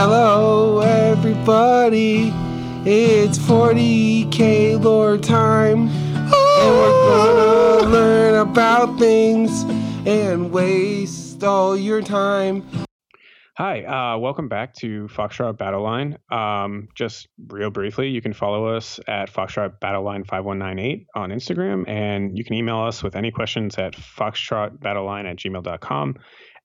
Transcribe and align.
Hello, 0.00 0.78
everybody. 0.78 2.32
It's 2.86 3.36
40k 3.36 4.80
lore 4.80 5.18
time. 5.18 5.88
And 5.88 6.30
we're 6.30 7.08
gonna 7.08 7.88
learn 7.90 8.48
about 8.48 8.96
things 9.00 9.64
and 10.06 10.52
waste 10.52 11.42
all 11.42 11.76
your 11.76 12.00
time. 12.00 12.62
Hi, 13.56 13.82
uh, 13.82 14.18
welcome 14.18 14.46
back 14.46 14.72
to 14.74 15.08
Foxtrot 15.08 15.54
Battleline. 15.54 16.16
Um, 16.32 16.86
just 16.94 17.26
real 17.48 17.70
briefly, 17.70 18.08
you 18.08 18.22
can 18.22 18.32
follow 18.32 18.66
us 18.68 19.00
at 19.08 19.32
Foxtrot 19.32 19.80
Battleline 19.80 20.24
5198 20.24 21.08
on 21.16 21.30
Instagram, 21.30 21.88
and 21.88 22.38
you 22.38 22.44
can 22.44 22.54
email 22.54 22.78
us 22.78 23.02
with 23.02 23.16
any 23.16 23.32
questions 23.32 23.76
at 23.76 23.94
foxtrotbattleline 23.94 25.28
at 25.28 25.38
gmail.com, 25.38 26.14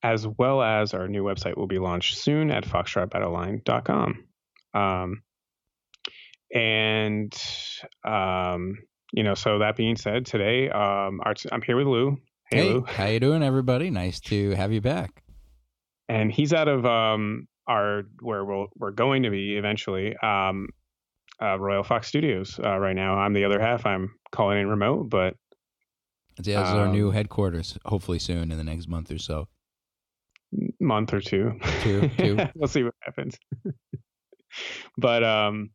as 0.03 0.27
well 0.37 0.61
as 0.61 0.93
our 0.93 1.07
new 1.07 1.23
website 1.23 1.57
will 1.57 1.67
be 1.67 1.79
launched 1.79 2.17
soon 2.17 2.51
at 2.51 2.65
foxtrotbattleline.com. 2.65 4.25
Um, 4.73 5.23
and, 6.53 7.33
um, 8.05 8.77
you 9.11 9.23
know, 9.23 9.33
so 9.33 9.59
that 9.59 9.75
being 9.75 9.95
said, 9.95 10.25
today 10.25 10.69
um, 10.69 11.21
our, 11.23 11.33
I'm 11.51 11.61
here 11.61 11.77
with 11.77 11.87
Lou. 11.87 12.17
Hey, 12.51 12.73
Lou. 12.73 12.83
how 12.85 13.05
you 13.05 13.19
doing, 13.19 13.41
everybody? 13.43 13.89
Nice 13.89 14.19
to 14.21 14.51
have 14.51 14.71
you 14.71 14.81
back. 14.81 15.23
and 16.09 16.31
he's 16.31 16.53
out 16.53 16.67
of 16.67 16.85
um 16.85 17.47
our 17.67 18.03
where 18.19 18.43
we'll, 18.43 18.67
we're 18.75 18.91
going 18.91 19.23
to 19.23 19.29
be 19.29 19.55
eventually 19.55 20.15
um 20.17 20.67
uh, 21.41 21.57
Royal 21.59 21.83
Fox 21.83 22.07
Studios 22.07 22.59
uh, 22.63 22.77
right 22.77 22.95
now. 22.95 23.15
I'm 23.17 23.33
the 23.33 23.45
other 23.45 23.59
half. 23.59 23.85
I'm 23.85 24.13
calling 24.31 24.59
in 24.59 24.67
remote, 24.67 25.09
but 25.09 25.35
Yeah, 26.43 26.59
this 26.61 26.69
is 26.69 26.75
our 26.75 26.87
new 26.87 27.07
Um, 27.07 27.13
headquarters, 27.13 27.77
hopefully 27.85 28.19
soon 28.19 28.51
in 28.51 28.57
the 28.57 28.63
next 28.63 28.87
month 28.87 29.09
or 29.11 29.17
so. 29.17 29.47
Month 30.83 31.13
or 31.13 31.21
two. 31.21 31.59
Two, 31.81 32.09
two. 32.17 32.37
we'll 32.55 32.67
see 32.67 32.83
what 32.83 32.95
happens. 33.01 33.37
but 34.97 35.23
um, 35.23 35.71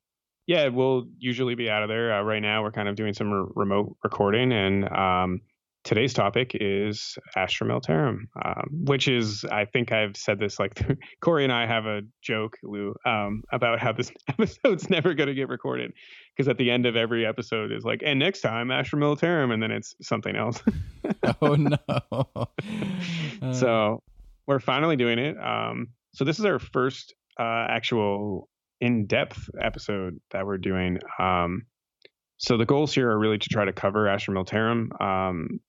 yeah, 0.46 0.68
we'll 0.68 1.06
usually 1.18 1.54
be 1.54 1.68
out 1.68 1.82
of 1.82 1.88
there. 1.88 2.12
Uh, 2.12 2.22
right 2.22 2.42
now, 2.42 2.62
we're 2.62 2.72
kind 2.72 2.88
of 2.88 2.96
doing 2.96 3.14
some 3.14 3.30
re- 3.30 3.50
remote 3.54 3.96
recording, 4.02 4.52
and 4.52 4.88
um, 4.88 5.40
today's 5.84 6.12
topic 6.12 6.52
is 6.54 7.16
Astra 7.34 7.66
Militarum, 7.66 8.28
um, 8.44 8.68
which 8.70 9.08
is 9.08 9.44
I 9.50 9.64
think 9.64 9.92
I've 9.92 10.16
said 10.16 10.38
this 10.38 10.58
like 10.58 10.80
Corey 11.20 11.44
and 11.44 11.52
I 11.52 11.66
have 11.66 11.86
a 11.86 12.02
joke, 12.22 12.58
Lou, 12.62 12.94
um, 13.04 13.42
about 13.52 13.78
how 13.78 13.92
this 13.92 14.12
episode's 14.28 14.90
never 14.90 15.14
going 15.14 15.28
to 15.28 15.34
get 15.34 15.48
recorded 15.48 15.92
because 16.36 16.48
at 16.48 16.58
the 16.58 16.70
end 16.70 16.86
of 16.86 16.94
every 16.94 17.26
episode 17.26 17.72
is 17.72 17.84
like, 17.84 18.02
and 18.04 18.18
next 18.18 18.42
time 18.42 18.68
Militarum, 18.68 19.52
and 19.52 19.62
then 19.62 19.70
it's 19.70 19.94
something 20.02 20.36
else. 20.36 20.62
oh 21.42 21.54
no! 21.54 21.78
Uh, 23.40 23.52
so 23.52 24.02
we're 24.48 24.58
finally 24.58 24.96
doing 24.96 25.18
it. 25.18 25.36
Um, 25.38 25.88
so 26.14 26.24
this 26.24 26.38
is 26.38 26.44
our 26.46 26.58
first 26.58 27.14
uh, 27.38 27.66
actual 27.68 28.48
in-depth 28.80 29.50
episode 29.60 30.18
that 30.30 30.46
we're 30.46 30.58
doing. 30.58 30.98
Um, 31.20 31.66
so 32.38 32.56
the 32.56 32.64
goals 32.64 32.94
here 32.94 33.10
are 33.10 33.18
really 33.18 33.38
to 33.38 33.48
try 33.48 33.66
to 33.66 33.72
cover 33.72 34.08
Astra 34.08 34.34
Militarum 34.34 35.00
um, 35.00 35.60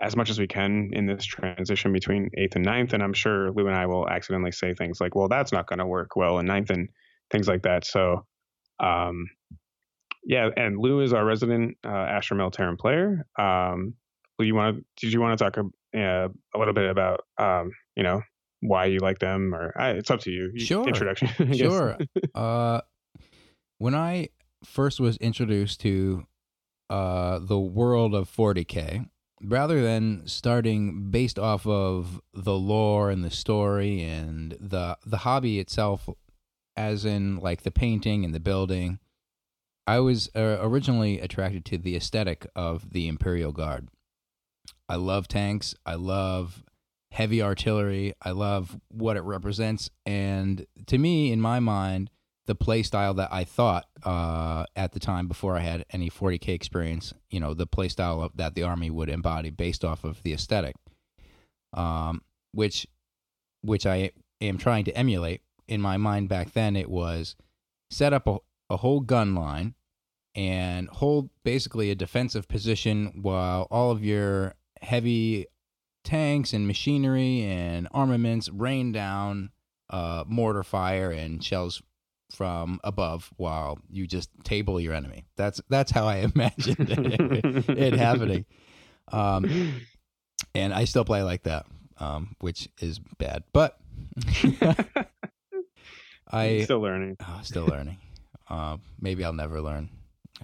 as 0.00 0.14
much 0.14 0.28
as 0.28 0.38
we 0.38 0.46
can 0.46 0.90
in 0.92 1.06
this 1.06 1.24
transition 1.24 1.92
between 1.92 2.28
eighth 2.36 2.54
and 2.54 2.64
ninth. 2.64 2.92
And 2.92 3.02
I'm 3.02 3.14
sure 3.14 3.50
Lou 3.50 3.66
and 3.66 3.76
I 3.76 3.86
will 3.86 4.06
accidentally 4.08 4.52
say 4.52 4.74
things 4.74 5.00
like, 5.00 5.14
"Well, 5.14 5.28
that's 5.28 5.52
not 5.52 5.66
going 5.66 5.78
to 5.78 5.86
work 5.86 6.16
well 6.16 6.38
in 6.38 6.46
ninth," 6.46 6.70
and 6.70 6.88
things 7.32 7.48
like 7.48 7.62
that. 7.62 7.84
So. 7.84 8.26
Um, 8.78 9.26
yeah, 10.28 10.50
and 10.56 10.76
Lou 10.76 11.00
is 11.00 11.12
our 11.12 11.24
resident 11.24 11.78
uh, 11.86 11.88
Astra 11.88 12.36
Militarum 12.36 12.76
player. 12.76 13.24
Um, 13.38 13.94
Lou, 14.38 14.44
you 14.44 14.56
want 14.56 14.76
to? 14.76 14.84
Did 15.00 15.12
you 15.12 15.20
want 15.20 15.38
to 15.38 15.44
talk 15.44 15.56
a, 15.96 16.24
uh, 16.26 16.28
a 16.54 16.58
little 16.58 16.74
bit 16.74 16.88
about 16.90 17.20
um, 17.38 17.72
you 17.96 18.02
know 18.02 18.22
why 18.60 18.86
you 18.86 18.98
like 19.00 19.18
them, 19.18 19.54
or 19.54 19.78
uh, 19.80 19.94
it's 19.94 20.10
up 20.10 20.20
to 20.20 20.30
you. 20.30 20.50
You- 20.54 20.64
Sure. 20.64 20.86
Introduction. 20.86 21.28
I 21.50 21.56
sure. 21.56 21.98
uh, 22.34 22.80
when 23.78 23.94
I 23.94 24.28
first 24.64 25.00
was 25.00 25.16
introduced 25.18 25.80
to 25.80 26.26
uh, 26.90 27.38
the 27.40 27.58
world 27.58 28.14
of 28.14 28.30
40k, 28.34 29.08
rather 29.42 29.82
than 29.82 30.26
starting 30.26 31.10
based 31.10 31.38
off 31.38 31.66
of 31.66 32.20
the 32.32 32.54
lore 32.54 33.10
and 33.10 33.22
the 33.24 33.30
story 33.30 34.02
and 34.02 34.52
the 34.60 34.96
the 35.04 35.18
hobby 35.18 35.58
itself, 35.58 36.08
as 36.76 37.04
in 37.04 37.36
like 37.36 37.62
the 37.62 37.70
painting 37.70 38.24
and 38.24 38.34
the 38.34 38.40
building, 38.40 38.98
I 39.86 40.00
was 40.00 40.30
uh, 40.34 40.58
originally 40.60 41.20
attracted 41.20 41.64
to 41.66 41.78
the 41.78 41.96
aesthetic 41.96 42.46
of 42.56 42.90
the 42.92 43.08
Imperial 43.08 43.52
Guard. 43.52 43.88
I 44.88 44.96
love 44.96 45.28
tanks. 45.28 45.74
I 45.84 45.94
love 45.94 46.64
heavy 47.10 47.42
artillery. 47.42 48.14
I 48.22 48.30
love 48.30 48.78
what 48.88 49.16
it 49.16 49.22
represents, 49.22 49.90
and 50.04 50.66
to 50.86 50.98
me, 50.98 51.32
in 51.32 51.40
my 51.40 51.60
mind, 51.60 52.10
the 52.46 52.54
play 52.54 52.82
style 52.82 53.14
that 53.14 53.32
I 53.32 53.44
thought 53.44 53.86
uh, 54.04 54.64
at 54.76 54.92
the 54.92 55.00
time 55.00 55.26
before 55.26 55.56
I 55.56 55.60
had 55.60 55.84
any 55.90 56.08
40k 56.08 56.48
experience, 56.50 57.12
you 57.28 57.40
know, 57.40 57.54
the 57.54 57.66
play 57.66 57.88
style 57.88 58.22
of, 58.22 58.36
that 58.36 58.54
the 58.54 58.62
army 58.62 58.88
would 58.88 59.08
embody 59.08 59.50
based 59.50 59.84
off 59.84 60.04
of 60.04 60.22
the 60.22 60.32
aesthetic, 60.32 60.76
um, 61.72 62.22
which 62.52 62.86
which 63.62 63.84
I 63.84 64.12
am 64.40 64.58
trying 64.58 64.84
to 64.84 64.96
emulate. 64.96 65.42
In 65.66 65.80
my 65.80 65.96
mind 65.96 66.28
back 66.28 66.52
then, 66.52 66.76
it 66.76 66.88
was 66.88 67.34
set 67.90 68.12
up 68.12 68.28
a, 68.28 68.38
a 68.70 68.76
whole 68.76 69.00
gun 69.00 69.34
line 69.34 69.74
and 70.36 70.88
hold 70.88 71.30
basically 71.44 71.90
a 71.90 71.96
defensive 71.96 72.46
position 72.46 73.12
while 73.22 73.66
all 73.70 73.90
of 73.90 74.04
your 74.04 74.54
heavy 74.82 75.46
tanks 76.04 76.52
and 76.52 76.66
machinery 76.66 77.42
and 77.42 77.88
armaments 77.92 78.48
rain 78.48 78.92
down 78.92 79.50
uh, 79.90 80.24
mortar 80.26 80.62
fire 80.62 81.10
and 81.10 81.42
shells 81.42 81.82
from 82.30 82.80
above 82.82 83.30
while 83.36 83.78
you 83.90 84.06
just 84.06 84.30
table 84.44 84.80
your 84.80 84.94
enemy. 84.94 85.26
That's 85.36 85.60
that's 85.68 85.90
how 85.90 86.06
I 86.06 86.16
imagined 86.34 86.90
it, 86.90 87.68
it 87.68 87.94
happening. 87.98 88.44
Um, 89.12 89.82
and 90.54 90.72
I 90.74 90.84
still 90.84 91.04
play 91.04 91.22
like 91.22 91.44
that, 91.44 91.66
um, 91.98 92.34
which 92.40 92.68
is 92.80 92.98
bad. 93.18 93.44
But 93.52 93.78
I 96.30 96.62
still 96.64 96.80
learning. 96.80 97.16
Oh, 97.20 97.40
still 97.42 97.66
learning. 97.66 97.98
Uh, 98.48 98.78
maybe 99.00 99.24
I'll 99.24 99.32
never 99.32 99.60
learn. 99.60 99.90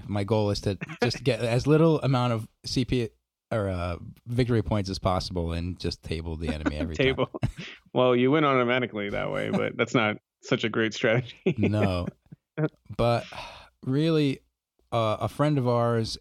My 0.06 0.24
goal 0.24 0.50
is 0.50 0.60
to 0.62 0.78
just 1.02 1.22
get 1.22 1.40
as 1.40 1.66
little 1.66 2.00
amount 2.00 2.32
of 2.32 2.48
CP 2.66 3.10
or 3.52 3.68
uh, 3.68 3.96
victory 4.26 4.62
points 4.62 4.88
as 4.90 4.98
possible 4.98 5.52
and 5.52 5.78
just 5.78 6.02
table 6.02 6.36
the 6.36 6.48
enemy 6.48 6.76
every 6.78 6.94
Table. 7.02 7.28
well, 7.92 8.16
you 8.16 8.30
win 8.30 8.44
automatically 8.44 9.10
that 9.10 9.30
way, 9.30 9.50
but 9.50 9.76
that's 9.76 9.94
not 9.94 10.16
such 10.40 10.64
a 10.64 10.68
great 10.68 10.94
strategy. 10.94 11.54
No, 11.58 12.06
but 12.96 13.24
really, 13.84 14.40
uh, 14.90 15.18
a 15.20 15.28
friend 15.28 15.58
of 15.58 15.68
ours 15.68 16.18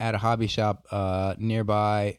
at 0.00 0.14
a 0.14 0.18
hobby 0.18 0.46
shop 0.46 0.86
uh, 0.90 1.34
nearby 1.38 2.18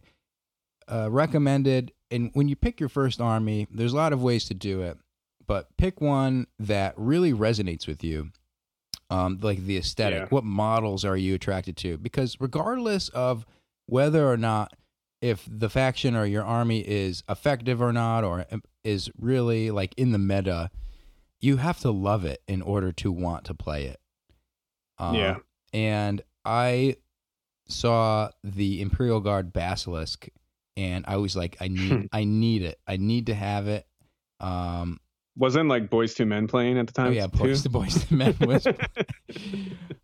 uh, 0.88 1.10
recommended. 1.12 1.92
And 2.12 2.32
when 2.34 2.48
you 2.48 2.56
pick 2.56 2.80
your 2.80 2.90
first 2.90 3.22
army, 3.22 3.68
there's 3.72 3.94
a 3.94 3.96
lot 3.96 4.14
of 4.14 4.22
ways 4.24 4.46
to 4.46 4.54
do 4.54 4.82
it, 4.82 4.98
but 5.46 5.68
pick 5.78 6.02
one 6.02 6.48
that 6.60 6.94
really 6.98 7.34
resonates 7.34 7.88
with 7.88 8.04
you. 8.04 8.32
um, 9.12 9.40
like 9.42 9.66
the 9.66 9.78
aesthetic. 9.78 10.20
Yeah. 10.22 10.28
What 10.30 10.44
models 10.44 11.04
are 11.06 11.18
you 11.18 11.36
attracted 11.36 11.78
to? 11.78 11.98
Because 11.98 12.38
regardless 12.40 13.10
of 13.10 13.46
whether 13.90 14.30
or 14.30 14.38
not 14.38 14.74
if 15.22 15.48
the 15.50 15.70
faction 15.70 16.16
or 16.16 16.26
your 16.26 16.44
army 16.44 16.80
is 16.80 17.24
effective 17.28 17.82
or 17.82 17.92
not, 17.92 18.24
or 18.24 18.46
is 18.84 19.10
really 19.20 19.70
like 19.72 19.94
in 19.98 20.12
the 20.12 20.18
meta, 20.18 20.70
you 21.42 21.58
have 21.58 21.80
to 21.80 21.92
love 21.92 22.26
it 22.26 22.42
in 22.48 22.62
order 22.62 22.92
to 22.94 23.12
want 23.12 23.46
to 23.46 23.54
play 23.54 23.86
it. 23.86 24.00
Um, 24.98 25.16
Yeah. 25.16 25.38
And 25.74 26.22
I 26.46 26.96
saw 27.68 28.30
the 28.44 28.82
Imperial 28.82 29.20
Guard 29.20 29.54
Basilisk, 29.54 30.28
and 30.76 31.06
I 31.08 31.18
was 31.18 31.36
like, 31.36 31.58
I 31.60 31.68
need, 31.68 32.10
I 32.12 32.24
need 32.24 32.62
it. 32.64 32.80
I 32.88 32.98
need 32.98 33.28
to 33.28 33.36
have 33.36 33.68
it. 33.68 33.86
Um, 34.40 35.00
Wasn't 35.40 35.70
like 35.70 35.90
Boyz 35.90 36.20
II 36.20 36.26
Men 36.26 36.48
playing 36.48 36.78
at 36.78 36.88
the 36.88 36.92
time? 36.92 37.08
Oh 37.08 37.12
yeah, 37.12 37.28
boys 37.28 37.64
to 37.64 37.70
boys 37.70 38.04
to 38.04 38.14
men 38.14 38.36
was. 38.42 38.68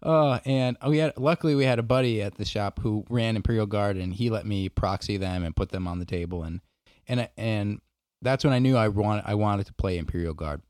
uh, 0.02 0.40
and 0.46 0.78
we 0.88 1.00
had 1.00 1.12
luckily 1.18 1.56
we 1.56 1.66
had 1.66 1.78
a 1.78 1.84
buddy 1.84 2.22
at 2.22 2.36
the 2.36 2.46
shop 2.46 2.80
who 2.82 3.04
ran 3.10 3.36
Imperial 3.36 3.66
Guard, 3.66 3.98
and 3.98 4.14
he 4.14 4.30
let 4.30 4.46
me 4.46 4.70
proxy 4.70 5.18
them 5.18 5.44
and 5.44 5.54
put 5.54 5.70
them 5.70 5.90
on 5.90 6.00
the 6.00 6.06
table, 6.06 6.44
and 6.44 6.62
and 7.10 7.28
and 7.36 7.82
that's 8.22 8.46
when 8.46 8.54
I 8.54 8.60
knew 8.60 8.78
I 8.78 8.88
want 8.88 9.26
I 9.28 9.36
wanted 9.36 9.66
to 9.66 9.74
play 9.74 9.98
Imperial 9.98 10.34
Guard. 10.34 10.62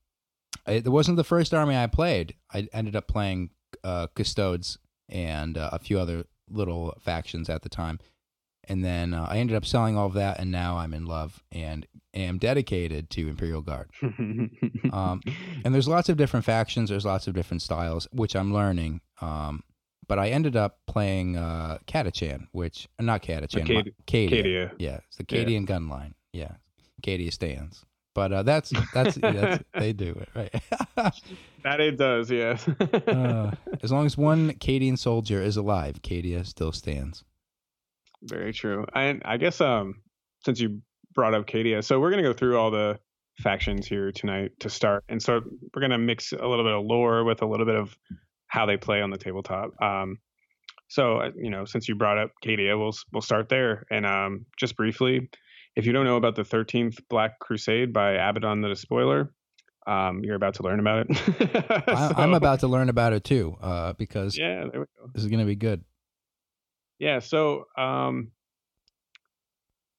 It 0.65 0.87
wasn't 0.87 1.17
the 1.17 1.23
first 1.23 1.53
army 1.53 1.77
I 1.77 1.85
played. 1.85 2.33
I 2.51 2.67
ended 2.73 2.95
up 2.95 3.07
playing 3.07 3.51
uh, 3.83 4.07
Custodes 4.15 4.79
and 5.07 5.59
uh, 5.59 5.69
a 5.73 5.77
few 5.77 5.99
other 5.99 6.25
little 6.49 6.97
factions 6.99 7.51
at 7.51 7.61
the 7.61 7.69
time. 7.69 7.99
And 8.67 8.83
then 8.83 9.13
uh, 9.13 9.27
I 9.29 9.37
ended 9.37 9.55
up 9.55 9.65
selling 9.65 9.95
all 9.95 10.07
of 10.07 10.13
that, 10.13 10.39
and 10.39 10.51
now 10.51 10.77
I'm 10.77 10.95
in 10.95 11.05
love 11.05 11.43
and 11.51 11.85
am 12.15 12.37
dedicated 12.37 13.09
to 13.11 13.27
Imperial 13.27 13.61
Guard. 13.61 13.89
Um, 14.93 15.21
and 15.65 15.73
there's 15.73 15.87
lots 15.87 16.09
of 16.09 16.15
different 16.17 16.45
factions. 16.45 16.89
There's 16.89 17.05
lots 17.05 17.27
of 17.27 17.33
different 17.33 17.61
styles, 17.61 18.07
which 18.11 18.35
I'm 18.35 18.53
learning. 18.53 19.01
Um, 19.19 19.63
but 20.07 20.19
I 20.19 20.29
ended 20.29 20.55
up 20.55 20.77
playing 20.87 21.35
uh, 21.37 21.79
Catachan, 21.87 22.47
which 22.51 22.87
not 22.99 23.21
Catachan, 23.23 23.63
Acad- 23.63 23.93
Cadia. 24.07 24.29
Cadia. 24.43 24.71
Yeah, 24.77 24.99
it's 25.07 25.17
the 25.17 25.25
Yeah. 25.29 25.59
Gun 25.61 25.89
line. 25.89 26.13
Yeah, 26.31 26.51
Cadia 27.01 27.33
stands. 27.33 27.83
But 28.13 28.31
uh, 28.31 28.43
that's 28.43 28.71
that's, 28.93 29.15
that's 29.21 29.63
they 29.77 29.91
do 29.91 30.11
it 30.11 30.29
right. 30.35 30.53
That 31.63 31.79
it 31.81 31.97
does, 31.97 32.29
yes. 32.29 32.67
uh, 32.67 33.51
as 33.81 33.91
long 33.91 34.05
as 34.05 34.15
one 34.15 34.51
Cadian 34.53 34.97
soldier 34.99 35.41
is 35.41 35.57
alive, 35.57 36.01
Cadia 36.03 36.45
still 36.45 36.71
stands. 36.71 37.23
Very 38.21 38.53
true. 38.53 38.85
And 38.93 39.21
I 39.25 39.37
guess 39.37 39.59
um 39.61 40.01
since 40.45 40.59
you 40.59 40.81
brought 41.15 41.33
up 41.33 41.47
Cadia, 41.47 41.83
so 41.83 41.99
we're 41.99 42.11
gonna 42.11 42.21
go 42.23 42.33
through 42.33 42.57
all 42.57 42.69
the 42.71 42.99
factions 43.41 43.87
here 43.87 44.11
tonight 44.11 44.51
to 44.59 44.69
start, 44.69 45.03
and 45.09 45.21
so 45.21 45.41
we're 45.73 45.81
gonna 45.81 45.97
mix 45.97 46.31
a 46.31 46.47
little 46.47 46.63
bit 46.65 46.73
of 46.73 46.85
lore 46.85 47.23
with 47.23 47.41
a 47.41 47.45
little 47.45 47.65
bit 47.65 47.75
of 47.75 47.97
how 48.47 48.65
they 48.65 48.77
play 48.77 49.01
on 49.01 49.09
the 49.09 49.17
tabletop. 49.17 49.71
Um, 49.81 50.19
so 50.87 51.17
uh, 51.17 51.31
you 51.35 51.49
know, 51.49 51.65
since 51.65 51.87
you 51.89 51.95
brought 51.95 52.17
up 52.17 52.31
Cadia, 52.43 52.77
we'll 52.77 52.93
we'll 53.11 53.21
start 53.21 53.49
there, 53.49 53.85
and 53.89 54.05
um, 54.05 54.45
just 54.57 54.75
briefly, 54.77 55.29
if 55.75 55.85
you 55.85 55.93
don't 55.93 56.05
know 56.05 56.17
about 56.17 56.35
the 56.35 56.43
Thirteenth 56.43 56.99
Black 57.09 57.39
Crusade 57.39 57.91
by 57.91 58.11
Abaddon 58.13 58.61
the 58.61 58.69
Despoiler, 58.69 59.33
um, 59.87 60.21
you're 60.23 60.35
about 60.35 60.53
to 60.55 60.63
learn 60.63 60.79
about 60.79 61.07
it. 61.09 61.87
I, 61.87 62.13
I'm 62.17 62.33
about 62.33 62.59
to 62.61 62.67
learn 62.67 62.89
about 62.89 63.13
it 63.13 63.23
too, 63.23 63.55
uh, 63.61 63.93
because 63.93 64.37
Yeah, 64.37 64.65
there 64.71 64.81
we 64.81 64.85
go. 64.97 65.09
this 65.13 65.23
is 65.23 65.29
going 65.29 65.39
to 65.39 65.45
be 65.45 65.55
good. 65.55 65.83
Yeah, 66.99 67.19
so 67.19 67.65
um 67.77 68.31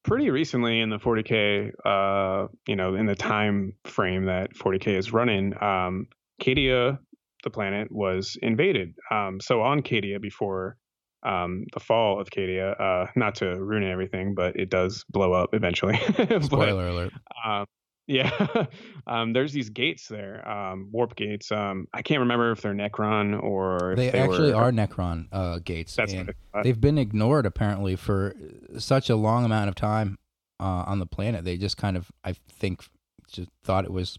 pretty 0.06 0.30
recently 0.30 0.80
in 0.80 0.88
the 0.88 0.98
40k 0.98 1.70
uh 1.84 2.46
you 2.66 2.76
know, 2.76 2.94
in 2.94 3.06
the 3.06 3.14
time 3.16 3.72
frame 3.84 4.26
that 4.26 4.54
40k 4.54 4.96
is 4.96 5.12
running, 5.12 5.52
um 5.62 6.06
Cadia 6.40 6.98
the 7.44 7.50
planet 7.50 7.88
was 7.90 8.36
invaded. 8.42 8.94
Um 9.10 9.40
so 9.40 9.62
on 9.62 9.82
Cadia 9.82 10.20
before 10.20 10.76
um 11.24 11.64
the 11.74 11.80
fall 11.80 12.20
of 12.20 12.28
Cadia, 12.30 12.80
uh 12.80 13.06
not 13.16 13.34
to 13.36 13.46
ruin 13.60 13.84
everything, 13.84 14.34
but 14.34 14.56
it 14.56 14.70
does 14.70 15.04
blow 15.10 15.32
up 15.32 15.50
eventually. 15.52 15.98
But, 16.28 16.44
Spoiler 16.44 16.88
alert. 16.88 17.12
um, 17.44 17.66
yeah, 18.06 18.66
um, 19.06 19.32
there's 19.32 19.52
these 19.52 19.70
gates 19.70 20.08
there, 20.08 20.48
um, 20.48 20.88
warp 20.92 21.16
gates. 21.16 21.50
Um, 21.50 21.88
I 21.92 22.02
can't 22.02 22.20
remember 22.20 22.52
if 22.52 22.62
they're 22.62 22.74
Necron 22.74 23.42
or 23.42 23.94
They, 23.96 24.10
they, 24.10 24.18
actually 24.18 24.52
were, 24.52 24.56
are 24.56 24.72
Necron 24.72 25.26
uh, 25.32 25.58
gates, 25.64 25.96
That's 25.96 26.12
and 26.12 26.28
what 26.28 26.36
I 26.36 26.58
thought. 26.58 26.64
they've 26.64 26.80
been 26.80 26.98
ignored 26.98 27.46
apparently 27.46 27.96
for 27.96 28.34
such 28.78 29.10
a 29.10 29.16
long 29.16 29.44
amount 29.44 29.68
of 29.68 29.74
time 29.74 30.18
uh, 30.60 30.84
on 30.86 30.98
the 30.98 31.06
planet. 31.06 31.44
They 31.44 31.56
just 31.56 31.76
kind 31.76 31.96
of, 31.96 32.10
I 32.24 32.34
think, 32.48 32.84
just 33.30 33.48
thought 33.64 33.84
it 33.84 33.92
was, 33.92 34.18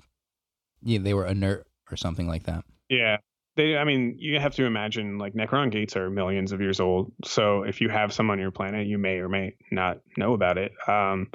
yeah, 0.83 0.99
they 0.99 1.13
were 1.13 1.25
inert 1.25 1.65
or 1.91 1.95
something 1.95 2.27
like 2.27 2.43
that. 2.43 2.65
Yeah. 2.89 3.17
They 3.55 3.75
I 3.75 3.85
mean, 3.85 4.15
you 4.19 4.39
have 4.39 4.53
to 4.55 4.65
imagine 4.65 5.17
like 5.17 5.33
Necron 5.33 5.71
gates 5.71 5.95
are 5.97 6.09
millions 6.11 6.51
of 6.51 6.61
years 6.61 6.79
old. 6.79 7.11
So 7.25 7.63
if 7.63 7.81
you 7.81 7.89
have 7.89 8.13
some 8.13 8.29
on 8.29 8.37
your 8.37 8.51
planet, 8.51 8.85
you 8.85 8.99
may 8.99 9.17
or 9.17 9.29
may 9.29 9.55
not 9.71 9.97
know 10.15 10.33
about 10.33 10.57
it. 10.59 10.73
Um 10.87 11.27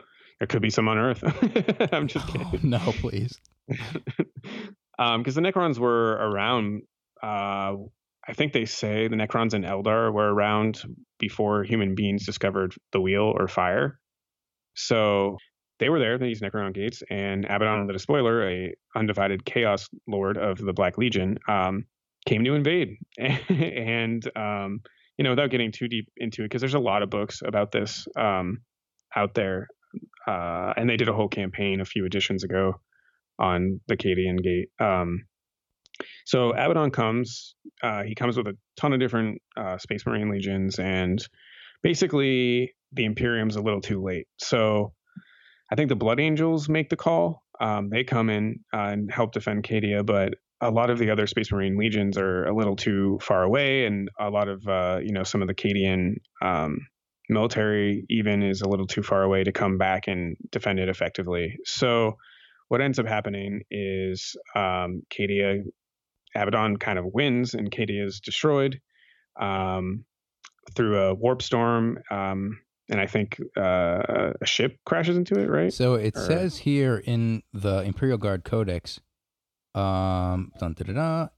there 0.42 0.48
could 0.48 0.60
be 0.60 0.70
some 0.70 0.88
on 0.88 0.98
Earth. 0.98 1.22
I'm 1.92 2.08
just 2.08 2.28
Oh, 2.28 2.32
kidding. 2.50 2.70
no, 2.70 2.80
please. 3.00 3.38
um 4.98 5.22
because 5.22 5.36
the 5.36 5.40
Necrons 5.40 5.78
were 5.78 6.14
around 6.14 6.82
uh 7.22 7.74
I 8.28 8.32
think 8.34 8.52
they 8.52 8.64
say 8.64 9.06
the 9.06 9.14
Necrons 9.14 9.54
and 9.54 9.64
Eldar 9.64 10.12
were 10.12 10.34
around 10.34 10.82
before 11.20 11.62
human 11.62 11.94
beings 11.94 12.26
discovered 12.26 12.74
the 12.90 13.00
wheel 13.00 13.32
or 13.38 13.46
fire. 13.46 14.00
So 14.74 15.36
they 15.78 15.88
were 15.88 16.00
there, 16.00 16.18
these 16.18 16.40
Necron 16.40 16.74
gates, 16.74 17.02
and 17.08 17.44
Abaddon 17.44 17.86
the 17.86 17.92
Despoiler, 17.92 18.48
a 18.50 18.74
undivided 18.96 19.44
chaos 19.44 19.88
lord 20.08 20.38
of 20.38 20.58
the 20.58 20.72
Black 20.72 20.98
Legion, 20.98 21.38
um, 21.48 21.84
came 22.26 22.42
to 22.44 22.54
invade. 22.54 22.96
and 23.18 24.28
um, 24.36 24.80
you 25.18 25.22
know, 25.24 25.30
without 25.30 25.50
getting 25.50 25.70
too 25.70 25.86
deep 25.88 26.08
into 26.16 26.42
it, 26.42 26.46
because 26.46 26.62
there's 26.62 26.74
a 26.74 26.78
lot 26.80 27.02
of 27.02 27.10
books 27.10 27.42
about 27.44 27.70
this 27.72 28.06
um, 28.16 28.58
out 29.16 29.34
there, 29.34 29.66
uh, 30.26 30.72
and 30.76 30.88
they 30.88 30.96
did 30.96 31.08
a 31.08 31.12
whole 31.12 31.28
campaign 31.28 31.80
a 31.80 31.84
few 31.84 32.04
editions 32.04 32.44
ago 32.44 32.74
on 33.38 33.80
the 33.88 33.96
Cadian 33.96 34.42
Gate. 34.42 34.68
Um, 34.80 35.26
so 36.24 36.50
Abaddon 36.50 36.90
comes. 36.90 37.54
Uh, 37.82 38.02
he 38.02 38.14
comes 38.14 38.36
with 38.36 38.46
a 38.46 38.56
ton 38.76 38.92
of 38.92 39.00
different 39.00 39.40
uh, 39.56 39.78
Space 39.78 40.06
Marine 40.06 40.30
legions, 40.30 40.78
and 40.78 41.22
basically 41.82 42.74
the 42.92 43.04
Imperium's 43.04 43.56
a 43.56 43.62
little 43.62 43.80
too 43.80 44.02
late. 44.02 44.26
So 44.38 44.92
I 45.70 45.74
think 45.74 45.88
the 45.88 45.96
Blood 45.96 46.20
Angels 46.20 46.68
make 46.68 46.90
the 46.90 46.96
call. 46.96 47.42
Um, 47.60 47.90
they 47.90 48.04
come 48.04 48.30
in 48.30 48.60
uh, 48.74 48.90
and 48.92 49.12
help 49.12 49.32
defend 49.32 49.64
Cadia, 49.64 50.04
but 50.04 50.34
a 50.60 50.70
lot 50.70 50.90
of 50.90 50.98
the 50.98 51.10
other 51.10 51.26
Space 51.26 51.50
Marine 51.50 51.76
legions 51.76 52.16
are 52.16 52.44
a 52.44 52.54
little 52.54 52.76
too 52.76 53.18
far 53.20 53.42
away, 53.42 53.86
and 53.86 54.08
a 54.18 54.30
lot 54.30 54.48
of 54.48 54.66
uh, 54.66 55.00
you 55.02 55.12
know 55.12 55.24
some 55.24 55.42
of 55.42 55.48
the 55.48 55.54
Cadian 55.54 56.14
um, 56.40 56.78
military 57.32 58.04
even 58.08 58.42
is 58.42 58.60
a 58.62 58.68
little 58.68 58.86
too 58.86 59.02
far 59.02 59.22
away 59.22 59.44
to 59.44 59.52
come 59.52 59.78
back 59.78 60.08
and 60.08 60.36
defend 60.50 60.78
it 60.78 60.88
effectively. 60.88 61.56
So 61.64 62.16
what 62.68 62.80
ends 62.80 62.98
up 62.98 63.06
happening 63.06 63.62
is 63.70 64.36
um, 64.54 65.02
Cadia 65.10 65.62
Abaddon 66.34 66.78
kind 66.78 66.98
of 66.98 67.04
wins, 67.12 67.54
and 67.54 67.70
Cadia 67.70 68.04
is 68.06 68.20
destroyed 68.20 68.80
um, 69.40 70.04
through 70.74 70.98
a 70.98 71.14
warp 71.14 71.42
storm. 71.42 71.98
Um, 72.10 72.58
and 72.88 73.00
I 73.00 73.06
think 73.06 73.40
uh, 73.56 74.32
a 74.40 74.46
ship 74.46 74.76
crashes 74.84 75.16
into 75.16 75.38
it, 75.38 75.48
right? 75.48 75.72
So 75.72 75.94
it 75.94 76.16
Or- 76.16 76.20
says 76.20 76.58
here 76.58 76.96
in 77.04 77.42
the 77.52 77.78
Imperial 77.82 78.18
Guard 78.18 78.44
Codex, 78.44 79.00
um, 79.74 80.52
dun, 80.58 80.74
da, 80.74 80.84
da, 80.84 80.92
da, 80.92 81.28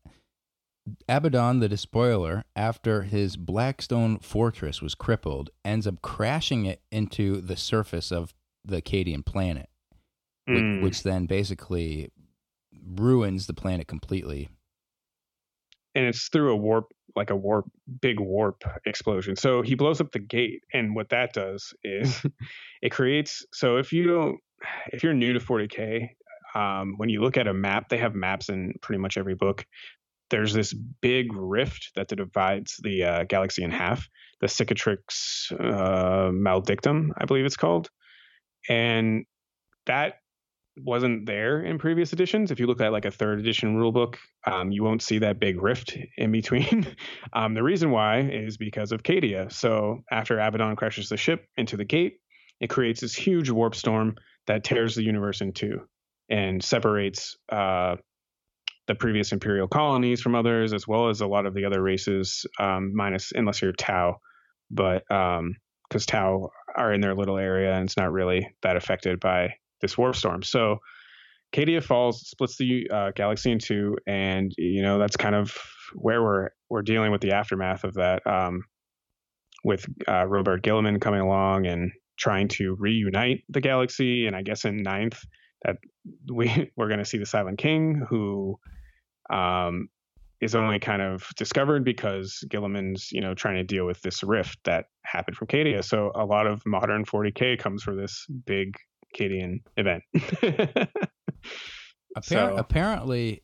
Abaddon 1.09 1.61
the 1.61 1.69
Despoiler, 1.69 2.45
after 2.55 3.03
his 3.03 3.37
Blackstone 3.37 4.19
fortress 4.19 4.83
was 4.83 4.95
crippled, 4.95 5.51
ends 5.65 5.87
up 5.87 6.03
crashing 6.03 6.67
it 6.67 6.83
into 6.91 7.41
the 7.41 7.57
surface 7.57 8.13
of 8.13 8.35
the 8.65 8.83
Cadian 8.83 9.25
planet, 9.25 9.69
which, 10.47 10.59
Mm. 10.59 10.83
which 10.83 11.03
then 11.03 11.27
basically 11.27 12.11
ruins 12.87 13.47
the 13.47 13.55
planet 13.55 13.87
completely. 13.89 14.49
and 15.97 16.05
it's 16.07 16.27
through 16.29 16.51
a 16.53 16.57
warp 16.57 16.93
like 17.15 17.31
a 17.31 17.37
warp 17.37 17.67
big 18.01 18.19
warp 18.19 18.65
explosion 18.85 19.37
so 19.37 19.63
he 19.63 19.77
blows 19.77 20.01
up 20.01 20.11
the 20.11 20.19
gate 20.19 20.65
and 20.73 20.97
what 20.97 21.09
that 21.11 21.33
does 21.33 21.73
is 21.85 22.21
it 22.83 22.91
creates 22.91 23.47
so 23.53 23.77
if 23.77 23.93
you 23.93 24.05
don't 24.05 24.41
if 24.93 25.05
you're 25.05 25.15
new 25.15 25.33
to 25.33 25.39
40k 25.39 26.09
um, 26.57 26.95
when 26.97 27.09
you 27.09 27.21
look 27.21 27.37
at 27.37 27.47
a 27.47 27.55
map 27.55 27.89
they 27.91 27.97
have 27.99 28.15
maps 28.17 28.49
in 28.49 28.75
pretty 28.83 29.01
much 29.01 29.17
every 29.17 29.37
book 29.37 29.65
there's 30.35 30.53
this 30.53 30.73
big 31.01 31.33
rift 31.33 31.93
that 31.95 32.09
divides 32.09 32.81
the 32.83 33.05
uh, 33.05 33.25
galaxy 33.25 33.63
in 33.63 33.71
half 33.71 34.09
the 34.41 34.49
cicatrix 34.49 35.53
uh, 35.53 36.31
maledictum 36.33 37.11
i 37.19 37.25
believe 37.25 37.45
it's 37.45 37.57
called 37.57 37.89
and 38.69 39.25
that 39.87 40.15
wasn't 40.77 41.27
there 41.27 41.61
in 41.61 41.79
previous 41.79 42.13
editions. 42.13 42.51
If 42.51 42.59
you 42.59 42.67
look 42.67 42.81
at 42.81 42.93
like 42.93 43.05
a 43.05 43.11
third 43.11 43.39
edition 43.39 43.77
rulebook, 43.77 44.17
um, 44.45 44.73
you 44.73 44.83
won't 44.83 45.03
see 45.03 45.19
that 45.19 45.39
big 45.39 45.63
rift 45.63 45.97
in 46.17 46.33
between. 46.33 46.97
um, 47.33 47.55
the 47.55 47.63
reason 47.63 47.91
why 47.91 48.21
is 48.21 48.57
because 48.57 48.91
of 48.93 49.03
Cadia. 49.03 49.53
So 49.53 50.03
after 50.11 50.39
Abaddon 50.39 50.77
crashes 50.77 51.09
the 51.09 51.17
ship 51.17 51.47
into 51.57 51.77
the 51.77 51.85
gate, 51.85 52.19
it 52.61 52.71
creates 52.71 53.01
this 53.01 53.15
huge 53.15 53.51
warp 53.51 53.75
storm 53.75 54.17
that 54.47 54.65
tears 54.65 54.95
the 54.95 55.05
universe 55.05 55.41
in 55.41 55.53
two 55.53 55.83
and 56.29 56.63
separates 56.63 57.37
uh, 57.51 57.97
the 58.87 58.95
previous 58.95 59.33
imperial 59.33 59.69
colonies 59.69 60.21
from 60.21 60.35
others, 60.35 60.73
as 60.73 60.87
well 60.87 61.09
as 61.09 61.21
a 61.21 61.27
lot 61.27 61.47
of 61.47 61.55
the 61.55 61.65
other 61.65 61.83
races, 61.83 62.47
um, 62.59 62.95
minus 62.95 63.33
unless 63.35 63.63
you're 63.63 63.73
Tau, 63.73 64.21
but 64.71 65.05
because 65.09 66.07
Tau 66.07 66.51
are 66.77 66.93
in 66.93 67.01
their 67.01 67.15
little 67.15 67.39
area 67.39 67.73
and 67.73 67.85
it's 67.85 67.97
not 67.97 68.13
really 68.13 68.55
that 68.63 68.77
affected 68.77 69.21
by 69.21 69.55
this 69.81 69.97
warp 69.97 70.17
storm. 70.17 70.43
So 70.43 70.79
Cadia 71.55 71.83
falls, 71.83 72.27
splits 72.27 72.57
the 72.57 72.91
uh, 72.91 73.11
galaxy 73.15 73.53
in 73.53 73.59
two, 73.61 73.97
and 74.07 74.53
you 74.59 74.83
know 74.83 74.99
that's 74.99 75.17
kind 75.17 75.37
of 75.37 75.57
where 75.95 76.23
we're 76.23 76.49
we're 76.69 76.83
dealing 76.83 77.13
with 77.13 77.21
the 77.21 77.33
aftermath 77.33 77.85
of 77.85 77.95
that, 77.95 78.27
um, 78.27 78.65
with 79.63 79.87
uh, 80.09 80.27
Robert 80.27 80.65
Guilliman 80.65 81.01
coming 81.01 81.21
along 81.21 81.67
and 81.67 81.93
trying 82.19 82.49
to 82.49 82.77
reunite 82.79 83.45
the 83.49 83.61
galaxy. 83.61 84.27
And 84.27 84.35
I 84.35 84.43
guess 84.43 84.65
in 84.65 84.83
ninth 84.83 85.25
that 85.65 85.77
we 86.33 86.73
we're 86.77 86.89
going 86.89 86.99
to 86.99 87.05
see 87.05 87.19
the 87.19 87.27
Silent 87.27 87.59
King, 87.59 88.05
who 88.09 88.59
um, 89.31 89.89
is 90.41 90.55
only 90.55 90.79
kind 90.79 91.01
of 91.03 91.29
discovered 91.37 91.85
because 91.85 92.45
Guilliman's 92.49 93.11
you 93.13 93.21
know 93.21 93.35
trying 93.35 93.57
to 93.57 93.65
deal 93.65 93.87
with 93.87 94.03
this 94.03 94.23
rift 94.23 94.59
that 94.65 94.87
happened 95.05 95.37
from 95.37 95.49
Cadia. 95.49 95.83
So 95.85 96.13
a 96.15 96.25
lot 96.25 96.47
of 96.47 96.63
modern 96.67 97.05
40k 97.05 97.59
comes 97.59 97.83
from 97.83 97.97
this 97.97 98.27
big 98.47 98.77
Cadian 99.19 99.61
event. 99.77 100.03
Appar- 102.17 102.23
So- 102.23 102.57
apparently, 102.57 103.43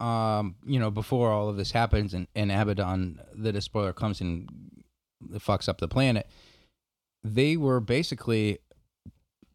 um, 0.00 0.56
you 0.66 0.78
know, 0.78 0.90
before 0.90 1.30
all 1.30 1.48
of 1.48 1.56
this 1.56 1.72
happens 1.72 2.14
and, 2.14 2.26
and 2.34 2.50
Abaddon, 2.50 3.20
the 3.34 3.52
despoiler, 3.52 3.92
comes 3.92 4.20
and 4.20 4.48
fucks 5.34 5.68
up 5.68 5.78
the 5.78 5.88
planet, 5.88 6.26
they 7.22 7.56
were 7.56 7.80
basically 7.80 8.58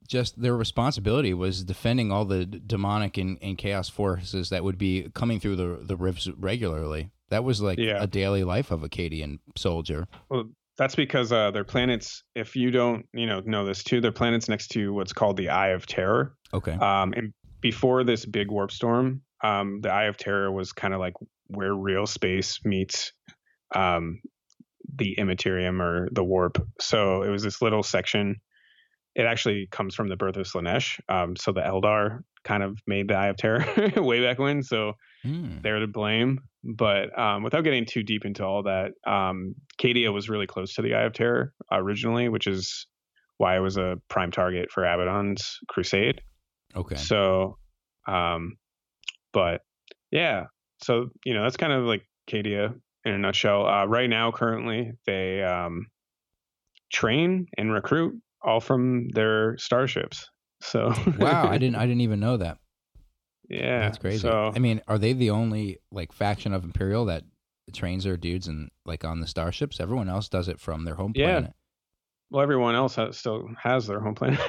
just 0.08 0.42
their 0.42 0.56
responsibility 0.56 1.34
was 1.34 1.64
defending 1.64 2.12
all 2.12 2.26
the 2.26 2.46
demonic 2.46 3.18
and, 3.18 3.38
and 3.42 3.58
chaos 3.58 3.90
forces 3.90 4.50
that 4.50 4.64
would 4.64 4.78
be 4.78 5.10
coming 5.14 5.40
through 5.40 5.56
the 5.56 5.80
the 5.84 5.96
rifts 5.96 6.28
regularly. 6.38 7.12
That 7.30 7.44
was 7.44 7.62
like 7.62 7.78
Yeah. 7.78 8.02
a 8.02 8.08
daily 8.08 8.44
life 8.44 8.72
of 8.72 8.84
a 8.84 8.90
Cadian 8.90 9.40
soldier. 9.58 10.08
Well, 10.30 10.46
that's 10.78 10.96
because 10.96 11.32
uh, 11.32 11.52
their 11.52 11.64
planets. 11.64 12.24
If 12.36 12.56
you 12.56 12.72
don't, 12.72 13.06
you 13.14 13.26
know, 13.28 13.42
know 13.46 13.66
this 13.66 13.84
too, 13.84 14.00
their 14.00 14.12
planets 14.12 14.48
next 14.48 14.68
to 14.70 14.94
what's 14.94 15.12
called 15.14 15.36
the 15.38 15.50
Eye 15.50 15.70
of 15.70 15.86
Terror. 15.88 16.36
Okay. 16.54 16.72
Um, 16.74 17.14
and 17.14 17.34
before 17.62 18.04
this 18.04 18.26
big 18.26 18.50
warp 18.52 18.72
storm, 18.72 19.22
um, 19.44 19.82
the 19.82 19.92
Eye 19.92 20.06
of 20.06 20.18
Terror 20.18 20.52
was 20.52 20.72
kind 20.72 20.94
of 20.94 21.00
like 21.00 21.14
where 21.48 21.74
real 21.74 22.06
space 22.06 22.60
meets 22.64 23.12
um, 23.76 24.22
the 24.96 25.14
immaterium 25.18 25.82
or 25.82 26.08
the 26.12 26.24
warp. 26.24 26.66
So 26.80 27.24
it 27.24 27.30
was 27.30 27.44
this 27.44 27.62
little 27.62 27.84
section. 27.84 28.38
It 29.18 29.26
actually 29.26 29.68
comes 29.72 29.96
from 29.96 30.08
the 30.08 30.16
birth 30.16 30.38
of 30.38 30.46
Slaanesh. 30.48 31.00
Um, 31.10 31.36
so 31.36 31.52
the 31.52 31.62
Eldar 31.62 32.20
kind 32.46 32.64
of 32.64 32.80
made 32.88 33.10
the 33.10 33.16
Eye 33.16 33.28
of 33.28 33.36
Terror 33.36 33.66
way 33.98 34.22
back 34.22 34.40
when. 34.40 34.64
So 34.64 34.94
Hmm. 35.24 35.60
they're 35.62 35.80
to 35.80 35.88
blame. 35.88 36.40
But 36.64 37.18
um, 37.18 37.44
without 37.44 37.64
getting 37.66 37.86
too 37.86 38.04
deep 38.04 38.24
into 38.24 38.46
all 38.46 38.64
that, 38.64 38.92
um, 39.06 39.56
Cadia 39.82 40.14
was 40.14 40.30
really 40.30 40.48
close 40.48 40.76
to 40.76 40.82
the 40.82 40.94
Eye 40.94 41.04
of 41.04 41.14
Terror 41.14 41.54
originally, 41.72 42.30
which 42.30 42.48
is 42.48 42.88
why 43.38 43.58
it 43.58 43.60
was 43.60 43.78
a 43.78 43.98
prime 44.10 44.32
target 44.32 44.72
for 44.72 44.84
Abaddon's 44.86 45.58
crusade. 45.68 46.22
Okay. 46.76 46.96
So, 46.96 47.58
um, 48.08 48.58
but 49.34 49.62
yeah, 50.12 50.46
so 50.84 51.10
you 51.26 51.34
know 51.34 51.44
that's 51.44 51.58
kind 51.58 51.74
of 51.74 51.84
like 51.86 52.04
Cadia 52.30 52.80
in 53.04 53.14
a 53.14 53.18
nutshell. 53.18 53.68
Uh, 53.68 53.86
right 53.86 54.10
now, 54.10 54.32
currently, 54.32 54.92
they 55.06 55.44
um, 55.44 55.88
train 56.92 57.48
and 57.58 57.72
recruit 57.72 58.16
all 58.48 58.60
from 58.60 59.10
their 59.10 59.56
starships. 59.58 60.28
So 60.62 60.92
wow, 61.20 61.48
I 61.48 61.58
didn't 61.60 61.76
I 61.76 61.86
didn't 61.86 62.02
even 62.02 62.20
know 62.20 62.38
that. 62.38 62.58
yeah, 63.50 63.82
That's 63.82 64.00
crazy. 64.00 64.20
So 64.22 64.52
I 64.56 64.60
mean, 64.60 64.82
are 64.88 64.98
they 64.98 65.14
the 65.14 65.30
only 65.30 65.80
like 65.92 66.12
faction 66.12 66.54
of 66.54 66.64
Imperial 66.64 67.06
that 67.06 67.24
trains 67.74 68.06
their 68.06 68.18
dudes 68.18 68.48
and 68.48 68.70
like 68.86 69.06
on 69.06 69.20
the 69.20 69.28
starships? 69.28 69.80
Everyone 69.80 70.10
else 70.10 70.30
does 70.30 70.48
it 70.48 70.60
from 70.60 70.86
their 70.86 70.96
home 70.96 71.12
Yeah. 71.16 71.26
planet. 71.26 71.54
well, 72.32 72.42
everyone 72.42 72.76
else 72.76 72.96
has, 72.96 73.18
still 73.18 73.48
has 73.62 73.88
their 73.88 74.00
home 74.00 74.16
planet. 74.16 74.40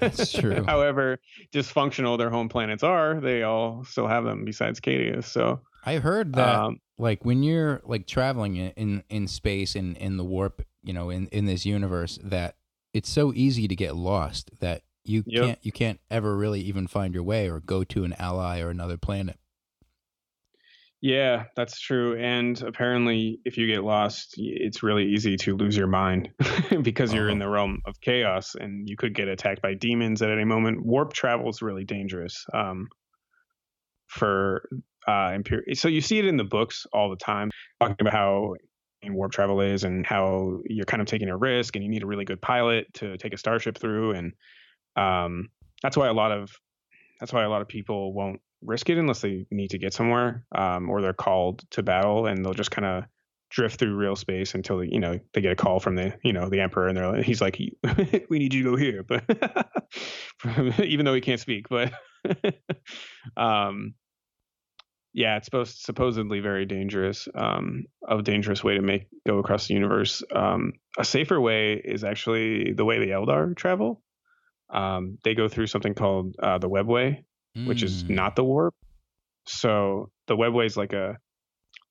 That's 0.00 0.32
true. 0.40 0.64
However 0.64 1.18
dysfunctional 1.54 2.18
their 2.18 2.30
home 2.30 2.48
planets 2.48 2.82
are, 2.82 3.20
they 3.20 3.42
all 3.44 3.84
still 3.84 4.06
have 4.08 4.24
them 4.24 4.44
besides 4.44 4.80
Cadia. 4.80 5.22
So 5.22 5.60
I 5.84 5.96
heard 5.96 6.32
that 6.34 6.58
um, 6.60 6.80
like 6.98 7.24
when 7.24 7.42
you're 7.42 7.80
like 7.84 8.06
traveling 8.06 8.56
in 8.56 8.70
in, 8.76 9.02
in 9.08 9.28
space 9.28 9.76
in 9.76 9.96
in 9.96 10.16
the 10.16 10.24
warp, 10.24 10.62
you 10.82 10.92
know, 10.92 11.10
in 11.10 11.26
in 11.28 11.44
this 11.46 11.64
universe 11.64 12.18
that 12.24 12.56
it's 12.94 13.10
so 13.10 13.32
easy 13.34 13.68
to 13.68 13.76
get 13.76 13.94
lost 13.94 14.50
that 14.60 14.82
you 15.04 15.22
Yep. 15.26 15.44
can't 15.44 15.58
you 15.62 15.72
can't 15.72 16.00
ever 16.10 16.34
really 16.36 16.60
even 16.62 16.86
find 16.86 17.12
your 17.12 17.22
way 17.24 17.50
or 17.50 17.60
go 17.60 17.84
to 17.84 18.04
an 18.04 18.14
ally 18.18 18.60
or 18.60 18.70
another 18.70 18.96
planet. 18.96 19.38
Yeah, 21.02 21.44
that's 21.54 21.78
true. 21.78 22.16
And 22.18 22.60
apparently, 22.62 23.38
if 23.44 23.58
you 23.58 23.66
get 23.66 23.84
lost, 23.84 24.36
it's 24.38 24.82
really 24.82 25.04
easy 25.04 25.36
to 25.36 25.54
lose 25.54 25.76
your 25.76 25.86
mind 25.88 26.30
because 26.82 27.12
you're 27.12 27.28
in 27.28 27.36
Oh. 27.42 27.44
the 27.44 27.50
realm 27.50 27.80
of 27.84 28.00
chaos 28.00 28.54
and 28.54 28.88
you 28.88 28.96
could 28.96 29.14
get 29.14 29.28
attacked 29.28 29.60
by 29.60 29.74
demons 29.74 30.22
at 30.22 30.30
any 30.30 30.44
moment. 30.44 30.82
Warp 30.86 31.12
travel 31.12 31.50
is 31.50 31.60
really 31.60 31.84
dangerous 31.84 32.46
um, 32.54 32.88
for 34.06 34.66
uh, 35.06 35.32
Imperial. 35.34 35.74
So 35.74 35.88
you 35.88 36.00
see 36.00 36.18
it 36.18 36.24
in 36.24 36.38
the 36.38 36.44
books 36.44 36.86
all 36.92 37.10
the 37.10 37.16
time, 37.16 37.50
talking 37.80 37.96
about 38.00 38.14
how 38.14 38.54
warp 39.12 39.32
travel 39.32 39.60
is 39.60 39.84
and 39.84 40.06
how 40.06 40.60
you're 40.66 40.86
kind 40.86 41.00
of 41.00 41.06
taking 41.06 41.28
a 41.28 41.36
risk 41.36 41.76
and 41.76 41.84
you 41.84 41.90
need 41.90 42.02
a 42.02 42.06
really 42.06 42.24
good 42.24 42.40
pilot 42.40 42.92
to 42.94 43.16
take 43.18 43.34
a 43.34 43.38
starship 43.38 43.76
through. 43.76 44.12
And 44.12 44.32
um, 44.96 45.50
that's 45.82 45.96
why 45.96 46.08
a 46.08 46.12
lot 46.12 46.32
of 46.32 46.50
that's 47.20 47.32
why 47.32 47.44
a 47.44 47.48
lot 47.48 47.62
of 47.62 47.68
people 47.68 48.12
won't 48.12 48.40
risk 48.62 48.88
it 48.90 48.98
unless 48.98 49.20
they 49.20 49.46
need 49.50 49.70
to 49.70 49.78
get 49.78 49.92
somewhere 49.92 50.46
um, 50.54 50.88
or 50.88 51.02
they're 51.02 51.12
called 51.12 51.62
to 51.70 51.82
battle 51.82 52.26
and 52.26 52.44
they'll 52.44 52.54
just 52.54 52.70
kind 52.70 52.86
of 52.86 53.04
drift 53.50 53.78
through 53.78 53.94
real 53.94 54.16
space 54.16 54.54
until 54.54 54.82
you 54.82 54.98
know 54.98 55.18
they 55.32 55.40
get 55.40 55.52
a 55.52 55.56
call 55.56 55.78
from 55.78 55.94
the 55.94 56.12
you 56.24 56.32
know 56.32 56.48
the 56.48 56.60
emperor 56.60 56.88
and 56.88 56.96
they're 56.96 57.12
like, 57.12 57.24
he's 57.24 57.40
like 57.40 57.56
we 58.28 58.38
need 58.38 58.52
you 58.52 58.64
to 58.64 58.70
go 58.70 58.76
here 58.76 59.04
but 59.04 59.22
even 60.84 61.04
though 61.04 61.14
he 61.14 61.20
can't 61.20 61.40
speak 61.40 61.68
but 61.68 61.92
um 63.36 63.94
yeah 65.14 65.36
it's 65.36 65.46
supposed 65.46 65.78
supposedly 65.78 66.40
very 66.40 66.66
dangerous 66.66 67.28
um 67.34 67.84
a 68.08 68.20
dangerous 68.22 68.62
way 68.62 68.74
to 68.74 68.82
make 68.82 69.06
go 69.26 69.38
across 69.38 69.68
the 69.68 69.74
universe 69.74 70.22
um 70.34 70.72
a 70.98 71.04
safer 71.04 71.40
way 71.40 71.80
is 71.82 72.04
actually 72.04 72.72
the 72.74 72.84
way 72.84 72.98
the 72.98 73.12
eldar 73.12 73.56
travel 73.56 74.02
um 74.70 75.16
they 75.24 75.34
go 75.34 75.48
through 75.48 75.66
something 75.66 75.94
called 75.94 76.34
uh, 76.42 76.58
the 76.58 76.68
webway 76.68 77.24
which 77.66 77.82
is 77.84 78.02
Mm. 78.04 78.10
not 78.10 78.34
the 78.36 78.42
warp. 78.44 78.74
So 79.46 80.10
the 80.26 80.36
webway 80.36 80.66
is 80.66 80.76
like 80.76 80.92
a 80.92 81.18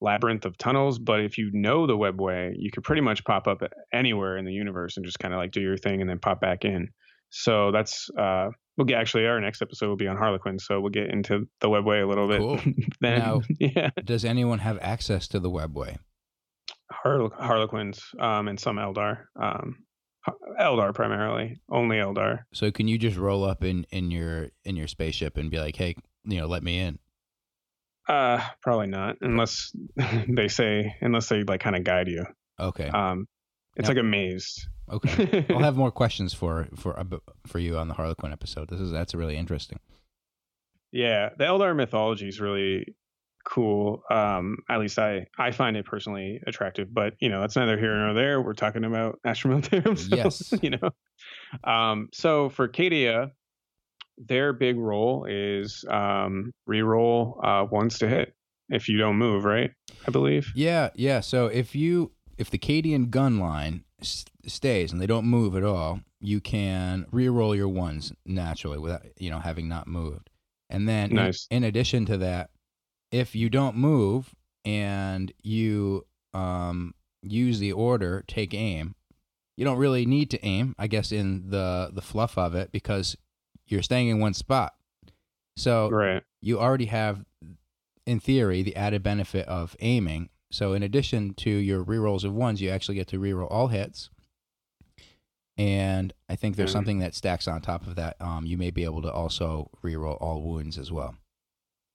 labyrinth 0.01 0.45
of 0.45 0.57
tunnels, 0.57 0.99
but 0.99 1.21
if 1.21 1.37
you 1.37 1.51
know 1.53 1.87
the 1.87 1.95
webway, 1.97 2.51
you 2.57 2.69
could 2.71 2.83
pretty 2.83 3.01
much 3.01 3.23
pop 3.23 3.47
up 3.47 3.61
anywhere 3.93 4.37
in 4.37 4.43
the 4.43 4.51
universe 4.51 4.97
and 4.97 5.05
just 5.05 5.19
kind 5.19 5.33
of 5.33 5.37
like 5.37 5.51
do 5.51 5.61
your 5.61 5.77
thing 5.77 6.01
and 6.01 6.09
then 6.09 6.19
pop 6.19 6.41
back 6.41 6.65
in. 6.65 6.89
So 7.29 7.71
that's 7.71 8.09
uh 8.17 8.49
we'll 8.77 8.85
get 8.85 8.99
actually 8.99 9.25
our 9.27 9.39
next 9.39 9.61
episode 9.61 9.87
will 9.89 9.95
be 9.97 10.07
on 10.07 10.17
Harlequin, 10.17 10.59
so 10.59 10.79
we'll 10.81 10.89
get 10.91 11.09
into 11.09 11.47
the 11.61 11.67
webway 11.69 12.03
a 12.03 12.07
little 12.07 12.27
bit. 12.27 12.39
Cool. 12.39 12.59
then 13.01 13.19
Now- 13.19 13.41
yeah, 13.59 13.89
Does 14.03 14.25
anyone 14.25 14.59
have 14.59 14.77
access 14.81 15.27
to 15.29 15.39
the 15.39 15.49
webway? 15.49 15.97
Har- 16.91 17.31
Harlequins 17.37 18.03
um 18.19 18.47
and 18.47 18.59
some 18.59 18.77
Eldar. 18.77 19.25
Um 19.41 19.83
Eldar 20.59 20.93
primarily, 20.93 21.59
only 21.69 21.97
Eldar. 21.97 22.43
So 22.53 22.71
can 22.71 22.87
you 22.87 22.97
just 22.97 23.17
roll 23.17 23.43
up 23.43 23.63
in 23.63 23.85
in 23.91 24.09
your 24.11 24.49
in 24.63 24.75
your 24.75 24.87
spaceship 24.87 25.35
and 25.37 25.51
be 25.51 25.59
like, 25.59 25.75
"Hey, 25.75 25.95
you 26.23 26.37
know, 26.39 26.47
let 26.47 26.63
me 26.63 26.79
in." 26.79 26.99
Uh 28.07 28.41
probably 28.61 28.87
not 28.87 29.15
unless 29.21 29.75
they 30.27 30.47
say 30.49 30.95
unless 31.01 31.29
they 31.29 31.43
like 31.43 31.61
kind 31.61 31.75
of 31.75 31.83
guide 31.83 32.07
you. 32.07 32.25
Okay. 32.59 32.87
Um 32.87 33.27
it's 33.75 33.87
Now- 33.89 33.95
like 33.95 34.01
a 34.01 34.07
maze. 34.07 34.67
Okay. 34.91 35.45
I'll 35.49 35.59
have 35.59 35.77
more 35.77 35.91
questions 35.91 36.33
for 36.33 36.67
for 36.75 36.99
ab- 36.99 37.21
for 37.47 37.59
you 37.59 37.77
on 37.77 37.87
the 37.87 37.93
Harlequin 37.93 38.31
episode. 38.31 38.69
This 38.69 38.79
is 38.79 38.91
that's 38.91 39.15
really 39.15 39.37
interesting. 39.37 39.79
yeah, 40.91 41.29
the 41.37 41.45
Eldar 41.45 41.75
mythology 41.75 42.27
is 42.27 42.39
really 42.39 42.95
cool. 43.45 44.03
Um, 44.09 44.57
at 44.69 44.79
least 44.79 44.99
I 44.99 45.27
I 45.37 45.51
find 45.51 45.75
it 45.77 45.85
personally 45.85 46.41
attractive. 46.47 46.93
But 46.93 47.13
you 47.19 47.29
know, 47.29 47.41
that's 47.41 47.55
neither 47.55 47.77
here 47.77 47.95
nor 47.95 48.13
there. 48.13 48.41
We're 48.41 48.53
talking 48.53 48.83
about 48.83 49.19
Astra 49.25 49.51
Militarum. 49.51 49.97
So, 49.97 50.15
Yes. 50.15 50.53
You 50.61 50.71
know, 50.71 50.89
um, 51.63 52.09
so 52.13 52.49
for 52.49 52.67
Cadia, 52.67 53.31
their 54.17 54.53
big 54.53 54.77
role 54.77 55.25
is 55.29 55.83
um, 55.89 56.51
re-roll 56.67 57.39
uh, 57.43 57.65
ones 57.69 57.99
to 57.99 58.07
hit 58.07 58.33
if 58.69 58.87
you 58.89 58.97
don't 58.97 59.17
move. 59.17 59.45
Right, 59.45 59.71
I 60.07 60.11
believe. 60.11 60.51
Yeah, 60.55 60.89
yeah. 60.95 61.19
So 61.21 61.47
if 61.47 61.73
you 61.75 62.11
if 62.37 62.49
the 62.49 62.57
Cadian 62.59 63.09
gun 63.09 63.39
line 63.39 63.83
s- 64.03 64.25
stays 64.45 64.91
and 64.91 65.01
they 65.01 65.07
don't 65.07 65.25
move 65.25 65.55
at 65.55 65.63
all, 65.63 66.01
you 66.21 66.39
can 66.41 67.05
re-roll 67.11 67.55
your 67.55 67.67
ones 67.69 68.13
naturally 68.25 68.77
without 68.77 69.01
you 69.17 69.29
know 69.29 69.39
having 69.39 69.67
not 69.67 69.87
moved. 69.87 70.29
And 70.69 70.87
then 70.87 71.11
in- 71.11 71.17
in, 71.51 71.63
addition 71.63 72.05
to 72.07 72.17
that, 72.17 72.49
if 73.11 73.35
you 73.35 73.49
don't 73.49 73.75
move 73.75 74.33
and 74.65 75.31
you 75.41 76.05
um 76.33 76.93
use 77.21 77.59
the 77.59 77.71
order 77.71 78.23
take 78.27 78.53
aim, 78.53 78.95
you 79.57 79.63
don't 79.65 79.77
really 79.77 80.05
need 80.05 80.29
to 80.31 80.43
aim, 80.45 80.75
I 80.79 80.87
guess 80.87 81.11
in 81.11 81.49
the 81.49 81.89
the 81.93 82.01
fluff 82.01 82.37
of 82.37 82.55
it 82.55 82.71
because 82.71 83.15
you're 83.67 83.81
staying 83.83 84.09
in 84.09 84.19
one 84.19 84.33
spot. 84.33 84.73
So 85.55 85.89
Right. 85.89 86.23
you 86.41 86.59
already 86.59 86.85
have, 86.87 87.23
in 88.05 88.19
theory, 88.19 88.61
the 88.63 88.75
added 88.75 89.03
benefit 89.03 89.47
of 89.47 89.75
aiming. 89.79 90.29
So, 90.53 90.73
in 90.73 90.83
addition 90.83 91.33
to 91.35 91.49
your 91.49 91.83
rerolls 91.83 92.23
of 92.23 92.33
ones, 92.33 92.61
you 92.61 92.69
actually 92.69 92.95
get 92.95 93.07
to 93.07 93.19
reroll 93.19 93.47
all 93.49 93.67
hits. 93.67 94.09
And 95.57 96.13
I 96.29 96.35
think 96.35 96.55
there's 96.55 96.69
Mhm. 96.69 96.73
something 96.73 96.99
that 96.99 97.13
stacks 97.15 97.47
on 97.47 97.61
top 97.61 97.85
of 97.87 97.95
that. 97.95 98.15
Um, 98.19 98.45
you 98.45 98.57
may 98.57 98.71
be 98.71 98.83
able 98.83 99.01
to 99.03 99.11
also 99.11 99.69
reroll 99.83 100.17
all 100.21 100.43
wounds 100.43 100.77
as 100.77 100.91
well. 100.91 101.15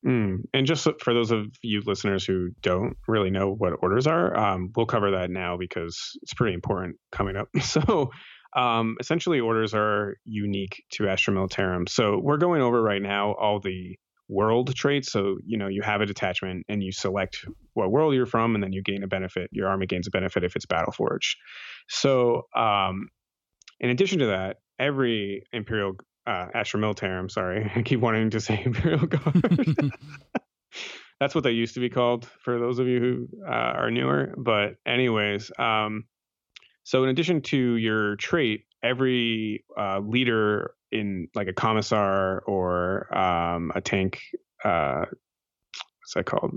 Mm. 0.07 0.45
And 0.55 0.67
just 0.67 0.87
for 1.01 1.13
those 1.13 1.33
of 1.33 1.47
you 1.63 1.83
listeners 1.85 2.25
who 2.25 2.51
don't 2.63 2.97
really 3.09 3.31
know 3.31 3.53
what 3.53 3.75
orders 3.83 4.07
are, 4.07 4.37
um, 4.37 4.71
we'll 4.77 4.87
cover 4.87 5.11
that 5.13 5.31
now 5.31 5.57
because 5.57 6.17
it's 6.23 6.35
pretty 6.35 6.55
important 6.55 6.97
coming 7.11 7.37
up. 7.37 7.49
So, 7.61 8.11
um, 8.57 8.97
essentially, 9.01 9.41
orders 9.41 9.75
are 9.75 10.17
unique 10.25 10.83
to 10.93 11.09
Astra 11.09 11.35
Militarum. 11.35 11.89
So, 11.89 12.19
we're 12.19 12.39
going 12.39 12.63
over 12.63 12.81
right 12.81 13.03
now 13.03 13.33
all 13.35 13.59
the 13.61 13.99
world 14.29 14.75
trait. 14.75 15.05
So, 15.07 15.39
you 15.45 15.57
know, 15.59 15.69
you 15.69 15.83
have 15.83 16.01
a 16.01 16.07
detachment 16.07 16.67
and 16.69 16.83
you 16.83 16.93
select 16.93 17.45
what 17.75 17.91
world 17.91 18.15
you're 18.15 18.27
from, 18.27 18.55
and 18.55 18.63
then 18.63 18.73
you 18.73 18.83
gain 18.83 19.03
a 19.03 19.09
benefit. 19.09 19.49
Your 19.53 19.69
army 19.69 19.87
gains 19.87 20.07
a 20.07 20.11
benefit 20.11 20.45
if 20.45 20.57
it's 20.57 20.67
Battle 20.67 20.93
Forged. 20.93 21.37
So, 21.89 22.43
um, 22.55 23.09
in 23.81 23.91
addition 23.91 24.19
to 24.21 24.27
that, 24.27 24.59
every 24.79 25.45
Imperial 25.53 25.95
uh, 26.27 26.47
Astra 26.55 26.81
Militarum, 26.81 27.31
sorry, 27.31 27.71
I 27.77 27.83
keep 27.83 28.01
wanting 28.01 28.31
to 28.31 28.41
say 28.41 28.63
Imperial 28.65 29.07
Guard. 29.07 29.93
That's 31.21 31.35
what 31.35 31.43
they 31.43 31.51
used 31.51 31.75
to 31.75 31.81
be 31.81 31.89
called 31.89 32.29
for 32.43 32.61
those 32.61 32.79
of 32.79 32.87
you 32.87 33.01
who 33.01 33.29
uh, 33.45 33.51
are 33.51 33.91
newer. 33.91 34.35
But, 34.37 34.77
anyways, 34.87 35.51
um, 35.59 36.05
so 36.85 37.03
in 37.03 37.11
addition 37.11 37.43
to 37.43 37.77
your 37.77 38.15
trait, 38.17 38.67
every 38.85 39.65
uh, 39.77 39.99
leader 39.99 40.73
in 40.91 41.29
like 41.35 41.49
a 41.49 41.53
commissar 41.53 42.43
or 42.47 43.17
um, 43.17 43.73
a 43.75 43.81
tank, 43.81 44.21
uh, 44.65 45.05
what's 45.05 46.15
that 46.15 46.27
called? 46.27 46.53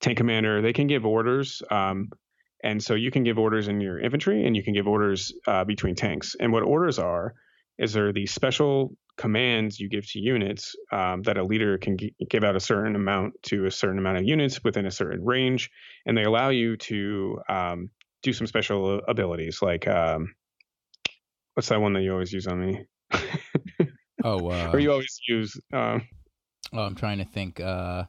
Tank 0.00 0.18
commander, 0.18 0.62
they 0.62 0.72
can 0.72 0.86
give 0.86 1.06
orders. 1.06 1.62
Um, 1.70 2.08
and 2.64 2.82
so 2.82 2.94
you 2.94 3.10
can 3.10 3.24
give 3.24 3.38
orders 3.38 3.68
in 3.68 3.80
your 3.80 3.98
infantry 3.98 4.46
and 4.46 4.56
you 4.56 4.62
can 4.62 4.74
give 4.74 4.86
orders 4.86 5.32
uh, 5.46 5.64
between 5.64 5.94
tanks. 5.94 6.36
And 6.38 6.52
what 6.52 6.62
orders 6.62 6.98
are 6.98 7.34
is 7.78 7.92
there 7.92 8.12
these 8.12 8.32
special 8.32 8.96
commands 9.16 9.78
you 9.78 9.88
give 9.88 10.06
to 10.10 10.18
units 10.18 10.74
um, 10.90 11.22
that 11.22 11.36
a 11.36 11.44
leader 11.44 11.78
can 11.78 11.98
g- 11.98 12.14
give 12.30 12.44
out 12.44 12.56
a 12.56 12.60
certain 12.60 12.96
amount 12.96 13.34
to 13.42 13.66
a 13.66 13.70
certain 13.70 13.98
amount 13.98 14.18
of 14.18 14.24
units 14.24 14.62
within 14.64 14.86
a 14.86 14.90
certain 14.90 15.24
range, 15.24 15.70
and 16.06 16.16
they 16.16 16.24
allow 16.24 16.48
you 16.48 16.76
to 16.76 17.38
um, 17.48 17.90
do 18.22 18.32
some 18.32 18.46
special 18.46 19.00
abilities 19.08 19.60
like 19.62 19.86
um, 19.88 20.34
what's 21.54 21.68
that 21.68 21.80
one 21.80 21.92
that 21.94 22.02
you 22.02 22.12
always 22.12 22.32
use 22.32 22.46
on 22.46 22.60
me? 22.60 22.84
Oh, 24.24 24.46
uh, 24.50 24.70
or 24.72 24.78
you 24.78 24.90
always 24.90 25.20
use 25.28 25.54
um, 25.72 26.06
oh, 26.72 26.80
I'm 26.82 26.94
trying 26.94 27.18
to 27.18 27.24
think. 27.24 27.60
Uh, 27.60 28.04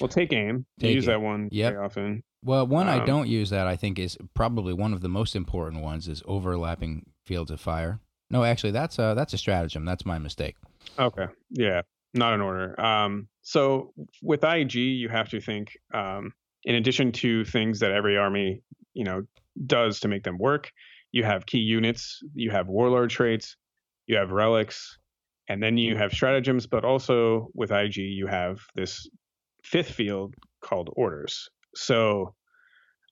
well 0.00 0.08
take 0.08 0.32
aim. 0.32 0.66
You 0.78 0.88
Take 0.88 0.94
use 0.94 1.04
aim. 1.04 1.12
that 1.12 1.20
one 1.22 1.48
Yep. 1.52 1.72
very 1.72 1.84
often. 1.84 2.22
well, 2.42 2.66
one 2.66 2.88
I 2.88 2.98
um, 2.98 3.06
don't 3.06 3.28
use 3.28 3.50
that 3.50 3.66
I 3.66 3.76
think 3.76 3.98
is 3.98 4.18
probably 4.34 4.72
one 4.74 4.92
of 4.92 5.00
the 5.00 5.08
most 5.08 5.34
important 5.34 5.82
ones 5.82 6.06
is 6.08 6.22
overlapping 6.26 7.06
fields 7.24 7.50
of 7.50 7.60
fire. 7.60 8.00
No, 8.30 8.44
actually, 8.44 8.72
that's 8.72 8.98
a 8.98 9.14
that's 9.16 9.32
a 9.32 9.38
stratagem. 9.38 9.84
That's 9.84 10.04
my 10.04 10.18
mistake. 10.18 10.56
Okay. 10.98 11.26
Yeah. 11.50 11.82
Not 12.14 12.34
in 12.34 12.40
order. 12.40 12.78
Um, 12.80 13.28
so 13.42 13.92
with 14.22 14.44
IG, 14.44 14.74
you 14.74 15.08
have 15.08 15.28
to 15.30 15.40
think, 15.40 15.76
um, 15.94 16.32
in 16.64 16.74
addition 16.74 17.12
to 17.12 17.44
things 17.44 17.78
that 17.80 17.92
every 17.92 18.16
army, 18.16 18.62
you 18.94 19.04
know, 19.04 19.22
does 19.66 20.00
to 20.00 20.08
make 20.08 20.24
them 20.24 20.36
work, 20.38 20.70
you 21.12 21.22
have 21.24 21.46
key 21.46 21.58
units, 21.58 22.20
you 22.34 22.50
have 22.50 22.66
warlord 22.68 23.10
traits, 23.10 23.56
you 24.10 24.16
have 24.16 24.30
relics, 24.30 24.98
and 25.48 25.62
then 25.62 25.78
you 25.78 25.96
have 25.96 26.12
stratagems. 26.12 26.66
But 26.66 26.84
also 26.84 27.48
with 27.54 27.70
IG, 27.70 27.96
you 27.96 28.26
have 28.26 28.58
this 28.74 29.08
fifth 29.62 29.92
field 29.92 30.34
called 30.62 30.90
orders. 30.96 31.48
So, 31.74 32.34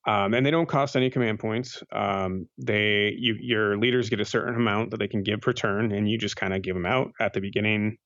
um, 0.06 0.34
and 0.34 0.44
they 0.44 0.50
don't 0.50 0.68
cost 0.68 0.96
any 0.96 1.10
command 1.10 1.38
points. 1.38 1.82
Um, 1.92 2.48
they, 2.58 3.14
you, 3.16 3.36
your 3.40 3.78
leaders 3.78 4.08
get 4.08 4.20
a 4.20 4.24
certain 4.24 4.56
amount 4.56 4.90
that 4.90 4.98
they 4.98 5.08
can 5.08 5.22
give 5.22 5.40
per 5.40 5.52
turn, 5.52 5.92
and 5.92 6.10
you 6.10 6.18
just 6.18 6.36
kind 6.36 6.52
of 6.52 6.62
give 6.62 6.74
them 6.74 6.86
out 6.86 7.12
at 7.20 7.32
the 7.32 7.40
beginning 7.40 7.98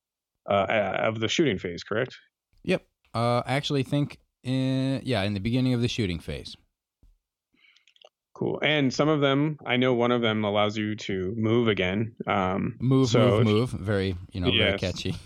uh, 0.48 0.66
of 0.98 1.20
the 1.20 1.28
shooting 1.28 1.58
phase. 1.58 1.82
Correct? 1.82 2.16
Yep. 2.64 2.84
Uh, 3.14 3.42
I 3.46 3.54
actually 3.54 3.82
think, 3.82 4.18
in, 4.42 5.00
yeah, 5.04 5.22
in 5.22 5.34
the 5.34 5.40
beginning 5.40 5.74
of 5.74 5.80
the 5.80 5.88
shooting 5.88 6.18
phase. 6.18 6.56
Cool. 8.42 8.58
And 8.60 8.92
some 8.92 9.08
of 9.08 9.20
them, 9.20 9.56
I 9.64 9.76
know 9.76 9.94
one 9.94 10.10
of 10.10 10.20
them 10.20 10.42
allows 10.44 10.76
you 10.76 10.96
to 10.96 11.32
move 11.36 11.68
again. 11.68 12.16
Um, 12.26 12.74
Move, 12.80 13.08
so 13.08 13.38
move, 13.38 13.44
move. 13.44 13.70
Very, 13.70 14.16
you 14.32 14.40
know, 14.40 14.50
very 14.50 14.78
catchy. 14.78 15.14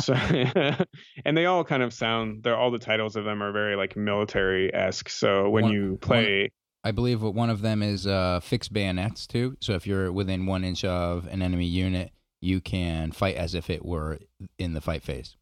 So, 0.00 0.14
and 1.24 1.36
they 1.36 1.46
all 1.46 1.64
kind 1.64 1.82
of 1.82 1.92
sound. 1.92 2.44
They're 2.44 2.56
all 2.56 2.70
the 2.70 2.78
titles 2.78 3.16
of 3.16 3.24
them 3.24 3.42
are 3.42 3.50
very 3.50 3.74
like 3.74 3.96
military 3.96 4.72
esque. 4.72 5.08
So 5.08 5.50
when 5.50 5.64
One- 5.64 5.72
you 5.72 5.98
play, 6.00 6.52
I 6.84 6.92
believe 6.92 7.20
what 7.20 7.34
one 7.34 7.50
of 7.50 7.62
them 7.62 7.82
is 7.82 8.06
uh, 8.06 8.38
fixed 8.40 8.72
bayonets 8.72 9.26
too. 9.26 9.56
So 9.60 9.72
if 9.72 9.84
you're 9.84 10.12
within 10.12 10.46
one 10.46 10.62
inch 10.62 10.84
of 10.84 11.26
an 11.26 11.42
enemy 11.42 11.66
unit, 11.66 12.12
you 12.40 12.60
can 12.60 13.10
fight 13.10 13.34
as 13.34 13.54
if 13.56 13.68
it 13.68 13.84
were 13.84 14.20
in 14.56 14.74
the 14.74 14.80
fight 14.80 15.02
phase. 15.02 15.36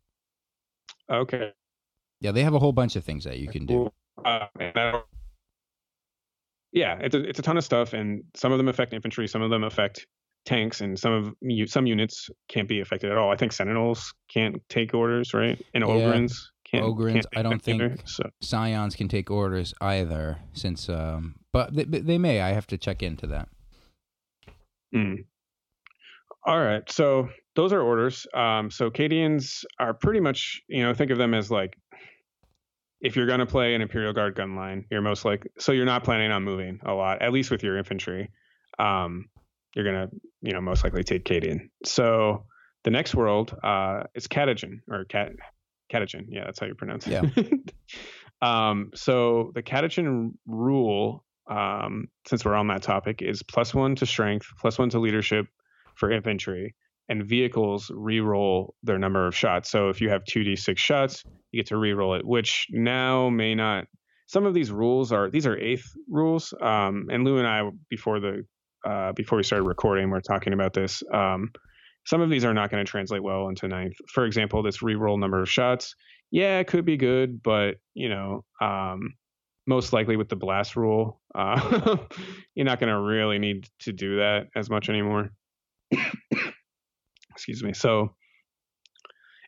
okay, 1.12 1.52
Yeah, 2.22 2.32
they 2.32 2.44
have 2.44 2.54
a 2.54 2.58
whole 2.58 2.72
bunch 2.72 2.96
of 2.96 3.04
things 3.04 3.24
that 3.24 3.38
you 3.38 3.48
can 3.48 3.66
do. 3.66 3.90
Uh, 4.24 4.46
yeah, 6.74 6.98
it's 7.00 7.14
a, 7.14 7.20
it's 7.26 7.38
a 7.38 7.42
ton 7.42 7.56
of 7.56 7.64
stuff, 7.64 7.94
and 7.94 8.22
some 8.34 8.52
of 8.52 8.58
them 8.58 8.68
affect 8.68 8.92
infantry, 8.92 9.26
some 9.26 9.40
of 9.40 9.48
them 9.48 9.64
affect 9.64 10.06
tanks, 10.44 10.82
and 10.82 10.98
some 10.98 11.12
of 11.12 11.32
you, 11.40 11.66
some 11.66 11.86
units 11.86 12.28
can't 12.50 12.68
be 12.68 12.80
affected 12.80 13.10
at 13.10 13.16
all. 13.16 13.32
I 13.32 13.36
think 13.36 13.52
Sentinels 13.52 14.12
can't 14.28 14.56
take 14.68 14.92
orders, 14.92 15.32
right? 15.32 15.58
And 15.72 15.82
Yeah. 15.82 15.88
Ogryns 15.94 16.34
can't. 16.70 16.84
Ogryns, 16.84 17.12
can't 17.14 17.26
I 17.36 17.42
don't 17.42 17.54
affect 17.54 17.68
either, 17.68 17.88
think- 17.96 18.08
so. 18.08 18.28
Scions 18.42 18.94
can 18.96 19.08
take 19.08 19.30
orders 19.30 19.72
either, 19.80 20.38
since 20.52 20.88
um, 20.90 21.36
but 21.52 21.72
they, 21.74 21.84
they 21.84 22.18
may. 22.18 22.40
I 22.42 22.52
have 22.52 22.66
to 22.66 22.76
check 22.76 23.02
into 23.02 23.26
that. 23.28 23.48
Mm. 24.94 25.24
All 26.46 26.60
right, 26.60 26.82
so 26.90 27.28
those 27.56 27.72
are 27.72 27.80
orders. 27.80 28.26
Um, 28.34 28.70
so 28.70 28.90
Cadians 28.90 29.64
are 29.78 29.94
pretty 29.94 30.20
much, 30.20 30.60
you 30.68 30.82
know, 30.82 30.92
think 30.92 31.10
of 31.10 31.16
them 31.16 31.32
as 31.32 31.50
like, 31.50 31.74
if 33.04 33.16
you're 33.16 33.26
gonna 33.26 33.46
play 33.46 33.74
an 33.74 33.82
Imperial 33.82 34.14
Guard 34.14 34.34
gun 34.34 34.56
line, 34.56 34.86
you're 34.90 35.02
most 35.02 35.26
like, 35.26 35.46
so 35.58 35.72
you're 35.72 35.84
not 35.84 36.04
planning 36.04 36.32
on 36.32 36.42
moving 36.42 36.80
a 36.86 36.94
lot, 36.94 37.20
at 37.20 37.32
least 37.34 37.50
with 37.50 37.62
your 37.62 37.76
infantry. 37.76 38.30
Um, 38.78 39.26
you're 39.76 39.84
gonna, 39.84 40.08
you 40.40 40.52
know, 40.52 40.62
most 40.62 40.82
likely 40.84 41.04
take 41.04 41.24
Cadian. 41.26 41.68
So 41.84 42.46
the 42.82 42.90
next 42.90 43.14
world 43.14 43.54
uh, 43.62 44.04
is 44.14 44.26
Catagen 44.26 44.80
or 44.90 45.04
Cat 45.04 45.32
Catagen. 45.92 46.24
Yeah, 46.30 46.44
that's 46.46 46.58
how 46.58 46.66
you 46.66 46.74
pronounce 46.74 47.06
it. 47.06 47.12
Yeah. 47.36 47.44
um, 48.70 48.90
so 48.94 49.52
the 49.54 49.62
Catagen 49.62 50.30
rule, 50.46 51.26
um, 51.46 52.06
since 52.26 52.42
we're 52.42 52.54
on 52.54 52.68
that 52.68 52.82
topic, 52.82 53.20
is 53.20 53.42
plus 53.42 53.74
one 53.74 53.96
to 53.96 54.06
strength, 54.06 54.46
plus 54.58 54.78
one 54.78 54.88
to 54.88 54.98
leadership 54.98 55.46
for 55.94 56.10
infantry, 56.10 56.74
and 57.08 57.24
vehicles 57.24 57.90
re-roll 57.94 58.74
their 58.82 58.98
number 58.98 59.26
of 59.26 59.36
shots. 59.36 59.70
So 59.70 59.88
if 59.88 60.00
you 60.00 60.08
have 60.10 60.24
two 60.24 60.40
d6 60.40 60.76
shots, 60.78 61.24
you 61.52 61.60
get 61.60 61.68
to 61.68 61.76
re-roll 61.76 62.14
it, 62.14 62.26
which 62.26 62.66
now 62.70 63.28
may 63.28 63.54
not. 63.54 63.86
Some 64.26 64.46
of 64.46 64.54
these 64.54 64.70
rules 64.70 65.12
are 65.12 65.30
these 65.30 65.46
are 65.46 65.56
eighth 65.58 65.86
rules, 66.08 66.54
um, 66.60 67.06
and 67.10 67.24
Lou 67.24 67.38
and 67.38 67.46
I 67.46 67.62
before 67.90 68.20
the 68.20 68.44
uh, 68.84 69.12
before 69.12 69.36
we 69.36 69.42
started 69.42 69.64
recording, 69.64 70.10
we're 70.10 70.20
talking 70.20 70.52
about 70.52 70.72
this. 70.72 71.02
Um, 71.12 71.50
some 72.06 72.20
of 72.20 72.30
these 72.30 72.44
are 72.44 72.52
not 72.52 72.70
going 72.70 72.84
to 72.84 72.90
translate 72.90 73.22
well 73.22 73.48
into 73.48 73.66
ninth. 73.68 73.96
For 74.12 74.26
example, 74.26 74.62
this 74.62 74.82
re-roll 74.82 75.16
number 75.16 75.40
of 75.40 75.48
shots, 75.48 75.94
yeah, 76.30 76.58
it 76.58 76.66
could 76.66 76.84
be 76.84 76.96
good, 76.96 77.42
but 77.42 77.76
you 77.94 78.08
know, 78.08 78.44
um, 78.60 79.14
most 79.66 79.92
likely 79.92 80.16
with 80.16 80.28
the 80.28 80.36
blast 80.36 80.76
rule, 80.76 81.20
uh, 81.34 81.96
you're 82.54 82.66
not 82.66 82.80
going 82.80 82.92
to 82.92 83.00
really 83.00 83.38
need 83.38 83.68
to 83.80 83.92
do 83.92 84.16
that 84.16 84.48
as 84.54 84.68
much 84.68 84.88
anymore. 84.88 85.30
Excuse 87.34 87.62
me. 87.62 87.72
So, 87.72 88.14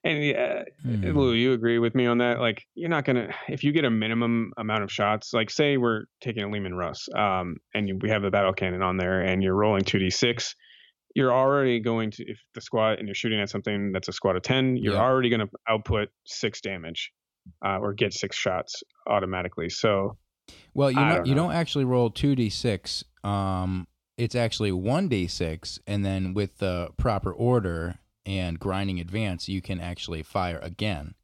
and 0.05 0.23
yeah, 0.25 0.63
Hmm. 0.83 1.17
Lou, 1.17 1.33
you 1.33 1.53
agree 1.53 1.79
with 1.79 1.95
me 1.95 2.07
on 2.07 2.19
that? 2.19 2.39
Like, 2.39 2.65
you're 2.75 2.89
not 2.91 3.05
gonna 3.05 3.35
if 3.49 3.65
you 3.65 3.73
get 3.73 3.85
a 3.85 3.91
minimum 3.91 4.53
amount 4.57 4.85
of 4.85 4.93
shots. 4.93 5.33
Like, 5.33 5.51
say 5.51 5.77
we're 5.77 6.05
taking 6.21 6.45
a 6.45 6.51
Leman 6.51 6.75
Russ, 6.75 7.09
um, 7.17 7.57
and 7.75 7.89
you, 7.89 7.99
we 8.01 8.11
have 8.11 8.23
the 8.23 8.31
battle 8.31 8.53
cannon 8.53 8.83
on 8.83 8.97
there, 8.97 9.21
and 9.23 9.43
you're 9.43 9.55
rolling 9.57 9.83
two 9.85 9.99
d 9.99 10.11
six. 10.11 10.55
You're 11.15 11.33
already 11.33 11.81
going 11.81 12.11
to 12.13 12.25
if 12.31 12.39
the 12.55 12.61
squad 12.61 12.99
and 12.99 13.09
you're 13.09 13.15
shooting 13.15 13.41
at 13.41 13.49
something 13.49 13.91
that's 13.93 14.07
a 14.09 14.13
squad 14.13 14.37
of 14.37 14.43
ten. 14.43 14.77
You're 14.77 14.95
Yeah. 14.95 15.01
already 15.01 15.31
going 15.31 15.41
to 15.41 15.49
output 15.69 16.09
six 16.27 16.61
damage, 16.61 17.11
uh, 17.65 17.79
or 17.79 17.95
get 17.95 18.13
six 18.13 18.37
shots 18.37 18.83
automatically. 19.09 19.71
So, 19.71 20.19
Well, 20.75 20.91
you 20.91 20.99
know, 21.05 21.17
don't 21.17 21.27
you 21.27 21.35
know. 21.35 21.45
don't 21.49 21.53
actually 21.53 21.85
roll 21.87 22.11
two 22.11 22.37
d 22.37 22.51
six. 22.51 23.03
Um, 23.25 23.89
it's 24.19 24.35
actually 24.35 24.73
one 24.73 25.09
d 25.09 25.27
six, 25.27 25.79
and 25.87 26.05
then 26.05 26.35
with 26.35 26.59
the 26.59 26.91
proper 26.97 27.33
order 27.33 27.99
and 28.25 28.59
grinding 28.59 28.99
advance, 29.01 29.49
you 29.49 29.61
can 29.63 29.81
actually 29.81 30.23
fire 30.23 30.59
again. 30.63 31.15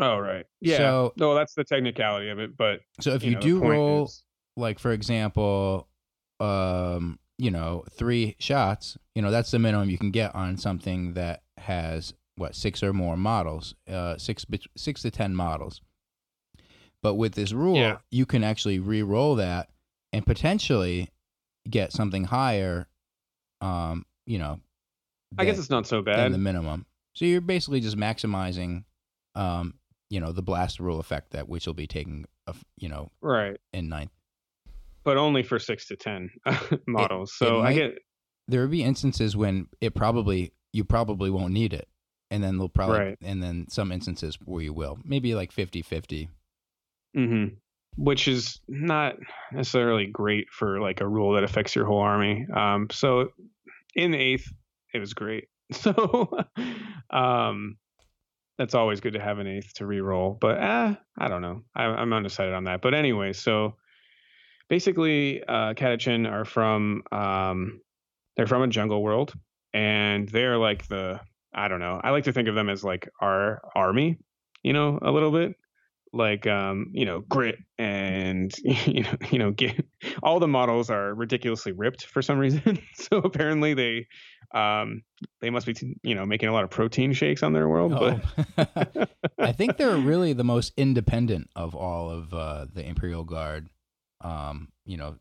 oh 0.00 0.18
right, 0.18 0.46
yeah. 0.60 0.76
So- 0.78 1.12
no, 1.16 1.34
that's 1.34 1.54
the 1.54 1.64
technicality 1.64 2.28
of 2.30 2.38
it. 2.38 2.56
But 2.56 2.80
So 3.00 3.12
if 3.12 3.22
you 3.22 3.30
you, 3.30 3.34
know, 3.36 3.40
do 3.40 3.60
roll, 3.62 4.04
is- 4.04 4.22
like 4.56 4.78
for 4.78 4.92
example, 4.92 5.88
um, 6.38 7.18
you 7.38 7.50
know, 7.50 7.84
three 7.90 8.36
shots, 8.38 8.96
you 9.14 9.22
know, 9.22 9.30
that's 9.30 9.50
the 9.50 9.58
minimum 9.58 9.90
you 9.90 9.98
can 9.98 10.10
get 10.10 10.34
on 10.34 10.56
something 10.56 11.14
that 11.14 11.42
has 11.58 12.14
what 12.36 12.54
six 12.54 12.82
or 12.82 12.92
more 12.94 13.16
models, 13.16 13.74
uh, 13.88 14.16
six 14.16 14.46
six 14.76 15.02
to 15.02 15.10
ten 15.10 15.34
models. 15.34 15.80
But 17.02 17.14
with 17.14 17.32
this 17.34 17.52
rule, 17.52 17.76
Yeah. 17.76 17.98
you 18.10 18.24
can 18.26 18.44
actually 18.44 18.78
re-roll 18.78 19.34
that 19.36 19.70
and 20.12 20.24
potentially 20.26 21.10
get 21.68 21.92
something 21.92 22.24
higher. 22.24 22.88
Um, 23.60 24.06
you 24.26 24.38
know, 24.38 24.60
I 25.38 25.44
guess 25.44 25.58
it's 25.58 25.70
not 25.70 25.86
so 25.86 26.02
bad 26.02 26.18
than 26.18 26.32
the 26.32 26.38
minimum. 26.38 26.86
So 27.14 27.24
you're 27.24 27.40
basically 27.40 27.80
just 27.80 27.96
maximizing, 27.96 28.84
um, 29.34 29.74
you 30.08 30.20
know, 30.20 30.32
the 30.32 30.42
blast 30.42 30.80
rule 30.80 31.00
effect 31.00 31.32
that 31.32 31.48
which 31.48 31.66
will 31.66 31.74
be 31.74 31.86
taking, 31.86 32.24
a, 32.46 32.54
you 32.78 32.88
know, 32.88 33.10
right. 33.20 33.56
in 33.72 33.88
ninth. 33.88 34.10
but 35.04 35.16
only 35.16 35.42
for 35.42 35.58
six 35.58 35.86
to 35.88 35.96
ten 35.96 36.30
models. 36.86 37.30
it 37.32 37.44
so 37.44 37.60
I 37.60 37.62
might- 37.64 37.74
get 37.74 37.98
there 38.48 38.62
would 38.62 38.70
be 38.70 38.82
instances 38.82 39.36
when 39.36 39.68
it 39.80 39.94
probably 39.94 40.52
you 40.72 40.82
probably 40.84 41.30
won't 41.30 41.52
need 41.52 41.72
it 41.72 41.86
and 42.32 42.42
then 42.42 42.58
they'll 42.58 42.68
probably 42.68 42.98
Right. 42.98 43.18
and 43.22 43.40
then 43.42 43.66
some 43.68 43.92
instances 43.92 44.36
where 44.44 44.62
you 44.62 44.72
will 44.72 44.98
maybe 45.04 45.34
like 45.36 45.52
50-50 45.52 46.28
hmm 47.14 47.44
which 47.96 48.28
is 48.28 48.60
not 48.68 49.16
necessarily 49.52 50.06
great 50.06 50.48
for 50.50 50.80
like 50.80 51.00
a 51.00 51.08
rule 51.08 51.34
that 51.34 51.44
affects 51.44 51.74
your 51.74 51.86
whole 51.86 52.00
army. 52.00 52.46
Um, 52.54 52.88
so 52.90 53.28
in 53.94 54.10
the 54.12 54.18
eighth, 54.18 54.50
it 54.92 54.98
was 54.98 55.14
great. 55.14 55.48
So 55.72 56.28
um, 57.10 57.76
that's 58.58 58.74
always 58.74 59.00
good 59.00 59.12
to 59.12 59.20
have 59.20 59.38
an 59.38 59.46
eighth 59.46 59.74
to 59.74 59.86
re-roll. 59.86 60.36
But 60.40 60.60
eh, 60.60 60.94
I 61.16 61.28
don't 61.28 61.42
know. 61.42 61.62
I, 61.76 61.84
I'm 61.84 62.12
undecided 62.12 62.54
on 62.54 62.64
that. 62.64 62.82
But 62.82 62.92
anyway, 62.92 63.32
so 63.32 63.76
basically, 64.68 65.44
uh, 65.44 65.74
Catachan 65.74 66.30
are 66.30 66.44
from 66.44 67.04
um, 67.12 67.80
they're 68.36 68.48
from 68.48 68.62
a 68.62 68.68
jungle 68.68 69.02
world, 69.02 69.32
and 69.72 70.28
they're 70.28 70.58
like 70.58 70.88
the 70.88 71.20
I 71.54 71.68
don't 71.68 71.80
know. 71.80 72.00
I 72.02 72.10
like 72.10 72.24
to 72.24 72.32
think 72.32 72.48
of 72.48 72.54
them 72.54 72.68
as 72.68 72.84
like 72.84 73.08
our 73.20 73.62
army, 73.74 74.18
you 74.62 74.72
know, 74.72 74.98
a 75.00 75.10
little 75.10 75.30
bit 75.30 75.54
like 76.12 76.46
um, 76.46 76.86
you 76.92 77.04
know 77.04 77.20
grit 77.20 77.56
and 77.78 78.52
you 78.64 79.02
know 79.02 79.14
you 79.30 79.38
know 79.38 79.50
get, 79.50 79.84
all 80.22 80.40
the 80.40 80.48
models 80.48 80.90
are 80.90 81.14
ridiculously 81.14 81.72
ripped 81.72 82.06
for 82.06 82.22
some 82.22 82.38
reason. 82.38 82.78
so 82.94 83.18
apparently 83.18 83.74
they 83.74 84.06
um, 84.54 85.02
they 85.40 85.50
must 85.50 85.66
be 85.66 85.74
you 86.02 86.14
know 86.14 86.26
making 86.26 86.48
a 86.48 86.52
lot 86.52 86.64
of 86.64 86.70
protein 86.70 87.12
shakes 87.12 87.42
on 87.42 87.52
their 87.52 87.68
world. 87.68 87.92
Oh. 87.94 88.20
But 88.56 89.10
I 89.38 89.52
think 89.52 89.76
they're 89.76 89.96
really 89.96 90.32
the 90.32 90.44
most 90.44 90.72
independent 90.76 91.48
of 91.54 91.74
all 91.74 92.10
of 92.10 92.34
uh, 92.34 92.66
the 92.72 92.84
Imperial 92.84 93.24
Guard, 93.24 93.68
um, 94.20 94.68
you 94.84 94.96
know, 94.96 95.16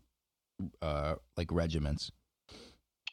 uh, 0.81 1.15
like 1.37 1.51
regiments. 1.51 2.11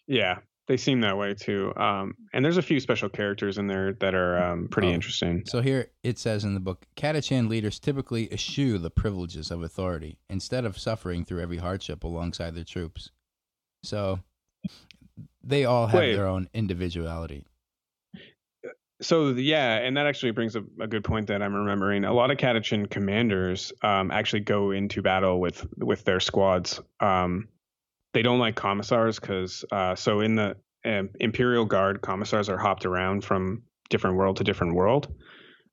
yeah, 0.07 0.39
they 0.69 0.77
seem 0.77 1.01
that 1.03 1.17
way 1.17 1.35
too. 1.35 1.73
Um, 1.77 2.15
and 2.33 2.45
there's 2.45 2.57
a 2.57 2.63
few 2.63 2.81
special 2.81 3.09
characters 3.09 3.57
in 3.59 3.67
there 3.69 3.93
that 3.95 4.15
are 4.15 4.37
um, 4.43 4.69
pretty 4.69 4.89
Oh. 4.89 4.93
interesting. 4.95 5.45
So 5.47 5.61
here 5.63 5.91
it 6.03 6.19
says 6.19 6.45
in 6.45 6.55
the 6.55 6.61
book, 6.61 6.87
Catachan 6.97 7.49
leaders 7.49 7.79
typically 7.79 8.33
eschew 8.33 8.79
the 8.79 8.91
privileges 8.91 9.51
of 9.51 9.63
authority 9.63 10.19
instead 10.29 10.65
of 10.65 10.77
suffering 10.79 11.25
through 11.25 11.41
every 11.41 11.59
hardship 11.59 12.03
alongside 12.05 12.55
their 12.55 12.65
troops. 12.65 13.11
So 13.85 14.21
they 15.45 15.65
all 15.65 15.87
have 15.87 16.01
Wait. 16.01 16.15
their 16.17 16.27
own 16.27 16.49
individuality. 16.53 17.45
So 19.03 19.29
yeah, 19.29 19.77
and 19.77 19.97
that 19.99 20.07
actually 20.07 20.33
brings 20.33 20.57
up 20.57 20.65
a 20.81 20.87
good 20.87 21.05
point 21.05 21.27
that 21.27 21.43
I'm 21.43 21.55
remembering. 21.55 22.05
A 22.05 22.15
lot 22.15 22.31
of 22.31 22.39
Catachan 22.39 22.89
commanders 22.89 23.71
um, 23.83 24.11
actually 24.11 24.41
go 24.41 24.71
into 24.71 25.03
battle 25.03 25.39
with 25.39 25.67
with 25.77 26.05
their 26.05 26.19
squads. 26.19 26.81
Um, 26.99 27.49
they 28.17 28.23
don't 28.23 28.39
like 28.39 28.55
commissars 28.55 29.21
because 29.21 29.63
uh, 29.71 29.95
so 29.95 30.21
in 30.21 30.37
the 30.37 30.57
um, 30.87 31.11
Imperial 31.21 31.67
Guard, 31.67 32.01
commissars 32.01 32.49
are 32.49 32.57
hopped 32.57 32.87
around 32.87 33.23
from 33.23 33.65
different 33.91 34.17
world 34.17 34.39
to 34.39 34.45
different 34.45 34.75
world 34.75 35.15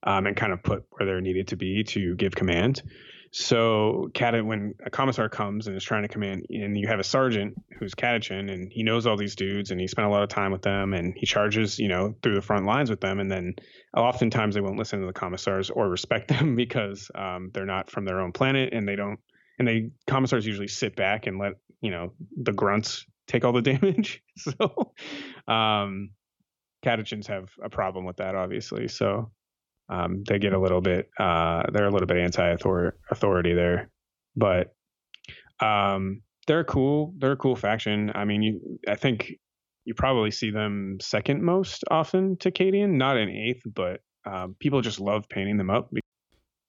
um, 0.05 0.27
and 0.27 0.35
kind 0.35 0.51
of 0.51 0.61
put 0.61 0.83
where 0.89 1.05
they're 1.05 1.21
needed 1.21 1.47
to 1.47 1.55
be 1.55 1.85
to 1.85 2.15
give 2.15 2.35
command. 2.35 2.81
So 3.31 4.09
when 4.13 4.73
a 4.85 4.89
commissar 4.89 5.29
comes 5.29 5.67
and 5.67 5.77
is 5.77 5.85
trying 5.85 6.01
to 6.01 6.09
command, 6.09 6.45
and 6.49 6.77
you 6.77 6.89
have 6.89 6.99
a 6.99 7.03
sergeant 7.05 7.55
who's 7.79 7.95
Catachan, 7.95 8.51
and 8.51 8.69
he 8.69 8.83
knows 8.83 9.07
all 9.07 9.15
these 9.15 9.35
dudes, 9.35 9.71
and 9.71 9.79
he 9.79 9.87
spent 9.87 10.05
a 10.05 10.11
lot 10.11 10.21
of 10.21 10.27
time 10.27 10.51
with 10.51 10.63
them, 10.63 10.93
and 10.93 11.13
he 11.15 11.25
charges, 11.25 11.79
you 11.79 11.87
know, 11.87 12.13
through 12.21 12.35
the 12.35 12.41
front 12.41 12.65
lines 12.65 12.89
with 12.89 12.99
them, 12.99 13.21
and 13.21 13.31
then 13.31 13.53
oftentimes 13.95 14.53
they 14.53 14.61
won't 14.61 14.77
listen 14.77 14.99
to 14.99 15.07
the 15.07 15.13
commissars 15.13 15.69
or 15.69 15.87
respect 15.87 16.27
them 16.37 16.57
because 16.57 17.09
um, 17.15 17.51
they're 17.53 17.65
not 17.65 17.89
from 17.89 18.03
their 18.03 18.19
own 18.19 18.33
planet, 18.33 18.73
and 18.73 18.85
they 18.85 18.97
don't, 18.97 19.19
and 19.57 19.65
they 19.65 19.91
commissars 20.07 20.45
usually 20.45 20.67
sit 20.67 20.97
back 20.97 21.25
and 21.25 21.39
let 21.39 21.53
you 21.83 21.91
know 21.91 22.13
the 22.41 22.53
grunts 22.53 23.05
take 23.27 23.45
all 23.45 23.53
the 23.53 23.61
damage. 23.73 24.23
so, 24.37 24.93
um, 25.47 26.09
Catachans 26.83 27.27
have 27.27 27.49
a 27.63 27.69
problem 27.69 28.03
with 28.05 28.17
that, 28.17 28.35
obviously. 28.35 28.87
So 28.87 29.31
um, 29.89 30.23
they 30.27 30.39
get 30.39 30.53
a 30.53 30.59
little 30.59 30.81
bit 30.81 31.09
uh, 31.19 31.63
they're 31.71 31.87
a 31.87 31.91
little 31.91 32.07
bit 32.07 32.17
anti 32.17 32.55
authority 33.11 33.53
there 33.53 33.89
but 34.35 34.73
um, 35.59 36.21
they're 36.47 36.63
cool 36.63 37.13
they're 37.17 37.33
a 37.33 37.37
cool 37.37 37.55
faction 37.55 38.11
i 38.15 38.25
mean 38.25 38.41
you 38.41 38.79
i 38.87 38.95
think 38.95 39.33
you 39.85 39.93
probably 39.93 40.31
see 40.31 40.49
them 40.49 40.97
second 41.01 41.43
most 41.43 41.83
often 41.91 42.37
to 42.37 42.51
Cadian, 42.51 42.91
not 42.91 43.17
an 43.17 43.29
eighth 43.29 43.63
but 43.73 44.01
um, 44.25 44.55
people 44.59 44.81
just 44.81 44.99
love 44.99 45.27
painting 45.29 45.57
them 45.57 45.69
up 45.69 45.89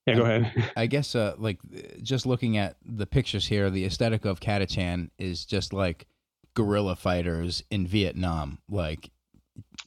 yeah 0.06 0.14
go 0.14 0.22
ahead 0.22 0.72
I 0.76 0.86
guess, 0.86 1.14
uh, 1.14 1.34
like, 1.38 1.58
just 2.02 2.26
looking 2.26 2.56
at 2.56 2.76
the 2.84 3.06
pictures 3.06 3.46
here, 3.46 3.70
the 3.70 3.84
aesthetic 3.84 4.24
of 4.24 4.40
Catachan 4.40 5.10
is 5.18 5.44
just 5.44 5.72
like 5.72 6.06
guerrilla 6.54 6.96
fighters 6.96 7.62
in 7.70 7.86
Vietnam, 7.86 8.58
like, 8.68 9.10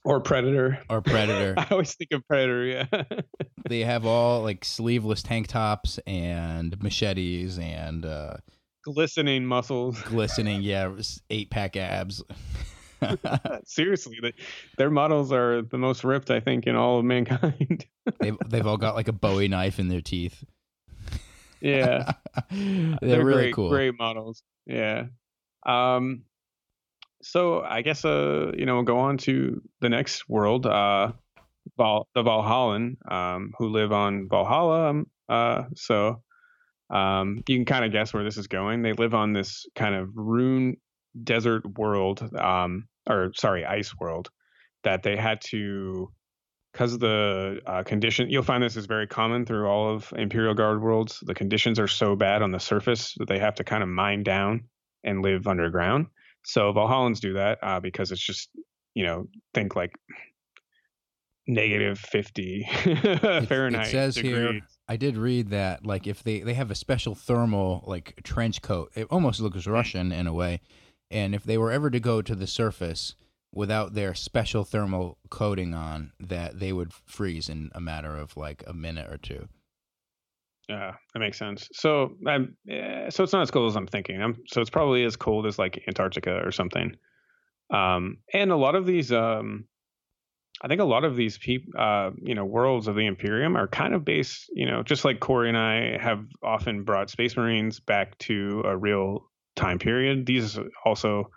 or 0.03 0.19
predator 0.21 0.79
or 0.89 1.01
Predator. 1.01 1.53
i 1.57 1.67
always 1.71 1.93
think 1.95 2.11
of 2.13 2.25
predator 2.25 2.63
yeah 2.65 3.03
they 3.67 3.81
have 3.81 4.05
all 4.05 4.41
like 4.41 4.63
sleeveless 4.63 5.21
tank 5.21 5.47
tops 5.47 5.99
and 6.07 6.81
machetes 6.81 7.59
and 7.59 8.05
uh, 8.05 8.37
glistening 8.85 9.45
muscles 9.45 10.01
glistening, 10.03 10.61
yeah, 10.61 10.89
eight 11.29 11.49
pack 11.49 11.75
abs. 11.75 12.23
seriously 13.65 14.17
they, 14.21 14.33
their 14.77 14.89
models 14.89 15.31
are 15.31 15.61
the 15.61 15.77
most 15.77 16.03
ripped 16.03 16.31
i 16.31 16.39
think 16.39 16.65
in 16.67 16.75
all 16.75 16.99
of 16.99 17.05
mankind 17.05 17.85
they've 18.19 18.37
they've 18.47 18.67
all 18.67 18.77
got 18.77 18.95
like 18.95 19.07
a 19.07 19.13
Bowie 19.13 19.47
knife 19.47 19.79
in 19.79 19.87
their 19.87 20.01
teeth. 20.01 20.43
yeah 21.61 22.13
they're, 22.51 23.23
really 23.23 23.43
great, 23.43 23.53
cool. 23.53 23.69
Great 23.69 23.97
models. 23.97 24.43
Yeah. 24.65 25.05
Um. 25.65 26.23
So 27.21 27.61
I 27.61 27.81
guess 27.81 28.05
uh 28.05 28.51
you 28.55 28.65
know 28.65 28.75
we'll 28.75 28.83
go 28.83 28.99
on 28.99 29.17
to 29.19 29.61
the 29.81 29.89
next 29.89 30.29
world. 30.29 30.65
Uh, 30.65 31.11
Val 31.77 32.07
the 32.15 32.23
Valhallan 32.23 32.95
um 33.11 33.53
who 33.57 33.69
live 33.69 33.91
on 33.91 34.27
Valhalla. 34.29 34.89
Um, 34.89 35.07
uh. 35.29 35.63
So 35.75 36.21
um 36.89 37.43
you 37.47 37.57
can 37.57 37.65
kind 37.65 37.85
of 37.85 37.91
guess 37.91 38.13
where 38.13 38.23
this 38.23 38.37
is 38.37 38.47
going. 38.47 38.81
They 38.81 38.93
live 38.93 39.13
on 39.13 39.33
this 39.33 39.65
kind 39.75 39.95
of 39.95 40.09
rune 40.15 40.77
desert 41.23 41.77
world. 41.77 42.27
Um. 42.35 42.87
Or 43.09 43.31
sorry, 43.35 43.65
ice 43.65 43.93
world 43.99 44.29
that 44.83 45.03
they 45.03 45.15
had 45.15 45.39
to 45.41 46.11
because 46.71 46.93
of 46.93 46.99
the 46.99 47.59
uh, 47.65 47.83
condition 47.83 48.29
you'll 48.29 48.43
find 48.43 48.61
this 48.61 48.77
is 48.77 48.85
very 48.85 49.07
common 49.07 49.45
through 49.45 49.65
all 49.67 49.93
of 49.93 50.13
imperial 50.15 50.53
guard 50.53 50.81
worlds 50.81 51.23
the 51.25 51.33
conditions 51.33 51.79
are 51.79 51.87
so 51.87 52.15
bad 52.15 52.41
on 52.41 52.51
the 52.51 52.59
surface 52.59 53.15
that 53.17 53.27
they 53.27 53.39
have 53.39 53.55
to 53.55 53.63
kind 53.63 53.81
of 53.81 53.89
mine 53.89 54.21
down 54.23 54.63
and 55.03 55.23
live 55.23 55.47
underground 55.47 56.05
so 56.45 56.71
valhallans 56.71 57.19
do 57.19 57.33
that 57.33 57.57
uh, 57.63 57.79
because 57.79 58.11
it's 58.11 58.21
just 58.21 58.49
you 58.93 59.03
know 59.03 59.27
think 59.53 59.75
like 59.75 59.91
negative 61.47 61.97
50 61.97 62.67
It- 62.85 63.47
fahrenheit 63.47 63.87
It 63.87 63.91
says 63.91 64.15
here. 64.17 64.61
I 64.89 64.95
did 64.95 65.17
read 65.17 65.49
that 65.49 65.85
like 65.85 66.07
if 66.07 66.23
they 66.23 66.41
they 66.41 66.53
have 66.53 66.71
a 66.71 66.75
special 66.75 67.13
thermal 67.13 67.83
like 67.85 68.21
trench 68.23 68.61
coat. 68.61 68.91
It 68.95 69.07
almost 69.09 69.41
looks 69.41 69.67
Russian 69.67 70.13
in 70.13 70.27
a 70.27 70.33
way. 70.33 70.61
And 71.09 71.33
if 71.33 71.43
they 71.43 71.57
were 71.57 71.71
ever 71.71 71.89
to 71.89 71.99
go 71.99 72.21
to 72.21 72.35
the 72.35 72.47
surface 72.47 73.15
without 73.53 73.93
their 73.93 74.13
special 74.13 74.63
thermal 74.63 75.17
coating 75.29 75.73
on, 75.73 76.11
that 76.19 76.59
they 76.59 76.73
would 76.73 76.93
freeze 76.93 77.49
in 77.49 77.71
a 77.73 77.79
matter 77.79 78.15
of 78.15 78.35
like 78.35 78.63
a 78.67 78.73
minute 78.73 79.11
or 79.11 79.17
two. 79.17 79.47
Yeah, 80.69 80.95
that 81.13 81.19
makes 81.19 81.39
sense. 81.39 81.69
So, 81.71 82.15
I'm, 82.27 82.57
eh, 82.69 83.09
so 83.09 83.23
it's 83.23 83.31
not 83.31 83.41
as 83.41 83.51
cold 83.51 83.71
as 83.71 83.77
I'm 83.77 83.87
thinking. 83.87 84.21
I'm, 84.21 84.35
so 84.47 84.59
it's 84.59 84.69
probably 84.69 85.05
as 85.05 85.15
cold 85.15 85.45
as 85.45 85.57
like 85.57 85.81
Antarctica 85.87 86.41
or 86.43 86.51
something. 86.51 86.97
Um, 87.73 88.17
and 88.33 88.51
a 88.51 88.57
lot 88.57 88.75
of 88.75 88.85
these, 88.85 89.11
um, 89.13 89.65
I 90.61 90.67
think 90.67 90.81
a 90.81 90.85
lot 90.85 91.03
of 91.03 91.15
these 91.15 91.37
peop, 91.37 91.67
uh, 91.77 92.11
you 92.21 92.35
know, 92.35 92.43
worlds 92.43 92.87
of 92.87 92.95
the 92.95 93.05
Imperium 93.05 93.55
are 93.55 93.67
kind 93.67 93.93
of 93.93 94.03
based, 94.03 94.49
you 94.53 94.65
know, 94.65 94.83
just 94.83 95.05
like 95.05 95.19
Corey 95.19 95.49
and 95.49 95.57
I 95.57 95.97
have 96.01 96.25
often 96.43 96.83
brought 96.83 97.09
Space 97.09 97.37
Marines 97.37 97.79
back 97.79 98.17
to 98.19 98.63
a 98.65 98.75
real 98.75 99.29
time 99.57 99.79
period. 99.79 100.25
These 100.25 100.57
also 100.85 101.31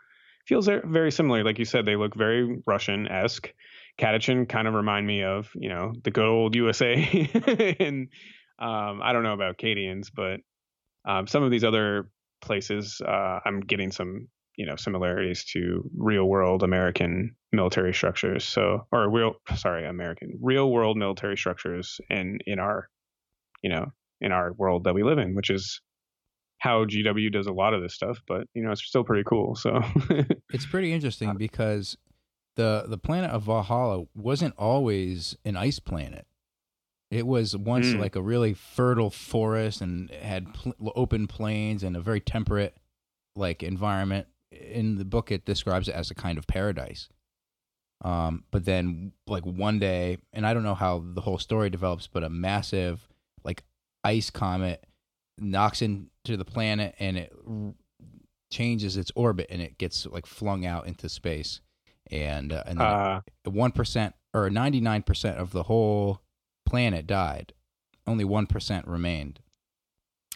feels 0.47 0.67
very- 0.67 1.11
similar. 1.13 1.43
Like 1.43 1.59
you 1.59 1.65
said, 1.65 1.87
they 1.87 1.97
look 1.97 2.15
very 2.15 2.61
Russian 2.67 3.09
esque. 3.09 3.53
Catachan 3.99 4.49
kind 4.49 4.69
of 4.69 4.75
remind 4.75 5.07
me 5.07 5.25
of, 5.25 5.51
you 5.55 5.69
know, 5.69 5.93
the 6.05 6.11
good 6.11 6.27
old 6.27 6.55
USA 6.55 6.95
and 7.81 8.09
um, 8.59 9.01
I 9.03 9.13
don't 9.13 9.23
know 9.23 9.33
about 9.33 9.59
Cadians, 9.59 10.11
but 10.15 10.41
um, 11.05 11.27
some 11.27 11.43
of 11.43 11.51
these 11.51 11.65
other 11.65 12.11
places, 12.41 13.01
uh, 13.07 13.41
I'm 13.45 13.61
getting 13.61 13.91
some, 13.91 14.29
you 14.57 14.67
know, 14.67 14.77
similarities 14.77 15.45
to 15.53 15.89
real 15.97 16.25
world 16.25 16.63
American 16.63 17.37
military 17.53 17.95
structures. 17.95 18.45
So, 18.45 18.87
or 18.93 19.11
real, 19.11 19.35
sorry, 19.57 19.87
American 19.87 20.39
real 20.43 20.71
world 20.71 20.97
military 20.97 21.37
structures 21.37 22.01
in 22.11 22.39
in 22.47 22.59
our, 22.59 22.89
you 23.63 23.71
know, 23.71 23.87
in 24.21 24.33
our 24.33 24.53
world 24.53 24.85
that 24.85 24.95
we 24.95 25.03
live 25.03 25.19
in, 25.19 25.35
which 25.35 25.51
is 25.51 25.81
how 26.61 26.85
GW 26.85 27.33
does 27.33 27.46
a 27.46 27.53
lot 27.53 27.75
of 27.75 27.83
this 27.83 27.94
stuff. 27.94 28.23
But 28.29 28.46
you 28.55 28.62
know, 28.62 28.70
it's 28.70 28.85
still 28.85 29.05
pretty 29.05 29.25
cool. 29.25 29.55
So, 29.57 29.81
It's 30.53 30.66
pretty 30.66 30.92
Uh, 30.92 30.94
interesting 30.94 31.37
because 31.37 31.96
the 32.57 32.85
the 32.87 32.99
planet 32.99 33.31
of 33.31 33.42
Valhalla 33.44 34.05
wasn't 34.14 34.55
always 34.57 35.37
an 35.44 35.57
ice 35.57 35.79
planet. 35.81 36.27
It 37.11 37.27
was 37.27 37.57
once 37.57 37.87
Mm. 37.88 37.99
like 37.99 38.14
a 38.14 38.23
really 38.23 38.55
fertile 38.55 39.11
forest 39.11 39.81
and 39.81 40.11
had 40.11 40.55
pl- 40.55 40.75
open 40.94 41.27
plains 41.27 41.83
and 41.83 41.96
a 41.96 42.01
very 42.01 42.20
temperate 42.20 42.77
like 43.35 43.62
environment. 43.62 44.27
In 44.53 44.96
the 44.96 45.05
book, 45.05 45.31
it 45.33 45.44
describes 45.44 45.88
it 45.88 45.94
as 45.94 46.11
a 46.11 46.14
kind 46.14 46.38
of 46.38 46.46
paradise. 46.46 47.09
Um, 48.03 48.44
but 48.51 48.64
then 48.64 49.12
like 49.27 49.44
one 49.44 49.79
day, 49.79 50.18
and 50.33 50.46
I 50.46 50.55
don't 50.55 50.62
know 50.62 50.75
how 50.75 51.03
the 51.14 51.20
whole 51.20 51.38
story 51.38 51.68
develops, 51.70 52.07
but 52.07 52.25
a 52.25 52.31
massive 52.31 53.09
like 53.44 53.62
ice 54.05 54.31
comet 54.31 54.85
knocks 55.40 55.83
into 55.83 56.37
the 56.37 56.44
planet 56.44 56.94
and 56.98 57.16
it 57.16 57.33
r- 57.48 57.74
changes 58.53 58.96
its 58.96 59.11
orbit 59.14 59.46
and 59.50 59.62
it 59.62 59.79
gets 59.79 60.07
like 60.07 60.26
flung 60.26 60.66
out 60.66 60.87
into 60.87 61.09
space 61.09 61.61
and 62.11 62.53
uh, 62.53 62.62
and 62.66 62.81
uh, 62.83 63.20
one 63.44 63.72
percent 63.72 64.14
or 64.35 64.50
ninety 64.50 64.81
nine 64.81 65.03
percent 65.03 65.38
of 65.38 65.53
the 65.53 65.64
whole 65.64 66.20
planet 66.66 67.07
died. 67.07 67.53
Only 68.07 68.24
one 68.24 68.46
percent 68.46 68.87
remained. 68.87 69.40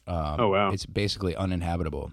Um, 0.06 0.40
Oh, 0.40 0.48
wow. 0.48 0.70
It's 0.70 0.86
basically 0.86 1.34
uninhabitable, 1.34 2.12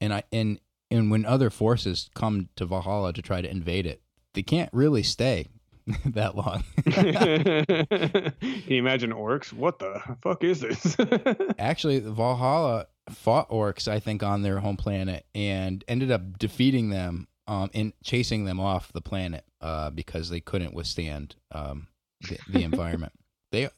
and 0.00 0.12
I 0.12 0.22
and 0.32 0.60
and 0.90 1.10
when 1.10 1.24
other 1.24 1.50
forces 1.50 2.10
come 2.14 2.48
to 2.56 2.66
Valhalla 2.66 3.12
to 3.12 3.22
try 3.22 3.40
to 3.40 3.50
invade 3.50 3.86
it, 3.86 4.02
they 4.34 4.42
can't 4.42 4.70
really 4.72 5.02
stay 5.02 5.48
that 6.06 6.36
long. 6.36 6.64
Can 6.90 8.34
you 8.66 8.78
imagine 8.78 9.12
orcs? 9.12 9.52
What 9.52 9.78
the 9.78 10.02
fuck 10.20 10.42
is 10.42 10.60
this? 10.60 10.96
Actually, 11.58 12.00
Valhalla 12.00 12.86
fought 13.10 13.48
orcs, 13.50 13.86
I 13.86 14.00
think, 14.00 14.22
on 14.22 14.42
their 14.42 14.58
home 14.58 14.76
planet 14.76 15.26
and 15.34 15.84
ended 15.86 16.10
up 16.10 16.38
defeating 16.38 16.90
them 16.90 17.28
um, 17.46 17.70
and 17.72 17.92
chasing 18.02 18.44
them 18.44 18.58
off 18.58 18.92
the 18.92 19.00
planet 19.00 19.44
uh, 19.60 19.90
because 19.90 20.28
they 20.28 20.40
couldn't 20.40 20.74
withstand 20.74 21.36
um, 21.52 21.86
the, 22.28 22.38
the 22.48 22.62
environment. 22.64 23.12
They 23.52 23.68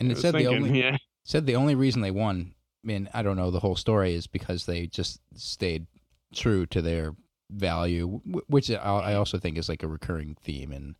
and 0.00 0.10
it 0.10 0.18
said 0.18 0.34
the 0.34 0.46
only 0.46 0.80
yeah. 0.80 0.96
said 1.24 1.46
the 1.46 1.56
only 1.56 1.76
reason 1.76 2.02
they 2.02 2.10
won. 2.10 2.54
I 2.84 2.86
mean, 2.86 3.08
I 3.14 3.22
don't 3.22 3.36
know 3.36 3.50
the 3.50 3.60
whole 3.60 3.76
story 3.76 4.14
is 4.14 4.26
because 4.26 4.66
they 4.66 4.86
just 4.86 5.20
stayed 5.36 5.86
true 6.34 6.66
to 6.66 6.82
their 6.82 7.14
value, 7.50 8.20
which 8.48 8.70
I 8.70 8.74
I 8.74 9.14
also 9.14 9.38
think 9.38 9.56
is 9.56 9.68
like 9.68 9.84
a 9.84 9.88
recurring 9.88 10.36
theme 10.42 10.72
in 10.72 10.96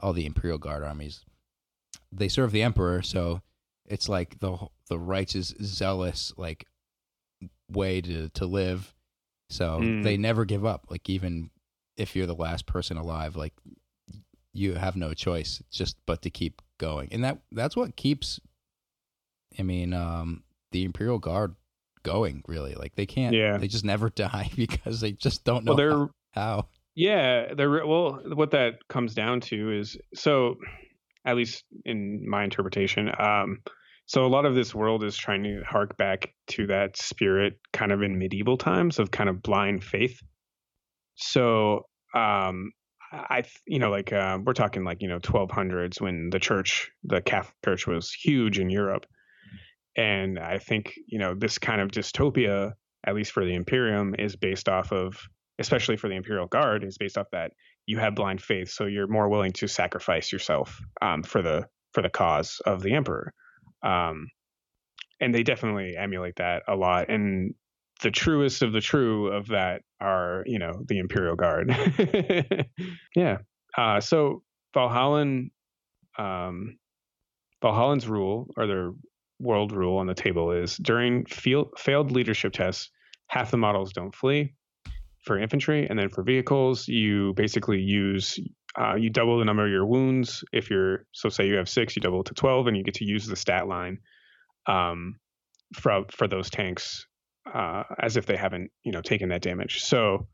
all 0.00 0.12
the 0.12 0.26
Imperial 0.26 0.58
Guard 0.58 0.82
armies. 0.82 1.24
They 2.12 2.28
serve 2.28 2.52
the 2.52 2.62
Emperor, 2.62 3.02
so 3.02 3.42
it's 3.86 4.08
like 4.08 4.38
the 4.40 4.56
the 4.88 4.98
righteous, 4.98 5.54
zealous 5.62 6.32
like 6.36 6.66
way 7.70 8.00
to 8.00 8.28
to 8.30 8.46
live. 8.46 8.94
So 9.50 9.78
Mm. 9.80 10.02
they 10.02 10.16
never 10.16 10.44
give 10.44 10.64
up. 10.64 10.86
Like 10.90 11.08
even 11.08 11.50
if 11.96 12.14
you're 12.16 12.26
the 12.26 12.34
last 12.34 12.66
person 12.66 12.96
alive, 12.96 13.36
like 13.36 13.54
you 14.52 14.74
have 14.74 14.96
no 14.96 15.12
choice 15.14 15.62
just 15.70 15.96
but 16.06 16.22
to 16.22 16.30
keep 16.30 16.62
going, 16.78 17.08
and 17.12 17.24
that 17.24 17.38
that's 17.52 17.76
what 17.76 17.96
keeps. 17.96 18.40
I 19.58 19.62
mean, 19.62 19.92
um, 19.94 20.42
the 20.72 20.84
Imperial 20.84 21.18
Guard 21.18 21.54
going 22.02 22.42
really. 22.46 22.74
Like 22.74 22.94
they 22.94 23.06
can't. 23.06 23.34
Yeah. 23.34 23.56
They 23.58 23.68
just 23.68 23.84
never 23.84 24.10
die 24.14 24.50
because 24.56 25.00
they 25.00 25.12
just 25.12 25.44
don't 25.44 25.64
know 25.64 25.74
Well, 25.74 25.76
they're 25.76 26.08
how. 26.32 26.66
Yeah, 26.96 27.54
the 27.54 27.68
re- 27.68 27.84
well, 27.86 28.20
what 28.24 28.52
that 28.52 28.76
comes 28.88 29.14
down 29.14 29.40
to 29.42 29.78
is 29.78 29.98
so, 30.14 30.56
at 31.26 31.36
least 31.36 31.62
in 31.84 32.24
my 32.26 32.42
interpretation, 32.42 33.10
um, 33.18 33.58
so 34.06 34.24
a 34.24 34.28
lot 34.28 34.46
of 34.46 34.54
this 34.54 34.74
world 34.74 35.04
is 35.04 35.16
trying 35.16 35.42
to 35.42 35.62
hark 35.68 35.96
back 35.98 36.32
to 36.48 36.68
that 36.68 36.96
spirit, 36.96 37.58
kind 37.72 37.92
of 37.92 38.02
in 38.02 38.18
medieval 38.18 38.56
times 38.56 38.98
of 38.98 39.10
kind 39.10 39.28
of 39.28 39.42
blind 39.42 39.84
faith. 39.84 40.18
So, 41.16 41.86
um, 42.14 42.72
I, 43.12 43.42
you 43.66 43.78
know, 43.78 43.90
like 43.90 44.12
uh, 44.12 44.38
we're 44.42 44.54
talking 44.54 44.84
like 44.84 45.02
you 45.02 45.08
know 45.08 45.18
1200s 45.18 46.00
when 46.00 46.30
the 46.30 46.38
church, 46.38 46.90
the 47.04 47.20
Catholic 47.20 47.54
Church, 47.64 47.86
was 47.86 48.10
huge 48.10 48.58
in 48.58 48.70
Europe, 48.70 49.04
and 49.96 50.38
I 50.38 50.58
think 50.58 50.94
you 51.08 51.18
know 51.18 51.34
this 51.34 51.58
kind 51.58 51.80
of 51.80 51.90
dystopia, 51.90 52.72
at 53.06 53.14
least 53.14 53.32
for 53.32 53.44
the 53.44 53.54
Imperium, 53.54 54.14
is 54.18 54.36
based 54.36 54.68
off 54.68 54.92
of 54.92 55.18
especially 55.58 55.96
for 55.96 56.08
the 56.08 56.14
Imperial 56.14 56.46
Guard, 56.46 56.84
is 56.84 56.98
based 56.98 57.18
off 57.18 57.26
that 57.32 57.52
you 57.86 57.98
have 57.98 58.14
blind 58.14 58.42
faith, 58.42 58.70
so 58.70 58.86
you're 58.86 59.06
more 59.06 59.28
willing 59.28 59.52
to 59.52 59.68
sacrifice 59.68 60.32
yourself 60.32 60.80
um, 61.00 61.22
for 61.22 61.42
the 61.42 61.66
for 61.92 62.02
the 62.02 62.10
cause 62.10 62.60
of 62.66 62.82
the 62.82 62.94
Emperor. 62.94 63.32
Um, 63.82 64.28
and 65.20 65.34
they 65.34 65.42
definitely 65.42 65.96
emulate 65.96 66.36
that 66.36 66.62
a 66.68 66.76
lot. 66.76 67.08
And 67.08 67.54
the 68.02 68.10
truest 68.10 68.62
of 68.62 68.72
the 68.72 68.80
true 68.80 69.28
of 69.28 69.48
that 69.48 69.82
are, 70.00 70.42
you 70.46 70.58
know, 70.58 70.82
the 70.86 70.98
Imperial 70.98 71.36
Guard. 71.36 71.74
yeah. 73.16 73.38
Uh, 73.76 74.00
so 74.00 74.42
Valhallan, 74.74 75.50
um, 76.18 76.76
Valhallan's 77.62 78.06
rule 78.06 78.48
or 78.58 78.66
their 78.66 78.90
world 79.40 79.72
rule 79.72 79.96
on 79.98 80.06
the 80.06 80.14
table 80.14 80.52
is 80.52 80.76
during 80.76 81.24
field, 81.26 81.68
failed 81.78 82.10
leadership 82.10 82.52
tests, 82.52 82.90
half 83.28 83.50
the 83.50 83.56
models 83.56 83.92
don't 83.92 84.14
flee 84.14 84.54
for 85.26 85.38
infantry, 85.38 85.86
and 85.88 85.98
then 85.98 86.08
for 86.08 86.22
vehicles, 86.22 86.88
you 86.88 87.34
basically 87.34 87.80
use 87.80 88.38
uh, 88.78 88.94
you 88.94 89.10
double 89.10 89.38
the 89.38 89.44
number 89.44 89.64
of 89.64 89.70
your 89.70 89.84
wounds. 89.84 90.44
If 90.52 90.70
you're 90.70 91.04
so 91.12 91.28
say 91.28 91.46
you 91.46 91.56
have 91.56 91.68
six, 91.68 91.96
you 91.96 92.00
double 92.00 92.20
it 92.20 92.26
to 92.26 92.34
twelve, 92.34 92.68
and 92.68 92.76
you 92.76 92.84
get 92.84 92.94
to 92.94 93.04
use 93.04 93.26
the 93.26 93.36
stat 93.36 93.66
line 93.66 93.98
um, 94.66 95.16
for 95.74 96.04
for 96.10 96.28
those 96.28 96.48
tanks 96.48 97.06
uh, 97.52 97.82
as 98.00 98.16
if 98.16 98.26
they 98.26 98.36
haven't 98.36 98.70
you 98.84 98.92
know 98.92 99.02
taken 99.02 99.28
that 99.30 99.42
damage. 99.42 99.82
So 99.82 100.28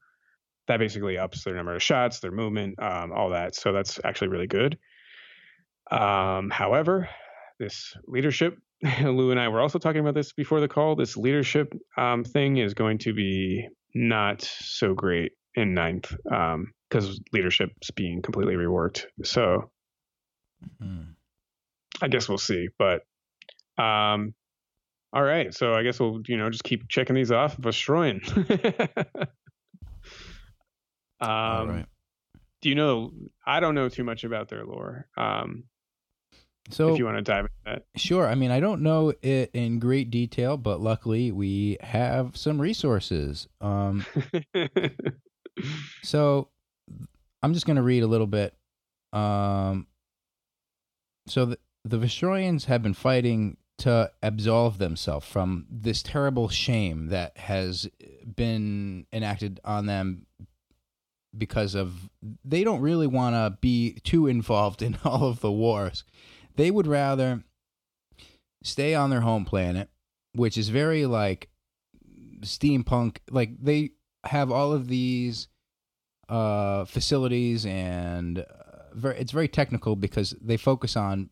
that 0.68 0.78
basically 0.78 1.18
ups 1.18 1.42
their 1.42 1.54
number 1.54 1.74
of 1.74 1.82
shots, 1.82 2.20
their 2.20 2.30
movement, 2.30 2.80
um, 2.80 3.12
all 3.12 3.30
that. 3.30 3.54
So 3.54 3.72
that's 3.72 3.98
actually 4.04 4.28
really 4.28 4.46
good. 4.46 4.78
Um, 5.90 6.50
however, 6.50 7.08
this 7.58 7.96
leadership, 8.06 8.58
Lou 9.02 9.30
and 9.30 9.40
I 9.40 9.48
were 9.48 9.60
also 9.60 9.78
talking 9.78 10.00
about 10.00 10.14
this 10.14 10.32
before 10.32 10.60
the 10.60 10.68
call. 10.68 10.94
This 10.96 11.16
leadership 11.16 11.72
um, 11.96 12.24
thing 12.24 12.58
is 12.58 12.74
going 12.74 12.98
to 12.98 13.12
be 13.12 13.68
not 13.94 14.42
so 14.42 14.94
great 14.94 15.32
in 15.54 15.74
ninth 15.74 16.14
because 16.24 17.20
leadership's 17.32 17.90
being 17.90 18.22
completely 18.22 18.54
reworked. 18.54 19.04
So 19.24 19.70
Hmm. 20.78 21.02
I 22.00 22.08
guess 22.08 22.28
we'll 22.28 22.38
see. 22.38 22.68
But 22.78 23.02
um, 23.78 24.34
all 25.12 25.22
right. 25.22 25.52
So 25.52 25.74
I 25.74 25.82
guess 25.82 26.00
we'll 26.00 26.20
you 26.26 26.36
know 26.36 26.50
just 26.50 26.64
keep 26.64 26.88
checking 26.88 27.14
these 27.14 27.32
off. 27.32 27.60
Destroying. 27.60 28.20
um, 31.20 31.28
All 31.30 31.66
right. 31.66 31.86
Do 32.60 32.68
you 32.68 32.74
know? 32.74 33.12
I 33.46 33.60
don't 33.60 33.74
know 33.74 33.88
too 33.88 34.04
much 34.04 34.24
about 34.24 34.48
their 34.48 34.64
lore. 34.64 35.08
Um, 35.16 35.64
So 36.72 36.92
if 36.92 36.98
you 36.98 37.04
want 37.04 37.18
to 37.18 37.22
dive 37.22 37.44
into 37.44 37.54
that. 37.66 37.84
Sure. 37.96 38.26
I 38.26 38.34
mean, 38.34 38.50
I 38.50 38.60
don't 38.60 38.82
know 38.82 39.12
it 39.22 39.50
in 39.52 39.78
great 39.78 40.10
detail, 40.10 40.56
but 40.56 40.80
luckily 40.80 41.30
we 41.30 41.76
have 41.80 42.36
some 42.36 42.60
resources. 42.60 43.46
Um, 43.60 44.06
so 46.02 46.48
I'm 47.42 47.54
just 47.54 47.66
going 47.66 47.76
to 47.76 47.82
read 47.82 48.02
a 48.02 48.06
little 48.06 48.26
bit. 48.26 48.54
Um, 49.12 49.86
so 51.26 51.44
the, 51.44 51.58
the 51.84 51.98
Vostroyans 51.98 52.64
have 52.64 52.82
been 52.82 52.94
fighting 52.94 53.58
to 53.78 54.10
absolve 54.22 54.78
themselves 54.78 55.26
from 55.26 55.66
this 55.70 56.02
terrible 56.02 56.48
shame 56.48 57.08
that 57.08 57.36
has 57.36 57.88
been 58.36 59.06
enacted 59.12 59.60
on 59.64 59.86
them 59.86 60.26
because 61.36 61.74
of 61.74 62.08
they 62.44 62.62
don't 62.62 62.80
really 62.80 63.06
want 63.06 63.34
to 63.34 63.58
be 63.60 63.98
too 64.04 64.26
involved 64.26 64.82
in 64.82 64.96
all 65.04 65.24
of 65.24 65.40
the 65.40 65.52
wars. 65.52 66.04
They 66.56 66.70
would 66.70 66.86
rather 66.86 67.44
stay 68.62 68.94
on 68.94 69.10
their 69.10 69.20
home 69.20 69.44
planet, 69.44 69.88
which 70.34 70.56
is 70.56 70.68
very 70.68 71.06
like 71.06 71.48
steampunk. 72.40 73.18
Like 73.30 73.50
they 73.60 73.92
have 74.24 74.50
all 74.50 74.72
of 74.72 74.88
these 74.88 75.48
uh, 76.28 76.84
facilities, 76.84 77.66
and 77.66 78.40
uh, 78.40 78.44
very, 78.92 79.18
it's 79.18 79.32
very 79.32 79.48
technical 79.48 79.96
because 79.96 80.34
they 80.40 80.56
focus 80.56 80.96
on 80.96 81.30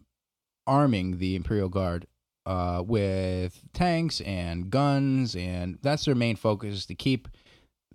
arming 0.67 1.19
the 1.19 1.37
Imperial 1.37 1.69
Guard 1.69 2.07
uh, 2.47 2.83
with 2.87 3.63
tanks 3.73 4.21
and 4.23 4.71
guns, 4.71 5.37
and 5.37 5.79
that's 5.83 6.05
their 6.05 6.15
main 6.15 6.37
focus 6.37 6.75
is 6.75 6.87
to 6.87 6.95
keep 6.95 7.29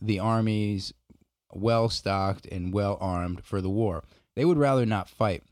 the 0.01 0.19
armies 0.19 0.93
well 1.53 1.89
stocked 1.89 2.45
and 2.47 2.73
well 2.73 2.97
armed 2.99 3.43
for 3.43 3.61
the 3.61 3.69
war. 3.69 4.03
They 4.35 4.45
would 4.45 4.57
rather 4.57 4.85
not 4.85 5.09
fight. 5.09 5.43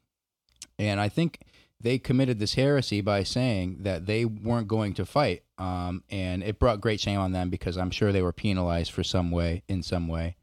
And 0.77 0.99
I 0.99 1.07
think 1.07 1.39
they 1.83 1.99
committed 1.99 2.39
this 2.39 2.53
heresy 2.53 3.01
by 3.01 3.23
saying 3.23 3.77
that 3.81 4.05
they 4.05 4.23
weren't 4.23 4.69
going 4.69 4.93
to 4.95 5.05
fight. 5.05 5.43
Um, 5.57 6.03
and 6.09 6.41
it 6.41 6.57
brought 6.57 6.81
great 6.81 7.01
shame 7.01 7.19
on 7.19 7.33
them 7.33 7.49
because 7.49 7.77
I'm 7.77 7.91
sure 7.91 8.11
they 8.11 8.21
were 8.21 8.31
penalized 8.31 8.91
for 8.91 9.03
some 9.03 9.31
way, 9.31 9.63
in 9.67 9.83
some 9.83 10.07
way. 10.07 10.37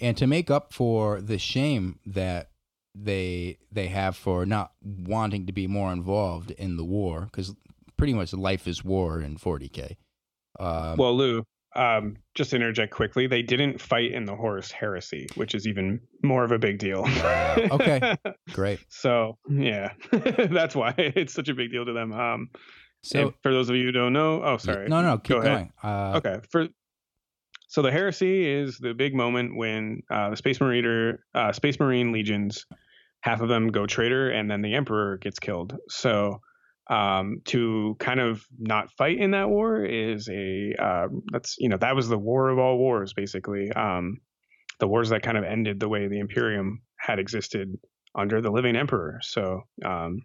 And 0.00 0.16
to 0.16 0.26
make 0.26 0.50
up 0.50 0.72
for 0.72 1.20
the 1.20 1.38
shame 1.38 1.98
that 2.06 2.50
they 2.96 3.58
they 3.72 3.88
have 3.88 4.16
for 4.16 4.46
not 4.46 4.72
wanting 4.82 5.46
to 5.46 5.52
be 5.52 5.66
more 5.66 5.92
involved 5.92 6.52
in 6.52 6.76
the 6.76 6.84
war, 6.84 7.22
because 7.22 7.54
pretty 7.96 8.14
much 8.14 8.32
life 8.32 8.68
is 8.68 8.84
war 8.84 9.20
in 9.20 9.36
40k. 9.36 9.96
Um, 10.60 10.96
well, 10.96 11.16
Lou, 11.16 11.44
um, 11.76 12.16
just 12.34 12.50
to 12.50 12.56
interject 12.56 12.92
quickly, 12.92 13.26
they 13.26 13.42
didn't 13.42 13.80
fight 13.80 14.12
in 14.12 14.24
the 14.24 14.34
Horus 14.34 14.70
Heresy, 14.70 15.26
which 15.34 15.54
is 15.54 15.66
even 15.66 16.00
more 16.22 16.44
of 16.44 16.52
a 16.52 16.58
big 16.58 16.78
deal. 16.78 17.06
Okay. 17.70 18.16
great. 18.52 18.80
So 18.88 19.38
yeah, 19.48 19.92
that's 20.10 20.74
why 20.74 20.94
it's 20.96 21.32
such 21.32 21.48
a 21.48 21.54
big 21.54 21.70
deal 21.70 21.84
to 21.84 21.92
them. 21.92 22.12
Um, 22.12 22.50
So 23.02 23.32
for 23.42 23.52
those 23.52 23.68
of 23.70 23.76
you 23.76 23.84
who 23.84 23.92
don't 23.92 24.12
know, 24.12 24.42
oh 24.42 24.56
sorry, 24.56 24.88
no, 24.88 25.02
no, 25.02 25.18
keep 25.18 25.36
Go 25.36 25.38
ahead. 25.38 25.52
going. 25.52 25.72
Uh, 25.82 26.16
okay 26.16 26.40
for 26.50 26.68
so 27.68 27.82
the 27.82 27.90
heresy 27.90 28.46
is 28.48 28.78
the 28.78 28.94
big 28.94 29.14
moment 29.14 29.56
when 29.56 30.02
uh, 30.10 30.30
the 30.30 30.36
space 30.36 30.60
marine 30.60 31.18
uh, 31.34 31.52
space 31.52 31.78
marine 31.80 32.12
legions 32.12 32.66
half 33.20 33.40
of 33.40 33.48
them 33.48 33.68
go 33.68 33.86
traitor 33.86 34.30
and 34.30 34.50
then 34.50 34.62
the 34.62 34.74
emperor 34.74 35.16
gets 35.18 35.38
killed 35.38 35.76
so 35.88 36.40
um, 36.88 37.40
to 37.46 37.96
kind 37.98 38.20
of 38.20 38.44
not 38.58 38.90
fight 38.92 39.18
in 39.18 39.30
that 39.32 39.48
war 39.48 39.84
is 39.84 40.28
a 40.28 40.74
uh, 40.78 41.08
that's 41.32 41.56
you 41.58 41.68
know 41.68 41.78
that 41.78 41.96
was 41.96 42.08
the 42.08 42.18
war 42.18 42.48
of 42.48 42.58
all 42.58 42.78
wars 42.78 43.12
basically. 43.12 43.70
Um, 43.72 44.18
the 44.80 44.88
wars 44.88 45.10
that 45.10 45.22
kind 45.22 45.38
of 45.38 45.44
ended 45.44 45.78
the 45.78 45.88
way 45.88 46.08
the 46.08 46.18
imperium 46.18 46.82
had 46.96 47.18
existed 47.18 47.78
under 48.16 48.40
the 48.40 48.50
living 48.50 48.76
emperor. 48.76 49.20
So 49.22 49.62
um, 49.84 50.22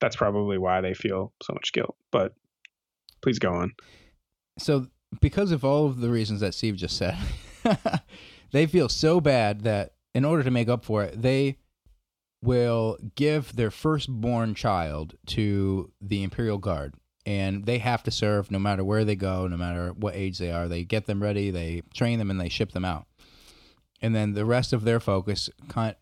that's 0.00 0.14
probably 0.14 0.58
why 0.58 0.82
they 0.82 0.92
feel 0.92 1.32
so 1.42 1.54
much 1.54 1.72
guilt 1.72 1.96
but 2.10 2.32
please 3.22 3.38
go 3.38 3.52
on. 3.52 3.72
So 4.58 4.86
because 5.20 5.52
of 5.52 5.64
all 5.64 5.86
of 5.86 6.00
the 6.00 6.10
reasons 6.10 6.40
that 6.40 6.54
Steve 6.54 6.76
just 6.76 6.96
said, 6.96 7.16
they 8.52 8.66
feel 8.66 8.88
so 8.88 9.20
bad 9.20 9.62
that 9.62 9.94
in 10.14 10.24
order 10.24 10.42
to 10.42 10.50
make 10.50 10.68
up 10.68 10.84
for 10.84 11.04
it, 11.04 11.20
they 11.20 11.58
will 12.42 12.98
give 13.14 13.56
their 13.56 13.70
firstborn 13.70 14.54
child 14.54 15.14
to 15.26 15.90
the 16.00 16.22
Imperial 16.22 16.58
Guard, 16.58 16.94
and 17.26 17.66
they 17.66 17.78
have 17.78 18.02
to 18.04 18.10
serve 18.10 18.50
no 18.50 18.58
matter 18.58 18.84
where 18.84 19.04
they 19.04 19.16
go, 19.16 19.46
no 19.46 19.56
matter 19.56 19.92
what 19.92 20.14
age 20.14 20.38
they 20.38 20.50
are. 20.50 20.68
They 20.68 20.84
get 20.84 21.06
them 21.06 21.22
ready, 21.22 21.50
they 21.50 21.82
train 21.94 22.18
them, 22.18 22.30
and 22.30 22.40
they 22.40 22.48
ship 22.48 22.72
them 22.72 22.84
out. 22.84 23.06
And 24.00 24.14
then 24.14 24.34
the 24.34 24.44
rest 24.44 24.72
of 24.72 24.84
their 24.84 25.00
focus 25.00 25.50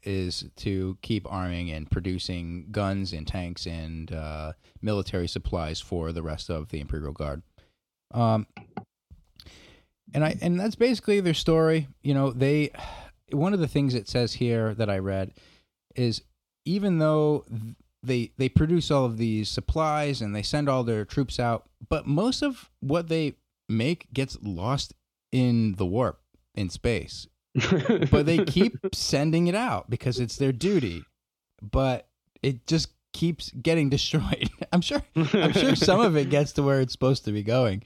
is 0.03 0.44
to 0.57 0.99
keep 1.01 1.31
arming 1.33 1.70
and 1.70 1.90
producing 1.90 2.66
guns 2.70 3.12
and 3.14 3.27
tanks 3.27 3.66
and 3.66 4.12
uh, 4.12 4.53
military 4.83 5.27
supplies 5.27 5.81
for 5.81 6.12
the 6.12 6.22
rest 6.22 6.51
of 6.51 6.68
the 6.68 6.81
Imperial 6.81 7.12
Guard. 7.12 7.42
Um, 8.12 8.46
and 10.14 10.25
I 10.25 10.37
and 10.40 10.61
that's 10.61 10.77
basically 10.77 11.20
their 11.20 11.35
story. 11.35 11.88
You 12.03 12.14
know, 12.14 12.33
they 12.33 12.70
one 13.33 13.55
of 13.55 13.61
the 13.61 13.68
things 13.68 13.94
it 13.94 14.09
says 14.09 14.35
here 14.35 14.75
that 14.75 14.90
I 14.90 14.99
read 14.99 15.33
is 15.96 16.22
even 16.64 16.98
though 16.98 17.44
they 18.02 18.32
they 18.37 18.48
produce 18.48 18.90
all 18.90 19.04
of 19.04 19.18
these 19.18 19.48
supplies 19.48 20.20
and 20.20 20.35
they 20.35 20.42
send 20.42 20.68
all 20.68 20.85
their 20.85 21.04
troops 21.04 21.40
out, 21.40 21.68
but 21.88 22.06
most 22.06 22.42
of 22.42 22.70
what 22.80 23.09
they 23.09 23.35
make 23.68 24.12
gets 24.12 24.38
lost 24.42 24.94
in 25.32 25.74
the 25.74 25.87
warp 25.87 26.20
in 26.54 26.70
space. 26.70 27.26
but 28.11 28.26
they 28.26 28.44
keep 28.44 28.76
sending 28.94 29.46
it 29.46 29.54
out 29.54 29.88
because 29.88 30.20
it's 30.20 30.37
their 30.37 30.52
duty. 30.52 31.02
But 31.62 32.06
it 32.42 32.66
just 32.66 32.88
keeps 33.12 33.50
getting 33.50 33.88
destroyed. 33.96 34.50
I'm 34.72 34.80
sure 34.80 35.02
I'm 35.14 35.52
sure 35.52 35.74
some 35.74 36.00
of 36.00 36.16
it 36.16 36.30
gets 36.30 36.52
to 36.52 36.62
where 36.62 36.80
it's 36.80 36.92
supposed 36.92 37.24
to 37.24 37.32
be 37.32 37.42
going. 37.42 37.82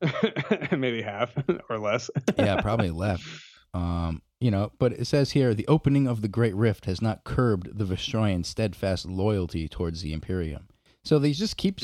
Maybe 0.70 1.02
half 1.02 1.32
or 1.68 1.78
less. 1.78 2.10
yeah, 2.38 2.60
probably 2.60 2.90
left. 2.90 3.24
Um, 3.74 4.22
you 4.40 4.50
know, 4.50 4.72
but 4.78 4.92
it 4.92 5.06
says 5.06 5.32
here 5.32 5.54
the 5.54 5.66
opening 5.66 6.06
of 6.06 6.22
the 6.22 6.28
Great 6.28 6.54
Rift 6.54 6.84
has 6.86 7.02
not 7.02 7.24
curbed 7.24 7.78
the 7.78 7.84
Vostroyan 7.84 8.44
steadfast 8.44 9.06
loyalty 9.06 9.68
towards 9.68 10.02
the 10.02 10.12
Imperium. 10.12 10.68
So 11.04 11.18
they 11.18 11.32
just 11.32 11.56
keep 11.56 11.80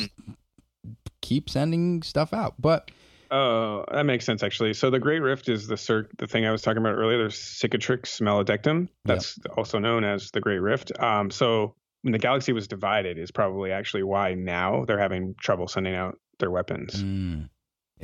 keep 1.20 1.48
sending 1.48 2.02
stuff 2.02 2.32
out. 2.32 2.54
But 2.60 2.90
Oh, 3.30 3.84
that 3.90 4.04
makes 4.04 4.24
sense 4.24 4.42
actually. 4.42 4.74
So 4.74 4.90
the 4.90 5.00
Great 5.00 5.20
Rift 5.20 5.48
is 5.48 5.66
the 5.66 5.76
cir- 5.76 6.08
the 6.18 6.26
thing 6.26 6.46
I 6.46 6.52
was 6.52 6.62
talking 6.62 6.78
about 6.78 6.94
earlier. 6.94 7.18
There's 7.18 7.36
Cicatrix 7.36 8.20
Maledictum. 8.20 8.88
That's 9.04 9.38
also 9.56 9.78
known 9.78 10.04
as 10.04 10.30
the 10.30 10.40
Great 10.40 10.60
Rift. 10.60 10.92
Um, 11.00 11.30
so 11.30 11.74
when 12.02 12.12
the 12.12 12.18
galaxy 12.18 12.52
was 12.52 12.68
divided, 12.68 13.18
is 13.18 13.30
probably 13.30 13.72
actually 13.72 14.02
why 14.02 14.34
now 14.34 14.84
they're 14.84 14.98
having 14.98 15.34
trouble 15.40 15.66
sending 15.66 15.94
out 15.94 16.18
their 16.38 16.50
weapons. 16.50 17.02
Mm. 17.02 17.48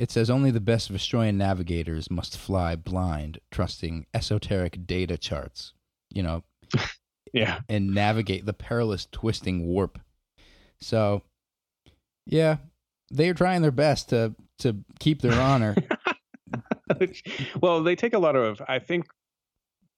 It 0.01 0.09
says 0.09 0.31
only 0.31 0.49
the 0.49 0.59
best 0.59 0.91
Vostroyan 0.91 1.35
navigators 1.35 2.09
must 2.09 2.35
fly 2.35 2.75
blind, 2.75 3.37
trusting 3.51 4.07
esoteric 4.15 4.87
data 4.87 5.15
charts. 5.15 5.73
You 6.09 6.23
know, 6.23 6.43
yeah, 7.33 7.59
and 7.69 7.93
navigate 7.93 8.47
the 8.47 8.53
perilous 8.53 9.07
twisting 9.11 9.67
warp. 9.67 9.99
So, 10.79 11.21
yeah, 12.25 12.57
they're 13.11 13.35
trying 13.35 13.61
their 13.61 13.69
best 13.69 14.09
to 14.09 14.33
to 14.61 14.77
keep 14.97 15.21
their 15.21 15.39
honor. 15.39 15.75
well, 17.61 17.83
they 17.83 17.95
take 17.95 18.13
a 18.13 18.19
lot 18.19 18.35
of. 18.35 18.59
I 18.67 18.79
think 18.79 19.05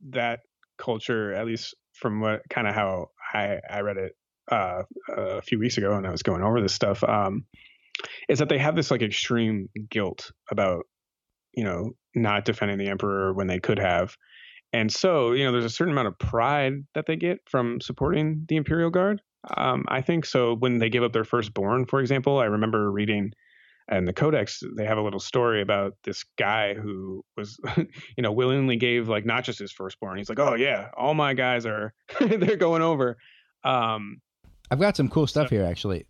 that 0.10 0.42
culture, 0.78 1.34
at 1.34 1.46
least 1.46 1.76
from 1.94 2.20
what 2.20 2.42
kind 2.50 2.68
of 2.68 2.76
how 2.76 3.08
I 3.34 3.62
I 3.70 3.80
read 3.80 3.96
it 3.96 4.18
uh, 4.52 4.84
a 5.08 5.42
few 5.42 5.60
weeks 5.60 5.78
ago, 5.78 5.94
and 5.94 6.06
I 6.06 6.12
was 6.12 6.24
going 6.24 6.44
over 6.44 6.60
this 6.60 6.74
stuff. 6.74 7.06
Um, 7.06 7.46
is 8.30 8.40
that 8.40 8.50
they 8.50 8.58
have 8.58 8.76
this 8.76 8.92
like 8.92 9.02
extreme 9.02 9.70
guilt 9.90 10.32
about 10.52 10.86
you 11.54 11.64
know 11.64 11.92
not 12.16 12.46
defending 12.46 12.78
the 12.78 12.88
emperor 12.88 13.34
when 13.34 13.48
they 13.48 13.60
could 13.60 13.80
have. 13.80 14.16
And 14.72 14.92
so 14.92 15.34
you 15.34 15.46
know 15.46 15.52
there's 15.52 15.66
a 15.66 15.70
certain 15.70 15.94
amount 15.94 16.08
of 16.08 16.20
pride 16.20 16.74
that 16.96 17.06
they 17.06 17.16
get 17.16 17.40
from 17.48 17.82
supporting 17.82 18.46
the 18.48 18.56
imperial 18.56 18.90
guard. 18.90 19.22
Um, 19.58 19.84
i 19.90 20.00
think 20.00 20.26
so 20.26 20.56
when 20.56 20.78
they 20.78 20.90
give 20.90 21.04
up 21.04 21.12
their 21.12 21.26
firstborn 21.26 21.86
for 21.86 22.00
example 22.00 22.40
i 22.40 22.46
remember 22.46 22.90
reading 22.90 23.34
in 23.92 24.06
the 24.06 24.14
codex 24.14 24.64
they 24.78 24.86
have 24.86 24.98
a 24.98 25.02
little 25.02 25.20
story 25.20 25.62
about 25.62 25.96
this 26.04 26.24
guy 26.38 26.74
who 26.74 27.24
was 27.36 27.60
you 27.78 27.86
know 28.20 28.32
willingly 28.32 28.78
gave 28.78 29.10
like 29.10 29.26
not 29.26 29.44
just 29.44 29.60
his 29.60 29.72
firstborn. 29.72 30.18
He's 30.18 30.30
like 30.30 30.40
oh 30.40 30.56
yeah 30.56 30.90
all 30.96 31.14
my 31.14 31.34
guys 31.34 31.66
are 31.66 31.94
they're 32.20 32.56
going 32.56 32.82
over. 32.82 33.18
Um, 33.64 34.22
i've 34.72 34.80
got 34.80 34.98
some 34.98 35.10
cool 35.10 35.28
stuff 35.28 35.50
so, 35.50 35.56
here 35.56 35.66
actually 35.66 36.06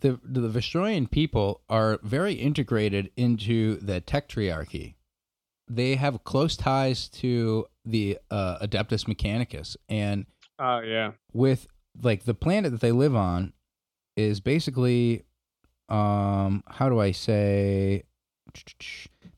the 0.00 0.18
the 0.22 0.48
Vostroyan 0.48 1.10
people 1.10 1.62
are 1.68 1.98
very 2.02 2.34
integrated 2.34 3.10
into 3.16 3.76
the 3.76 4.00
Techtriarchy. 4.00 4.94
They 5.68 5.96
have 5.96 6.24
close 6.24 6.56
ties 6.56 7.08
to 7.10 7.66
the 7.84 8.18
uh, 8.30 8.58
Adeptus 8.60 9.04
Mechanicus, 9.04 9.76
and 9.88 10.26
uh, 10.58 10.80
yeah, 10.84 11.12
with 11.32 11.66
like 12.02 12.24
the 12.24 12.34
planet 12.34 12.72
that 12.72 12.80
they 12.80 12.92
live 12.92 13.14
on 13.14 13.52
is 14.16 14.40
basically, 14.40 15.24
um, 15.88 16.62
how 16.68 16.88
do 16.88 17.00
I 17.00 17.12
say? 17.12 18.04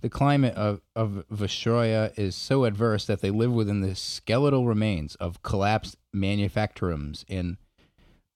The 0.03 0.09
climate 0.09 0.55
of, 0.55 0.81
of 0.96 1.25
Vostroya 1.31 2.16
is 2.18 2.35
so 2.35 2.64
adverse 2.64 3.07
that 3.07 3.20
they 3.20 3.31
live 3.31 3.53
within 3.53 3.81
the 3.81 3.94
skeletal 3.94 4.64
remains 4.64 5.14
of 5.16 5.42
collapsed 5.42 5.96
manufactorums 6.14 7.25
in 7.29 7.59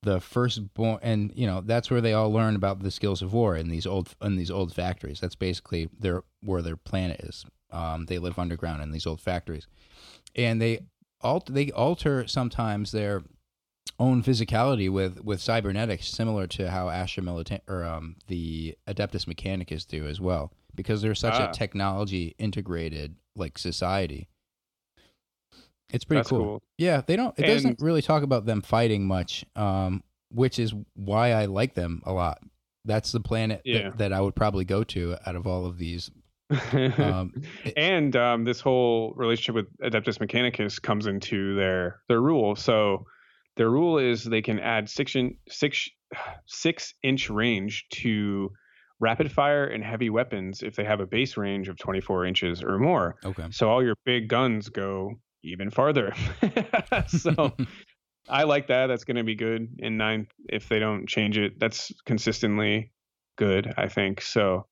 the 0.05 0.21
firstborn, 0.21 0.99
and 1.03 1.33
you 1.35 1.47
know 1.47 1.61
that's 1.61 1.91
where 1.91 2.01
they 2.01 2.13
all 2.13 2.33
learn 2.33 2.55
about 2.55 2.81
the 2.81 2.91
skills 2.91 3.23
of 3.23 3.33
war 3.33 3.57
in 3.57 3.69
these 3.69 3.87
old 3.87 4.15
in 4.23 4.37
these 4.37 4.51
old 4.51 4.73
factories. 4.73 5.21
That's 5.21 5.35
basically 5.35 5.89
their 5.99 6.23
where 6.43 6.63
their 6.63 6.77
planet 6.77 7.21
is. 7.21 7.45
Um, 7.73 8.07
they 8.07 8.19
live 8.19 8.39
underground 8.39 8.83
in 8.83 8.93
these 8.93 9.07
old 9.07 9.21
factories, 9.21 9.67
and 10.37 10.61
they 10.61 10.81
alter 11.21 11.53
they 11.53 11.71
alter 11.73 12.27
sometimes 12.27 12.93
their 12.93 13.23
own 13.99 14.23
physicality 14.23 14.91
with 14.91 15.25
with 15.25 15.41
cybernetics, 15.41 16.09
similar 16.09 16.47
to 16.49 16.71
how 16.71 16.89
Astra 16.91 17.25
or 17.67 17.85
um, 17.85 18.17
the 18.29 18.77
Adeptus 18.87 19.27
Mechanicus 19.27 19.87
do 19.87 20.07
as 20.07 20.21
well, 20.21 20.53
because 20.75 21.03
they're 21.03 21.15
such 21.15 21.35
ah. 21.35 21.51
a 21.51 21.53
technology 21.53 22.35
integrated 22.39 23.17
like 23.35 23.59
society 23.59 24.29
it's 25.95 26.05
pretty 26.05 26.29
cool. 26.29 26.39
cool. 26.39 26.63
Yeah, 26.77 27.03
they 27.07 27.17
don't. 27.17 27.39
It 27.39 27.45
and, 27.45 27.55
doesn't 27.55 27.81
really 27.81 28.03
talk 28.03 28.23
about 28.23 28.47
them 28.47 28.63
fighting 28.63 29.07
much, 29.07 29.45
um, 29.55 30.03
which 30.31 30.59
is 30.59 30.75
why 30.95 31.33
I 31.33 31.47
like 31.47 31.75
them 31.75 32.03
a 32.05 32.13
lot. 32.13 32.41
That's 32.85 33.13
the 33.13 33.21
planet 33.21 33.63
yeah. 33.65 33.91
that, 33.91 33.99
that, 33.99 34.13
I 34.13 34.21
would 34.21 34.35
probably 34.35 34.65
go 34.65 34.85
to 34.85 35.17
out 35.25 35.37
of 35.37 35.47
all 35.47 35.67
of 35.67 35.79
these. 35.79 36.11
um, 36.51 37.33
and 37.77 38.15
um, 38.17 38.45
this 38.45 38.61
whole 38.61 39.15
relationship 39.17 39.55
with 39.55 39.79
Adeptus 39.79 40.19
Mechanicus 40.19 40.83
comes 40.83 41.07
into 41.07 41.55
their 41.55 42.01
their 42.09 42.21
rule. 42.21 42.57
So 42.57 43.07
their 43.57 43.71
rule 43.71 43.99
is 43.99 44.25
they 44.25 44.43
can 44.43 44.59
add 44.59 44.91
six 44.91 45.15
in, 45.15 45.37
six 45.49 45.89
six 46.47 46.95
inch 47.03 47.31
range 47.31 47.87
to 47.91 48.51
rapid 49.01 49.31
fire 49.31 49.67
and 49.67 49.85
heavy 49.85 50.11
weapons 50.11 50.63
if 50.63 50.77
they 50.77 50.85
have 50.85 51.01
a 51.01 51.07
base 51.07 51.37
range 51.37 51.69
of 51.69 51.77
24 51.77 52.27
inches 52.27 52.63
or 52.63 52.79
more. 52.79 53.17
Okay. 53.25 53.47
So 53.51 53.69
all 53.69 53.83
your 53.83 53.97
big 54.05 54.29
guns 54.29 54.69
go 54.69 55.15
even 55.45 55.71
farther. 55.71 56.13
so 57.07 57.55
I 58.29 58.45
like 58.45 58.69
that. 58.69 58.87
That's 58.87 59.05
going 59.05 59.17
to 59.17 59.25
be 59.25 59.35
good 59.35 59.77
in 59.79 59.97
nine 59.97 60.29
if 60.49 60.69
they 60.69 60.79
don't 60.79 61.07
change 61.07 61.39
it. 61.39 61.59
That's 61.59 61.93
consistently 62.07 62.93
good, 63.37 63.73
I 63.77 63.89
think. 63.89 64.23
So, 64.23 64.67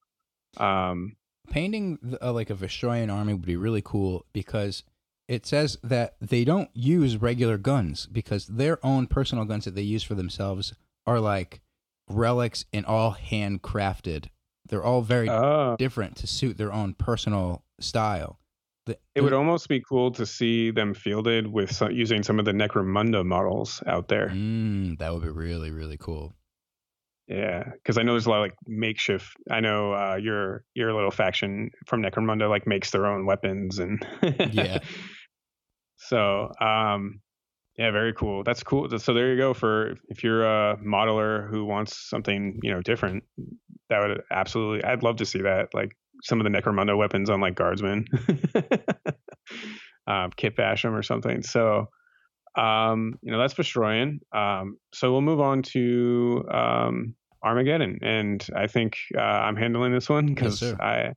um, 0.56 1.16
painting 1.50 2.16
uh, 2.20 2.32
like 2.32 2.50
a 2.50 2.54
Vostroyan 2.54 3.12
army 3.12 3.34
would 3.34 3.46
be 3.46 3.56
really 3.56 3.82
cool 3.82 4.26
because 4.32 4.84
it 5.28 5.46
says 5.46 5.78
that 5.82 6.16
they 6.20 6.44
don't 6.44 6.70
use 6.74 7.16
regular 7.16 7.58
guns 7.58 8.06
because 8.06 8.46
their 8.46 8.84
own 8.84 9.06
personal 9.06 9.44
guns 9.44 9.64
that 9.64 9.74
they 9.74 9.82
use 9.82 10.02
for 10.02 10.14
themselves 10.14 10.74
are 11.06 11.20
like 11.20 11.60
relics 12.08 12.64
and 12.72 12.86
all 12.86 13.14
handcrafted. 13.14 14.26
They're 14.68 14.84
all 14.84 15.02
very 15.02 15.28
uh, 15.28 15.76
different 15.76 16.16
to 16.18 16.26
suit 16.26 16.56
their 16.56 16.72
own 16.72 16.94
personal 16.94 17.64
style. 17.80 18.38
The, 18.86 18.98
it 19.14 19.20
would 19.20 19.32
almost 19.32 19.68
be 19.68 19.80
cool 19.80 20.10
to 20.12 20.26
see 20.26 20.72
them 20.72 20.92
fielded 20.92 21.46
with 21.46 21.70
some, 21.70 21.92
using 21.92 22.24
some 22.24 22.40
of 22.40 22.44
the 22.44 22.52
Necromunda 22.52 23.24
models 23.24 23.80
out 23.86 24.08
there. 24.08 24.28
Mm, 24.28 24.98
that 24.98 25.12
would 25.12 25.22
be 25.22 25.28
really 25.28 25.70
really 25.70 25.96
cool. 25.96 26.34
Yeah, 27.28 27.62
because 27.74 27.96
I 27.96 28.02
know 28.02 28.12
there's 28.12 28.26
a 28.26 28.30
lot 28.30 28.38
of 28.38 28.42
like 28.42 28.56
makeshift. 28.66 29.36
I 29.50 29.60
know 29.60 29.92
uh, 29.92 30.16
your 30.16 30.64
your 30.74 30.92
little 30.92 31.12
faction 31.12 31.70
from 31.86 32.02
Necromunda 32.02 32.50
like 32.50 32.66
makes 32.66 32.90
their 32.90 33.06
own 33.06 33.24
weapons 33.24 33.78
and 33.78 34.04
yeah. 34.52 34.78
So 36.08 36.50
um, 36.60 37.20
yeah, 37.78 37.90
very 37.90 38.12
cool. 38.12 38.42
That's 38.42 38.62
cool. 38.62 38.88
So 38.98 39.14
there 39.14 39.30
you 39.30 39.36
go. 39.36 39.54
For 39.54 39.94
if 40.08 40.24
you're 40.24 40.44
a 40.44 40.76
modeler 40.76 41.48
who 41.48 41.64
wants 41.64 42.08
something 42.10 42.58
you 42.62 42.72
know 42.72 42.82
different, 42.82 43.24
that 43.88 44.00
would 44.00 44.22
absolutely. 44.30 44.84
I'd 44.84 45.02
love 45.02 45.16
to 45.16 45.26
see 45.26 45.42
that. 45.42 45.68
Like 45.72 45.96
some 46.22 46.40
of 46.40 46.44
the 46.44 46.50
Necromunda 46.50 46.96
weapons 46.96 47.28
on 47.28 47.40
like 47.40 47.54
guardsmen, 47.54 48.06
um, 50.06 50.30
Kit 50.36 50.56
Basham 50.56 50.92
or 50.92 51.02
something. 51.02 51.42
So, 51.42 51.88
um, 52.56 53.18
you 53.22 53.32
know, 53.32 53.38
that's 53.38 53.54
Vostroyan. 53.54 54.20
Um, 54.32 54.76
so 54.92 55.12
we'll 55.12 55.20
move 55.20 55.40
on 55.40 55.62
to 55.62 56.44
um, 56.50 57.14
Armageddon, 57.44 57.98
and 58.02 58.46
I 58.56 58.66
think 58.66 58.96
uh, 59.16 59.20
I'm 59.20 59.56
handling 59.56 59.92
this 59.92 60.08
one 60.08 60.26
because 60.26 60.62
yes, 60.62 60.74
I, 60.80 61.12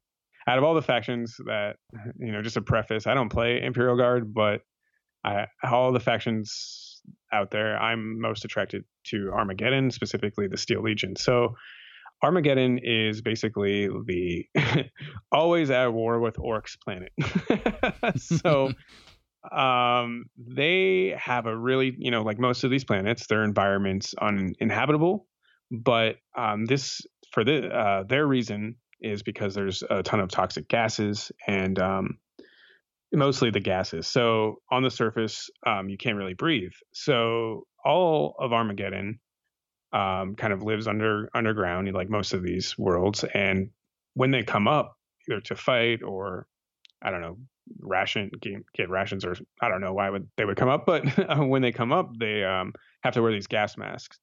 out 0.48 0.58
of 0.58 0.64
all 0.64 0.74
the 0.74 0.82
factions 0.82 1.36
that, 1.46 1.78
you 2.20 2.32
know, 2.32 2.42
just 2.42 2.58
a 2.58 2.62
preface, 2.62 3.08
I 3.08 3.14
don't 3.14 3.30
play 3.30 3.62
Imperial 3.62 3.98
Guard, 3.98 4.34
but 4.34 4.62
I 5.24 5.48
all 5.64 5.92
the 5.92 6.00
factions 6.00 7.02
out 7.32 7.52
there. 7.52 7.78
I'm 7.78 8.20
most 8.20 8.46
attracted 8.46 8.84
to 9.06 9.32
Armageddon, 9.32 9.92
specifically 9.92 10.48
the 10.48 10.58
Steel 10.58 10.82
Legion. 10.82 11.16
So 11.16 11.56
Armageddon 12.26 12.80
is 12.82 13.22
basically 13.22 13.88
the 13.88 14.46
always 15.32 15.70
at 15.70 15.94
war 15.94 16.20
with 16.20 16.38
orcs 16.38 16.76
planet. 16.80 17.12
so 18.18 18.72
um, 19.56 20.26
they 20.36 21.16
have 21.20 21.46
a 21.46 21.56
really, 21.56 21.96
you 22.00 22.10
know, 22.10 22.24
like 22.24 22.40
most 22.40 22.64
of 22.64 22.72
these 22.72 22.84
planets, 22.84 23.28
their 23.28 23.44
environments 23.44 24.16
uninhabitable. 24.20 25.28
But 25.70 26.16
um, 26.36 26.66
this, 26.66 27.02
for 27.32 27.44
the 27.44 27.68
uh, 27.68 28.04
their 28.04 28.26
reason, 28.26 28.78
is 29.02 29.22
because 29.22 29.54
there's 29.54 29.84
a 29.88 30.02
ton 30.02 30.20
of 30.20 30.30
toxic 30.30 30.68
gases 30.68 31.32
and 31.46 31.78
um, 31.78 32.18
mostly 33.14 33.52
the 33.52 33.60
gases. 33.60 34.08
So 34.08 34.62
on 34.72 34.82
the 34.82 34.90
surface, 34.90 35.48
um, 35.68 35.90
you 35.90 35.98
can't 35.98 36.18
really 36.18 36.34
breathe. 36.34 36.74
So 36.92 37.68
all 37.84 38.36
of 38.40 38.52
Armageddon 38.52 39.20
um, 39.96 40.36
kind 40.36 40.52
of 40.52 40.62
lives 40.62 40.88
under 40.88 41.30
underground, 41.34 41.92
like 41.94 42.10
most 42.10 42.34
of 42.34 42.44
these 42.44 42.78
worlds. 42.78 43.24
And 43.34 43.70
when 44.14 44.30
they 44.30 44.44
come 44.44 44.68
up, 44.68 44.98
either 45.30 45.40
to 45.42 45.56
fight 45.56 46.04
or 46.04 46.48
I 47.02 47.12
don't 47.12 47.22
know, 47.22 47.38
ration 47.80 48.30
get, 48.42 48.90
rations 48.90 49.24
or 49.24 49.38
I 49.62 49.70
don't 49.70 49.82
know 49.82 49.94
why 49.94 50.10
would 50.10 50.28
they 50.36 50.44
would 50.44 50.58
come 50.58 50.70
up, 50.70 50.86
but 50.86 51.06
when 51.38 51.62
they 51.62 51.72
come 51.72 51.94
up, 51.94 52.12
they 52.20 52.44
um, 52.44 52.74
have 53.04 53.14
to 53.14 53.22
wear 53.22 53.32
these 53.32 53.48
gas 53.48 53.78
masks. 53.78 54.20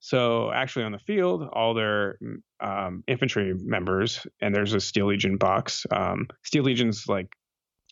So 0.00 0.50
actually, 0.50 0.84
on 0.84 0.92
the 0.92 0.98
field, 0.98 1.48
all 1.52 1.74
their 1.74 2.18
um, 2.60 3.04
infantry 3.06 3.54
members, 3.56 4.26
and 4.40 4.52
there's 4.52 4.74
a 4.74 4.80
Steel 4.80 5.06
Legion 5.06 5.36
box. 5.36 5.86
Um, 5.92 6.26
Steel 6.42 6.64
Legion's 6.64 7.06
like 7.06 7.28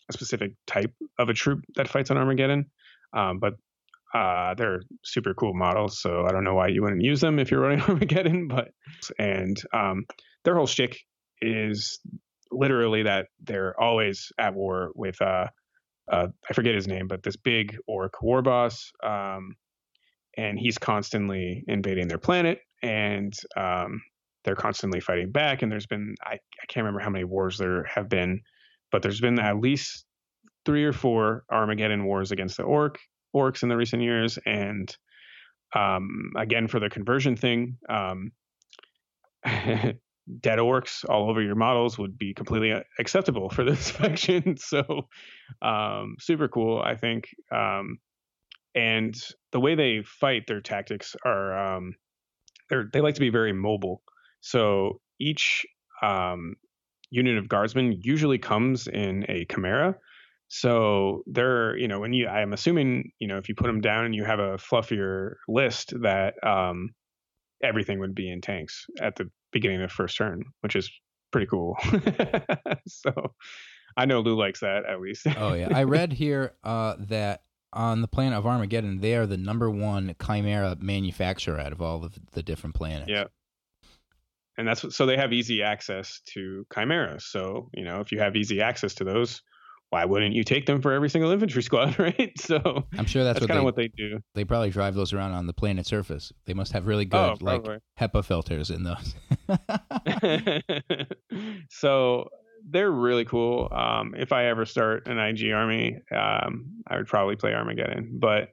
a 0.09 0.13
specific 0.13 0.51
type 0.67 0.93
of 1.17 1.29
a 1.29 1.33
troop 1.33 1.63
that 1.77 1.87
fights 1.87 2.11
on 2.11 2.17
Armageddon, 2.17 2.65
um, 3.13 3.39
but 3.39 3.53
uh, 4.13 4.53
they're 4.55 4.81
super 5.03 5.33
cool 5.33 5.53
models, 5.53 6.01
so 6.01 6.25
I 6.25 6.31
don't 6.31 6.43
know 6.43 6.53
why 6.53 6.67
you 6.67 6.81
wouldn't 6.81 7.03
use 7.03 7.21
them 7.21 7.39
if 7.39 7.49
you're 7.49 7.61
running 7.61 7.81
Armageddon. 7.87 8.47
But 8.47 8.69
and 9.17 9.57
um, 9.73 10.05
their 10.43 10.55
whole 10.55 10.67
shtick 10.67 10.99
is 11.41 11.99
literally 12.51 13.03
that 13.03 13.27
they're 13.41 13.79
always 13.79 14.31
at 14.37 14.53
war 14.53 14.91
with 14.95 15.21
uh, 15.21 15.47
uh, 16.11 16.27
I 16.49 16.53
forget 16.53 16.75
his 16.75 16.87
name, 16.87 17.07
but 17.07 17.23
this 17.23 17.37
big 17.37 17.77
orc 17.87 18.21
war 18.21 18.41
boss, 18.41 18.91
um, 19.03 19.55
and 20.37 20.59
he's 20.59 20.77
constantly 20.77 21.63
invading 21.67 22.07
their 22.07 22.17
planet, 22.17 22.59
and 22.83 23.33
um, 23.55 24.01
they're 24.43 24.55
constantly 24.55 24.99
fighting 24.99 25.31
back. 25.31 25.61
And 25.61 25.71
there's 25.71 25.87
been 25.87 26.15
I, 26.23 26.33
I 26.33 26.65
can't 26.67 26.83
remember 26.83 26.99
how 26.99 27.09
many 27.09 27.23
wars 27.23 27.57
there 27.57 27.85
have 27.85 28.09
been, 28.09 28.41
but 28.91 29.01
there's 29.01 29.21
been 29.21 29.39
at 29.39 29.59
least 29.59 30.05
three 30.65 30.83
or 30.83 30.93
four 30.93 31.43
Armageddon 31.49 32.05
wars 32.05 32.31
against 32.31 32.57
the 32.57 32.63
orc 32.63 32.99
orcs 33.35 33.63
in 33.63 33.69
the 33.69 33.77
recent 33.77 34.01
years, 34.01 34.37
and 34.45 34.95
um, 35.75 36.31
again 36.37 36.67
for 36.67 36.79
the 36.79 36.89
conversion 36.89 37.35
thing, 37.35 37.77
um, 37.89 38.31
dead 39.45 40.59
orcs 40.59 41.03
all 41.09 41.29
over 41.29 41.41
your 41.41 41.55
models 41.55 41.97
would 41.97 42.17
be 42.17 42.33
completely 42.33 42.73
acceptable 42.99 43.49
for 43.49 43.63
this 43.63 43.89
faction. 43.91 44.57
so 44.57 45.07
um, 45.61 46.15
super 46.19 46.47
cool, 46.47 46.79
I 46.79 46.95
think. 46.95 47.29
Um, 47.51 47.99
and 48.73 49.15
the 49.51 49.59
way 49.59 49.75
they 49.75 50.03
fight, 50.03 50.43
their 50.47 50.61
tactics 50.61 51.15
are 51.25 51.75
um, 51.75 51.95
they 52.69 52.77
they 52.93 53.01
like 53.01 53.15
to 53.15 53.21
be 53.21 53.29
very 53.29 53.51
mobile. 53.51 54.01
So 54.39 55.01
each 55.19 55.65
um, 56.01 56.55
unit 57.09 57.37
of 57.37 57.49
guardsmen 57.49 57.99
usually 58.01 58.37
comes 58.37 58.87
in 58.87 59.25
a 59.27 59.45
chimera 59.45 59.95
so 60.53 61.23
they're, 61.27 61.77
you 61.77 61.87
know, 61.87 62.01
when 62.01 62.11
you, 62.11 62.27
I'm 62.27 62.51
assuming, 62.51 63.13
you 63.19 63.27
know, 63.29 63.37
if 63.37 63.47
you 63.47 63.55
put 63.55 63.67
them 63.67 63.79
down 63.79 64.03
and 64.03 64.13
you 64.13 64.25
have 64.25 64.39
a 64.39 64.57
fluffier 64.57 65.35
list, 65.47 65.93
that 66.01 66.33
um, 66.45 66.89
everything 67.63 67.99
would 67.99 68.13
be 68.13 68.29
in 68.29 68.41
tanks 68.41 68.85
at 68.99 69.15
the 69.15 69.31
beginning 69.53 69.81
of 69.81 69.89
the 69.89 69.95
first 69.95 70.17
turn, 70.17 70.43
which 70.59 70.75
is 70.75 70.91
pretty 71.31 71.47
cool. 71.47 71.77
so 72.85 73.13
I 73.95 74.03
know 74.03 74.19
Lou 74.19 74.37
likes 74.37 74.59
that 74.59 74.83
at 74.85 74.99
least. 74.99 75.25
oh 75.37 75.53
yeah, 75.53 75.69
I 75.71 75.83
read 75.83 76.11
here 76.11 76.51
uh, 76.65 76.95
that 76.99 77.43
on 77.71 78.01
the 78.01 78.09
planet 78.09 78.37
of 78.37 78.45
Armageddon, 78.45 78.99
they 78.99 79.15
are 79.15 79.25
the 79.25 79.37
number 79.37 79.69
one 79.69 80.17
chimera 80.21 80.75
manufacturer 80.81 81.61
out 81.61 81.71
of 81.71 81.81
all 81.81 82.03
of 82.03 82.19
the 82.33 82.43
different 82.43 82.75
planets. 82.75 83.09
Yeah. 83.09 83.23
And 84.57 84.67
that's 84.67 84.83
what, 84.83 84.91
so 84.91 85.05
they 85.05 85.15
have 85.15 85.31
easy 85.31 85.63
access 85.63 86.19
to 86.33 86.67
chimeras. 86.73 87.25
So, 87.25 87.69
you 87.73 87.85
know, 87.85 88.01
if 88.01 88.11
you 88.11 88.19
have 88.19 88.35
easy 88.35 88.61
access 88.61 88.95
to 88.95 89.05
those, 89.05 89.41
why 89.91 90.05
wouldn't 90.05 90.33
you 90.33 90.43
take 90.45 90.65
them 90.65 90.81
for 90.81 90.93
every 90.93 91.09
single 91.09 91.31
infantry 91.31 91.61
squad, 91.69 91.99
right? 91.99 92.31
So 92.39 92.85
I'm 92.97 93.05
sure 93.05 93.23
that's, 93.25 93.39
that's 93.39 93.47
kind 93.47 93.59
of 93.59 93.65
what 93.65 93.75
they 93.75 93.89
do. 93.89 94.19
They 94.33 94.45
probably 94.45 94.69
drive 94.69 94.95
those 94.95 95.13
around 95.13 95.33
on 95.33 95.47
the 95.47 95.53
planet 95.53 95.85
surface. 95.85 96.31
They 96.45 96.53
must 96.53 96.71
have 96.71 96.87
really 96.87 97.05
good 97.05 97.17
oh, 97.17 97.37
like 97.41 97.63
HEPA 97.99 98.23
filters 98.23 98.71
in 98.71 98.83
those. 98.83 99.15
so 101.69 102.29
they're 102.69 102.89
really 102.89 103.25
cool. 103.25 103.67
Um, 103.69 104.15
if 104.17 104.31
I 104.31 104.45
ever 104.45 104.65
start 104.65 105.07
an 105.07 105.19
IG 105.19 105.51
army, 105.51 105.99
um, 106.15 106.71
I 106.87 106.95
would 106.95 107.07
probably 107.07 107.35
play 107.35 107.53
Armageddon. 107.53 108.17
But 108.17 108.49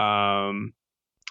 um, 0.00 0.74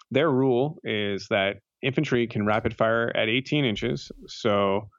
their 0.09 0.31
rule 0.31 0.79
is 0.83 1.27
that 1.29 1.57
infantry 1.83 2.25
can 2.25 2.47
rapid 2.47 2.75
fire 2.75 3.15
at 3.15 3.29
18 3.29 3.63
inches. 3.63 4.11
So 4.27 4.89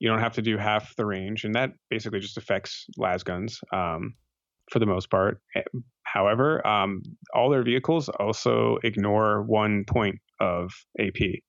you 0.00 0.08
don't 0.08 0.20
have 0.20 0.32
to 0.32 0.42
do 0.42 0.56
half 0.56 0.96
the 0.96 1.06
range, 1.06 1.44
and 1.44 1.54
that 1.54 1.70
basically 1.90 2.18
just 2.18 2.38
affects 2.38 2.86
las 2.96 3.22
guns 3.22 3.60
um, 3.72 4.14
for 4.70 4.78
the 4.78 4.86
most 4.86 5.10
part. 5.10 5.40
Eh, 5.54 5.62
however, 6.02 6.66
um, 6.66 7.02
all 7.34 7.50
their 7.50 7.62
vehicles 7.62 8.08
also 8.08 8.78
ignore 8.82 9.42
one 9.42 9.84
point 9.86 10.16
of 10.40 10.72
AP, 10.98 11.42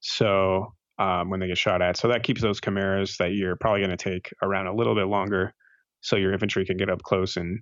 so 0.00 0.74
um, 0.98 1.30
when 1.30 1.40
they 1.40 1.46
get 1.46 1.56
shot 1.56 1.80
at, 1.80 1.96
so 1.96 2.08
that 2.08 2.24
keeps 2.24 2.42
those 2.42 2.60
chimeras 2.60 3.16
that 3.18 3.32
you're 3.32 3.56
probably 3.56 3.80
going 3.80 3.96
to 3.96 4.10
take 4.10 4.30
around 4.42 4.66
a 4.66 4.74
little 4.74 4.96
bit 4.96 5.06
longer, 5.06 5.54
so 6.00 6.16
your 6.16 6.32
infantry 6.32 6.66
can 6.66 6.76
get 6.76 6.90
up 6.90 7.02
close 7.02 7.36
and 7.36 7.60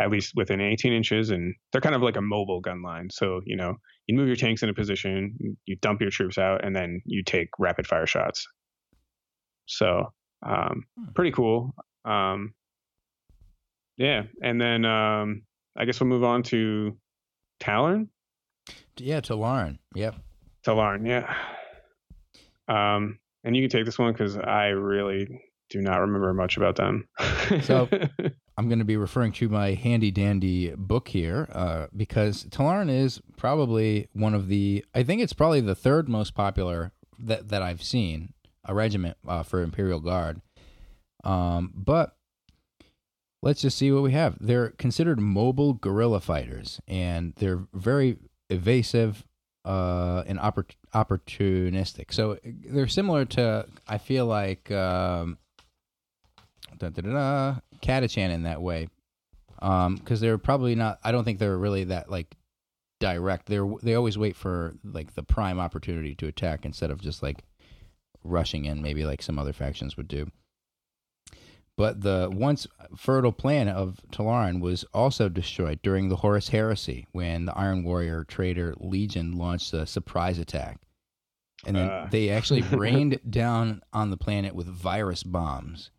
at 0.00 0.10
least 0.10 0.32
within 0.34 0.60
18 0.60 0.92
inches, 0.92 1.30
and 1.30 1.54
they're 1.70 1.80
kind 1.80 1.94
of 1.94 2.02
like 2.02 2.16
a 2.16 2.22
mobile 2.22 2.60
gun 2.60 2.82
line. 2.82 3.08
So 3.12 3.42
you 3.44 3.56
know, 3.56 3.74
you 4.06 4.16
move 4.16 4.28
your 4.28 4.36
tanks 4.36 4.62
into 4.62 4.72
position, 4.72 5.36
you 5.66 5.76
dump 5.76 6.00
your 6.00 6.10
troops 6.10 6.38
out, 6.38 6.64
and 6.64 6.74
then 6.74 7.02
you 7.04 7.22
take 7.22 7.48
rapid 7.58 7.86
fire 7.86 8.06
shots. 8.06 8.46
So 9.66 10.12
um, 10.44 10.84
hmm. 10.98 11.12
pretty 11.14 11.32
cool. 11.32 11.74
Um, 12.04 12.54
yeah, 13.96 14.22
and 14.42 14.60
then 14.60 14.84
um, 14.84 15.42
I 15.76 15.84
guess 15.84 16.00
we'll 16.00 16.08
move 16.08 16.24
on 16.24 16.42
to 16.44 16.96
Tallarn. 17.60 18.08
Yeah, 18.96 19.20
Tallarn. 19.20 19.78
Yep. 19.94 20.16
Tallarn. 20.66 21.06
Yeah. 21.06 21.34
Um, 22.68 23.18
and 23.44 23.54
you 23.56 23.62
can 23.62 23.70
take 23.70 23.84
this 23.84 23.98
one 23.98 24.12
because 24.12 24.36
I 24.36 24.68
really 24.68 25.28
do 25.70 25.80
not 25.80 26.00
remember 26.00 26.32
much 26.32 26.56
about 26.56 26.76
them. 26.76 27.08
so 27.62 27.88
I'm 28.56 28.68
going 28.68 28.78
to 28.78 28.84
be 28.84 28.96
referring 28.96 29.32
to 29.32 29.48
my 29.48 29.72
handy 29.74 30.10
dandy 30.10 30.74
book 30.76 31.08
here 31.08 31.48
uh, 31.52 31.86
because 31.96 32.44
Tallarn 32.44 32.90
is 32.90 33.20
probably 33.36 34.08
one 34.12 34.34
of 34.34 34.48
the. 34.48 34.84
I 34.94 35.02
think 35.02 35.22
it's 35.22 35.32
probably 35.32 35.60
the 35.60 35.74
third 35.74 36.08
most 36.08 36.34
popular 36.34 36.92
that 37.18 37.48
that 37.48 37.62
I've 37.62 37.82
seen 37.82 38.33
a 38.64 38.74
regiment 38.74 39.16
uh, 39.26 39.42
for 39.42 39.62
Imperial 39.62 40.00
Guard. 40.00 40.40
Um, 41.22 41.72
but 41.74 42.16
let's 43.42 43.62
just 43.62 43.78
see 43.78 43.90
what 43.92 44.02
we 44.02 44.12
have. 44.12 44.36
They're 44.40 44.70
considered 44.70 45.20
mobile 45.20 45.74
guerrilla 45.74 46.20
fighters, 46.20 46.80
and 46.86 47.34
they're 47.36 47.66
very 47.72 48.18
evasive 48.50 49.24
uh, 49.64 50.24
and 50.26 50.38
oppor- 50.38 50.74
opportunistic. 50.94 52.12
So 52.12 52.38
they're 52.44 52.88
similar 52.88 53.24
to, 53.26 53.66
I 53.88 53.98
feel 53.98 54.26
like, 54.26 54.70
um, 54.70 55.38
Catachan 56.78 58.30
in 58.30 58.42
that 58.42 58.60
way. 58.60 58.88
Because 59.54 59.86
um, 59.86 60.00
they're 60.06 60.38
probably 60.38 60.74
not, 60.74 60.98
I 61.02 61.12
don't 61.12 61.24
think 61.24 61.38
they're 61.38 61.56
really 61.56 61.84
that, 61.84 62.10
like, 62.10 62.36
direct. 63.00 63.46
They're 63.46 63.68
they 63.82 63.94
always 63.96 64.16
wait 64.16 64.36
for 64.36 64.74
like 64.82 65.14
the 65.14 65.22
prime 65.22 65.58
opportunity 65.58 66.14
to 66.14 66.26
attack 66.26 66.64
instead 66.64 66.90
of 66.90 67.00
just 67.00 67.22
like 67.22 67.44
rushing 68.24 68.64
in, 68.64 68.82
maybe 68.82 69.04
like 69.04 69.22
some 69.22 69.38
other 69.38 69.52
factions 69.52 69.96
would 69.96 70.08
do. 70.08 70.30
But 71.76 72.02
the 72.02 72.30
once 72.32 72.66
fertile 72.96 73.32
planet 73.32 73.74
of 73.74 74.00
Tallarn 74.12 74.60
was 74.60 74.84
also 74.94 75.28
destroyed 75.28 75.80
during 75.82 76.08
the 76.08 76.16
Horus 76.16 76.48
Heresy 76.48 77.06
when 77.12 77.46
the 77.46 77.58
Iron 77.58 77.82
Warrior 77.82 78.24
traitor 78.24 78.74
Legion 78.78 79.36
launched 79.36 79.72
a 79.72 79.86
surprise 79.86 80.38
attack. 80.38 80.78
And 81.66 81.76
then 81.76 81.88
uh. 81.88 82.08
they 82.10 82.30
actually 82.30 82.62
rained 82.70 83.18
down 83.28 83.82
on 83.92 84.10
the 84.10 84.16
planet 84.16 84.54
with 84.54 84.66
virus 84.68 85.24
bombs. 85.24 85.90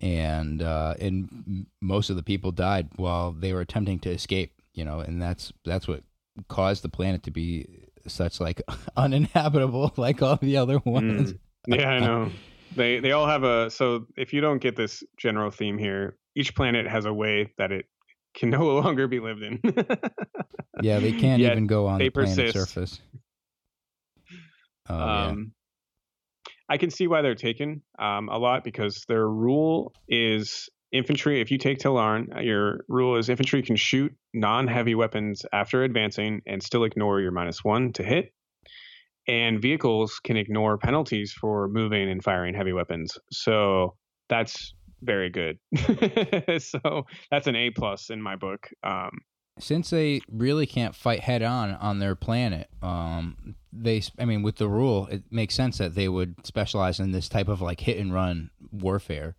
And 0.00 0.62
uh, 0.62 0.94
and 0.98 1.66
most 1.82 2.08
of 2.08 2.16
the 2.16 2.22
people 2.22 2.52
died 2.52 2.88
while 2.96 3.32
they 3.32 3.52
were 3.52 3.60
attempting 3.60 3.98
to 4.00 4.10
escape, 4.10 4.54
you 4.72 4.86
know, 4.86 5.00
and 5.00 5.20
that's 5.20 5.52
that's 5.66 5.86
what 5.86 6.02
caused 6.48 6.82
the 6.82 6.88
planet 6.88 7.24
to 7.24 7.30
be 7.30 7.66
such 8.06 8.40
like 8.40 8.62
uninhabitable 8.96 9.92
like 9.98 10.22
all 10.22 10.36
the 10.36 10.56
other 10.56 10.78
ones. 10.78 11.34
Mm 11.34 11.38
yeah, 11.66 11.88
I 11.88 11.98
know. 12.00 12.30
They 12.76 13.00
they 13.00 13.12
all 13.12 13.26
have 13.26 13.42
a 13.42 13.70
so 13.70 14.06
if 14.16 14.32
you 14.32 14.40
don't 14.40 14.60
get 14.60 14.76
this 14.76 15.02
general 15.16 15.50
theme 15.50 15.78
here, 15.78 16.16
each 16.34 16.54
planet 16.54 16.86
has 16.86 17.04
a 17.04 17.12
way 17.12 17.52
that 17.58 17.72
it 17.72 17.86
can 18.34 18.50
no 18.50 18.64
longer 18.80 19.08
be 19.08 19.20
lived 19.20 19.42
in. 19.42 19.60
yeah, 20.82 20.98
they 21.00 21.12
can't 21.12 21.40
Yet 21.40 21.52
even 21.52 21.66
go 21.66 21.86
on 21.86 21.98
the 21.98 22.10
planet's 22.10 22.36
persist. 22.36 22.72
surface. 22.72 23.00
Oh, 24.88 24.98
yeah. 24.98 25.26
um, 25.28 25.52
I 26.68 26.76
can 26.76 26.90
see 26.90 27.06
why 27.06 27.22
they're 27.22 27.34
taken 27.34 27.82
um, 27.98 28.28
a 28.28 28.38
lot 28.38 28.64
because 28.64 29.04
their 29.08 29.28
rule 29.28 29.92
is 30.08 30.68
infantry. 30.92 31.40
If 31.40 31.50
you 31.50 31.58
take 31.58 31.78
Tallarn, 31.78 32.44
your 32.44 32.84
rule 32.88 33.16
is 33.16 33.28
infantry 33.28 33.62
can 33.62 33.76
shoot 33.76 34.12
non-heavy 34.34 34.94
weapons 34.94 35.44
after 35.52 35.82
advancing 35.82 36.42
and 36.46 36.62
still 36.62 36.84
ignore 36.84 37.20
your 37.20 37.32
minus 37.32 37.64
one 37.64 37.92
to 37.94 38.02
hit. 38.02 38.32
And 39.28 39.60
vehicles 39.60 40.18
can 40.22 40.36
ignore 40.36 40.78
penalties 40.78 41.32
for 41.32 41.68
moving 41.68 42.10
and 42.10 42.22
firing 42.22 42.54
heavy 42.54 42.72
weapons. 42.72 43.16
So 43.30 43.94
that's 44.28 44.74
very 45.02 45.30
good. 45.30 45.58
so 46.62 47.06
that's 47.30 47.46
an 47.46 47.56
A 47.56 47.70
plus 47.70 48.10
in 48.10 48.20
my 48.20 48.36
book. 48.36 48.68
Um, 48.82 49.10
since 49.58 49.90
they 49.90 50.20
really 50.30 50.66
can't 50.66 50.94
fight 50.94 51.20
head 51.20 51.42
on 51.42 51.72
on 51.74 51.98
their 51.98 52.14
planet, 52.14 52.68
um, 52.82 53.56
they, 53.72 54.02
I 54.18 54.24
mean, 54.24 54.42
with 54.42 54.56
the 54.56 54.68
rule, 54.68 55.06
it 55.08 55.24
makes 55.30 55.54
sense 55.54 55.78
that 55.78 55.94
they 55.94 56.08
would 56.08 56.46
specialize 56.46 56.98
in 56.98 57.12
this 57.12 57.28
type 57.28 57.48
of 57.48 57.60
like 57.60 57.80
hit 57.80 57.98
and 57.98 58.12
run 58.12 58.50
warfare. 58.72 59.36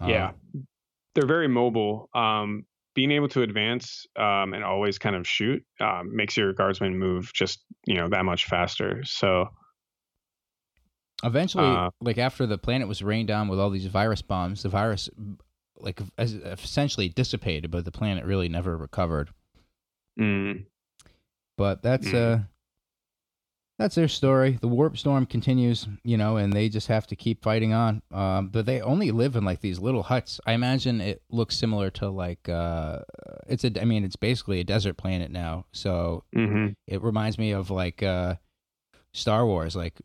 Um, 0.00 0.08
yeah 0.08 0.30
they're 1.14 1.26
very 1.26 1.48
mobile 1.48 2.08
um 2.14 2.64
being 2.94 3.10
able 3.10 3.28
to 3.28 3.42
advance 3.42 4.06
um 4.16 4.52
and 4.54 4.62
always 4.64 4.98
kind 4.98 5.16
of 5.16 5.26
shoot 5.26 5.64
um, 5.80 6.14
makes 6.14 6.36
your 6.36 6.52
guardsmen 6.52 6.98
move 6.98 7.32
just 7.32 7.64
you 7.86 7.94
know 7.94 8.08
that 8.08 8.24
much 8.24 8.46
faster 8.46 9.02
so 9.04 9.48
Eventually, 11.24 11.64
Uh, 11.64 11.90
like 12.00 12.18
after 12.18 12.46
the 12.46 12.58
planet 12.58 12.88
was 12.88 13.00
rained 13.02 13.28
down 13.28 13.46
with 13.48 13.60
all 13.60 13.70
these 13.70 13.86
virus 13.86 14.22
bombs, 14.22 14.64
the 14.64 14.68
virus 14.68 15.08
like 15.76 16.00
as- 16.18 16.34
essentially 16.34 17.08
dissipated, 17.08 17.70
but 17.70 17.84
the 17.84 17.92
planet 17.92 18.24
really 18.24 18.48
never 18.48 18.76
recovered. 18.76 19.30
mm, 20.18 20.66
But 21.56 21.82
that's 21.82 22.08
Mm. 22.08 22.14
uh 22.14 22.38
that's 23.82 23.96
their 23.96 24.06
story. 24.06 24.58
The 24.60 24.68
warp 24.68 24.96
storm 24.96 25.26
continues, 25.26 25.88
you 26.04 26.16
know, 26.16 26.36
and 26.36 26.52
they 26.52 26.68
just 26.68 26.86
have 26.86 27.04
to 27.08 27.16
keep 27.16 27.42
fighting 27.42 27.72
on. 27.72 28.00
Um, 28.12 28.46
but 28.48 28.64
they 28.64 28.80
only 28.80 29.10
live 29.10 29.34
in 29.34 29.44
like 29.44 29.60
these 29.60 29.80
little 29.80 30.04
huts. 30.04 30.40
I 30.46 30.52
imagine 30.52 31.00
it 31.00 31.20
looks 31.30 31.56
similar 31.56 31.90
to 31.90 32.08
like 32.08 32.48
uh, 32.48 33.00
it's 33.48 33.64
a. 33.64 33.72
I 33.80 33.84
mean, 33.84 34.04
it's 34.04 34.14
basically 34.14 34.60
a 34.60 34.64
desert 34.64 34.96
planet 34.96 35.32
now. 35.32 35.66
So 35.72 36.22
hmm 36.32 36.68
it 36.86 37.02
reminds 37.02 37.38
me 37.38 37.50
of 37.50 37.70
like 37.70 38.04
uh, 38.04 38.36
Star 39.12 39.44
Wars. 39.44 39.74
Like 39.74 40.00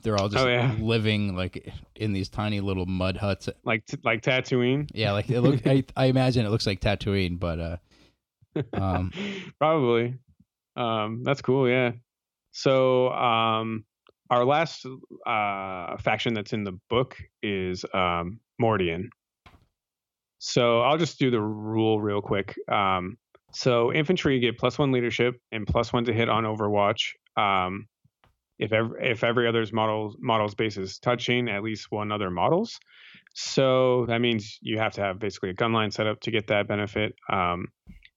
they're 0.00 0.16
all 0.16 0.30
just 0.30 0.44
Oh, 0.44 0.48
yeah. 0.48 0.74
living 0.80 1.36
like 1.36 1.70
in 1.94 2.14
these 2.14 2.30
tiny 2.30 2.60
little 2.60 2.86
mud 2.86 3.18
huts. 3.18 3.50
like 3.64 3.84
t- 3.84 3.98
like 4.02 4.22
Tatooine 4.22 4.88
Yeah, 4.94 5.12
like 5.12 5.28
it 5.28 5.42
look. 5.42 5.66
I, 5.66 5.84
I 5.94 6.06
imagine 6.06 6.46
it 6.46 6.48
looks 6.48 6.66
like 6.66 6.80
Tatooine, 6.80 7.38
but 7.38 7.60
uh, 7.60 7.76
Um, 8.72 9.12
probably 9.58 10.14
um 10.76 11.22
that's 11.24 11.42
cool 11.42 11.68
yeah 11.68 11.92
so 12.58 13.10
um 13.12 13.84
our 14.30 14.44
last 14.44 14.84
uh 15.26 15.96
faction 15.98 16.34
that's 16.34 16.52
in 16.52 16.64
the 16.64 16.76
book 16.90 17.16
is 17.40 17.84
um 17.94 18.40
mordian. 18.60 19.10
So 20.38 20.80
i'll 20.80 20.98
just 20.98 21.20
do 21.20 21.30
the 21.30 21.40
rule 21.40 22.00
real 22.00 22.20
quick. 22.20 22.56
Um 22.68 23.16
so 23.52 23.92
infantry 23.92 24.40
get 24.40 24.58
plus 24.58 24.76
one 24.76 24.90
leadership 24.90 25.36
and 25.52 25.68
plus 25.68 25.92
one 25.92 26.04
to 26.06 26.12
hit 26.12 26.28
on 26.28 26.42
overwatch. 26.42 27.12
Um 27.36 27.86
if 28.58 28.72
every, 28.72 29.08
if 29.08 29.22
every 29.22 29.46
other's 29.46 29.72
model 29.72 30.16
model's 30.18 30.56
base 30.56 30.76
is 30.78 30.98
touching 30.98 31.48
at 31.48 31.62
least 31.62 31.86
one 31.90 32.10
other 32.10 32.28
models. 32.28 32.80
So 33.36 34.04
that 34.06 34.20
means 34.20 34.58
you 34.60 34.78
have 34.78 34.94
to 34.94 35.00
have 35.00 35.20
basically 35.20 35.50
a 35.50 35.54
gun 35.54 35.72
line 35.72 35.92
set 35.92 36.08
up 36.08 36.18
to 36.22 36.32
get 36.32 36.48
that 36.48 36.66
benefit. 36.66 37.14
Um 37.30 37.68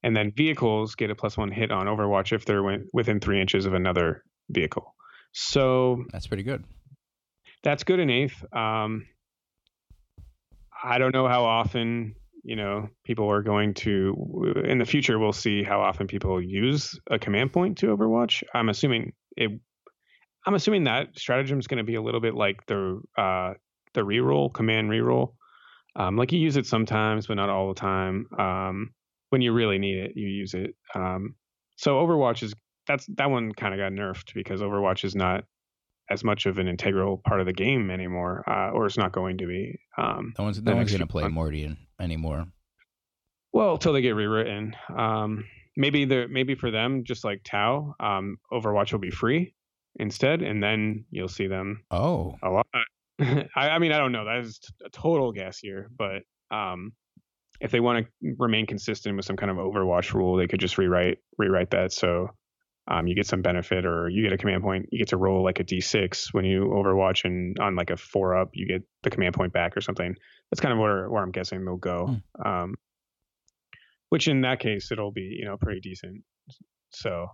and 0.04 0.16
then 0.16 0.32
vehicles 0.36 0.96
get 0.96 1.12
a 1.12 1.16
plus 1.16 1.38
one 1.38 1.52
hit 1.52 1.72
on 1.72 1.86
Overwatch 1.86 2.34
if 2.34 2.46
they're 2.46 2.64
within 2.92 3.20
three 3.20 3.40
inches 3.40 3.68
of 3.68 3.76
another 3.76 4.24
vehicle. 4.52 4.96
So 5.34 6.06
that's 6.12 6.28
pretty 6.28 6.44
good. 6.44 6.64
that's 7.64 7.84
good 7.84 8.00
in 8.00 8.10
eighth. 8.10 8.44
Um, 8.54 9.08
I 10.84 10.98
don't 10.98 11.14
know 11.14 11.28
how 11.28 11.46
often 11.46 12.16
you 12.44 12.56
know 12.56 12.90
people 13.04 13.30
are 13.30 13.44
going 13.44 13.74
to 13.76 14.64
in 14.66 14.80
the 14.80 14.86
future. 14.86 15.20
We'll 15.20 15.34
see 15.34 15.64
how 15.64 15.82
often 15.82 16.08
people 16.08 16.42
use 16.42 17.00
a 17.10 17.20
command 17.20 17.54
point 17.54 17.78
to 17.80 17.96
Overwatch. 17.96 18.44
I'm 18.54 18.70
assuming 18.70 19.14
it. 19.38 19.52
I'm 20.46 20.56
assuming 20.56 20.86
that 20.86 21.18
stratagem 21.18 21.60
is 21.60 21.68
going 21.68 21.78
to 21.78 21.84
be 21.84 21.96
a 21.96 22.02
little 22.02 22.22
bit 22.22 22.34
like 22.34 22.66
the 22.66 23.00
uh, 23.18 23.54
the 23.94 24.02
reroll 24.02 24.52
command 24.54 24.90
reroll. 24.90 25.34
Um, 25.96 26.16
like 26.16 26.32
you 26.32 26.40
use 26.40 26.56
it 26.56 26.66
sometimes, 26.66 27.28
but 27.28 27.36
not 27.36 27.50
all 27.50 27.68
the 27.68 27.80
time. 27.80 28.28
Um, 28.40 28.94
when 29.30 29.42
you 29.42 29.54
really 29.54 29.78
need 29.78 29.98
it, 29.98 30.14
you 30.16 30.28
use 30.28 30.54
it. 30.54 30.76
Um, 30.96 31.36
so 31.76 31.96
Overwatch 31.96 32.44
is 32.44 32.54
that's 32.92 33.06
that 33.18 33.30
one 33.30 33.52
kind 33.54 33.74
of 33.74 33.80
got 33.80 33.92
nerfed 33.92 34.34
because 34.34 34.62
Overwatch 34.62 35.04
is 35.04 35.16
not 35.16 35.44
as 36.10 36.24
much 36.24 36.46
of 36.46 36.58
an 36.58 36.68
integral 36.68 37.18
part 37.18 37.40
of 37.40 37.46
the 37.46 37.54
game 37.54 37.90
anymore, 37.90 38.44
uh, 38.50 38.72
or 38.72 38.86
it's 38.86 38.98
not 38.98 39.12
going 39.14 39.38
to 39.38 39.48
be. 39.48 39.80
Um, 39.98 40.34
No 40.38 40.46
one's 40.46 40.62
no 40.62 40.76
one's 40.76 40.92
gonna 40.92 41.08
play 41.08 41.24
months. 41.28 41.38
Mordian 41.38 41.78
anymore. 42.00 42.46
well, 43.54 43.78
till 43.78 43.94
they 43.94 44.02
get 44.02 44.16
rewritten. 44.16 44.76
Um, 44.96 45.46
maybe 45.78 46.06
the 46.06 46.28
maybe 46.30 46.56
for 46.56 46.72
them, 46.72 47.04
just 47.04 47.24
like 47.24 47.42
Tau, 47.44 47.96
um, 48.00 48.38
Overwatch 48.52 48.92
will 48.92 49.00
be 49.00 49.12
free 49.12 49.54
instead, 49.98 50.42
and 50.42 50.62
then 50.64 51.06
you'll 51.12 51.28
see 51.28 51.48
them 51.48 51.84
Oh, 51.92 52.36
a 52.44 52.50
lot. 52.50 52.68
I, 53.20 53.46
I 53.56 53.80
mean, 53.80 53.92
I 53.92 53.98
don't 53.98 54.12
know. 54.12 54.26
That 54.26 54.40
is 54.40 54.60
a 54.86 54.90
total 54.90 55.32
guess 55.32 55.60
here, 55.60 55.90
but 55.98 56.24
um, 56.50 56.94
if 57.60 57.72
they 57.72 57.80
want 57.80 58.06
to 58.06 58.36
remain 58.40 58.66
consistent 58.66 59.16
with 59.16 59.26
some 59.26 59.38
kind 59.38 59.52
of 59.52 59.58
Overwatch 59.58 60.14
rule, 60.14 60.36
they 60.38 60.48
could 60.48 60.60
just 60.60 60.78
rewrite 60.78 61.20
rewrite 61.38 61.72
that 61.72 61.92
so 61.94 62.30
um, 62.88 63.08
you 63.08 63.16
get 63.16 63.28
some 63.28 63.42
benefit, 63.42 63.86
or 63.86 64.10
you 64.10 64.24
get 64.24 64.34
a 64.34 64.38
command 64.38 64.64
point. 64.64 64.90
You 64.92 65.00
get 65.00 65.10
to 65.10 65.18
roll 65.18 65.44
like 65.44 65.60
a 65.60 65.64
d6 65.64 66.34
when 66.34 66.46
you 66.46 66.66
Overwatch, 66.66 67.26
and 67.26 67.58
on 67.60 67.76
like 67.76 67.90
a 67.90 67.98
four 67.98 68.36
up, 68.36 68.50
you 68.54 68.68
get 68.68 68.84
the 69.04 69.10
command 69.10 69.36
point 69.36 69.54
back 69.54 69.78
or 69.78 69.82
something. 69.82 70.16
That's 70.50 70.60
kind 70.62 70.74
of 70.74 70.80
where 70.80 71.10
where 71.10 71.24
I'm 71.24 71.32
guessing 71.32 71.64
they'll 71.64 71.78
go. 71.78 72.18
Um, 72.44 72.76
which 74.10 74.28
in 74.28 74.42
that 74.42 74.60
case, 74.60 74.92
it'll 74.92 75.12
be 75.12 75.38
you 75.40 75.46
know 75.46 75.58
pretty 75.58 75.80
decent. 75.80 76.24
So 76.90 77.28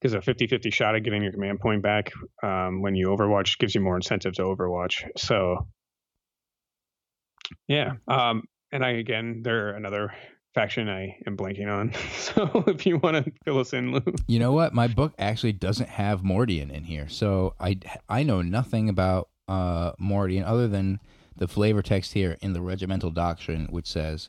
because 0.00 0.14
a 0.14 0.18
50-50 0.18 0.72
shot 0.72 0.96
at 0.96 1.02
getting 1.02 1.22
your 1.22 1.32
command 1.32 1.60
point 1.60 1.82
back 1.82 2.10
um, 2.42 2.80
when 2.82 2.94
you 2.94 3.08
overwatch 3.08 3.58
gives 3.58 3.74
you 3.74 3.80
more 3.80 3.96
incentive 3.96 4.32
to 4.34 4.42
overwatch 4.42 5.06
so 5.16 5.66
yeah 7.68 7.92
um, 8.08 8.42
and 8.72 8.84
i 8.84 8.92
again 8.92 9.42
they're 9.44 9.70
another 9.70 10.12
faction 10.54 10.88
i 10.88 11.16
am 11.26 11.36
blanking 11.36 11.68
on 11.68 11.92
so 12.16 12.64
if 12.66 12.86
you 12.86 12.98
want 12.98 13.24
to 13.24 13.32
fill 13.44 13.58
us 13.58 13.72
in 13.72 13.92
lou 13.92 14.02
you 14.26 14.38
know 14.38 14.52
what? 14.52 14.72
My 14.72 14.86
book 14.86 15.12
actually 15.18 15.52
doesn't 15.52 15.88
have 15.88 16.22
Mordian 16.22 16.70
in 16.70 16.84
here, 16.84 17.08
so 17.08 17.54
I 17.58 17.78
I 18.08 18.22
know 18.22 18.42
nothing 18.42 18.88
about 18.88 19.28
uh 19.48 19.92
Mordian 20.00 20.46
other 20.46 20.68
than 20.68 21.00
the 21.36 21.48
flavor 21.48 21.82
text 21.82 22.12
here 22.12 22.36
in 22.40 22.52
the 22.52 22.60
regimental 22.60 23.10
doctrine, 23.10 23.66
which 23.70 23.88
says. 23.88 24.28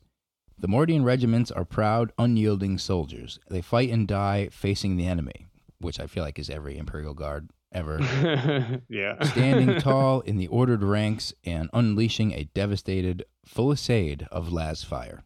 The 0.58 0.68
Mordian 0.68 1.04
regiments 1.04 1.50
are 1.50 1.66
proud, 1.66 2.12
unyielding 2.20 2.78
soldiers. 2.78 3.40
They 3.50 3.62
fight 3.62 3.90
and 3.90 4.08
die 4.08 4.50
facing 4.52 4.96
the 4.96 5.08
enemy, 5.08 5.48
which 5.80 6.00
I 6.00 6.06
feel 6.06 6.24
like 6.24 6.38
is 6.38 6.52
every 6.52 6.78
Imperial 6.78 7.16
Guard 7.16 7.50
ever. 7.72 8.00
yeah 8.90 9.24
standing 9.24 9.80
tall 9.80 10.22
in 10.22 10.38
the 10.38 10.48
ordered 10.48 10.84
ranks 10.84 11.34
and 11.44 11.70
unleashing 11.74 12.32
a 12.34 12.44
devastated 12.54 13.24
fusillade 13.46 14.28
of 14.32 14.52
las 14.52 14.84
fire. 14.84 15.24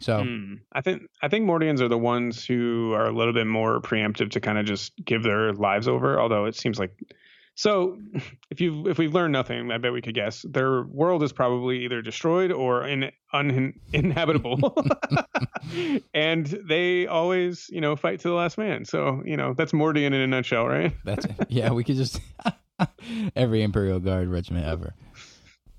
So 0.00 0.24
Hmm. 0.24 0.54
I 0.72 0.80
think 0.80 1.02
I 1.22 1.28
think 1.28 1.46
Mordians 1.46 1.80
are 1.80 1.88
the 1.88 1.98
ones 1.98 2.44
who 2.44 2.92
are 2.92 3.06
a 3.06 3.12
little 3.12 3.32
bit 3.32 3.46
more 3.46 3.80
preemptive 3.80 4.30
to 4.32 4.40
kind 4.40 4.58
of 4.58 4.66
just 4.66 4.92
give 5.04 5.22
their 5.22 5.52
lives 5.52 5.88
over. 5.88 6.20
Although 6.20 6.46
it 6.46 6.56
seems 6.56 6.78
like 6.78 6.90
so, 7.56 7.96
if 8.50 8.60
you 8.60 8.88
if 8.88 8.98
we've 8.98 9.14
learned 9.14 9.32
nothing, 9.32 9.70
I 9.70 9.78
bet 9.78 9.92
we 9.92 10.02
could 10.02 10.14
guess 10.14 10.44
their 10.48 10.82
world 10.82 11.22
is 11.22 11.32
probably 11.32 11.84
either 11.84 12.02
destroyed 12.02 12.50
or 12.50 12.86
in, 12.86 13.12
uninhabitable, 13.32 14.76
and 16.14 16.46
they 16.68 17.06
always 17.06 17.68
you 17.70 17.80
know 17.80 17.94
fight 17.96 18.20
to 18.20 18.28
the 18.28 18.34
last 18.34 18.58
man. 18.58 18.84
So 18.84 19.22
you 19.24 19.36
know 19.36 19.54
that's 19.54 19.72
Mordian 19.72 20.08
in 20.08 20.14
a 20.14 20.26
nutshell, 20.26 20.66
right? 20.66 20.92
that's 21.04 21.26
yeah, 21.48 21.70
we 21.70 21.84
could 21.84 21.96
just 21.96 22.20
every 23.36 23.62
Imperial 23.62 24.00
Guard 24.00 24.28
regiment 24.28 24.66
ever. 24.66 24.94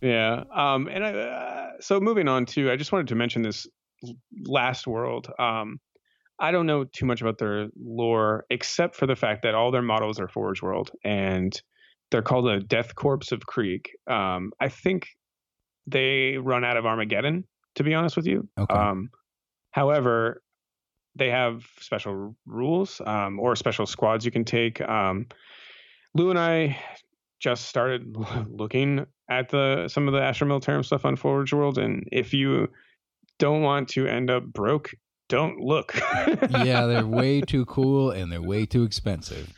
Yeah. 0.01 0.43
Um. 0.53 0.87
And 0.87 1.03
I, 1.03 1.11
uh, 1.11 1.71
so 1.79 1.99
moving 1.99 2.27
on 2.27 2.45
to, 2.47 2.71
I 2.71 2.75
just 2.75 2.91
wanted 2.91 3.07
to 3.09 3.15
mention 3.15 3.41
this 3.41 3.67
last 4.45 4.87
world. 4.87 5.31
Um. 5.39 5.79
I 6.37 6.51
don't 6.51 6.65
know 6.65 6.83
too 6.83 7.05
much 7.05 7.21
about 7.21 7.37
their 7.37 7.69
lore, 7.79 8.45
except 8.49 8.97
for 8.97 9.07
the 9.07 9.15
fact 9.15 9.43
that 9.43 9.55
all 9.55 9.71
their 9.71 9.81
models 9.81 10.19
are 10.19 10.27
Forge 10.27 10.61
World, 10.61 10.91
and 11.01 11.57
they're 12.11 12.21
called 12.21 12.45
the 12.45 12.59
Death 12.59 12.93
Korps 12.95 13.31
of 13.31 13.45
Krieg. 13.45 13.89
Um. 14.07 14.51
I 14.59 14.69
think 14.69 15.07
they 15.87 16.37
run 16.37 16.65
out 16.65 16.77
of 16.77 16.85
Armageddon, 16.85 17.45
to 17.75 17.83
be 17.83 17.93
honest 17.93 18.15
with 18.17 18.27
you. 18.27 18.47
Okay. 18.57 18.75
Um. 18.75 19.09
However, 19.71 20.41
they 21.15 21.29
have 21.29 21.65
special 21.79 22.35
rules 22.45 23.01
um, 23.05 23.39
or 23.39 23.55
special 23.55 23.85
squads 23.85 24.25
you 24.25 24.31
can 24.31 24.45
take. 24.45 24.81
Um, 24.81 25.27
Lou 26.13 26.29
and 26.29 26.39
I 26.39 26.77
just 27.39 27.65
started 27.65 28.15
looking 28.47 29.05
at 29.29 29.49
the 29.49 29.87
some 29.87 30.07
of 30.07 30.13
the 30.13 30.21
Astra 30.21 30.47
Militarum 30.47 30.85
stuff 30.85 31.05
on 31.05 31.15
Forge 31.15 31.53
World, 31.53 31.77
and 31.77 32.07
if 32.11 32.33
you 32.33 32.69
don't 33.39 33.61
want 33.61 33.89
to 33.89 34.07
end 34.07 34.29
up 34.29 34.43
broke, 34.43 34.91
don't 35.29 35.59
look. 35.59 35.95
yeah, 35.95 36.85
they're 36.85 37.05
way 37.07 37.41
too 37.41 37.65
cool 37.65 38.11
and 38.11 38.31
they're 38.31 38.41
way 38.41 38.65
too 38.65 38.83
expensive. 38.83 39.51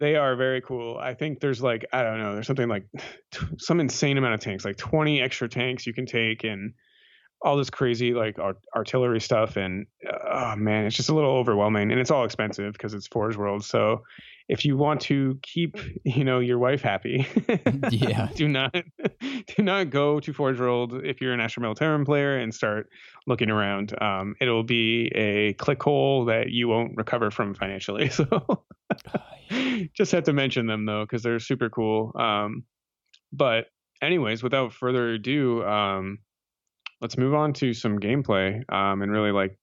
They 0.00 0.16
are 0.16 0.36
very 0.36 0.62
cool. 0.62 0.96
I 0.98 1.14
think 1.14 1.40
there's 1.40 1.62
like 1.62 1.84
I 1.92 2.02
don't 2.02 2.18
know, 2.18 2.34
there's 2.34 2.46
something 2.46 2.68
like 2.68 2.86
some 3.58 3.80
insane 3.80 4.18
amount 4.18 4.34
of 4.34 4.40
tanks, 4.40 4.64
like 4.64 4.76
20 4.76 5.20
extra 5.20 5.48
tanks 5.48 5.86
you 5.86 5.92
can 5.92 6.06
take, 6.06 6.44
and 6.44 6.72
all 7.42 7.56
this 7.56 7.70
crazy 7.70 8.14
like 8.14 8.38
art- 8.38 8.64
artillery 8.74 9.20
stuff. 9.20 9.56
And 9.56 9.86
uh, 10.08 10.18
oh 10.30 10.56
man, 10.56 10.86
it's 10.86 10.96
just 10.96 11.08
a 11.08 11.14
little 11.14 11.30
overwhelming, 11.30 11.90
and 11.90 12.00
it's 12.00 12.10
all 12.10 12.24
expensive 12.24 12.72
because 12.72 12.94
it's 12.94 13.06
Forge 13.06 13.36
World. 13.36 13.64
So 13.64 14.02
if 14.48 14.64
you 14.64 14.76
want 14.76 15.00
to 15.02 15.38
keep 15.42 15.76
you 16.04 16.24
know 16.24 16.38
your 16.38 16.58
wife 16.58 16.82
happy, 16.82 17.26
yeah, 17.90 18.28
do 18.34 18.48
not 18.48 18.74
do 19.20 19.62
not 19.62 19.90
go 19.90 20.20
to 20.20 20.32
Forge 20.32 20.58
World 20.58 21.04
if 21.04 21.20
you're 21.20 21.32
an 21.32 21.40
Astra 21.40 21.62
Militarum 21.62 22.04
player 22.04 22.36
and 22.38 22.54
start 22.54 22.88
looking 23.26 23.50
around. 23.50 24.00
Um, 24.00 24.34
it'll 24.40 24.64
be 24.64 25.10
a 25.14 25.52
click 25.54 25.82
hole 25.82 26.26
that 26.26 26.50
you 26.50 26.68
won't 26.68 26.96
recover 26.96 27.30
from 27.30 27.54
financially. 27.54 28.10
So 28.10 28.64
just 29.94 30.12
have 30.12 30.24
to 30.24 30.32
mention 30.32 30.66
them 30.66 30.86
though 30.86 31.04
because 31.04 31.22
they're 31.22 31.38
super 31.38 31.68
cool. 31.68 32.12
Um, 32.18 32.64
but 33.32 33.66
anyways, 34.02 34.42
without 34.42 34.72
further 34.72 35.10
ado, 35.10 35.64
um, 35.64 36.18
let's 37.00 37.16
move 37.18 37.34
on 37.34 37.52
to 37.54 37.72
some 37.74 37.98
gameplay 37.98 38.62
um, 38.72 39.02
and 39.02 39.10
really 39.12 39.32
like 39.32 39.58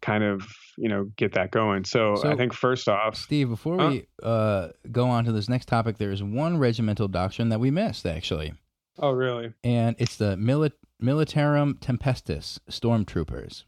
kind 0.00 0.24
of 0.24 0.42
you 0.78 0.88
know 0.88 1.04
get 1.16 1.32
that 1.34 1.50
going. 1.50 1.84
So, 1.84 2.16
So- 2.16 2.30
I 2.30 2.36
think 2.36 2.52
first 2.52 2.88
off, 2.88 3.16
Steve, 3.16 3.48
before 3.48 3.78
Huh? 3.78 3.88
we 3.90 4.06
uh, 4.22 4.68
go 4.90 5.08
on 5.08 5.24
to 5.26 5.32
this 5.32 5.48
next 5.48 5.68
topic, 5.68 5.98
there's 5.98 6.22
one 6.22 6.58
regimental 6.58 7.08
doctrine 7.08 7.48
that 7.50 7.60
we 7.60 7.70
missed 7.70 8.04
actually, 8.06 8.52
oh 8.98 9.12
really? 9.12 9.52
and 9.62 9.94
it's 9.98 10.16
the 10.16 10.36
Mili- 10.36 10.72
Militarum 11.02 11.78
Tempestus 11.80 12.58
Stormtroopers. 12.70 13.64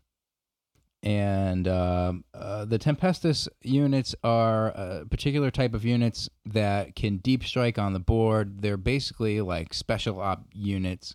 And 1.03 1.69
um 1.69 2.25
uh, 2.33 2.65
the 2.65 2.79
Tempestus 2.79 3.47
units 3.63 4.15
are 4.25 4.69
a 4.69 5.05
particular 5.11 5.51
type 5.51 5.75
of 5.75 5.85
units 5.85 6.31
that 6.47 6.97
can 6.97 7.19
deep 7.19 7.45
strike 7.45 7.79
on 7.79 7.93
the 7.93 8.01
board. 8.01 8.63
They're 8.63 8.79
basically 8.79 9.43
like 9.43 9.75
special 9.75 10.19
op 10.21 10.47
units 10.55 11.15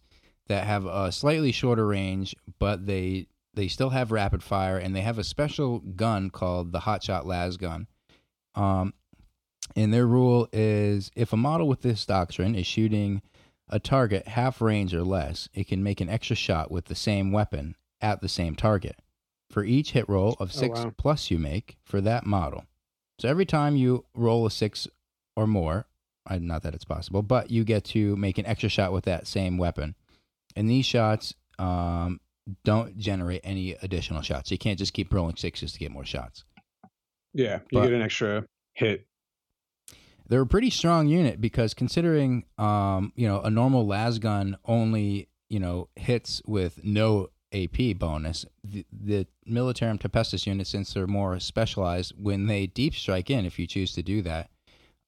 that 0.50 0.66
have 0.66 0.86
a 0.86 1.12
slightly 1.12 1.52
shorter 1.52 1.88
range, 1.88 2.36
but 2.60 2.86
they 2.86 3.28
they 3.54 3.68
still 3.68 3.90
have 3.90 4.12
rapid 4.12 4.44
fire, 4.44 4.78
and 4.78 4.96
they 4.96 5.02
have 5.02 5.18
a 5.18 5.24
special 5.24 5.80
gun 5.80 6.30
called 6.30 6.72
the 6.72 6.82
Hotshot 6.82 7.26
Las 7.26 7.58
gun. 7.58 7.88
Um, 8.56 8.94
and 9.76 9.94
their 9.94 10.08
rule 10.08 10.48
is 10.52 11.12
if 11.16 11.34
a 11.34 11.38
model 11.38 11.68
with 11.68 11.82
this 11.82 12.06
doctrine 12.06 12.56
is 12.56 12.68
shooting 12.68 13.22
a 13.68 13.80
target 13.80 14.28
half 14.28 14.62
range 14.62 14.94
or 14.94 15.04
less, 15.04 15.48
it 15.54 15.68
can 15.68 15.84
make 15.84 16.02
an 16.02 16.10
extra 16.10 16.36
shot 16.36 16.72
with 16.72 16.86
the 16.86 16.96
same 16.96 17.32
weapon 17.32 17.76
at 18.02 18.22
the 18.22 18.30
same 18.30 18.56
target 18.56 18.98
for 19.52 19.64
each 19.64 19.92
hit 19.92 20.08
roll 20.08 20.36
of 20.40 20.54
six 20.54 20.80
wow. 20.80 20.94
plus 20.98 21.32
you 21.32 21.38
make 21.38 21.78
for 21.84 22.02
that 22.02 22.26
model. 22.26 22.66
So 23.20 23.28
every 23.28 23.46
time 23.46 23.76
you 23.76 24.06
roll 24.16 24.46
a 24.46 24.52
six 24.52 24.88
or 25.36 25.48
more, 25.48 25.86
not 26.30 26.64
that 26.64 26.76
it's 26.76 26.86
possible, 26.86 27.24
but 27.24 27.50
you 27.50 27.64
get 27.64 27.84
to 27.86 28.16
make 28.16 28.38
an 28.38 28.46
extra 28.46 28.70
shot 28.70 28.94
with 28.94 29.06
that 29.06 29.28
same 29.28 29.58
weapon. 29.58 29.96
And 30.60 30.70
these 30.70 30.86
shots 30.86 31.34
um, 31.58 32.20
don't 32.66 32.98
generate 32.98 33.40
any 33.46 33.76
additional 33.82 34.22
shots. 34.22 34.52
You 34.52 34.58
can't 34.58 34.78
just 34.78 34.92
keep 34.92 35.14
rolling 35.14 35.38
sixes 35.38 35.72
to 35.72 35.80
get 35.80 35.90
more 35.90 36.04
shots. 36.04 36.44
Yeah, 37.34 37.60
you 37.72 37.80
But- 37.80 37.84
get 37.84 37.94
an 37.94 38.02
extra 38.02 38.46
hit. 38.74 39.06
they're 40.28 40.42
a 40.42 40.46
pretty 40.46 40.70
strong 40.70 41.08
unit 41.08 41.40
because 41.42 41.74
considering 41.74 42.44
um 42.58 43.12
you 43.16 43.28
know 43.28 43.42
a 43.42 43.50
normal 43.50 43.86
las 43.88 44.20
gun 44.20 44.58
only 44.66 45.28
you 45.50 45.60
know 45.60 45.88
hits 45.96 46.42
with 46.46 46.84
no 46.84 47.30
AP 47.52 47.98
bonus 47.98 48.46
the, 48.64 48.86
the 48.92 49.26
militarum 49.50 49.98
tempestus 50.00 50.46
units 50.46 50.70
since 50.70 50.94
they're 50.94 51.08
more 51.08 51.40
specialized 51.40 52.14
when 52.16 52.46
they 52.46 52.68
deep 52.68 52.94
strike 52.94 53.30
in 53.32 53.44
if 53.46 53.58
you 53.58 53.66
choose 53.66 53.92
to 53.94 54.04
do 54.04 54.22
that 54.22 54.50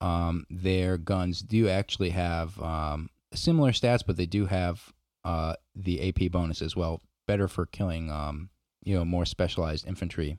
um 0.00 0.44
their 0.50 0.98
guns 0.98 1.40
do 1.40 1.68
actually 1.68 2.10
have 2.10 2.60
um 2.60 3.08
similar 3.32 3.70
stats 3.70 4.02
but 4.04 4.16
they 4.16 4.26
do 4.26 4.46
have 4.46 4.92
uh 5.24 5.54
the 5.74 6.08
AP 6.08 6.30
bonus 6.30 6.60
as 6.62 6.74
well 6.76 7.00
better 7.26 7.48
for 7.48 7.66
killing 7.66 8.10
um 8.10 8.50
you 8.84 8.94
know 8.96 9.04
more 9.04 9.24
specialized 9.24 9.86
infantry 9.86 10.38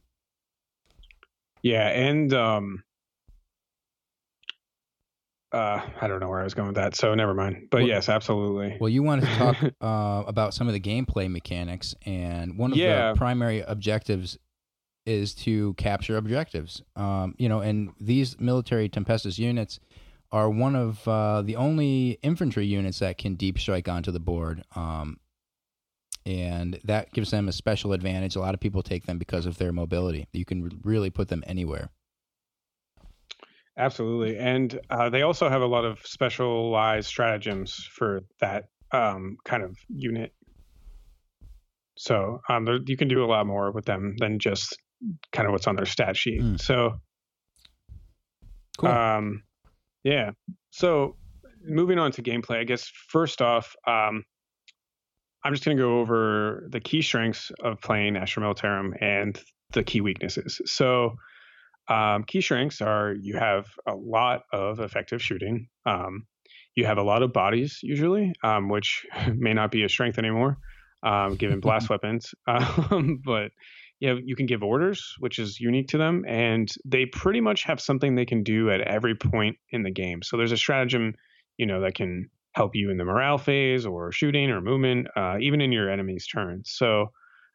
Yeah, 1.61 1.87
and 1.87 2.33
um, 2.33 2.83
uh, 5.53 5.81
I 6.01 6.07
don't 6.07 6.19
know 6.19 6.27
where 6.29 6.39
I 6.41 6.43
was 6.43 6.53
going 6.55 6.67
with 6.67 6.75
that, 6.77 6.95
so 6.95 7.13
never 7.13 7.33
mind. 7.33 7.67
But 7.69 7.81
Well- 7.81 7.87
yes, 7.87 8.09
absolutely. 8.09 8.75
Well, 8.79 8.89
you 8.89 9.03
wanted 9.03 9.27
to 9.29 9.35
talk 9.35 9.57
uh, 9.81 10.23
about 10.27 10.53
some 10.53 10.67
of 10.67 10.73
the 10.73 10.79
gameplay 10.79 11.29
mechanics, 11.31 11.93
and 12.05 12.57
one 12.57 12.71
of 12.71 12.77
Yeah. 12.77 13.11
the 13.13 13.17
primary 13.17 13.61
objectives 13.61 14.37
is 15.05 15.35
to 15.35 15.73
capture 15.75 16.17
objectives. 16.17 16.81
Um, 16.95 17.35
you 17.37 17.47
know, 17.49 17.59
and 17.59 17.91
these 17.99 18.39
military 18.39 18.89
Tempestus 18.89 19.37
units 19.37 19.79
are 20.33 20.49
one 20.49 20.75
of 20.75 21.07
uh, 21.07 21.41
the 21.43 21.55
only 21.55 22.17
infantry 22.21 22.65
units 22.65 22.99
that 22.99 23.17
can 23.17 23.35
deep 23.35 23.57
strike 23.59 23.87
onto 23.87 24.11
the 24.11 24.19
board. 24.19 24.63
Um, 24.75 25.19
and 26.25 26.79
that 26.83 27.13
gives 27.13 27.31
them 27.31 27.47
a 27.47 27.51
special 27.51 27.93
advantage. 27.93 28.35
A 28.35 28.39
lot 28.39 28.53
of 28.53 28.59
people 28.59 28.81
take 28.81 29.05
them 29.05 29.17
because 29.17 29.45
of 29.45 29.57
their 29.57 29.71
mobility. 29.71 30.27
You 30.33 30.43
can 30.43 30.63
r- 30.63 30.69
really 30.83 31.09
put 31.09 31.27
them 31.27 31.43
anywhere. 31.47 31.89
Absolutely, 33.77 34.37
and 34.37 34.79
uh, 34.89 35.09
they 35.09 35.23
also 35.23 35.49
have 35.49 35.61
a 35.61 35.67
lot 35.67 35.83
of 35.83 35.99
specialized 36.03 37.07
stratagems 37.07 37.73
for 37.91 38.21
that 38.39 38.65
um, 38.91 39.37
kind 39.45 39.63
of 39.63 39.75
unit. 39.89 40.31
So 41.97 42.41
um, 42.49 42.65
there, 42.65 42.79
you 42.85 42.97
can 42.97 43.07
do 43.07 43.23
a 43.23 43.25
lot 43.25 43.47
more 43.47 43.71
with 43.71 43.85
them 43.85 44.15
than 44.19 44.39
just 44.39 44.77
kind 45.31 45.47
of 45.47 45.53
what's 45.53 45.67
on 45.67 45.75
their 45.75 45.85
stat 45.85 46.15
sheet. 46.15 46.41
Mm. 46.41 46.61
So 46.61 46.99
Cool. 48.77 48.89
Um, 48.89 49.43
yeah. 50.03 50.31
So 50.71 51.15
moving 51.63 51.99
on 51.99 52.11
to 52.13 52.23
gameplay, 52.23 52.57
I 52.57 52.63
guess 52.63 52.91
first 53.09 53.41
off, 53.41 53.75
um, 53.87 54.25
I'm 55.43 55.53
just 55.53 55.65
going 55.65 55.75
to 55.77 55.83
go 55.83 55.99
over 55.99 56.67
the 56.69 56.79
key 56.79 57.01
strengths 57.01 57.51
of 57.61 57.81
playing 57.81 58.15
Astra 58.15 58.43
Militarum 58.43 58.93
and 59.01 59.39
the 59.73 59.83
key 59.83 60.01
weaknesses. 60.01 60.61
So, 60.65 61.15
um, 61.89 62.23
key 62.23 62.39
strengths 62.39 62.81
are 62.81 63.13
you 63.13 63.35
have 63.35 63.67
a 63.85 63.93
lot 63.93 64.43
of 64.53 64.79
effective 64.79 65.21
shooting. 65.21 65.67
Um, 65.85 66.27
you 66.75 66.85
have 66.85 66.97
a 66.97 67.03
lot 67.03 67.23
of 67.23 67.33
bodies 67.33 67.79
usually, 67.83 68.33
um, 68.41 68.69
which 68.69 69.05
may 69.33 69.53
not 69.53 69.71
be 69.71 69.83
a 69.83 69.89
strength 69.89 70.17
anymore, 70.17 70.57
um, 71.03 71.35
given 71.35 71.59
blast 71.61 71.89
weapons. 71.89 72.33
Um, 72.47 73.21
but 73.23 73.51
you 74.03 74.13
know, 74.13 74.19
you 74.21 74.35
can 74.35 74.47
give 74.47 74.63
orders, 74.63 75.15
which 75.19 75.39
is 75.39 75.61
unique 75.61 75.87
to 75.87 75.97
them, 75.97 76.25
and 76.27 76.69
they 76.83 77.05
pretty 77.05 77.39
much 77.39 77.63
have 77.63 77.79
something 77.79 78.15
they 78.15 78.25
can 78.25 78.43
do 78.43 78.69
at 78.69 78.81
every 78.81 79.15
point 79.15 79.55
in 79.69 79.83
the 79.83 79.91
game. 79.91 80.21
So 80.21 80.35
there's 80.35 80.51
a 80.51 80.57
stratagem, 80.57 81.13
you 81.55 81.65
know, 81.65 81.79
that 81.79 81.95
can 81.95 82.29
help 82.51 82.75
you 82.75 82.91
in 82.91 82.97
the 82.97 83.05
morale 83.05 83.37
phase 83.37 83.85
or 83.85 84.11
shooting 84.11 84.49
or 84.49 84.59
movement, 84.59 85.07
uh, 85.15 85.37
even 85.39 85.61
in 85.61 85.71
your 85.71 85.89
enemy's 85.89 86.27
turn. 86.27 86.63
So 86.65 87.13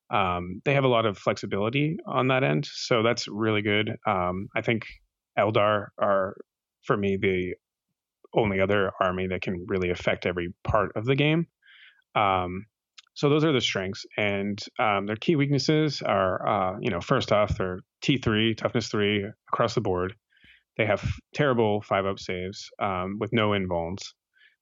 um, 0.08 0.62
they 0.64 0.72
have 0.72 0.84
a 0.84 0.88
lot 0.88 1.04
of 1.04 1.18
flexibility 1.18 1.98
on 2.06 2.28
that 2.28 2.42
end. 2.42 2.64
So 2.64 3.02
that's 3.02 3.28
really 3.28 3.60
good. 3.60 3.96
Um, 4.06 4.48
I 4.56 4.62
think 4.62 4.86
Eldar 5.38 5.88
are, 5.98 6.34
for 6.80 6.96
me, 6.96 7.18
the 7.20 7.56
only 8.32 8.58
other 8.58 8.90
army 9.02 9.26
that 9.26 9.42
can 9.42 9.66
really 9.68 9.90
affect 9.90 10.24
every 10.24 10.54
part 10.64 10.92
of 10.96 11.04
the 11.04 11.14
game. 11.14 11.46
Um, 12.14 12.64
so 13.18 13.28
those 13.28 13.42
are 13.42 13.52
the 13.52 13.60
strengths, 13.60 14.06
and 14.16 14.62
um, 14.78 15.06
their 15.06 15.16
key 15.16 15.34
weaknesses 15.34 16.02
are, 16.02 16.48
uh, 16.48 16.76
you 16.80 16.88
know, 16.88 17.00
first 17.00 17.32
off, 17.32 17.58
they're 17.58 17.80
T3, 18.00 18.56
toughness 18.56 18.86
three 18.86 19.26
across 19.52 19.74
the 19.74 19.80
board. 19.80 20.14
They 20.76 20.86
have 20.86 21.04
terrible 21.34 21.82
five 21.82 22.06
up 22.06 22.20
saves 22.20 22.70
um, 22.80 23.16
with 23.18 23.32
no 23.32 23.48
invulns. 23.48 24.12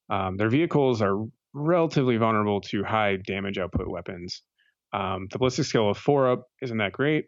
Um, 0.09 0.38
their 0.38 0.48
vehicles 0.48 1.02
are 1.02 1.22
relatively 1.52 2.16
vulnerable 2.16 2.62
to 2.62 2.82
high 2.82 3.18
damage 3.26 3.59
output 3.59 3.88
weapons. 3.88 4.40
Um, 4.90 5.26
the 5.30 5.36
ballistic 5.36 5.66
skill 5.66 5.90
of 5.90 5.98
four 5.98 6.32
up 6.32 6.44
isn't 6.62 6.78
that 6.78 6.92
great, 6.92 7.26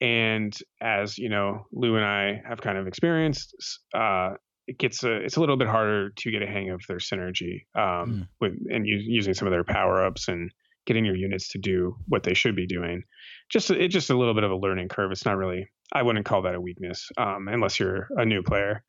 and 0.00 0.56
as 0.80 1.18
you 1.18 1.28
know, 1.28 1.66
Lou 1.74 1.96
and 1.96 2.06
I 2.06 2.40
have 2.48 2.62
kind 2.62 2.78
of 2.78 2.86
experienced, 2.86 3.54
uh, 3.94 4.30
it 4.66 4.78
gets 4.78 5.04
a, 5.04 5.12
it's 5.16 5.36
a 5.36 5.40
little 5.40 5.56
bit 5.58 5.68
harder 5.68 6.10
to 6.10 6.30
get 6.30 6.42
a 6.42 6.46
hang 6.46 6.70
of 6.70 6.82
their 6.88 6.96
synergy 6.98 7.66
um, 7.74 8.10
Mm. 8.10 8.28
with 8.40 8.52
and 8.70 8.86
u- 8.86 8.96
using 9.04 9.34
some 9.34 9.46
of 9.46 9.52
their 9.52 9.64
power 9.64 10.04
ups 10.04 10.28
and 10.28 10.50
getting 10.86 11.04
your 11.04 11.16
units 11.16 11.48
to 11.50 11.58
do 11.58 11.96
what 12.08 12.22
they 12.22 12.34
should 12.34 12.56
be 12.56 12.66
doing. 12.66 13.02
Just 13.50 13.70
it's 13.70 13.92
just 13.92 14.10
a 14.10 14.16
little 14.18 14.34
bit 14.34 14.44
of 14.44 14.50
a 14.50 14.56
learning 14.56 14.88
curve. 14.88 15.12
It's 15.12 15.24
not 15.26 15.36
really 15.36 15.68
I 15.92 16.02
wouldn't 16.02 16.24
call 16.26 16.42
that 16.42 16.54
a 16.54 16.60
weakness 16.60 17.10
um, 17.18 17.48
unless 17.48 17.78
you're 17.78 18.08
a 18.16 18.24
new 18.24 18.42
player, 18.42 18.82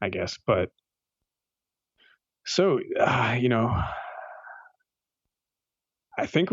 I 0.00 0.08
guess. 0.08 0.38
But 0.46 0.70
so 2.46 2.80
uh, 2.98 3.36
you 3.38 3.48
know, 3.48 3.74
I 6.18 6.26
think 6.26 6.50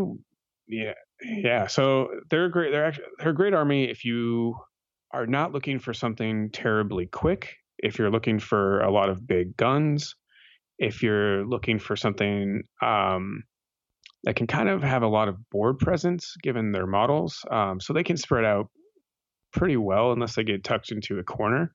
yeah 0.68 0.93
yeah. 1.22 1.68
So 1.68 2.09
they're 2.30 2.49
great. 2.49 2.72
They're 2.72 2.86
actually 2.86 3.05
they're 3.20 3.30
a 3.30 3.36
great 3.36 3.53
army 3.53 3.89
if 3.89 4.05
you 4.05 4.55
are 5.11 5.26
not 5.26 5.51
looking 5.53 5.80
for 5.80 5.93
something 5.93 6.49
terribly 6.51 7.05
quick. 7.07 7.55
If 7.80 8.00
you're 8.00 8.12
looking 8.12 8.40
for 8.40 8.82
a 8.82 8.92
lot 8.92 9.10
of 9.10 9.28
big 9.28 9.56
guns, 9.58 10.16
if 10.80 11.02
you're 11.02 11.46
looking 11.46 11.80
for 11.80 11.96
something 11.96 12.64
um, 12.82 13.44
that 14.24 14.36
can 14.36 14.48
kind 14.48 14.70
of 14.70 14.84
have 14.84 15.04
a 15.04 15.08
lot 15.08 15.28
of 15.28 15.38
board 15.50 15.80
presence 15.80 16.36
given 16.44 16.72
their 16.72 16.88
models. 16.88 17.44
Um, 17.50 17.80
so 17.80 17.94
they 17.94 18.04
can 18.04 18.18
spread 18.18 18.46
out 18.46 18.70
pretty 19.54 19.78
well 19.78 20.12
unless 20.12 20.36
they 20.36 20.44
get 20.44 20.64
tucked 20.64 20.92
into 20.92 21.20
a 21.20 21.24
corner, 21.24 21.74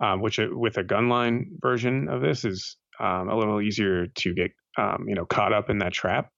um, 0.00 0.20
which 0.20 0.38
it, 0.38 0.56
with 0.56 0.76
a 0.76 0.84
gunline 0.84 1.46
version 1.60 2.08
of 2.08 2.20
this 2.20 2.44
is 2.44 2.76
um, 3.00 3.28
a 3.28 3.36
little 3.36 3.60
easier 3.60 4.06
to 4.06 4.34
get 4.34 4.50
um, 4.76 5.04
you 5.08 5.14
know 5.14 5.24
caught 5.24 5.52
up 5.52 5.70
in 5.70 5.78
that 5.78 5.92
trap. 5.92 6.30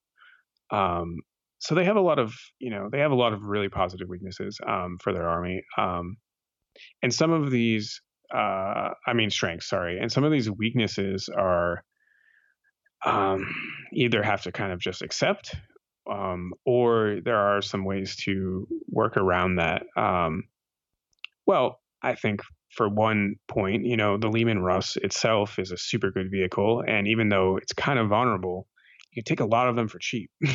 Um, 0.70 1.16
so 1.58 1.74
they 1.74 1.84
have 1.84 1.96
a 1.96 2.00
lot 2.00 2.18
of 2.18 2.34
you 2.58 2.70
know 2.70 2.88
they 2.90 3.00
have 3.00 3.10
a 3.10 3.16
lot 3.16 3.32
of 3.32 3.42
really 3.42 3.68
positive 3.68 4.08
weaknesses 4.08 4.58
for 5.00 5.12
their 5.12 5.28
army, 5.28 5.62
and 5.76 7.12
some 7.12 7.32
of 7.32 7.50
these 7.50 8.00
uh, 8.34 8.94
I 9.06 9.12
mean 9.14 9.30
strengths, 9.30 9.68
sorry, 9.68 9.98
and 9.98 10.10
some 10.10 10.24
of 10.24 10.32
these 10.32 10.50
weaknesses 10.50 11.28
are 11.28 11.84
um, 13.04 13.54
either 13.92 14.22
have 14.22 14.42
to 14.42 14.52
kind 14.52 14.72
of 14.72 14.78
just 14.78 15.02
accept 15.02 15.54
um, 16.10 16.52
or 16.64 17.18
there 17.24 17.36
are 17.36 17.62
some 17.62 17.84
ways 17.84 18.16
to 18.16 18.66
work 18.88 19.16
around 19.16 19.56
that. 19.56 19.82
Um, 19.96 20.44
well, 21.46 21.80
I 22.02 22.14
think 22.14 22.40
for 22.70 22.88
one 22.88 23.36
point, 23.48 23.84
you 23.84 23.96
know, 23.96 24.16
the 24.16 24.28
Leman 24.28 24.60
Russ 24.60 24.96
itself 24.96 25.58
is 25.58 25.72
a 25.72 25.76
super 25.76 26.10
good 26.10 26.30
vehicle, 26.30 26.82
and 26.86 27.08
even 27.08 27.28
though 27.28 27.56
it's 27.56 27.72
kind 27.72 27.98
of 27.98 28.08
vulnerable, 28.08 28.66
you 29.12 29.22
take 29.22 29.40
a 29.40 29.46
lot 29.46 29.68
of 29.68 29.76
them 29.76 29.88
for 29.88 29.98
cheap. 29.98 30.30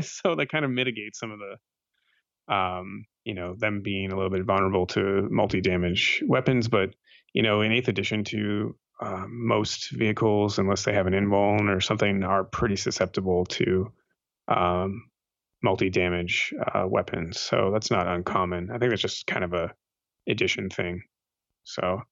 so 0.00 0.34
that 0.36 0.48
kind 0.50 0.64
of 0.64 0.70
mitigates 0.70 1.18
some 1.18 1.30
of 1.30 1.38
the, 1.38 2.54
um, 2.54 3.04
you 3.24 3.34
know, 3.34 3.54
them 3.54 3.82
being 3.82 4.12
a 4.12 4.16
little 4.16 4.30
bit 4.30 4.44
vulnerable 4.44 4.86
to 4.86 5.28
multi-damage 5.30 6.22
weapons. 6.26 6.68
But 6.68 6.94
you 7.32 7.42
know, 7.42 7.62
in 7.62 7.72
Eighth 7.72 7.88
Edition, 7.88 8.24
to 8.24 8.76
uh, 9.00 9.26
most 9.28 9.90
vehicles, 9.90 10.58
unless 10.58 10.84
they 10.84 10.92
have 10.92 11.06
an 11.06 11.14
invuln 11.14 11.74
or 11.74 11.80
something, 11.80 12.22
are 12.22 12.44
pretty 12.44 12.76
susceptible 12.76 13.44
to 13.46 13.92
um, 14.48 15.10
multi-damage 15.62 16.54
uh, 16.74 16.86
weapons. 16.86 17.40
So 17.40 17.70
that's 17.72 17.90
not 17.90 18.06
uncommon. 18.06 18.70
I 18.70 18.78
think 18.78 18.90
that's 18.90 19.02
just 19.02 19.26
kind 19.26 19.44
of 19.44 19.52
a 19.52 19.74
edition 20.28 20.70
thing. 20.70 21.02
So 21.64 22.02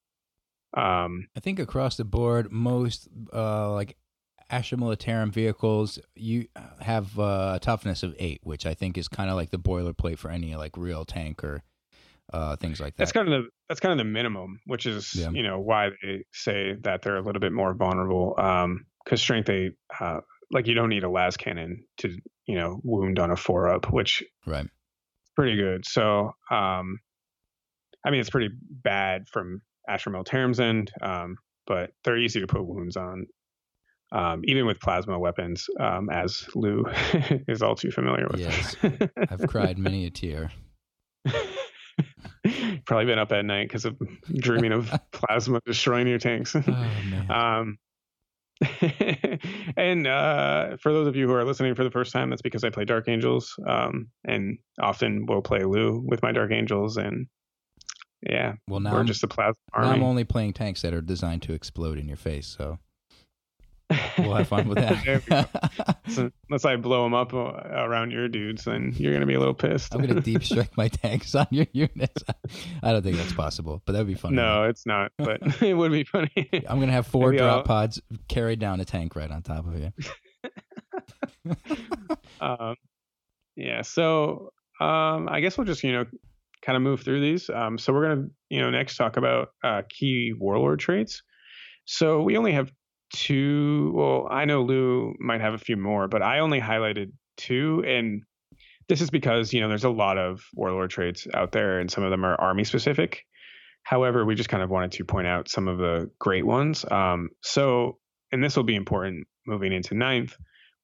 um, 0.75 1.29
I 1.37 1.41
think 1.41 1.59
across 1.59 1.97
the 1.97 2.05
board, 2.05 2.51
most 2.51 3.09
uh, 3.33 3.73
like 3.73 3.97
Astra 4.53 4.77
Militarum 4.77 5.33
vehicles, 5.33 5.99
you 6.15 6.47
have 6.81 7.19
uh, 7.19 7.55
a 7.57 7.59
toughness 7.61 8.03
of 8.03 8.15
eight, 8.19 8.41
which 8.45 8.67
I 8.67 8.75
think 8.75 8.99
is 8.99 9.09
kind 9.09 9.31
of 9.31 9.37
like 9.37 9.51
the 9.51 9.59
boilerplate 9.59 10.19
for 10.19 10.31
any 10.31 10.55
like 10.55 10.77
real 10.77 11.07
tank 11.07 11.43
or 11.43 11.63
uh, 12.33 12.57
things 12.57 12.79
like 12.79 12.95
that. 12.95 12.99
That's 12.99 13.13
kind 13.13 13.33
of 13.33 13.45
the 13.45 13.49
that's 13.69 13.81
kind 13.81 13.93
of 13.93 13.99
the 13.99 14.11
minimum, 14.11 14.61
which 14.67 14.85
is 14.85 15.15
yeah. 15.15 15.31
you 15.31 15.43
know 15.43 15.59
why 15.59 15.91
they 16.03 16.25
say 16.33 16.75
that 16.83 17.03
they're 17.03 17.17
a 17.17 17.23
little 17.23 17.41
bit 17.41 17.53
more 17.53 17.73
vulnerable. 17.73 18.35
Because 18.37 18.65
um, 18.65 19.17
strength 19.17 19.49
eight, 19.49 19.73
uh, 19.99 20.21
like 20.51 20.67
you 20.67 20.75
don't 20.75 20.91
need 20.91 21.05
a 21.05 21.11
las 21.11 21.37
cannon 21.37 21.85
to 21.99 22.15
you 22.47 22.55
know 22.55 22.79
wound 22.85 23.19
on 23.19 23.31
a 23.31 23.37
four 23.37 23.69
up, 23.69 23.91
which 23.91 24.23
right 24.47 24.67
pretty 25.35 25.57
good. 25.57 25.87
So 25.87 26.35
um, 26.51 26.99
I 28.05 28.11
mean, 28.11 28.21
it's 28.21 28.31
pretty 28.31 28.51
bad 28.71 29.29
from 29.29 29.63
Astra 29.89 30.13
Militarum 30.13 30.59
end, 30.61 30.91
um, 31.01 31.37
but 31.67 31.93
they're 32.05 32.19
easy 32.19 32.41
to 32.41 32.47
put 32.47 32.67
wounds 32.67 32.97
on, 32.97 33.27
um, 34.13 34.43
even 34.45 34.67
with 34.67 34.79
plasma 34.79 35.19
weapons, 35.19 35.67
um, 35.81 36.11
as 36.11 36.47
Lou 36.55 36.85
is 37.49 37.63
all 37.63 37.75
too 37.75 37.91
familiar 37.91 38.29
with. 38.31 38.41
Yes, 38.41 38.77
I've 39.31 39.47
cried 39.49 39.79
many 39.79 40.07
a 40.07 40.11
tear. 40.11 40.51
Probably 42.85 43.07
been 43.07 43.19
up 43.19 43.33
at 43.33 43.45
night 43.45 43.69
because 43.69 43.85
of 43.85 43.97
dreaming 44.35 44.73
of 44.73 44.93
plasma 45.13 45.61
destroying 45.65 46.07
your 46.07 46.19
tanks. 46.19 46.55
Oh, 46.55 47.35
um, 47.35 47.79
and 49.77 50.07
uh, 50.07 50.77
for 50.81 50.93
those 50.93 51.07
of 51.07 51.17
you 51.17 51.27
who 51.27 51.35
are 51.35 51.45
listening 51.45 51.75
for 51.75 51.85
the 51.85 51.91
first 51.91 52.13
time, 52.13 52.31
that's 52.31 52.43
because 52.43 52.65
I 52.65 52.71
play 52.71 52.85
Dark 52.85 53.09
Angels, 53.09 53.55
um, 53.67 54.09
and 54.25 54.59
often 54.81 55.27
will 55.27 55.43
play 55.43 55.61
Lou 55.61 56.05
with 56.07 56.23
my 56.23 56.33
Dark 56.33 56.53
Angels, 56.53 56.99
and 56.99 57.27
yeah. 58.29 58.55
Well, 58.69 58.81
now 58.81 58.93
we're 58.93 59.01
I'm, 59.01 59.07
just 59.07 59.25
a 59.25 59.29
plasma 59.29 59.55
army. 59.73 59.89
Now 59.89 59.95
I'm 59.95 60.03
only 60.03 60.25
playing 60.25 60.53
tanks 60.53 60.83
that 60.83 60.93
are 60.93 61.01
designed 61.01 61.43
to 61.43 61.55
explode 61.55 61.99
in 61.99 62.09
your 62.09 62.19
face, 62.19 62.47
so 62.47 62.79
we'll 64.19 64.35
have 64.35 64.49
fun 64.49 64.69
with 64.69 64.79
that. 64.79 65.49
so, 66.09 66.31
unless 66.49 66.65
I 66.65 66.77
blow 66.77 67.05
them 67.05 67.15
up 67.15 67.35
uh, 67.35 67.53
around 67.73 68.11
your 68.11 68.29
dudes, 68.29 68.65
then 68.65 68.93
you're 68.97 69.13
gonna 69.13 69.27
be 69.27 69.35
a 69.35 69.39
little 69.39 69.55
pissed. 69.55 69.95
I'm 69.95 70.01
gonna 70.01 70.21
deep 70.23 70.45
strike 70.45 70.77
my 70.77 70.89
tanks 70.89 71.35
on 71.35 71.47
your 71.51 71.67
units. 71.73 72.23
I 72.83 72.93
don't 72.93 73.03
think 73.03 73.17
that's 73.17 73.33
possible, 73.33 73.83
but 73.85 73.93
that'd 73.93 74.07
be 74.07 74.15
funny. 74.15 74.37
No, 74.37 74.65
it's 74.65 74.87
not, 74.87 75.13
but 75.19 75.63
it 75.63 75.75
would 75.75 75.93
be 75.93 76.05
funny. 76.05 76.49
I'm 76.67 76.81
gonna 76.81 76.93
have 76.93 77.07
four 77.07 77.31
Maybe 77.31 77.39
drop 77.39 77.59
I'll... 77.59 77.63
pods 77.65 78.01
carried 78.29 78.59
down 78.59 78.81
a 78.81 78.85
tank 78.85 79.17
right 79.17 79.31
on 79.31 79.43
top 79.43 79.67
of 79.67 79.79
you. 79.79 79.93
um, 82.41 82.77
yeah. 83.57 83.83
So 83.83 84.53
um, 84.81 85.29
I 85.29 85.41
guess 85.41 85.57
we'll 85.57 85.67
just 85.67 85.83
you 85.85 85.93
know 85.93 86.05
kind 86.63 86.77
of 86.77 86.83
move 86.83 87.03
through 87.03 87.21
these. 87.21 87.51
Um, 87.51 87.77
so 87.77 87.93
we're 87.93 88.07
going 88.07 88.23
to, 88.23 88.31
you 88.49 88.61
know, 88.61 88.71
next 88.71 88.97
talk 88.97 89.17
about 89.17 89.49
uh, 89.63 89.83
key 89.89 90.33
warlord 90.39 90.79
traits. 90.79 91.23
So 91.85 92.23
we 92.23 92.37
only 92.37 92.53
have 92.53 92.71
two. 93.15 93.93
Well, 93.95 94.29
I 94.31 94.45
know 94.45 94.63
Lou 94.63 95.15
might 95.19 95.41
have 95.41 95.55
a 95.55 95.59
few 95.59 95.77
more, 95.77 96.09
but 96.09 96.23
I 96.23 96.41
only 96.41 96.61
highlighted 96.61 97.13
two. 97.37 97.85
And 97.87 98.23
this 98.89 99.01
is 99.01 99.11
because, 99.11 99.53
you 99.53 99.61
know, 99.61 99.69
there's 99.69 99.85
a 99.85 99.91
lot 99.91 100.19
of 100.19 100.43
warlord 100.55 100.91
traits 100.91 101.27
out 101.33 101.53
there 101.53 101.81
and 101.81 101.91
some 101.91 102.05
of 102.05 102.11
them 102.11 102.25
are 102.25 102.41
army 102.41 102.65
specific. 102.65 103.25
However, 103.85 104.25
we 104.25 104.35
just 104.35 104.49
kind 104.49 104.63
of 104.63 104.71
wanted 104.71 104.93
to 104.93 105.05
point 105.05 105.27
out 105.27 105.49
some 105.49 105.69
of 105.69 105.79
the 105.79 106.11
great 106.19 106.47
ones. 106.47 106.85
Um, 106.91 107.31
so, 107.43 107.99
and 108.31 108.43
this 108.43 108.57
will 108.57 108.65
be 108.65 108.77
important 108.77 109.27
moving 109.47 109.73
into 109.73 109.95
ninth 109.95 110.37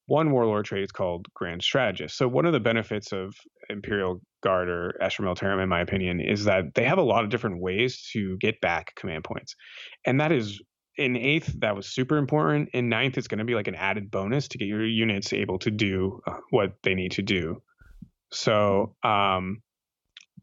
one 0.09 0.31
warlord 0.33 0.65
trait 0.65 0.83
is 0.83 0.91
called 0.91 1.27
Grand 1.35 1.63
Strategist. 1.63 2.17
So 2.17 2.27
one 2.27 2.47
of 2.47 2.55
the 2.55 2.61
benefits 2.61 3.13
of 3.13 3.35
Imperial 3.69 4.23
Guard 4.43 4.71
or 4.71 4.95
Astra 5.03 5.27
Militarum, 5.27 5.63
in 5.63 5.69
my 5.69 5.83
opinion, 5.83 6.21
is 6.21 6.45
that 6.45 6.75
they 6.75 6.85
have 6.85 6.97
a 6.97 7.03
lot 7.03 7.25
of 7.25 7.31
different 7.31 7.61
ways 7.61 8.09
to 8.15 8.39
get 8.39 8.59
back 8.63 8.95
command 8.97 9.25
points, 9.25 9.55
and 10.07 10.21
that 10.21 10.33
is 10.33 10.63
in 10.99 11.17
eighth 11.17 11.61
that 11.61 11.77
was 11.77 11.87
super 11.87 12.17
important. 12.17 12.71
In 12.75 12.89
ninth, 12.89 13.17
it's 13.17 13.29
going 13.29 13.39
to 13.39 13.45
be 13.45 13.55
like 13.55 13.69
an 13.69 13.77
added 13.77 14.11
bonus 14.11 14.49
to 14.49 14.59
get 14.59 14.67
your 14.67 14.85
units 14.85 15.33
able 15.33 15.59
to 15.61 15.71
do 15.71 16.21
uh, 16.27 16.35
what 16.51 16.75
they 16.83 16.95
need 16.95 17.13
to 17.13 17.23
do. 17.23 17.63
So 18.33 18.97
um, 19.05 19.63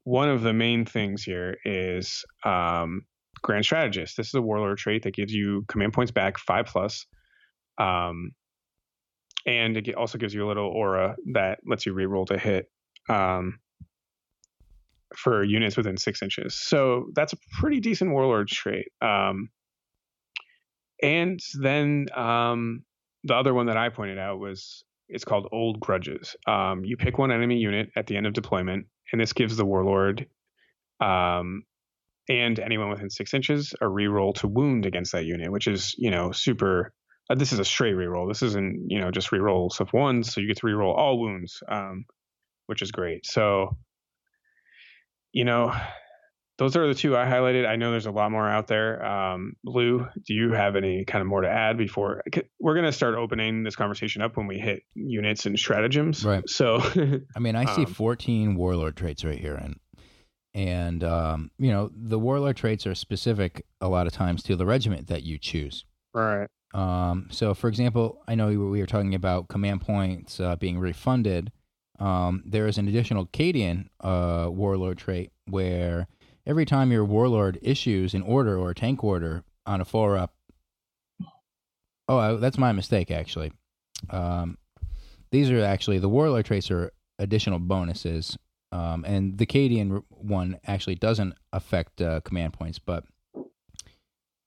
one 0.03 0.30
of 0.30 0.41
the 0.41 0.53
main 0.53 0.86
things 0.86 1.24
here 1.24 1.58
is 1.66 2.24
um, 2.45 3.01
Grand 3.43 3.66
Strategist. 3.66 4.16
This 4.16 4.28
is 4.28 4.34
a 4.34 4.41
warlord 4.41 4.78
trait 4.78 5.03
that 5.03 5.14
gives 5.14 5.34
you 5.34 5.66
command 5.68 5.93
points 5.93 6.12
back 6.12 6.38
five 6.38 6.66
plus. 6.68 7.06
Um, 7.78 8.32
and 9.45 9.76
it 9.78 9.93
also 9.93 10.18
gives 10.18 10.34
you 10.34 10.45
a 10.45 10.47
little 10.47 10.70
aura 10.70 11.18
that 11.34 11.60
lets 11.68 11.86
you 11.86 11.93
reroll 11.93 12.26
to 12.28 12.38
hit 12.38 12.72
um, 13.10 13.60
for 15.16 15.43
units 15.43 15.76
within 15.76 15.97
six 15.97 16.24
inches. 16.24 16.56
So 16.56 17.08
that's 17.14 17.34
a 17.34 17.38
pretty 17.60 17.82
decent 17.82 18.12
warlord 18.12 18.47
trait. 18.47 18.88
Um, 19.01 19.49
and 21.01 21.39
then 21.59 22.07
um, 22.15 22.83
the 23.23 23.35
other 23.35 23.53
one 23.53 23.67
that 23.67 23.77
I 23.77 23.89
pointed 23.89 24.19
out 24.19 24.39
was 24.39 24.83
it's 25.07 25.25
called 25.25 25.49
Old 25.51 25.79
Grudges. 25.79 26.35
Um, 26.47 26.83
you 26.83 26.97
pick 26.97 27.17
one 27.17 27.31
enemy 27.31 27.57
unit 27.57 27.91
at 27.95 28.07
the 28.07 28.17
end 28.17 28.25
of 28.25 28.33
deployment, 28.33 28.87
and 29.11 29.21
this 29.21 29.33
gives 29.33 29.55
the 29.55 29.65
warlord 29.65 30.27
um, 30.99 31.63
and 32.27 32.59
anyone 32.59 32.89
within 32.89 33.09
six 33.09 33.33
inches 33.33 33.73
a 33.81 33.85
reroll 33.85 34.33
to 34.35 34.47
wound 34.47 34.85
against 34.85 35.11
that 35.11 35.25
unit, 35.25 35.51
which 35.51 35.67
is 35.67 35.95
you 35.97 36.11
know 36.11 36.31
super 36.31 36.93
uh, 37.29 37.35
this 37.35 37.51
is 37.53 37.59
a 37.59 37.65
straight 37.65 37.95
reroll. 37.95 38.27
This 38.27 38.43
isn't 38.43 38.85
you 38.89 38.99
know 38.99 39.11
just 39.11 39.31
rerolls 39.31 39.79
of 39.79 39.93
ones, 39.93 40.33
so 40.33 40.41
you 40.41 40.47
get 40.47 40.57
to 40.57 40.65
reroll 40.65 40.95
all 40.95 41.19
wounds, 41.19 41.61
um, 41.67 42.05
which 42.67 42.81
is 42.81 42.91
great. 42.91 43.25
So, 43.25 43.77
you 45.31 45.45
know, 45.45 45.75
those 46.58 46.76
are 46.78 46.88
the 46.88 46.95
two 46.95 47.18
I 47.18 47.26
highlighted. 47.26 47.68
I 47.68 47.76
know 47.76 47.91
there's 47.91 48.06
a 48.06 48.12
lot 48.12 48.32
more 48.32 48.47
out 48.47 48.68
there. 48.68 49.06
Um, 49.06 49.56
Lou, 49.66 50.08
do 50.26 50.34
you 50.34 50.53
have 50.53 50.76
any 50.76 51.03
kind 51.03 51.22
of 51.22 51.28
more 51.28 51.41
to 51.41 51.49
add 51.49 51.78
before 51.78 52.24
we're 52.60 52.74
going 52.74 52.86
to 52.86 52.93
start 52.93 53.16
opening 53.16 53.64
this 53.64 53.76
conversation 53.76 54.22
up 54.22 54.38
when 54.38 54.47
we 54.47 54.58
hit 54.58 54.84
units 54.93 55.45
and 55.45 55.60
stratagems? 55.60 56.24
Right. 56.24 56.47
So, 56.49 56.78
I 57.36 57.39
mean, 57.39 57.56
I 57.56 57.66
see 57.76 57.86
um, 57.86 57.93
14 57.93 58.56
warlord 58.56 58.95
traits 58.95 59.26
right 59.26 59.38
here, 59.38 59.56
and 59.56 59.80
and 60.53 61.03
um, 61.03 61.51
you 61.58 61.72
know 61.72 61.91
the 61.93 62.20
warlord 62.20 62.56
traits 62.56 62.88
are 62.88 62.95
specific 62.95 63.66
a 63.82 63.89
lot 63.89 64.08
of 64.08 64.14
times 64.14 64.41
to 64.43 64.56
the 64.56 64.66
regiment 64.66 65.08
that 65.08 65.24
you 65.24 65.38
choose. 65.38 65.84
Right. 66.14 66.47
Um, 66.74 67.28
so, 67.32 67.53
for 67.53 67.68
example, 67.68 68.22
I 68.28 68.36
know 68.36 68.47
we 68.47 68.58
were 68.58 68.86
talking 68.86 69.16
about 69.16 69.49
command 69.49 69.82
points 69.82 70.39
uh, 70.39 70.56
being 70.56 70.80
refunded. 70.80 71.51
Um, 71.99 72.43
there 72.45 72.68
is 72.68 72.78
an 72.78 72.88
additional 72.88 73.26
Cadian 73.28 73.88
uh, 74.01 74.49
warlord 74.49 74.97
trait 74.97 75.32
where 75.47 76.08
every 76.45 76.65
time 76.65 76.91
your 76.91 77.05
warlord 77.05 77.59
issues 77.61 78.13
an 78.13 78.21
order 78.21 78.57
or 78.57 78.71
a 78.71 78.75
tank 78.75 79.03
order 79.03 79.43
on 79.65 79.81
a 79.81 79.85
four 79.85 80.17
up. 80.17 80.33
Oh, 82.07 82.37
that's 82.37 82.57
my 82.57 82.71
mistake, 82.71 83.09
actually. 83.09 83.51
Um, 84.09 84.57
these 85.31 85.49
are 85.49 85.63
actually 85.63 85.99
the 85.99 86.09
warlord 86.09 86.49
are 86.71 86.91
additional 87.17 87.59
bonuses, 87.59 88.37
um, 88.71 89.03
and 89.05 89.37
the 89.37 89.45
Cadian 89.45 90.03
one 90.09 90.59
actually 90.67 90.95
doesn't 90.95 91.33
affect 91.51 92.01
uh, 92.01 92.19
command 92.21 92.53
points, 92.53 92.77
but 92.77 93.05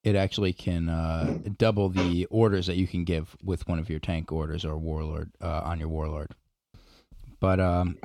it 0.04 0.14
actually 0.14 0.52
can 0.52 0.88
uh, 0.88 1.38
double 1.56 1.88
the 1.88 2.26
orders 2.26 2.66
that 2.66 2.76
you 2.76 2.86
can 2.86 3.04
give 3.04 3.36
with 3.42 3.66
one 3.66 3.78
of 3.78 3.90
your 3.90 3.98
tank 3.98 4.30
orders 4.30 4.64
or 4.64 4.78
warlord 4.78 5.32
uh, 5.42 5.62
on 5.64 5.80
your 5.80 5.88
warlord. 5.88 6.34
But 7.40 7.60
um, 7.60 7.98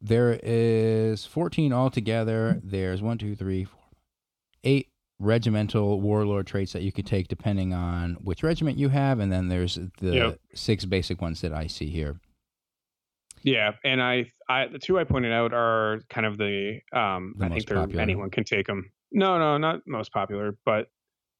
there 0.00 0.38
is 0.42 1.24
14 1.26 1.72
altogether. 1.72 2.60
There's 2.62 3.02
one, 3.02 3.18
two, 3.18 3.34
three, 3.36 3.64
four, 3.64 3.78
eight 4.64 4.88
regimental 5.18 6.00
warlord 6.00 6.46
traits 6.46 6.72
that 6.72 6.82
you 6.82 6.92
could 6.92 7.06
take 7.06 7.28
depending 7.28 7.74
on 7.74 8.14
which 8.22 8.42
regiment 8.42 8.78
you 8.78 8.88
have, 8.88 9.20
and 9.20 9.30
then 9.30 9.48
there's 9.48 9.78
the 10.00 10.14
Yep. 10.14 10.40
six 10.54 10.84
basic 10.86 11.20
ones 11.20 11.42
that 11.42 11.52
I 11.52 11.66
see 11.66 11.90
here. 11.90 12.18
Yeah, 13.42 13.72
and 13.84 14.02
I, 14.02 14.30
I, 14.48 14.66
the 14.66 14.78
two 14.78 14.98
I 14.98 15.04
pointed 15.04 15.32
out 15.32 15.52
are 15.54 16.00
kind 16.10 16.26
of 16.26 16.36
the, 16.36 16.80
um, 16.92 17.34
The 17.38 17.46
I 17.46 17.48
think 17.48 17.66
they're 17.66 17.78
popular. 17.78 18.02
anyone 18.02 18.30
can 18.30 18.44
take 18.44 18.66
them. 18.66 18.90
No, 19.12 19.38
no, 19.38 19.56
not 19.58 19.80
most 19.86 20.12
popular, 20.12 20.56
but 20.64 20.88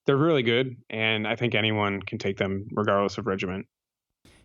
they're 0.06 0.16
really 0.16 0.42
good, 0.42 0.76
and 0.88 1.26
I 1.28 1.36
think 1.36 1.54
anyone 1.54 2.00
can 2.02 2.18
take 2.18 2.36
them 2.38 2.68
regardless 2.72 3.18
of 3.18 3.26
regiment. 3.26 3.66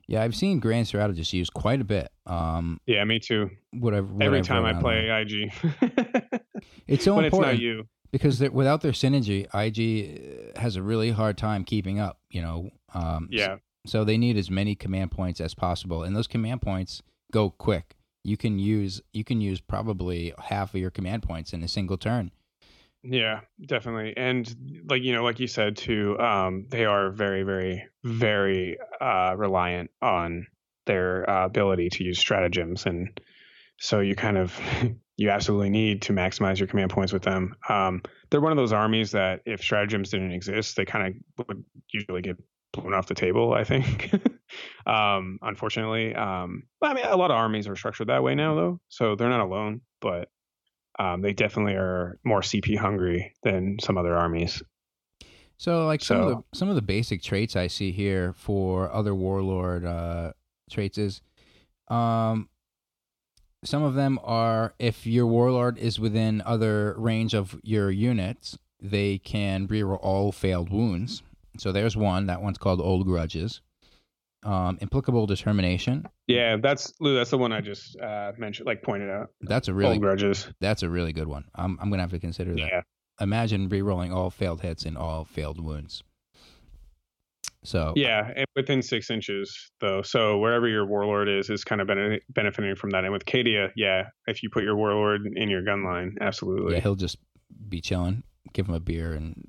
Yeah, 0.07 0.21
I've 0.23 0.35
seen 0.35 0.59
Grand 0.59 0.87
strategists 0.87 1.33
use 1.33 1.49
quite 1.49 1.81
a 1.81 1.83
bit. 1.83 2.09
Um, 2.27 2.79
Yeah, 2.85 3.03
me 3.05 3.19
too. 3.19 3.49
what 3.71 3.93
Every 3.93 4.39
I've 4.39 4.45
time 4.45 4.63
I 4.65 4.73
play 4.73 5.09
IG, 5.09 5.51
it's 6.87 7.03
so 7.05 7.15
when 7.15 7.25
it's 7.25 7.37
not 7.37 7.59
you. 7.59 7.87
because 8.11 8.39
without 8.51 8.81
their 8.81 8.91
synergy, 8.91 9.47
IG 9.53 10.53
uh, 10.55 10.59
has 10.61 10.75
a 10.75 10.83
really 10.83 11.11
hard 11.11 11.37
time 11.37 11.63
keeping 11.63 11.99
up. 11.99 12.19
You 12.29 12.41
know. 12.41 12.69
Um, 12.93 13.27
Yeah, 13.31 13.57
So 13.85 14.03
they 14.03 14.17
need 14.17 14.37
as 14.37 14.49
many 14.49 14.75
command 14.75 15.11
points 15.11 15.41
as 15.41 15.53
possible, 15.53 16.03
and 16.03 16.15
those 16.15 16.27
command 16.27 16.61
points 16.61 17.01
go 17.31 17.49
quick. 17.49 17.95
You 18.23 18.37
can 18.37 18.57
use 18.59 19.01
you 19.13 19.23
can 19.23 19.41
use 19.41 19.59
probably 19.61 20.33
half 20.39 20.73
of 20.73 20.79
your 20.79 20.91
command 20.91 21.23
points 21.23 21.51
in 21.53 21.61
a 21.63 21.67
single 21.67 21.97
turn. 21.97 22.31
Yeah, 23.07 23.41
definitely. 23.65 24.13
And 24.17 24.83
like 24.89 25.03
you 25.03 25.13
know, 25.13 25.23
like 25.23 25.39
you 25.39 25.47
said 25.47 25.77
too, 25.77 26.17
um, 26.19 26.65
they 26.69 26.85
are 26.85 27.11
very, 27.11 27.43
very, 27.43 27.85
very 28.03 28.77
uh, 28.99 29.35
reliant 29.37 29.91
on 30.01 30.47
their 30.85 31.29
uh, 31.29 31.45
ability 31.45 31.89
to 31.89 32.03
use 32.03 32.19
stratagems, 32.19 32.85
and 32.85 33.19
so 33.79 33.99
you 33.99 34.15
kind 34.15 34.37
of 34.37 34.59
you 35.17 35.29
absolutely 35.29 35.69
need 35.69 36.01
to 36.03 36.13
maximize 36.13 36.57
your 36.59 36.67
command 36.67 36.91
points 36.91 37.13
with 37.13 37.23
them. 37.23 37.55
Um, 37.69 38.01
they're 38.29 38.41
one 38.41 38.51
of 38.51 38.57
those 38.57 38.73
armies 38.73 39.11
that 39.11 39.41
if 39.45 39.61
stratagems 39.61 40.09
didn't 40.09 40.31
exist, 40.31 40.75
they 40.75 40.85
kind 40.85 41.15
of 41.37 41.47
would 41.47 41.63
usually 41.93 42.21
get 42.21 42.37
blown 42.73 42.93
off 42.93 43.07
the 43.07 43.15
table. 43.15 43.53
I 43.53 43.63
think, 43.63 44.11
um, 44.87 45.37
unfortunately. 45.41 46.15
Um, 46.15 46.63
I 46.81 46.93
mean, 46.93 47.05
a 47.05 47.17
lot 47.17 47.31
of 47.31 47.37
armies 47.37 47.67
are 47.67 47.75
structured 47.75 48.07
that 48.07 48.23
way 48.23 48.35
now, 48.35 48.55
though, 48.55 48.79
so 48.89 49.15
they're 49.15 49.29
not 49.29 49.41
alone. 49.41 49.81
But 50.01 50.29
um, 50.99 51.21
they 51.21 51.33
definitely 51.33 51.73
are 51.73 52.17
more 52.23 52.41
CP 52.41 52.77
hungry 52.77 53.33
than 53.43 53.77
some 53.79 53.97
other 53.97 54.15
armies. 54.15 54.61
So 55.57 55.85
like 55.85 56.01
some 56.01 56.21
of 56.21 56.29
the 56.29 56.43
some 56.53 56.69
of 56.69 56.75
the 56.75 56.81
basic 56.81 57.21
traits 57.21 57.55
I 57.55 57.67
see 57.67 57.91
here 57.91 58.33
for 58.33 58.91
other 58.91 59.15
warlord 59.15 59.85
uh, 59.85 60.33
traits 60.69 60.97
is, 60.97 61.21
um, 61.87 62.49
some 63.63 63.81
of 63.81 63.93
them 63.93 64.19
are 64.23 64.73
if 64.79 65.07
your 65.07 65.27
warlord 65.27 65.77
is 65.77 65.99
within 65.99 66.41
other 66.45 66.93
range 66.97 67.33
of 67.33 67.57
your 67.63 67.89
units, 67.89 68.57
they 68.81 69.17
can 69.17 69.67
reroll 69.67 69.99
all 70.01 70.31
failed 70.31 70.69
wounds. 70.69 71.23
So 71.57 71.71
there's 71.71 71.95
one. 71.95 72.25
That 72.27 72.41
one's 72.41 72.57
called 72.57 72.81
Old 72.81 73.05
Grudges. 73.05 73.61
Um, 74.45 74.77
implacable 74.79 75.25
determination. 75.25 76.07
Yeah, 76.27 76.57
that's 76.61 76.93
Lou. 76.99 77.15
That's 77.15 77.31
the 77.31 77.37
one 77.37 77.51
I 77.51 77.61
just 77.61 77.99
uh, 77.99 78.31
mentioned, 78.37 78.67
like 78.67 78.83
pointed 78.83 79.09
out. 79.09 79.31
That's 79.41 79.67
a 79.67 79.73
really 79.73 79.97
grudges. 79.97 80.47
That's 80.61 80.83
a 80.83 80.89
really 80.89 81.13
good 81.13 81.27
one. 81.27 81.45
I'm 81.55 81.79
I'm 81.81 81.89
gonna 81.89 82.03
have 82.03 82.11
to 82.11 82.19
consider 82.19 82.51
that. 82.51 82.59
Yeah, 82.59 82.81
Imagine 83.19 83.69
re-rolling 83.69 84.13
all 84.13 84.29
failed 84.29 84.61
hits 84.61 84.85
and 84.85 84.97
all 84.97 85.25
failed 85.25 85.63
wounds. 85.63 86.03
So 87.63 87.93
yeah, 87.95 88.31
and 88.35 88.45
within 88.55 88.83
six 88.83 89.09
inches 89.09 89.71
though. 89.81 90.03
So 90.03 90.37
wherever 90.37 90.67
your 90.67 90.85
warlord 90.85 91.27
is, 91.27 91.49
is 91.49 91.63
kind 91.63 91.81
of 91.81 91.87
bene- 91.87 92.19
benefiting 92.29 92.75
from 92.75 92.91
that. 92.91 93.03
And 93.03 93.11
with 93.11 93.25
Cadia, 93.25 93.71
yeah, 93.75 94.09
if 94.27 94.43
you 94.43 94.51
put 94.51 94.63
your 94.63 94.75
warlord 94.75 95.21
in 95.35 95.49
your 95.49 95.63
gun 95.63 95.83
line, 95.83 96.17
absolutely. 96.21 96.75
yeah, 96.75 96.81
he'll 96.81 96.95
just 96.95 97.17
be 97.67 97.81
chilling. 97.81 98.23
Give 98.53 98.67
him 98.67 98.75
a 98.75 98.79
beer 98.79 99.13
and 99.13 99.43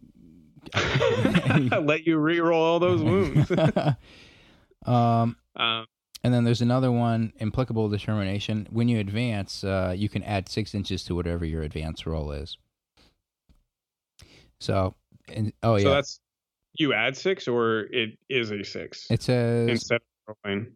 Let 1.85 2.07
you 2.07 2.19
re-roll 2.19 2.63
all 2.63 2.79
those 2.81 3.03
wounds. 3.03 3.51
um, 4.87 5.37
um, 5.57 5.87
and 6.24 6.34
then 6.34 6.45
there's 6.45 6.62
another 6.62 6.91
one, 6.91 7.32
implacable 7.39 7.89
determination. 7.89 8.66
When 8.70 8.89
you 8.89 8.99
advance, 8.99 9.62
uh, 9.64 9.95
you 9.97 10.09
can 10.09 10.22
add 10.22 10.49
six 10.49 10.74
inches 10.74 11.05
to 11.05 11.14
whatever 11.14 11.45
your 11.45 11.62
advance 11.62 12.07
roll 12.07 12.32
is. 12.32 12.57
So, 14.61 14.95
and, 15.28 15.53
oh 15.62 15.78
So 15.78 15.89
yeah, 15.89 15.95
that's 15.95 16.20
you 16.74 16.93
add 16.93 17.16
six, 17.16 17.47
or 17.49 17.80
it 17.93 18.18
is 18.28 18.51
a 18.51 18.62
six 18.64 19.07
it 19.11 19.22
says 19.22 19.68
instead 19.68 20.01
of 20.28 20.37
rolling. 20.45 20.72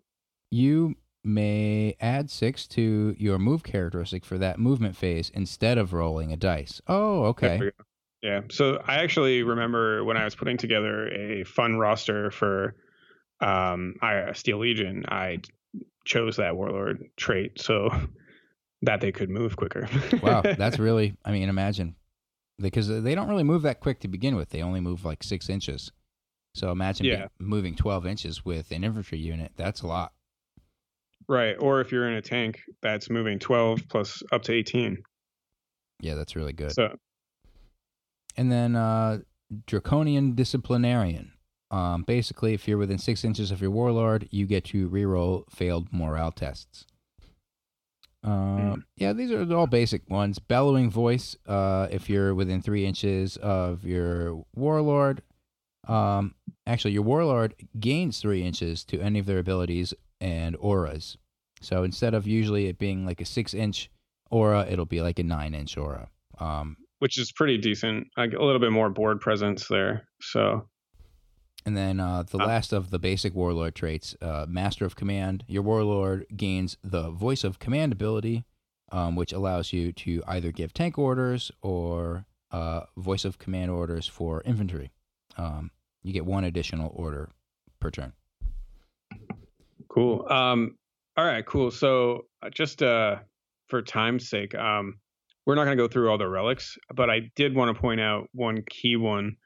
you 0.50 0.94
may 1.22 1.94
add 2.00 2.30
six 2.30 2.66
to 2.66 3.14
your 3.18 3.38
move 3.38 3.62
characteristic 3.62 4.24
for 4.24 4.38
that 4.38 4.58
movement 4.58 4.96
phase 4.96 5.30
instead 5.34 5.76
of 5.78 5.92
rolling 5.92 6.32
a 6.32 6.36
dice. 6.36 6.80
Oh, 6.86 7.24
okay. 7.24 7.48
There 7.48 7.58
we 7.58 7.66
go. 7.66 7.84
Yeah. 8.22 8.40
So 8.50 8.82
I 8.86 8.96
actually 8.96 9.42
remember 9.42 10.04
when 10.04 10.16
I 10.16 10.24
was 10.24 10.34
putting 10.34 10.56
together 10.56 11.08
a 11.08 11.44
fun 11.44 11.76
roster 11.78 12.30
for 12.30 12.76
um 13.41 13.95
I 14.03 14.32
Steel 14.32 14.59
Legion, 14.59 15.05
I 15.09 15.38
chose 16.05 16.36
that 16.36 16.57
warlord 16.57 17.05
trait 17.16 17.61
so 17.61 17.88
that 18.82 19.01
they 19.01 19.12
could 19.12 19.30
move 19.30 19.57
quicker. 19.57 19.88
Wow, 20.22 20.43
that's 20.59 20.78
really. 20.78 21.16
I 21.24 21.32
mean, 21.32 21.49
imagine 21.49 21.97
because 22.59 22.88
they 22.88 23.14
don't 23.14 23.28
really 23.28 23.43
move 23.45 23.62
that 23.62 23.80
quick 23.80 24.01
to 24.01 24.09
begin 24.09 24.36
with. 24.36 24.51
They 24.51 24.62
only 24.62 24.80
move 24.80 25.05
like 25.05 25.22
six 25.22 25.49
inches. 25.49 25.93
So 26.55 26.72
imagine 26.72 27.07
be- 27.07 27.45
moving 27.45 27.74
twelve 27.76 28.07
inches 28.07 28.45
with 28.45 28.70
an 28.72 28.84
infantry 28.84 29.18
unit. 29.18 29.53
That's 29.57 29.82
a 29.82 29.86
lot. 29.86 30.12
right. 31.28 31.57
Or 31.61 31.80
if 31.80 31.93
you're 31.93 32.09
in 32.09 32.14
a 32.16 32.22
tank 32.22 32.61
that's 32.82 33.09
moving 33.09 33.38
12 33.38 33.82
plus 33.88 34.22
up 34.32 34.43
to 34.43 34.53
18. 34.53 35.01
Yeah, 36.01 36.14
that's 36.14 36.34
really 36.34 36.53
good. 36.53 36.72
So 36.72 36.97
and 38.36 38.51
then 38.51 38.74
uh, 38.76 39.18
draconian 39.66 40.34
disciplinarian. 40.34 41.32
Um, 41.71 42.03
basically, 42.03 42.55
if 42.55 42.66
you're 42.66 42.79
within 42.79 42.99
six 42.99 43.25
inches 43.25 43.51
of 43.51 43.61
your 43.61 43.71
warlord, 43.71 44.29
you 44.31 44.47
get 44.47 44.64
to 44.66 44.89
reroll 44.89 45.45
failed 45.51 45.89
morale 45.93 46.33
tests. 46.33 46.87
Uh, 48.23 48.77
Yeah, 48.97 49.12
these 49.12 49.31
are 49.31 49.51
all 49.55 49.66
basic 49.66 50.09
ones. 50.11 50.39
Bellowing 50.39 50.91
voice. 50.91 51.37
Uh, 51.47 51.89
if 51.91 52.11
you're 52.11 52.35
within 52.35 52.61
three 52.61 52.85
inches 52.85 53.37
of 53.39 53.85
your 53.85 54.45
warlord, 54.55 55.23
um, 55.89 56.35
actually, 56.66 56.93
your 56.93 57.03
warlord 57.03 57.55
gains 57.79 58.21
three 58.21 58.43
inches 58.43 58.85
to 58.85 59.01
any 59.01 59.18
of 59.18 59.27
their 59.27 59.39
abilities 59.39 59.95
and 60.21 60.57
auras. 60.61 61.16
So 61.62 61.83
instead 61.83 62.14
of 62.14 62.27
usually 62.27 62.66
it 62.66 62.79
being 62.79 63.07
like 63.07 63.21
a 63.21 63.25
six 63.25 63.55
inch 63.55 63.91
aura, 64.31 64.66
it'll 64.68 64.87
be 64.87 65.03
like 65.03 65.18
a 65.18 65.25
nine 65.25 65.55
inch 65.55 65.77
aura. 65.77 66.09
Um, 66.39 66.77
which 66.99 67.18
is 67.18 67.33
pretty 67.33 67.59
decent. 67.59 68.09
Like 68.16 68.33
a 68.35 68.43
little 68.43 68.61
bit 68.61 68.73
more 68.73 68.91
board 68.91 69.21
presence 69.21 69.66
there. 69.68 70.07
So 70.21 70.68
And 71.66 71.76
then 71.76 72.00
uh, 72.00 72.22
the 72.22 72.38
last 72.38 72.72
of 72.72 72.90
the 72.90 72.98
basic 72.98 73.34
warlord 73.34 73.74
traits, 73.74 74.16
uh, 74.22 74.46
Master 74.48 74.84
of 74.84 74.96
Command. 74.96 75.44
Your 75.46 75.62
warlord 75.62 76.26
gains 76.34 76.76
the 76.82 77.11
Voice 77.11 77.44
of 77.44 77.58
Command 77.58 77.92
ability, 77.92 78.44
um, 78.90 79.14
which 79.14 79.32
allows 79.32 79.72
you 79.72 79.92
to 79.92 80.22
either 80.26 80.52
give 80.52 80.72
tank 80.72 80.98
orders 80.98 81.52
or 81.61 82.24
uh, 82.50 82.82
Voice 82.96 83.24
of 83.24 83.38
Command 83.38 83.70
orders 83.70 84.06
for 84.06 84.42
infantry. 84.44 84.90
Um, 85.36 85.70
you 86.02 86.12
get 86.12 86.24
one 86.24 86.44
additional 86.44 86.92
order 86.94 87.30
per 87.78 87.90
turn. 87.90 88.12
Cool. 89.88 90.26
Um, 90.30 90.76
all 91.16 91.24
right, 91.24 91.44
cool. 91.44 91.70
So 91.70 92.26
uh, 92.42 92.50
just 92.50 92.82
uh, 92.82 93.16
for 93.68 93.82
time's 93.82 94.28
sake, 94.28 94.54
um, 94.54 94.98
we're 95.44 95.56
not 95.56 95.64
going 95.64 95.76
to 95.76 95.82
go 95.82 95.88
through 95.88 96.11
all 96.11 96.18
the 96.18 96.28
relics, 96.28 96.78
but 96.94 97.11
I 97.11 97.30
did 97.34 97.54
want 97.54 97.74
to 97.74 97.80
point 97.80 98.00
out 98.00 98.28
one 98.32 98.62
key 98.68 98.96
one. 98.96 99.36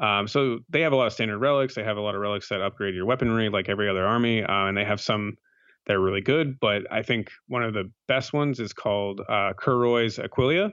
Um, 0.00 0.28
so 0.28 0.60
they 0.68 0.82
have 0.82 0.92
a 0.92 0.96
lot 0.96 1.06
of 1.06 1.12
standard 1.12 1.38
relics. 1.38 1.74
They 1.74 1.84
have 1.84 1.96
a 1.96 2.00
lot 2.00 2.14
of 2.14 2.20
relics 2.20 2.48
that 2.48 2.60
upgrade 2.60 2.94
your 2.94 3.06
weaponry, 3.06 3.48
like 3.48 3.68
every 3.68 3.88
other 3.88 4.06
army, 4.06 4.42
uh, 4.42 4.66
and 4.66 4.76
they 4.76 4.84
have 4.84 5.00
some 5.00 5.36
that 5.86 5.96
are 5.96 6.00
really 6.00 6.20
good. 6.20 6.60
But 6.60 6.82
I 6.90 7.02
think 7.02 7.30
one 7.48 7.62
of 7.62 7.74
the 7.74 7.90
best 8.06 8.32
ones 8.32 8.60
is 8.60 8.72
called 8.72 9.20
uh, 9.28 9.52
Kurov's 9.54 10.18
Aquila. 10.18 10.70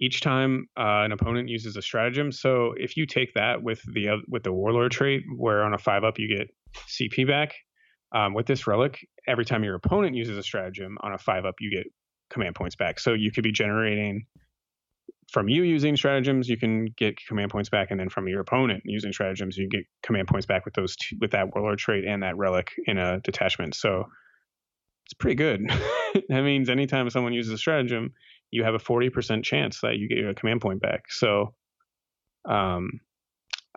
Each 0.00 0.20
time 0.20 0.68
uh, 0.78 1.02
an 1.04 1.12
opponent 1.12 1.48
uses 1.48 1.76
a 1.76 1.82
stratagem, 1.82 2.30
so 2.30 2.74
if 2.76 2.98
you 2.98 3.06
take 3.06 3.32
that 3.34 3.62
with 3.62 3.80
the 3.94 4.10
uh, 4.10 4.16
with 4.28 4.42
the 4.42 4.52
warlord 4.52 4.92
trait, 4.92 5.22
where 5.36 5.62
on 5.62 5.72
a 5.72 5.78
five 5.78 6.04
up 6.04 6.18
you 6.18 6.28
get 6.28 6.48
CP 6.88 7.26
back, 7.26 7.54
um, 8.12 8.34
with 8.34 8.46
this 8.46 8.66
relic, 8.66 9.06
every 9.26 9.46
time 9.46 9.64
your 9.64 9.74
opponent 9.74 10.14
uses 10.14 10.36
a 10.36 10.42
stratagem 10.42 10.98
on 11.00 11.14
a 11.14 11.18
five 11.18 11.46
up, 11.46 11.54
you 11.60 11.70
get 11.70 11.86
command 12.28 12.54
points 12.54 12.76
back. 12.76 13.00
So 13.00 13.14
you 13.14 13.32
could 13.32 13.44
be 13.44 13.52
generating 13.52 14.26
from 15.30 15.48
you 15.48 15.62
using 15.62 15.96
stratagems, 15.96 16.48
you 16.48 16.56
can 16.56 16.86
get 16.96 17.16
command 17.26 17.50
points 17.50 17.68
back, 17.68 17.90
and 17.90 17.98
then 17.98 18.08
from 18.08 18.28
your 18.28 18.40
opponent 18.40 18.82
using 18.84 19.12
stratagems, 19.12 19.56
you 19.56 19.68
get 19.68 19.84
command 20.02 20.28
points 20.28 20.46
back 20.46 20.64
with 20.64 20.74
those 20.74 20.96
two, 20.96 21.16
with 21.20 21.32
that 21.32 21.54
warlord 21.54 21.78
trait 21.78 22.04
and 22.04 22.22
that 22.22 22.36
relic 22.36 22.72
in 22.86 22.98
a 22.98 23.20
detachment. 23.20 23.74
So 23.74 24.04
it's 25.04 25.14
pretty 25.14 25.34
good. 25.34 25.68
that 26.28 26.42
means 26.42 26.68
anytime 26.68 27.10
someone 27.10 27.32
uses 27.32 27.52
a 27.52 27.58
stratagem, 27.58 28.12
you 28.50 28.64
have 28.64 28.74
a 28.74 28.78
forty 28.78 29.10
percent 29.10 29.44
chance 29.44 29.80
that 29.80 29.96
you 29.96 30.08
get 30.08 30.24
a 30.24 30.34
command 30.34 30.60
point 30.60 30.80
back. 30.80 31.10
So 31.10 31.54
um, 32.48 33.00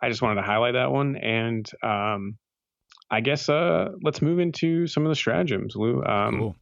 I 0.01 0.09
just 0.09 0.21
wanted 0.21 0.41
to 0.41 0.47
highlight 0.47 0.73
that 0.73 0.91
one 0.91 1.15
and. 1.15 1.69
Um, 1.83 2.37
I 3.11 3.21
guess 3.21 3.49
uh, 3.49 3.89
let's 4.03 4.21
move 4.21 4.37
into 4.37 4.85
some 4.85 5.03
of 5.03 5.09
the 5.09 5.15
stratagems, 5.15 5.75
Lou. 5.75 6.03
Um, 6.03 6.37
Cool. 6.37 6.55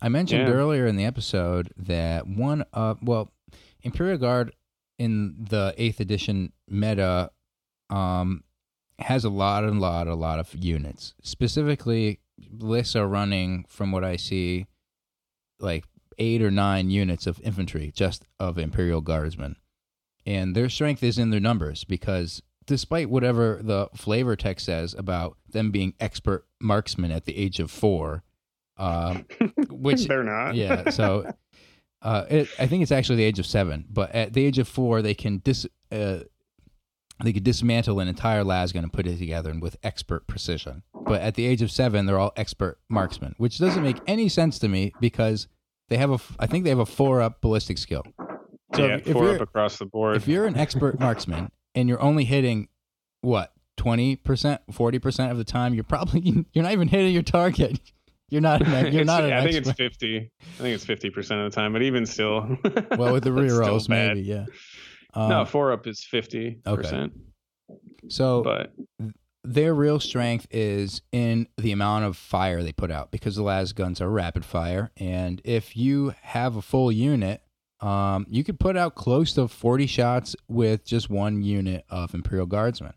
I 0.00 0.08
mentioned 0.08 0.48
yeah. 0.48 0.54
earlier 0.54 0.86
in 0.86 0.96
the 0.96 1.04
episode 1.04 1.72
that 1.76 2.26
one 2.26 2.64
of 2.72 2.98
well, 3.02 3.32
Imperial 3.82 4.18
Guard 4.18 4.54
in 4.98 5.34
the 5.38 5.74
eighth 5.76 6.00
edition 6.00 6.52
meta 6.68 7.30
um 7.90 8.44
has 8.98 9.24
a 9.24 9.30
lot 9.30 9.64
and 9.64 9.80
lot 9.80 10.06
a 10.06 10.14
lot 10.14 10.38
of 10.38 10.54
units. 10.54 11.14
Specifically, 11.22 12.20
lists 12.50 12.94
are 12.94 13.08
running 13.08 13.64
from 13.68 13.92
what 13.92 14.04
I 14.04 14.16
see 14.16 14.66
like 15.58 15.84
eight 16.18 16.42
or 16.42 16.50
nine 16.50 16.90
units 16.90 17.26
of 17.26 17.40
infantry 17.40 17.90
just 17.94 18.24
of 18.38 18.58
Imperial 18.58 19.00
Guardsmen. 19.00 19.56
And 20.24 20.54
their 20.54 20.68
strength 20.68 21.02
is 21.02 21.18
in 21.18 21.30
their 21.30 21.40
numbers 21.40 21.84
because 21.84 22.42
despite 22.66 23.10
whatever 23.10 23.60
the 23.62 23.88
flavor 23.94 24.36
text 24.36 24.66
says 24.66 24.94
about 24.94 25.36
them 25.50 25.70
being 25.70 25.94
expert 25.98 26.46
marksmen 26.60 27.10
at 27.10 27.24
the 27.24 27.36
age 27.36 27.58
of 27.58 27.70
four, 27.70 28.22
um, 28.76 29.24
which 29.68 30.06
they're 30.06 30.22
not. 30.22 30.54
yeah, 30.54 30.90
so 30.90 31.32
uh, 32.02 32.24
it, 32.28 32.48
I 32.58 32.66
think 32.66 32.82
it's 32.82 32.92
actually 32.92 33.16
the 33.16 33.24
age 33.24 33.38
of 33.38 33.46
seven, 33.46 33.84
but 33.90 34.10
at 34.12 34.32
the 34.32 34.44
age 34.44 34.58
of 34.58 34.68
four, 34.68 35.02
they 35.02 35.14
can 35.14 35.38
dis 35.38 35.66
uh, 35.90 36.20
they 37.22 37.32
could 37.32 37.44
dismantle 37.44 38.00
an 38.00 38.08
entire 38.08 38.42
lasgun 38.42 38.82
and 38.82 38.92
put 38.92 39.06
it 39.06 39.18
together 39.18 39.50
and 39.50 39.62
with 39.62 39.76
expert 39.82 40.26
precision. 40.26 40.82
But 41.04 41.20
at 41.20 41.34
the 41.34 41.46
age 41.46 41.62
of 41.62 41.70
seven, 41.70 42.06
they're 42.06 42.18
all 42.18 42.32
expert 42.36 42.78
marksmen, 42.88 43.34
which 43.38 43.58
doesn't 43.58 43.82
make 43.82 43.98
any 44.06 44.28
sense 44.28 44.58
to 44.60 44.68
me 44.68 44.92
because 45.00 45.46
they 45.88 45.96
have 45.96 46.10
a 46.10 46.18
I 46.38 46.46
think 46.46 46.64
they 46.64 46.70
have 46.70 46.78
a 46.78 46.86
four 46.86 47.20
up 47.20 47.40
ballistic 47.40 47.78
skill. 47.78 48.02
So 48.74 48.86
yeah, 48.86 48.96
if, 48.96 49.06
if 49.06 49.12
four 49.12 49.24
you're 49.24 49.34
up 49.36 49.42
across 49.42 49.78
the 49.78 49.86
board. 49.86 50.16
if 50.16 50.26
you're 50.26 50.46
an 50.46 50.56
expert 50.56 50.98
marksman 50.98 51.50
and 51.74 51.88
you're 51.88 52.02
only 52.02 52.24
hitting 52.24 52.68
what 53.20 53.52
twenty 53.76 54.16
percent, 54.16 54.62
forty 54.72 54.98
percent 54.98 55.30
of 55.30 55.38
the 55.38 55.44
time, 55.44 55.74
you're 55.74 55.84
probably 55.84 56.46
you're 56.52 56.64
not 56.64 56.72
even 56.72 56.88
hitting 56.88 57.12
your 57.12 57.22
target. 57.22 57.78
You're 58.32 58.40
not. 58.40 58.66
An, 58.66 58.94
you're 58.94 59.04
not 59.14 59.24
I 59.24 59.44
think 59.44 59.56
expert. 59.56 59.72
it's 59.72 59.76
fifty. 59.76 60.30
I 60.40 60.62
think 60.62 60.74
it's 60.74 60.86
fifty 60.86 61.10
percent 61.10 61.42
of 61.42 61.52
the 61.52 61.54
time, 61.54 61.74
but 61.74 61.82
even 61.82 62.06
still. 62.06 62.56
well, 62.96 63.12
with 63.12 63.24
the 63.24 63.30
rerolls, 63.30 63.90
maybe, 63.90 64.22
yeah. 64.22 64.46
Um, 65.12 65.28
no, 65.28 65.44
four 65.44 65.70
up 65.70 65.86
is 65.86 66.02
fifty 66.02 66.58
percent. 66.64 67.12
so 68.08 68.42
But 68.42 68.72
their 69.44 69.74
real 69.74 70.00
strength 70.00 70.46
is 70.50 71.02
in 71.12 71.46
the 71.58 71.72
amount 71.72 72.06
of 72.06 72.16
fire 72.16 72.62
they 72.62 72.72
put 72.72 72.90
out 72.90 73.10
because 73.10 73.36
the 73.36 73.42
las 73.42 73.72
guns 73.72 74.00
are 74.00 74.08
rapid 74.08 74.46
fire, 74.46 74.90
and 74.96 75.42
if 75.44 75.76
you 75.76 76.14
have 76.22 76.56
a 76.56 76.62
full 76.62 76.90
unit, 76.90 77.42
um, 77.80 78.24
you 78.30 78.42
could 78.44 78.58
put 78.58 78.78
out 78.78 78.94
close 78.94 79.34
to 79.34 79.46
forty 79.46 79.86
shots 79.86 80.34
with 80.48 80.86
just 80.86 81.10
one 81.10 81.42
unit 81.42 81.84
of 81.90 82.14
Imperial 82.14 82.46
Guardsmen. 82.46 82.94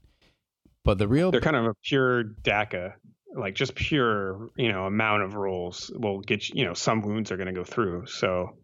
But 0.86 0.98
the 0.98 1.10
real 1.10 1.30
they're 1.30 1.42
kind 1.42 1.58
of 1.58 1.66
a 1.66 1.74
pure 1.84 2.24
dakka, 2.24 2.94
like 3.36 3.54
just 3.56 3.76
pure, 3.76 4.50
you 4.56 4.72
know, 4.72 4.86
amount 4.86 5.24
of 5.24 5.36
rolls 5.36 5.92
will 5.94 6.22
get 6.22 6.50
you. 6.50 6.60
You 6.60 6.66
know, 6.66 6.74
some 6.74 7.02
wounds 7.02 7.32
are 7.32 7.38
going 7.38 7.48
to 7.48 7.54
go 7.54 7.64
through, 7.64 8.06
so, 8.08 8.56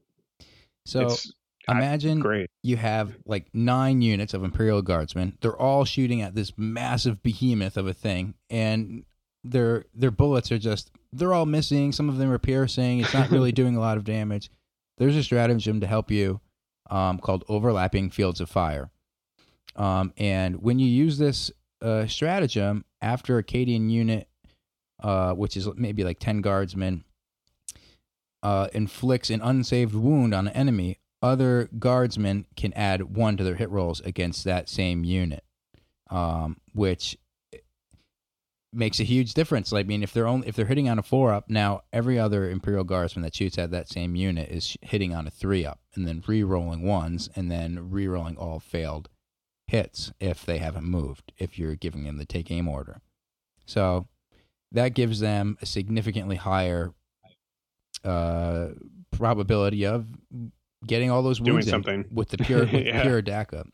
so 0.85 1.01
it's 1.01 1.31
I- 1.67 1.73
imagine 1.77 2.19
great. 2.19 2.49
you 2.63 2.77
have 2.77 3.15
like 3.25 3.47
nine 3.53 4.01
units 4.01 4.33
of 4.33 4.43
Imperial 4.43 4.81
Guardsmen. 4.81 5.37
They're 5.41 5.55
all 5.55 5.85
shooting 5.85 6.21
at 6.21 6.35
this 6.35 6.53
massive 6.57 7.21
behemoth 7.21 7.77
of 7.77 7.87
a 7.87 7.93
thing, 7.93 8.33
and 8.49 9.03
their 9.43 9.85
their 9.93 10.11
bullets 10.11 10.51
are 10.51 10.59
just 10.59 10.91
they're 11.13 11.33
all 11.33 11.45
missing. 11.45 11.91
Some 11.91 12.09
of 12.09 12.17
them 12.17 12.31
are 12.31 12.39
piercing. 12.39 13.01
It's 13.01 13.13
not 13.13 13.29
really 13.31 13.51
doing 13.53 13.75
a 13.75 13.79
lot 13.79 13.97
of 13.97 14.03
damage. 14.03 14.49
There's 14.97 15.15
a 15.15 15.23
stratagem 15.23 15.81
to 15.81 15.87
help 15.87 16.11
you 16.11 16.39
um, 16.89 17.19
called 17.19 17.43
overlapping 17.47 18.09
fields 18.09 18.39
of 18.41 18.49
fire, 18.49 18.91
um, 19.75 20.13
and 20.17 20.61
when 20.61 20.79
you 20.79 20.87
use 20.87 21.17
this 21.17 21.51
uh, 21.81 22.05
stratagem 22.05 22.85
after 23.01 23.37
a 23.37 23.43
Cadian 23.43 23.89
unit, 23.89 24.27
uh, 25.01 25.33
which 25.33 25.57
is 25.57 25.67
maybe 25.75 26.03
like 26.03 26.19
ten 26.19 26.41
guardsmen, 26.41 27.03
uh, 28.43 28.67
inflicts 28.73 29.29
an 29.29 29.41
unsaved 29.41 29.93
wound 29.93 30.33
on 30.33 30.47
an 30.47 30.53
enemy, 30.53 30.99
other 31.21 31.69
guardsmen 31.77 32.45
can 32.55 32.73
add 32.73 33.15
one 33.15 33.37
to 33.37 33.43
their 33.43 33.55
hit 33.55 33.69
rolls 33.69 33.99
against 34.01 34.43
that 34.43 34.67
same 34.69 35.03
unit, 35.03 35.43
um, 36.09 36.57
which 36.73 37.17
makes 38.73 38.99
a 38.99 39.03
huge 39.03 39.33
difference. 39.33 39.71
Like, 39.71 39.85
I 39.85 39.87
mean, 39.87 40.01
if 40.01 40.13
they're 40.13 40.27
only 40.27 40.47
if 40.47 40.55
they're 40.55 40.65
hitting 40.65 40.89
on 40.89 40.97
a 40.97 41.03
four 41.03 41.33
up, 41.33 41.49
now 41.49 41.81
every 41.91 42.17
other 42.17 42.49
Imperial 42.49 42.83
Guardsman 42.83 43.23
that 43.23 43.35
shoots 43.35 43.57
at 43.57 43.69
that 43.71 43.89
same 43.89 44.15
unit 44.15 44.49
is 44.49 44.77
hitting 44.81 45.13
on 45.13 45.27
a 45.27 45.29
three 45.31 45.65
up, 45.65 45.79
and 45.93 46.07
then 46.07 46.23
re-rolling 46.25 46.81
ones, 46.81 47.29
and 47.35 47.51
then 47.51 47.91
re-rolling 47.91 48.37
all 48.37 48.59
failed 48.59 49.09
hits 49.67 50.11
if 50.19 50.45
they 50.45 50.57
haven't 50.57 50.85
moved. 50.85 51.33
If 51.37 51.59
you're 51.59 51.75
giving 51.75 52.05
them 52.05 52.17
the 52.17 52.25
take 52.25 52.49
aim 52.49 52.67
order, 52.67 53.01
so 53.65 54.07
that 54.73 54.89
gives 54.93 55.19
them 55.19 55.57
a 55.61 55.65
significantly 55.65 56.35
higher 56.35 56.93
uh, 58.03 58.67
probability 59.11 59.85
of 59.85 60.07
getting 60.85 61.11
all 61.11 61.21
those 61.21 61.39
wounds 61.41 61.67
in 61.67 61.71
something. 61.71 62.05
with 62.11 62.29
the 62.29 62.37
pure 62.43 62.61
with 62.61 62.73
Yeah. 62.73 63.01
pure 63.03 63.21
dakka. 63.21 63.65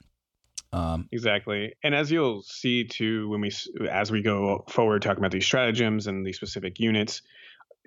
Um, 0.74 1.08
Exactly. 1.12 1.74
And 1.84 1.96
as 1.96 2.12
you'll 2.12 2.42
see 2.42 2.84
too, 2.84 3.30
when 3.30 3.40
we 3.42 3.52
as 3.90 4.12
we 4.12 4.22
go 4.22 4.66
forward 4.70 5.02
talking 5.02 5.20
about 5.20 5.32
these 5.32 5.46
stratagems 5.46 6.08
and 6.08 6.26
these 6.26 6.36
specific 6.36 6.80
units, 6.80 7.22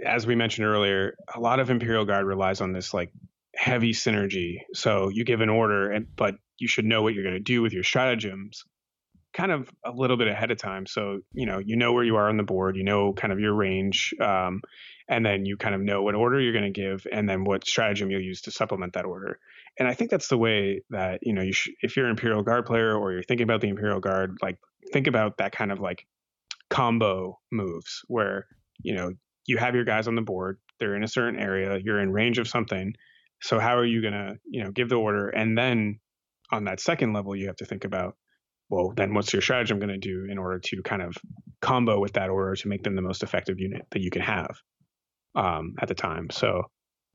as 0.05 0.27
we 0.27 0.35
mentioned 0.35 0.67
earlier, 0.67 1.15
a 1.35 1.41
lot 1.41 1.61
of 1.61 1.69
Imperial 1.69 2.07
Guard 2.07 2.25
relies 2.25 2.63
on 2.63 2.73
this 2.73 2.95
like 2.95 3.13
heavy 3.55 3.93
synergy. 3.93 4.61
So 4.73 5.11
you 5.11 5.25
give 5.25 5.43
an 5.43 5.51
order, 5.51 5.91
and 5.91 6.07
but 6.17 6.37
you 6.59 6.69
should 6.69 6.87
know 6.87 7.03
what 7.03 7.13
you're 7.13 7.25
going 7.25 7.35
to 7.37 7.41
do 7.41 7.61
with 7.61 7.75
your 7.75 7.83
stratagems, 7.85 8.65
kind 9.33 9.53
of 9.53 9.71
a 9.85 9.93
little 9.93 10.17
bit 10.17 10.29
ahead 10.29 10.51
of 10.51 10.59
time. 10.59 10.87
So 10.87 11.21
you 11.33 11.47
know 11.47 11.59
you 11.59 11.77
know 11.77 11.93
where 11.93 12.05
you 12.05 12.17
are 12.17 12.29
on 12.29 12.37
the 12.37 12.43
board, 12.43 12.77
you 12.77 12.85
know 12.85 13.13
kind 13.13 13.33
of 13.33 13.41
your 13.41 13.55
range, 13.55 14.15
um, 14.21 14.63
and 15.09 15.25
then 15.25 15.47
you 15.47 15.57
kind 15.57 15.75
of 15.75 15.81
know 15.81 16.03
what 16.03 16.15
order 16.15 16.41
you're 16.41 16.53
going 16.53 16.73
to 16.73 16.81
give, 16.81 17.07
and 17.11 17.29
then 17.29 17.45
what 17.45 17.67
stratagem 17.67 18.11
you'll 18.11 18.21
use 18.21 18.43
to 18.43 18.51
supplement 18.51 18.95
that 18.95 19.05
order 19.05 19.39
and 19.79 19.89
I 19.89 19.95
think 19.95 20.11
that's 20.11 20.29
the 20.29 20.39
way 20.39 20.83
that 20.91 21.21
you 21.23 21.33
know 21.33 21.43
you 21.43 21.53
sh- 21.53 21.71
if 21.83 21.97
you're 21.97 22.07
an 22.07 22.11
Imperial 22.11 22.43
Guard 22.43 22.67
player 22.67 22.97
or 22.97 23.13
you're 23.13 23.23
thinking 23.23 23.45
about 23.45 23.61
the 23.61 23.69
Imperial 23.69 24.01
Guard, 24.01 24.37
like 24.43 24.59
think 24.93 25.07
about 25.07 25.39
that 25.39 25.53
kind 25.53 25.73
of 25.73 25.81
like 25.81 26.07
combo 26.69 27.39
moves 27.51 28.03
where 28.07 28.47
you 28.83 28.95
know 28.95 29.13
you 29.47 29.59
have 29.59 29.75
your 29.75 29.85
guys 29.85 30.09
on 30.09 30.15
the 30.15 30.23
board, 30.23 30.59
they're 30.79 30.95
in 30.95 31.03
a 31.03 31.09
certain 31.09 31.39
area, 31.39 31.79
you're 31.83 32.01
in 32.01 32.13
range 32.13 32.39
of 32.39 32.47
something. 32.47 32.95
So 33.41 33.59
how 33.59 33.77
are 33.77 33.87
you 33.87 34.03
gonna 34.03 34.35
you 34.47 34.65
know 34.65 34.71
give 34.71 34.89
the 34.89 34.97
order, 34.97 35.29
and 35.29 35.57
then 35.57 36.01
on 36.53 36.65
that 36.65 36.81
second 36.81 37.13
level 37.13 37.37
you 37.37 37.47
have 37.47 37.57
to 37.57 37.65
think 37.65 37.85
about 37.85 38.17
well 38.71 38.93
then 38.97 39.13
what's 39.15 39.33
your 39.33 39.43
strategy 39.43 39.73
I'm 39.75 39.81
going 39.81 39.91
to 39.91 39.99
do 39.99 40.27
in 40.31 40.39
order 40.39 40.59
to 40.59 40.83
kind 40.83 41.03
of 41.03 41.17
combo 41.61 42.01
with 42.01 42.15
that 42.15 42.31
order 42.31 42.55
to 42.57 42.69
make 42.69 42.83
them 42.83 42.95
the 42.97 43.03
most 43.03 43.23
effective 43.23 43.59
unit 43.59 43.83
that 43.91 44.01
you 44.01 44.11
can 44.11 44.23
have 44.23 44.57
um, 45.35 45.75
at 45.81 45.89
the 45.89 45.95
time. 45.95 46.31
So 46.31 46.63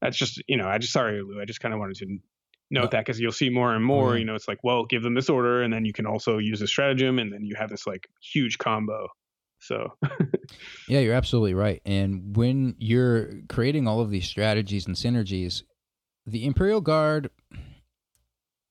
that's 0.02 0.18
just 0.18 0.42
you 0.48 0.58
know 0.58 0.68
I 0.68 0.78
just 0.78 0.94
sorry 0.94 1.22
Lou, 1.22 1.42
I 1.42 1.46
just 1.46 1.60
kind 1.62 1.74
of 1.74 1.80
wanted 1.80 1.96
to 1.98 2.06
note 2.72 2.82
No. 2.84 2.88
that 2.92 3.06
because 3.06 3.20
you'll 3.20 3.32
see 3.32 3.50
more 3.50 3.74
and 3.74 3.84
more. 3.84 4.14
Mhm. 4.14 4.20
You 4.20 4.26
know, 4.26 4.36
it's 4.36 4.48
like, 4.48 4.60
well, 4.64 4.86
give 4.86 5.02
them 5.04 5.14
this 5.16 5.30
order, 5.30 5.62
and 5.64 5.74
then 5.74 5.86
you 5.86 5.94
can 5.94 6.06
also 6.06 6.38
use 6.38 6.62
a 6.62 6.68
stratagem, 6.68 7.18
and 7.20 7.32
then 7.32 7.44
you 7.44 7.56
have 7.58 7.70
this 7.70 7.88
like 7.88 8.08
huge 8.22 8.58
combo. 8.58 9.08
So 9.60 9.94
Yeah, 10.88 11.00
you're 11.00 11.16
absolutely 11.16 11.54
right. 11.54 11.82
And 11.86 12.36
when 12.36 12.76
you're 12.78 13.42
creating 13.50 13.88
all 13.88 14.02
of 14.02 14.10
these 14.12 14.28
strategies 14.28 14.86
and 14.86 14.96
synergies, 14.96 15.64
the 16.28 16.46
Imperial 16.46 16.82
Guard 16.82 17.30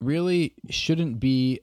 really 0.01 0.55
shouldn't 0.71 1.21
be 1.21 1.61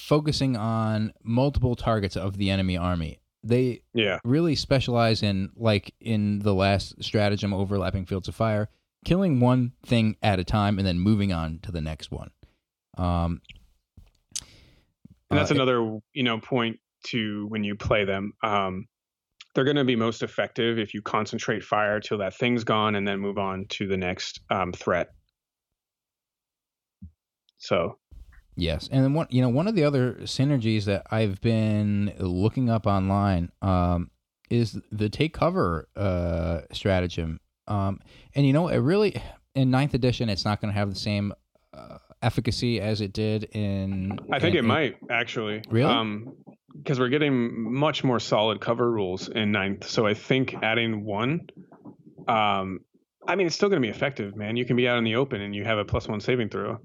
focusing 0.00 0.56
on 0.56 1.12
multiple 1.22 1.76
targets 1.76 2.16
of 2.16 2.36
the 2.36 2.50
enemy 2.50 2.76
army. 2.76 3.20
They 3.42 3.82
yeah, 3.94 4.18
really 4.24 4.54
specialize 4.54 5.22
in, 5.22 5.50
like 5.56 5.94
in 6.00 6.40
the 6.40 6.54
last 6.54 7.02
stratagem, 7.02 7.54
overlapping 7.54 8.06
fields 8.06 8.28
of 8.28 8.34
fire, 8.34 8.68
killing 9.04 9.40
one 9.40 9.72
thing 9.84 10.16
at 10.22 10.38
a 10.38 10.44
time 10.44 10.78
and 10.78 10.86
then 10.86 10.98
moving 10.98 11.32
on 11.32 11.60
to 11.62 11.72
the 11.72 11.80
next 11.80 12.10
one. 12.10 12.30
Um, 12.98 13.40
and 15.30 15.38
that's 15.38 15.50
uh, 15.50 15.54
another 15.54 15.98
you 16.12 16.22
know 16.22 16.38
point 16.38 16.80
to 17.06 17.46
when 17.48 17.64
you 17.64 17.76
play 17.76 18.04
them. 18.04 18.32
Um, 18.42 18.86
they're 19.54 19.64
going 19.64 19.76
to 19.76 19.84
be 19.84 19.96
most 19.96 20.22
effective 20.22 20.78
if 20.78 20.94
you 20.94 21.02
concentrate 21.02 21.64
fire 21.64 21.98
till 21.98 22.18
that 22.18 22.34
thing's 22.34 22.64
gone, 22.64 22.94
and 22.94 23.06
then 23.06 23.20
move 23.20 23.38
on 23.38 23.66
to 23.70 23.86
the 23.86 23.96
next 23.96 24.40
um, 24.50 24.72
threat. 24.72 25.08
So 27.58 27.98
Yes, 28.60 28.88
and 28.92 29.02
then 29.02 29.14
one, 29.14 29.26
you 29.30 29.40
know, 29.42 29.48
one 29.48 29.66
of 29.68 29.74
the 29.74 29.84
other 29.84 30.14
synergies 30.22 30.84
that 30.84 31.06
I've 31.10 31.40
been 31.40 32.12
looking 32.18 32.68
up 32.68 32.86
online 32.86 33.50
um, 33.62 34.10
is 34.50 34.78
the 34.92 35.08
take 35.08 35.32
cover 35.32 35.88
uh, 35.96 36.60
stratagem. 36.72 37.40
Um, 37.66 38.00
and 38.34 38.46
you 38.46 38.52
know, 38.52 38.68
it 38.68 38.78
really 38.78 39.20
in 39.54 39.70
ninth 39.70 39.94
edition, 39.94 40.28
it's 40.28 40.44
not 40.44 40.60
going 40.60 40.72
to 40.72 40.78
have 40.78 40.90
the 40.90 40.98
same 40.98 41.32
uh, 41.72 41.98
efficacy 42.22 42.80
as 42.80 43.00
it 43.00 43.12
did 43.12 43.44
in. 43.44 44.18
I 44.30 44.38
think 44.38 44.54
in- 44.54 44.56
it 44.56 44.60
in- 44.60 44.66
might 44.66 44.96
actually. 45.10 45.62
Really? 45.70 45.90
Um, 45.92 46.34
because 46.76 47.00
we're 47.00 47.08
getting 47.08 47.72
much 47.72 48.04
more 48.04 48.20
solid 48.20 48.60
cover 48.60 48.90
rules 48.90 49.28
in 49.28 49.52
ninth. 49.52 49.88
So 49.88 50.06
I 50.06 50.14
think 50.14 50.54
adding 50.62 51.04
one, 51.04 51.48
um, 52.28 52.80
I 53.26 53.36
mean, 53.36 53.46
it's 53.46 53.54
still 53.54 53.68
going 53.68 53.80
to 53.80 53.86
be 53.86 53.90
effective, 53.94 54.34
man. 54.34 54.56
You 54.56 54.64
can 54.64 54.76
be 54.76 54.88
out 54.88 54.98
in 54.98 55.04
the 55.04 55.16
open 55.16 55.40
and 55.40 55.54
you 55.54 55.64
have 55.64 55.78
a 55.78 55.84
plus 55.84 56.08
one 56.08 56.20
saving 56.20 56.48
throw. 56.48 56.78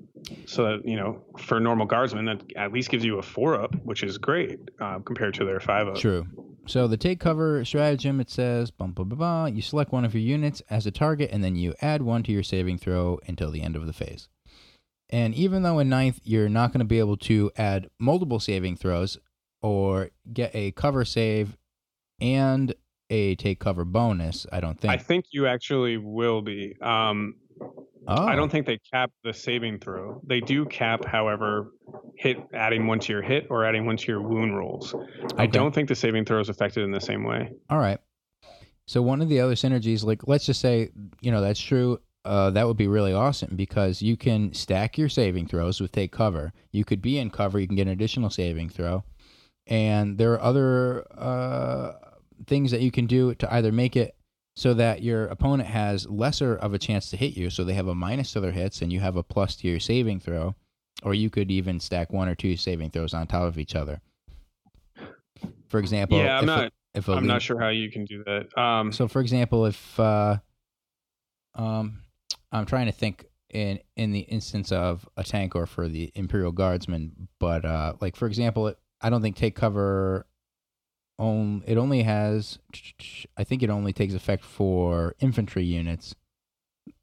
So 0.45 0.63
that, 0.63 0.87
you 0.87 0.95
know, 0.97 1.23
for 1.37 1.59
normal 1.59 1.85
guardsmen, 1.85 2.25
that 2.25 2.43
at 2.55 2.73
least 2.73 2.89
gives 2.89 3.05
you 3.05 3.19
a 3.19 3.21
four 3.21 3.59
up, 3.59 3.73
which 3.83 4.03
is 4.03 4.17
great 4.17 4.59
uh, 4.81 4.99
compared 4.99 5.33
to 5.35 5.45
their 5.45 5.59
five 5.59 5.87
up. 5.87 5.95
True. 5.95 6.27
So 6.67 6.87
the 6.87 6.97
take 6.97 7.19
cover 7.19 7.63
stratagem, 7.63 8.19
it 8.19 8.29
says, 8.29 8.71
bum, 8.71 8.91
bum, 8.91 9.09
bum, 9.09 9.19
bum, 9.19 9.55
you 9.55 9.61
select 9.61 9.91
one 9.91 10.03
of 10.03 10.13
your 10.13 10.23
units 10.23 10.61
as 10.69 10.85
a 10.85 10.91
target, 10.91 11.29
and 11.31 11.43
then 11.43 11.55
you 11.55 11.75
add 11.81 12.01
one 12.01 12.23
to 12.23 12.31
your 12.31 12.43
saving 12.43 12.79
throw 12.79 13.19
until 13.27 13.51
the 13.51 13.61
end 13.61 13.75
of 13.75 13.85
the 13.85 13.93
phase. 13.93 14.27
And 15.09 15.35
even 15.35 15.63
though 15.63 15.79
in 15.79 15.89
ninth 15.89 16.19
you're 16.23 16.49
not 16.49 16.71
going 16.71 16.79
to 16.79 16.85
be 16.85 16.99
able 16.99 17.17
to 17.17 17.51
add 17.55 17.89
multiple 17.99 18.39
saving 18.39 18.77
throws 18.77 19.19
or 19.61 20.09
get 20.33 20.51
a 20.55 20.71
cover 20.71 21.05
save 21.05 21.57
and 22.19 22.73
a 23.09 23.35
take 23.35 23.59
cover 23.59 23.85
bonus, 23.85 24.45
I 24.51 24.59
don't 24.59 24.79
think. 24.79 24.93
I 24.93 24.97
think 24.97 25.25
you 25.31 25.47
actually 25.47 25.97
will 25.97 26.41
be. 26.41 26.75
Um, 26.81 27.35
oh, 28.07 28.25
I 28.25 28.35
don't 28.35 28.51
think 28.51 28.65
they 28.65 28.79
cap 28.91 29.11
the 29.23 29.33
saving 29.33 29.79
throw. 29.79 30.21
They 30.25 30.41
do 30.41 30.65
cap, 30.65 31.05
however, 31.05 31.71
hit 32.17 32.37
adding 32.53 32.87
one 32.87 32.99
to 32.99 33.13
your 33.13 33.21
hit 33.21 33.47
or 33.49 33.65
adding 33.65 33.85
one 33.85 33.97
to 33.97 34.07
your 34.07 34.21
wound 34.21 34.57
rolls. 34.57 34.95
I 35.37 35.47
don't 35.47 35.73
think 35.73 35.89
the 35.89 35.95
saving 35.95 36.25
throw 36.25 36.39
is 36.39 36.49
affected 36.49 36.83
in 36.83 36.91
the 36.91 37.01
same 37.01 37.23
way. 37.23 37.51
All 37.69 37.79
right. 37.79 37.99
So 38.87 39.01
one 39.01 39.21
of 39.21 39.29
the 39.29 39.39
other 39.39 39.55
synergies, 39.55 40.03
like 40.03 40.27
let's 40.27 40.45
just 40.45 40.61
say, 40.61 40.89
you 41.21 41.31
know, 41.31 41.41
that's 41.41 41.59
true. 41.59 41.99
Uh, 42.23 42.49
that 42.51 42.65
would 42.65 42.77
be 42.77 42.87
really 42.87 43.13
awesome 43.13 43.55
because 43.55 44.01
you 44.01 44.17
can 44.17 44.51
stack 44.53 44.97
your 44.97 45.09
saving 45.09 45.47
throws 45.47 45.79
with 45.79 45.91
take 45.91 46.11
cover. 46.11 46.53
You 46.71 46.83
could 46.83 47.01
be 47.01 47.19
in 47.19 47.29
cover. 47.29 47.59
You 47.59 47.67
can 47.67 47.75
get 47.75 47.87
an 47.87 47.93
additional 47.93 48.31
saving 48.31 48.69
throw, 48.69 49.03
and 49.67 50.17
there 50.17 50.33
are 50.33 50.41
other 50.41 51.05
uh, 51.15 51.93
things 52.47 52.71
that 52.71 52.81
you 52.81 52.91
can 52.91 53.05
do 53.05 53.33
to 53.35 53.53
either 53.53 53.71
make 53.71 53.95
it 53.95 54.15
so 54.55 54.73
that 54.73 55.01
your 55.01 55.25
opponent 55.27 55.67
has 55.69 56.07
lesser 56.07 56.55
of 56.55 56.73
a 56.73 56.77
chance 56.79 57.09
to 57.09 57.17
hit 57.17 57.35
you, 57.35 57.49
so 57.49 57.63
they 57.63 57.73
have 57.73 57.87
a 57.87 57.95
minus 57.95 58.31
to 58.33 58.39
their 58.39 58.51
hits, 58.51 58.81
and 58.81 58.91
you 58.93 58.99
have 59.01 59.15
a 59.17 59.23
plus 59.23 59.55
to 59.57 59.67
your 59.67 59.79
saving 59.79 60.19
throw, 60.19 60.55
or 61.03 61.13
you 61.13 61.29
could 61.29 61.51
even 61.51 61.79
stack 61.79 62.13
one 62.13 62.29
or 62.29 62.35
two 62.35 62.55
saving 62.55 62.89
throws 62.89 63.13
on 63.13 63.27
top 63.27 63.43
of 63.43 63.57
each 63.59 63.75
other. 63.75 63.99
For 65.67 65.79
example, 65.79 66.17
yeah, 66.17 66.37
I'm 66.37 66.43
if 66.43 66.49
a- 66.49 66.61
not. 66.61 66.73
if 66.93 67.07
a 67.09 67.11
I'm 67.11 67.17
lead- 67.23 67.27
not 67.27 67.41
sure 67.41 67.59
how 67.59 67.67
you 67.69 67.91
can 67.91 68.05
do 68.05 68.23
that. 68.23 68.57
Um, 68.57 68.91
so, 68.93 69.07
for 69.09 69.19
example, 69.19 69.65
if 69.65 69.99
uh, 69.99 70.37
um, 71.55 71.99
I'm 72.51 72.65
trying 72.65 72.85
to 72.85 72.91
think 72.91 73.25
in 73.49 73.79
in 73.97 74.11
the 74.11 74.19
instance 74.21 74.71
of 74.71 75.07
a 75.17 75.23
tank 75.23 75.55
or 75.55 75.65
for 75.65 75.87
the 75.89 76.11
Imperial 76.15 76.51
Guardsmen, 76.53 77.27
but 77.39 77.65
uh, 77.65 77.93
like 77.99 78.15
for 78.15 78.27
example, 78.27 78.73
I 79.01 79.09
don't 79.09 79.21
think 79.21 79.35
take 79.35 79.55
cover. 79.55 80.25
On 81.17 81.63
it 81.65 81.77
only 81.77 82.03
has, 82.03 82.59
I 83.37 83.45
think 83.45 83.63
it 83.63 83.69
only 83.69 83.93
takes 83.93 84.13
effect 84.13 84.43
for 84.43 85.15
infantry 85.19 85.63
units, 85.63 86.13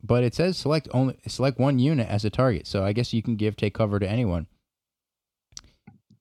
but 0.02 0.22
it 0.22 0.34
says 0.34 0.58
select 0.58 0.88
only 0.92 1.18
select 1.26 1.58
one 1.58 1.78
unit 1.78 2.08
as 2.08 2.24
a 2.24 2.30
target. 2.30 2.66
So 2.66 2.84
I 2.84 2.92
guess 2.92 3.14
you 3.14 3.22
can 3.22 3.36
give 3.36 3.56
take 3.56 3.72
cover 3.74 3.98
to 3.98 4.08
anyone. 4.08 4.46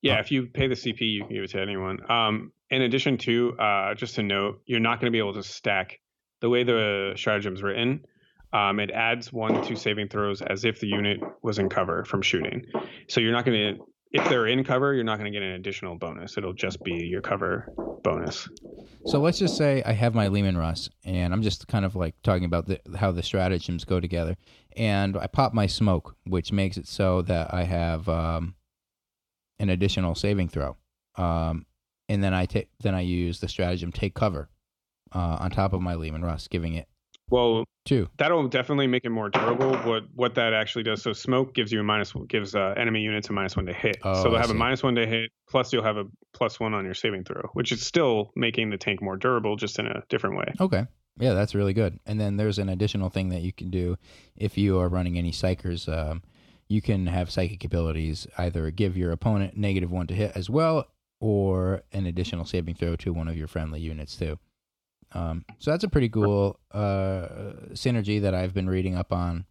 Yeah, 0.01 0.19
if 0.19 0.31
you 0.31 0.47
pay 0.47 0.67
the 0.67 0.75
CP, 0.75 1.01
you 1.01 1.25
can 1.25 1.33
give 1.33 1.43
it 1.43 1.51
to 1.51 1.61
anyone. 1.61 1.99
Um, 2.09 2.51
in 2.71 2.81
addition 2.81 3.17
to, 3.19 3.55
uh, 3.59 3.93
just 3.93 4.15
to 4.15 4.23
note, 4.23 4.61
you're 4.65 4.79
not 4.79 4.99
going 4.99 5.11
to 5.11 5.15
be 5.15 5.19
able 5.19 5.33
to 5.33 5.43
stack 5.43 5.99
the 6.39 6.49
way 6.49 6.63
the 6.63 7.13
stratagem's 7.15 7.61
written. 7.61 8.05
Um, 8.53 8.79
it 8.79 8.91
adds 8.91 9.31
one 9.31 9.61
to 9.63 9.75
saving 9.75 10.09
throws 10.09 10.41
as 10.41 10.65
if 10.65 10.79
the 10.79 10.87
unit 10.87 11.19
was 11.41 11.59
in 11.59 11.69
cover 11.69 12.03
from 12.03 12.21
shooting. 12.21 12.65
So 13.07 13.21
you're 13.21 13.31
not 13.31 13.45
going 13.45 13.75
to, 13.75 13.85
if 14.13 14.27
they're 14.27 14.47
in 14.47 14.63
cover, 14.63 14.93
you're 14.93 15.03
not 15.03 15.17
going 15.17 15.31
to 15.31 15.37
get 15.37 15.45
an 15.45 15.53
additional 15.53 15.95
bonus. 15.95 16.37
It'll 16.37 16.53
just 16.53 16.83
be 16.83 16.93
your 17.05 17.21
cover 17.21 17.71
bonus. 18.03 18.49
So 19.05 19.19
let's 19.19 19.39
just 19.39 19.57
say 19.57 19.81
I 19.85 19.93
have 19.93 20.13
my 20.13 20.27
Leman 20.27 20.57
Russ, 20.57 20.89
and 21.05 21.33
I'm 21.33 21.41
just 21.41 21.67
kind 21.67 21.85
of 21.85 21.95
like 21.95 22.15
talking 22.21 22.45
about 22.45 22.67
the, 22.67 22.79
how 22.97 23.11
the 23.11 23.23
stratagems 23.23 23.85
go 23.85 23.99
together. 23.99 24.35
And 24.75 25.17
I 25.17 25.27
pop 25.27 25.53
my 25.53 25.65
smoke, 25.65 26.15
which 26.25 26.51
makes 26.51 26.77
it 26.77 26.87
so 26.87 27.21
that 27.23 27.53
I 27.53 27.63
have 27.63 28.07
um, 28.09 28.55
an 29.59 29.69
additional 29.69 30.15
saving 30.15 30.49
throw. 30.49 30.77
Um, 31.15 31.65
and 32.09 32.23
then 32.23 32.33
I 32.33 32.45
take 32.45 32.69
then 32.81 32.93
I 32.93 33.01
use 33.01 33.39
the 33.39 33.47
stratagem 33.47 33.91
take 33.91 34.13
cover 34.13 34.49
uh, 35.13 35.37
on 35.39 35.51
top 35.51 35.71
of 35.73 35.81
my 35.81 35.95
Leman 35.95 36.23
Russ, 36.23 36.47
giving 36.47 36.73
it 36.73 36.87
Well, 37.31 37.63
two. 37.85 38.09
that'll 38.17 38.47
definitely 38.47 38.87
make 38.87 39.05
it 39.05 39.09
more 39.09 39.29
durable. 39.29 39.75
What 39.77 40.03
what 40.13 40.35
that 40.35 40.53
actually 40.53 40.83
does, 40.83 41.01
so 41.01 41.13
smoke 41.13 41.53
gives 41.53 41.71
you 41.71 41.79
a 41.79 41.83
minus 41.83 42.13
gives 42.27 42.53
uh, 42.53 42.73
enemy 42.77 43.01
units 43.01 43.29
a 43.29 43.33
minus 43.33 43.55
one 43.55 43.65
to 43.65 43.73
hit. 43.73 43.97
Oh, 44.03 44.15
so 44.15 44.23
they'll 44.29 44.35
I 44.35 44.41
have 44.41 44.51
a 44.51 44.53
minus 44.53 44.83
one 44.83 44.95
to 44.95 45.07
hit, 45.07 45.31
plus 45.49 45.71
you'll 45.71 45.83
have 45.83 45.97
a 45.97 46.05
plus 46.33 46.59
one 46.59 46.73
on 46.73 46.85
your 46.85 46.93
saving 46.93 47.23
throw, 47.23 47.49
which 47.53 47.71
is 47.71 47.85
still 47.85 48.31
making 48.35 48.69
the 48.69 48.77
tank 48.77 49.01
more 49.01 49.17
durable, 49.17 49.55
just 49.55 49.79
in 49.79 49.87
a 49.87 50.03
different 50.09 50.37
way. 50.37 50.53
Okay. 50.59 50.85
Yeah, 51.19 51.33
that's 51.33 51.55
really 51.55 51.73
good. 51.73 51.99
And 52.05 52.19
then 52.19 52.37
there's 52.37 52.57
an 52.57 52.69
additional 52.69 53.09
thing 53.09 53.29
that 53.29 53.41
you 53.41 53.51
can 53.51 53.69
do 53.69 53.97
if 54.35 54.57
you 54.57 54.79
are 54.79 54.87
running 54.87 55.17
any 55.17 55.31
psykers. 55.31 55.91
Um, 55.91 56.23
you 56.67 56.81
can 56.81 57.05
have 57.07 57.29
psychic 57.29 57.63
abilities 57.65 58.27
either 58.37 58.71
give 58.71 58.95
your 58.95 59.11
opponent 59.11 59.57
negative 59.57 59.91
one 59.91 60.07
to 60.07 60.13
hit 60.13 60.31
as 60.35 60.49
well, 60.49 60.87
or 61.19 61.83
an 61.91 62.05
additional 62.05 62.45
saving 62.45 62.75
throw 62.75 62.95
to 62.97 63.13
one 63.13 63.27
of 63.27 63.37
your 63.37 63.47
friendly 63.47 63.81
units 63.81 64.15
too. 64.15 64.39
Um, 65.13 65.45
so 65.59 65.71
that's 65.71 65.83
a 65.83 65.89
pretty 65.89 66.09
cool 66.09 66.59
uh, 66.71 67.27
synergy 67.73 68.21
that 68.21 68.33
I've 68.33 68.53
been 68.53 68.69
reading 68.69 68.95
up 68.95 69.11
on. 69.11 69.45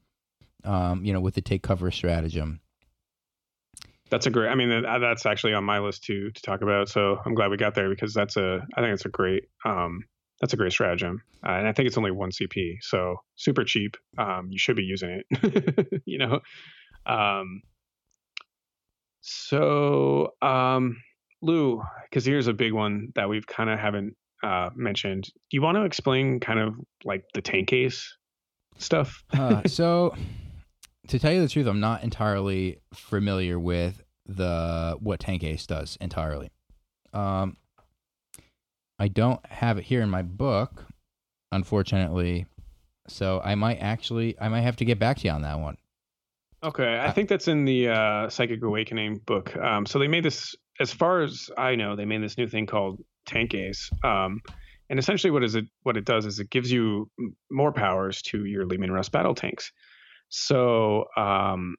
Um, 0.63 1.05
you 1.05 1.15
know, 1.15 1.21
with 1.21 1.35
the 1.35 1.41
take 1.41 1.63
cover 1.63 1.91
stratagem. 1.91 2.61
That's 4.11 4.27
a 4.27 4.31
great. 4.31 4.51
I 4.51 4.55
mean, 4.57 4.83
that's 4.83 5.25
actually 5.25 5.55
on 5.55 5.65
my 5.65 5.79
list 5.79 6.05
too 6.05 6.31
to 6.33 6.43
talk 6.43 6.61
about. 6.61 6.89
So 6.89 7.19
I'm 7.25 7.35
glad 7.35 7.51
we 7.51 7.57
got 7.57 7.75
there 7.75 7.89
because 7.89 8.13
that's 8.13 8.37
a. 8.37 8.67
I 8.75 8.81
think 8.81 8.93
it's 8.93 9.07
a 9.07 9.09
great. 9.09 9.45
Um, 9.65 10.05
that's 10.41 10.53
a 10.53 10.57
great 10.57 10.73
stratagem, 10.73 11.23
uh, 11.47 11.53
and 11.53 11.69
I 11.69 11.73
think 11.73 11.87
it's 11.87 11.97
only 11.97 12.11
one 12.11 12.31
CP, 12.31 12.79
so 12.81 13.17
super 13.37 13.63
cheap. 13.65 13.97
Um, 14.19 14.49
you 14.51 14.59
should 14.59 14.77
be 14.77 14.83
using 14.83 15.23
it. 15.31 16.03
you 16.05 16.19
know. 16.19 16.41
Um, 17.07 17.63
so, 19.21 20.35
um, 20.43 21.03
Lou, 21.43 21.83
because 22.05 22.25
here's 22.25 22.47
a 22.47 22.53
big 22.53 22.73
one 22.73 23.13
that 23.15 23.29
we've 23.29 23.47
kind 23.47 23.71
of 23.71 23.79
haven't 23.79 24.17
uh, 24.43 24.71
mentioned. 24.75 25.25
Do 25.25 25.57
you 25.57 25.63
want 25.63 25.77
to 25.77 25.85
explain 25.85 26.41
kind 26.41 26.59
of 26.59 26.75
like 27.05 27.25
the 27.35 27.43
tank 27.43 27.73
ace 27.73 28.17
stuff? 28.79 29.23
Uh, 29.33 29.63
so, 29.67 30.15
to 31.09 31.19
tell 31.19 31.33
you 31.33 31.43
the 31.43 31.49
truth, 31.49 31.67
I'm 31.67 31.81
not 31.81 32.03
entirely 32.03 32.79
familiar 32.95 33.59
with 33.59 34.03
the 34.27 34.97
what 35.01 35.19
Tank 35.21 35.43
Ace 35.43 35.67
does 35.67 35.99
entirely. 36.01 36.51
Um, 37.13 37.57
I 38.99 39.09
don't 39.09 39.45
have 39.47 39.79
it 39.79 39.85
here 39.85 40.03
in 40.03 40.11
my 40.11 40.23
book, 40.23 40.85
unfortunately. 41.51 42.47
So 43.09 43.41
I 43.43 43.57
might 43.57 43.79
actually, 43.79 44.39
I 44.41 44.49
might 44.49 44.61
have 44.61 44.77
to 44.77 44.85
get 44.85 44.99
back 45.01 45.19
to 45.19 45.25
you 45.25 45.33
on 45.33 45.43
that 45.43 45.59
one. 45.59 45.77
Okay, 46.63 46.87
I 46.87 47.07
Uh, 47.07 47.13
think 47.13 47.29
that's 47.29 47.49
in 47.49 47.65
the 47.65 47.89
uh, 47.89 48.29
Psychic 48.29 48.63
Awakening 48.63 49.19
book. 49.27 49.57
Um, 49.57 49.87
so 49.87 49.99
they 49.99 50.07
made 50.07 50.25
this, 50.25 50.55
as 50.79 50.93
far 50.93 51.23
as 51.23 51.51
I 51.57 51.75
know, 51.75 51.97
they 51.97 52.05
made 52.05 52.23
this 52.23 52.37
new 52.39 52.47
thing 52.47 52.67
called 52.67 53.03
Tank 53.31 53.55
Ace. 53.55 53.91
Um, 54.03 54.41
and 54.89 54.99
essentially, 54.99 55.31
what 55.31 55.45
is 55.45 55.55
it? 55.55 55.67
What 55.85 55.97
it 55.97 56.05
does 56.05 56.27
is 56.27 56.41
it 56.41 56.51
gives 56.51 56.71
you 56.71 57.11
more 57.51 57.73
powers 57.73 58.23
to 58.23 58.45
your 58.45 58.67
Leman 58.67 58.91
Russ 58.91 59.09
battle 59.09 59.35
tanks. 59.35 59.73
So, 60.29 61.05
um, 61.17 61.77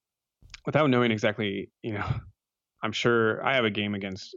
without 0.65 0.89
knowing 0.89 1.11
exactly, 1.11 1.69
you 1.81 1.93
know, 1.93 2.05
I'm 2.83 2.93
sure 2.93 3.45
I 3.45 3.55
have 3.55 3.65
a 3.65 3.69
game 3.69 3.93
against. 3.93 4.35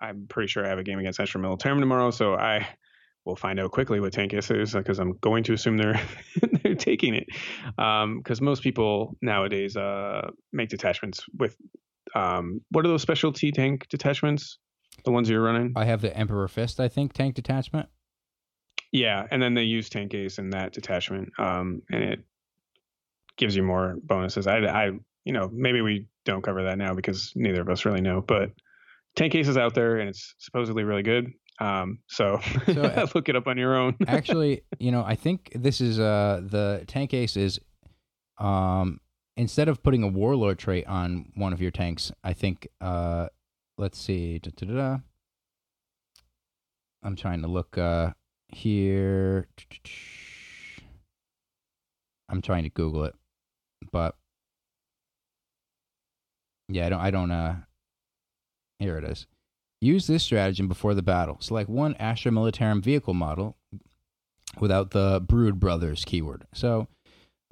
I'm 0.00 0.26
pretty 0.28 0.48
sure 0.48 0.64
I 0.64 0.68
have 0.68 0.78
a 0.78 0.82
game 0.82 0.98
against 0.98 1.20
Astra 1.20 1.40
Militarum 1.40 1.80
tomorrow, 1.80 2.10
so 2.10 2.34
I 2.34 2.66
will 3.26 3.36
find 3.36 3.60
out 3.60 3.70
quickly 3.70 4.00
what 4.00 4.12
Tank 4.12 4.32
is 4.32 4.72
because 4.72 4.98
I'm 4.98 5.18
going 5.20 5.44
to 5.44 5.52
assume 5.52 5.76
they're 5.76 6.00
they're 6.62 6.74
taking 6.74 7.14
it 7.14 7.26
because 7.76 8.40
most 8.40 8.62
people 8.62 9.16
nowadays 9.20 9.76
uh, 9.76 10.30
make 10.52 10.68
detachments 10.68 11.24
with 11.38 11.56
um, 12.14 12.60
what 12.70 12.84
are 12.84 12.88
those 12.88 13.02
specialty 13.02 13.52
tank 13.52 13.86
detachments? 13.88 14.58
The 15.04 15.10
ones 15.10 15.28
you're 15.28 15.42
running? 15.42 15.72
I 15.76 15.84
have 15.84 16.02
the 16.02 16.14
Emperor 16.16 16.46
Fist, 16.48 16.78
I 16.80 16.88
think, 16.88 17.12
tank 17.12 17.34
detachment. 17.34 17.88
Yeah, 18.92 19.26
and 19.30 19.40
then 19.40 19.54
they 19.54 19.62
use 19.62 19.88
tank 19.88 20.14
ace 20.14 20.38
in 20.38 20.50
that 20.50 20.72
detachment, 20.72 21.30
um, 21.38 21.82
and 21.90 22.02
it 22.02 22.20
gives 23.36 23.54
you 23.56 23.62
more 23.62 23.96
bonuses. 24.02 24.46
I, 24.46 24.58
I, 24.58 24.86
you 25.24 25.32
know, 25.32 25.48
maybe 25.52 25.80
we 25.80 26.06
don't 26.24 26.42
cover 26.42 26.64
that 26.64 26.76
now 26.78 26.94
because 26.94 27.32
neither 27.34 27.62
of 27.62 27.68
us 27.68 27.84
really 27.84 28.00
know, 28.00 28.20
but 28.20 28.50
tank 29.16 29.34
ace 29.34 29.48
is 29.48 29.56
out 29.56 29.74
there 29.74 29.98
and 29.98 30.08
it's 30.08 30.34
supposedly 30.38 30.84
really 30.84 31.02
good. 31.02 31.32
Um, 31.60 31.98
so, 32.08 32.40
So, 32.66 33.08
look 33.14 33.28
it 33.28 33.36
up 33.36 33.46
on 33.46 33.58
your 33.58 33.76
own. 33.76 33.96
Actually, 34.06 34.62
you 34.78 34.90
know, 34.92 35.02
I 35.04 35.14
think 35.14 35.52
this 35.54 35.80
is 35.80 36.00
uh 36.00 36.40
the 36.42 36.84
tank 36.86 37.12
ace 37.14 37.36
is 37.36 37.60
um 38.38 39.00
instead 39.36 39.68
of 39.68 39.82
putting 39.82 40.02
a 40.02 40.08
warlord 40.08 40.58
trait 40.58 40.86
on 40.86 41.32
one 41.34 41.52
of 41.52 41.60
your 41.60 41.70
tanks, 41.70 42.12
I 42.24 42.32
think 42.32 42.68
uh 42.80 43.28
let's 43.80 43.98
see. 43.98 44.38
da-da-da-da. 44.38 44.98
I'm 47.02 47.16
trying 47.16 47.40
to 47.40 47.48
look 47.48 47.78
uh 47.78 48.10
here. 48.48 49.48
I'm 52.28 52.42
trying 52.42 52.64
to 52.64 52.70
Google 52.70 53.04
it, 53.04 53.14
but 53.90 54.16
yeah, 56.68 56.86
I 56.86 56.88
don't. 56.90 57.00
I 57.00 57.10
don't. 57.10 57.30
Uh, 57.30 57.56
here 58.78 58.98
it 58.98 59.04
is. 59.04 59.26
Use 59.80 60.06
this 60.06 60.22
stratagem 60.22 60.68
before 60.68 60.94
the 60.94 61.02
battle. 61.02 61.38
Select 61.40 61.70
one 61.70 61.94
Astra 61.98 62.30
Militarum 62.30 62.82
vehicle 62.82 63.14
model 63.14 63.56
without 64.58 64.90
the 64.90 65.24
Brood 65.26 65.58
Brothers 65.58 66.04
keyword. 66.04 66.46
So 66.52 66.86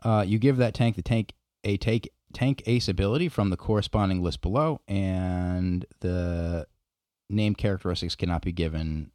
uh, 0.02 0.24
you 0.26 0.38
give 0.38 0.58
that 0.58 0.74
tank 0.74 0.96
the 0.96 1.02
tank 1.02 1.32
a 1.64 1.76
take 1.78 2.12
tank 2.32 2.62
ace 2.66 2.88
ability 2.88 3.28
from 3.28 3.50
the 3.50 3.56
corresponding 3.56 4.22
list 4.22 4.40
below, 4.40 4.80
and 4.86 5.86
the 6.00 6.66
name 7.30 7.54
characteristics 7.54 8.14
cannot 8.14 8.42
be 8.42 8.52
given 8.52 9.10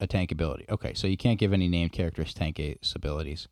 a 0.00 0.06
tank 0.06 0.30
ability. 0.30 0.66
Okay, 0.68 0.94
so 0.94 1.06
you 1.06 1.16
can't 1.16 1.38
give 1.38 1.52
any 1.52 1.68
named 1.68 1.92
characters 1.92 2.34
tank 2.34 2.60
ace 2.60 2.92
abilities. 2.94 3.48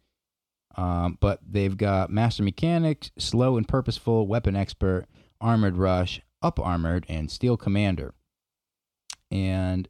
Um, 0.77 1.19
but 1.21 1.41
they've 1.49 1.77
got 1.77 2.11
Master 2.11 2.43
Mechanic, 2.43 3.11
Slow 3.19 3.57
and 3.57 3.67
Purposeful, 3.67 4.27
Weapon 4.27 4.57
Expert, 4.57 5.07
Armored 5.41 5.77
Rush, 5.77 6.21
Up 6.43 6.59
Armored, 6.59 7.07
and 7.09 7.31
Steel 7.31 7.57
Commander. 7.57 8.15
And 9.31 9.89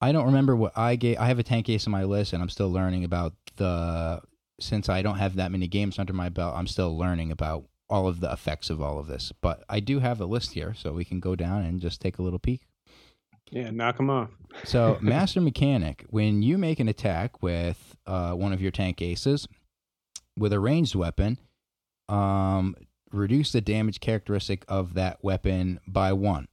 I 0.00 0.12
don't 0.12 0.26
remember 0.26 0.54
what 0.54 0.76
I 0.76 0.96
gave. 0.96 1.18
I 1.18 1.26
have 1.26 1.38
a 1.38 1.42
tank 1.42 1.68
ace 1.68 1.86
on 1.86 1.90
my 1.90 2.04
list, 2.04 2.32
and 2.32 2.42
I'm 2.42 2.48
still 2.48 2.70
learning 2.70 3.04
about 3.04 3.34
the. 3.56 4.22
Since 4.58 4.88
I 4.88 5.02
don't 5.02 5.18
have 5.18 5.36
that 5.36 5.52
many 5.52 5.68
games 5.68 5.98
under 5.98 6.14
my 6.14 6.30
belt, 6.30 6.54
I'm 6.56 6.66
still 6.66 6.96
learning 6.96 7.30
about 7.30 7.64
all 7.88 8.08
of 8.08 8.20
the 8.20 8.30
effects 8.32 8.70
of 8.70 8.80
all 8.80 8.98
of 8.98 9.06
this. 9.06 9.32
But 9.40 9.64
I 9.68 9.80
do 9.80 10.00
have 10.00 10.20
a 10.20 10.26
list 10.26 10.52
here, 10.52 10.74
so 10.74 10.92
we 10.92 11.04
can 11.04 11.20
go 11.20 11.36
down 11.36 11.62
and 11.62 11.80
just 11.80 12.00
take 12.00 12.18
a 12.18 12.22
little 12.22 12.38
peek. 12.38 12.62
Yeah, 13.50 13.70
knock 13.70 13.96
them 13.96 14.10
off. 14.10 14.30
So, 14.64 14.98
Master 15.02 15.40
Mechanic, 15.40 16.04
when 16.10 16.42
you 16.42 16.58
make 16.58 16.80
an 16.80 16.88
attack 16.88 17.42
with 17.42 17.96
uh, 18.06 18.32
one 18.32 18.52
of 18.52 18.60
your 18.60 18.72
tank 18.72 19.00
aces 19.00 19.46
with 20.36 20.52
a 20.52 20.60
ranged 20.60 20.94
weapon, 20.94 21.38
um, 22.08 22.74
reduce 23.12 23.52
the 23.52 23.60
damage 23.60 24.00
characteristic 24.00 24.64
of 24.68 24.94
that 24.94 25.22
weapon 25.22 25.80
by 25.86 26.12
one. 26.12 26.48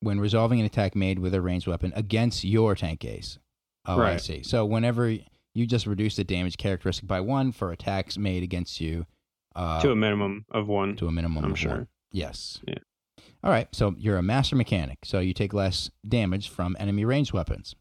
When 0.00 0.18
resolving 0.18 0.60
an 0.60 0.66
attack 0.66 0.96
made 0.96 1.18
with 1.18 1.34
a 1.34 1.40
ranged 1.40 1.66
weapon 1.66 1.92
against 1.94 2.42
your 2.42 2.74
tank 2.74 3.04
ace. 3.04 3.38
Oh, 3.86 4.00
I 4.00 4.16
see. 4.16 4.42
So, 4.42 4.64
whenever 4.64 5.14
you 5.54 5.66
just 5.66 5.86
reduce 5.86 6.16
the 6.16 6.24
damage 6.24 6.56
characteristic 6.56 7.06
by 7.06 7.20
one 7.20 7.52
for 7.52 7.72
attacks 7.72 8.16
made 8.16 8.42
against 8.42 8.80
you 8.80 9.06
uh, 9.56 9.80
to 9.82 9.90
a 9.90 9.96
minimum 9.96 10.44
of 10.50 10.68
one. 10.68 10.96
to 10.96 11.06
a 11.06 11.12
minimum 11.12 11.44
I'm 11.44 11.52
of 11.52 11.58
sure. 11.58 11.70
one. 11.70 11.88
Yes. 12.12 12.60
Yeah. 12.66 12.78
All 13.42 13.50
right. 13.50 13.68
So 13.72 13.94
you're 13.98 14.16
a 14.18 14.22
master 14.22 14.56
mechanic. 14.56 14.98
So 15.04 15.18
you 15.18 15.34
take 15.34 15.52
less 15.54 15.90
damage 16.06 16.48
from 16.48 16.76
enemy 16.78 17.04
ranged 17.04 17.32
weapons. 17.32 17.74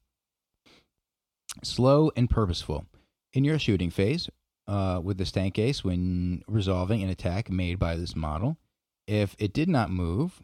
Slow 1.63 2.11
and 2.15 2.29
purposeful. 2.29 2.85
In 3.33 3.43
your 3.43 3.59
shooting 3.59 3.91
phase, 3.91 4.29
uh, 4.67 5.01
with 5.03 5.17
this 5.17 5.31
tank 5.31 5.59
ace, 5.59 5.83
when 5.83 6.43
resolving 6.47 7.03
an 7.03 7.09
attack 7.09 7.49
made 7.49 7.77
by 7.77 7.95
this 7.95 8.15
model, 8.15 8.57
if 9.07 9.35
it 9.39 9.53
did 9.53 9.69
not 9.69 9.91
move 9.91 10.41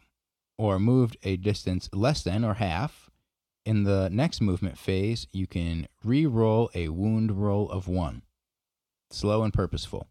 or 0.58 0.78
moved 0.78 1.16
a 1.22 1.36
distance 1.36 1.88
less 1.92 2.22
than 2.22 2.44
or 2.44 2.54
half, 2.54 3.10
in 3.66 3.84
the 3.84 4.08
next 4.10 4.40
movement 4.40 4.78
phase, 4.78 5.26
you 5.32 5.46
can 5.46 5.88
re 6.04 6.24
roll 6.24 6.70
a 6.74 6.88
wound 6.88 7.32
roll 7.32 7.70
of 7.70 7.88
one. 7.88 8.22
Slow 9.10 9.42
and 9.42 9.52
purposeful 9.52 10.08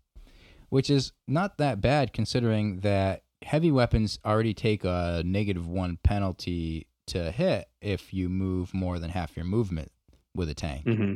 which 0.70 0.90
is 0.90 1.14
not 1.28 1.58
that 1.58 1.80
bad 1.80 2.12
considering 2.12 2.80
that 2.80 3.24
heavy 3.44 3.72
weapons 3.72 4.20
already 4.26 4.54
take 4.54 4.84
a 4.84 5.22
negative 5.26 5.68
one 5.68 5.98
penalty 6.04 6.88
to 7.08 7.32
hit 7.32 7.68
if 7.82 8.14
you 8.14 8.28
move 8.28 8.74
more 8.74 9.00
than 9.00 9.12
half 9.12 9.36
your 9.38 9.46
movement 9.46 9.92
with 10.36 10.50
a 10.50 10.54
tank. 10.54 10.84
hmm 10.84 11.14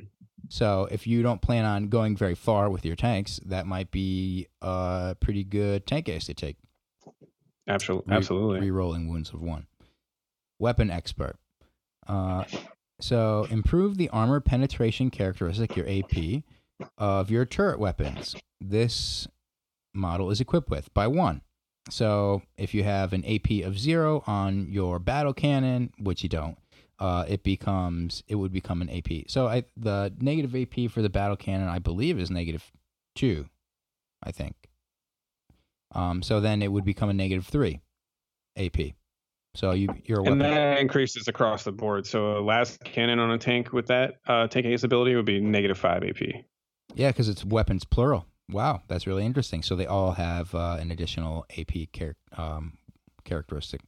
So 0.50 0.88
if 0.92 1.08
you 1.08 1.24
don't 1.24 1.42
plan 1.42 1.66
on 1.66 1.90
going 1.90 2.16
very 2.16 2.36
far 2.36 2.70
with 2.70 2.86
your 2.86 2.96
tanks, 2.96 3.40
that 3.46 3.66
might 3.66 3.92
be 3.92 4.48
a 4.62 5.18
pretty 5.20 5.44
good 5.44 5.86
tank 5.88 6.08
ace 6.08 6.26
to 6.28 6.34
take. 6.34 6.58
Absolutely. 7.68 8.12
Re- 8.12 8.18
Absolutely. 8.18 8.60
Re-rolling 8.62 9.08
wounds 9.10 9.32
of 9.34 9.42
one. 9.42 9.68
Weapon 10.60 10.90
expert. 10.90 11.36
Uh, 12.10 12.44
so 13.00 13.48
improve 13.50 13.98
the 13.98 14.10
armor 14.10 14.42
penetration 14.42 15.10
characteristic, 15.10 15.78
your 15.78 15.88
AP, 15.88 16.44
of 16.98 17.32
your 17.32 17.46
turret 17.46 17.80
weapons. 17.80 18.36
This 18.60 19.28
model 19.94 20.32
is 20.32 20.42
equipped 20.42 20.70
with 20.70 20.94
by 20.94 21.08
one. 21.08 21.42
So 21.90 22.42
if 22.58 22.74
you 22.74 22.84
have 22.84 23.14
an 23.14 23.24
AP 23.26 23.64
of 23.64 23.80
zero 23.80 24.24
on 24.28 24.68
your 24.70 25.00
battle 25.00 25.34
cannon, 25.34 25.94
which 25.98 26.24
you 26.24 26.30
don't, 26.30 26.58
uh, 27.00 27.26
it 27.28 27.44
becomes 27.44 28.24
it 28.28 28.36
would 28.36 28.52
become 28.52 28.82
an 28.82 28.90
AP. 28.90 29.28
So 29.28 29.48
I, 29.48 29.64
the 29.78 30.14
negative 30.20 30.56
AP 30.56 30.92
for 30.92 31.02
the 31.02 31.10
battle 31.10 31.38
cannon, 31.38 31.70
I 31.70 31.80
believe, 31.80 32.20
is 32.20 32.30
negative 32.30 32.72
two. 33.16 33.48
I 34.22 34.32
think. 34.32 34.56
Um, 35.94 36.22
so 36.22 36.40
then 36.40 36.62
it 36.62 36.72
would 36.72 36.86
become 36.86 37.10
a 37.10 37.14
negative 37.14 37.48
three 37.48 37.80
AP. 38.58 38.94
So 39.56 39.72
you 39.72 39.90
your 40.06 40.20
And 40.20 40.40
weapon. 40.40 40.40
that 40.40 40.80
increases 40.80 41.28
across 41.28 41.64
the 41.64 41.72
board. 41.72 42.06
So 42.06 42.38
a 42.38 42.42
lascannon 42.42 43.20
on 43.20 43.32
a 43.32 43.38
tank 43.38 43.74
with 43.74 43.88
that 43.88 44.16
uh, 44.28 44.48
tank 44.48 44.66
ace 44.68 44.84
ability 44.84 45.16
would 45.16 45.26
be 45.26 45.40
negative 45.42 45.78
five 45.78 46.04
AP. 46.04 46.22
Yeah, 46.96 47.10
because 47.10 47.30
it's 47.30 47.44
weapons 47.44 47.84
plural. 47.84 48.26
Wow, 48.52 48.82
that's 48.88 49.06
really 49.08 49.26
interesting. 49.26 49.62
So 49.64 49.76
they 49.76 49.86
all 49.86 50.12
have 50.14 50.54
uh, 50.56 50.78
an 50.80 50.92
additional 50.92 51.46
AP 51.58 51.92
char- 51.94 52.16
um, 52.38 52.78
characteristic. 53.26 53.82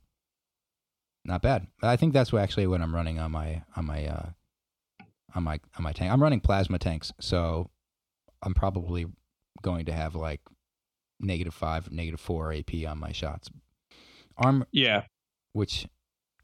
Not 1.26 1.42
bad. 1.42 1.68
I 1.84 1.96
think 1.96 2.14
that's 2.14 2.32
what 2.34 2.42
actually 2.42 2.66
what 2.68 2.82
I'm 2.82 2.94
running 2.96 3.20
on 3.20 3.32
my 3.32 3.62
on 3.76 3.86
my 3.86 4.06
uh, 4.08 4.30
on 5.36 5.44
my 5.44 5.60
on 5.78 5.84
my 5.84 5.92
tank. 5.94 6.12
I'm 6.12 6.22
running 6.22 6.40
plasma 6.40 6.80
tanks, 6.80 7.14
so 7.20 7.70
I'm 8.42 8.54
probably 8.56 9.06
going 9.62 9.86
to 9.86 9.94
have 9.94 10.16
like 10.16 10.42
negative 11.20 11.54
five, 11.54 11.92
negative 11.92 12.20
four 12.20 12.52
AP 12.52 12.74
on 12.88 13.00
my 13.00 13.12
shots. 13.12 13.50
Arm, 14.38 14.66
Yeah. 14.72 15.04
Which 15.54 15.88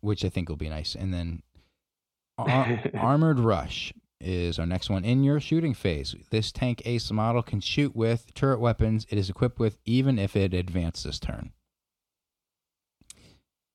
which 0.02 0.24
I 0.24 0.30
think 0.30 0.50
will 0.50 0.58
be 0.58 0.70
nice, 0.70 0.96
and 0.96 1.14
then 1.14 1.44
ar- 2.38 2.82
armored 2.96 3.40
rush 3.40 3.94
is 4.20 4.58
our 4.60 4.66
next 4.66 4.90
one. 4.90 5.06
In 5.06 5.24
your 5.24 5.40
shooting 5.40 5.74
phase, 5.74 6.16
this 6.32 6.52
tank 6.52 6.82
ace 6.86 7.12
model 7.12 7.44
can 7.44 7.60
shoot 7.62 7.96
with 7.96 8.34
turret 8.34 8.60
weapons 8.60 9.06
it 9.10 9.18
is 9.18 9.30
equipped 9.30 9.60
with, 9.60 9.78
even 9.86 10.18
if 10.18 10.36
it 10.36 10.54
advances 10.54 11.04
this 11.04 11.20
turn. 11.20 11.52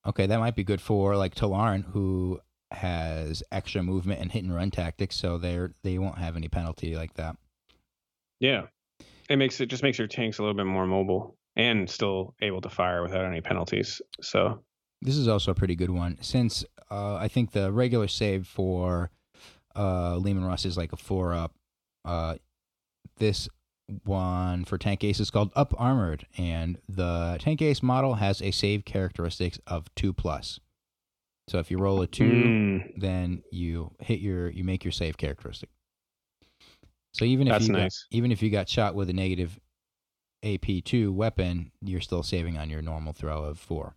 Okay, 0.06 0.26
that 0.26 0.40
might 0.40 0.56
be 0.56 0.64
good 0.64 0.80
for 0.80 1.16
like 1.16 1.34
Tallarn, 1.34 1.84
who 1.92 2.40
has 2.72 3.42
extra 3.52 3.82
movement 3.82 4.20
and 4.20 4.32
hit 4.32 4.42
and 4.42 4.54
run 4.54 4.70
tactics, 4.70 5.16
so 5.16 5.38
they're 5.38 5.74
they 5.82 5.98
won't 5.98 6.18
have 6.18 6.36
any 6.36 6.48
penalty 6.48 6.96
like 6.96 7.14
that. 7.14 7.36
Yeah. 8.40 8.62
It 9.28 9.36
makes 9.36 9.60
it 9.60 9.66
just 9.66 9.82
makes 9.82 9.98
your 9.98 10.08
tanks 10.08 10.38
a 10.38 10.42
little 10.42 10.56
bit 10.56 10.66
more 10.66 10.86
mobile 10.86 11.36
and 11.54 11.88
still 11.88 12.34
able 12.42 12.60
to 12.60 12.68
fire 12.68 13.02
without 13.02 13.24
any 13.24 13.40
penalties. 13.40 14.02
So 14.20 14.62
This 15.02 15.16
is 15.16 15.26
also 15.28 15.50
a 15.50 15.54
pretty 15.54 15.74
good 15.74 15.90
one 15.90 16.16
since 16.20 16.64
uh, 16.90 17.16
I 17.16 17.28
think 17.28 17.50
the 17.50 17.72
regular 17.72 18.06
save 18.08 18.46
for 18.46 19.10
uh, 19.76 20.16
Leman 20.16 20.44
Russ 20.44 20.64
is 20.64 20.76
like 20.76 20.92
a 20.92 20.96
four 20.96 21.34
up. 21.34 21.54
Uh, 22.04 22.36
this 23.18 23.48
one 24.04 24.64
for 24.64 24.78
Tank 24.78 25.02
Ace 25.04 25.18
is 25.20 25.30
called 25.30 25.50
Up 25.56 25.74
Armored, 25.76 26.26
and 26.38 26.78
the 26.88 27.36
Tank 27.40 27.60
Ace 27.62 27.82
model 27.82 28.14
has 28.14 28.40
a 28.40 28.52
save 28.52 28.84
characteristics 28.84 29.58
of 29.66 29.92
two 29.96 30.12
plus. 30.12 30.60
So 31.48 31.58
if 31.58 31.70
you 31.70 31.78
roll 31.78 32.00
a 32.00 32.06
two, 32.06 32.24
Mm, 32.24 32.92
then 33.00 33.42
you 33.50 33.90
hit 33.98 34.20
your 34.20 34.48
you 34.50 34.62
make 34.62 34.84
your 34.84 34.92
save 34.92 35.16
characteristic. 35.16 35.68
So 37.12 37.24
even 37.24 37.48
if 37.48 37.52
That's 37.52 37.66
you 37.66 37.72
nice. 37.72 38.06
got, 38.10 38.16
even 38.16 38.32
if 38.32 38.40
you 38.42 38.50
got 38.50 38.68
shot 38.68 38.94
with 38.94 39.10
a 39.10 39.12
negative 39.12 39.58
AP 40.44 40.84
two 40.84 41.12
weapon, 41.12 41.72
you're 41.82 42.00
still 42.00 42.22
saving 42.22 42.56
on 42.56 42.70
your 42.70 42.80
normal 42.82 43.12
throw 43.12 43.42
of 43.44 43.58
four. 43.58 43.96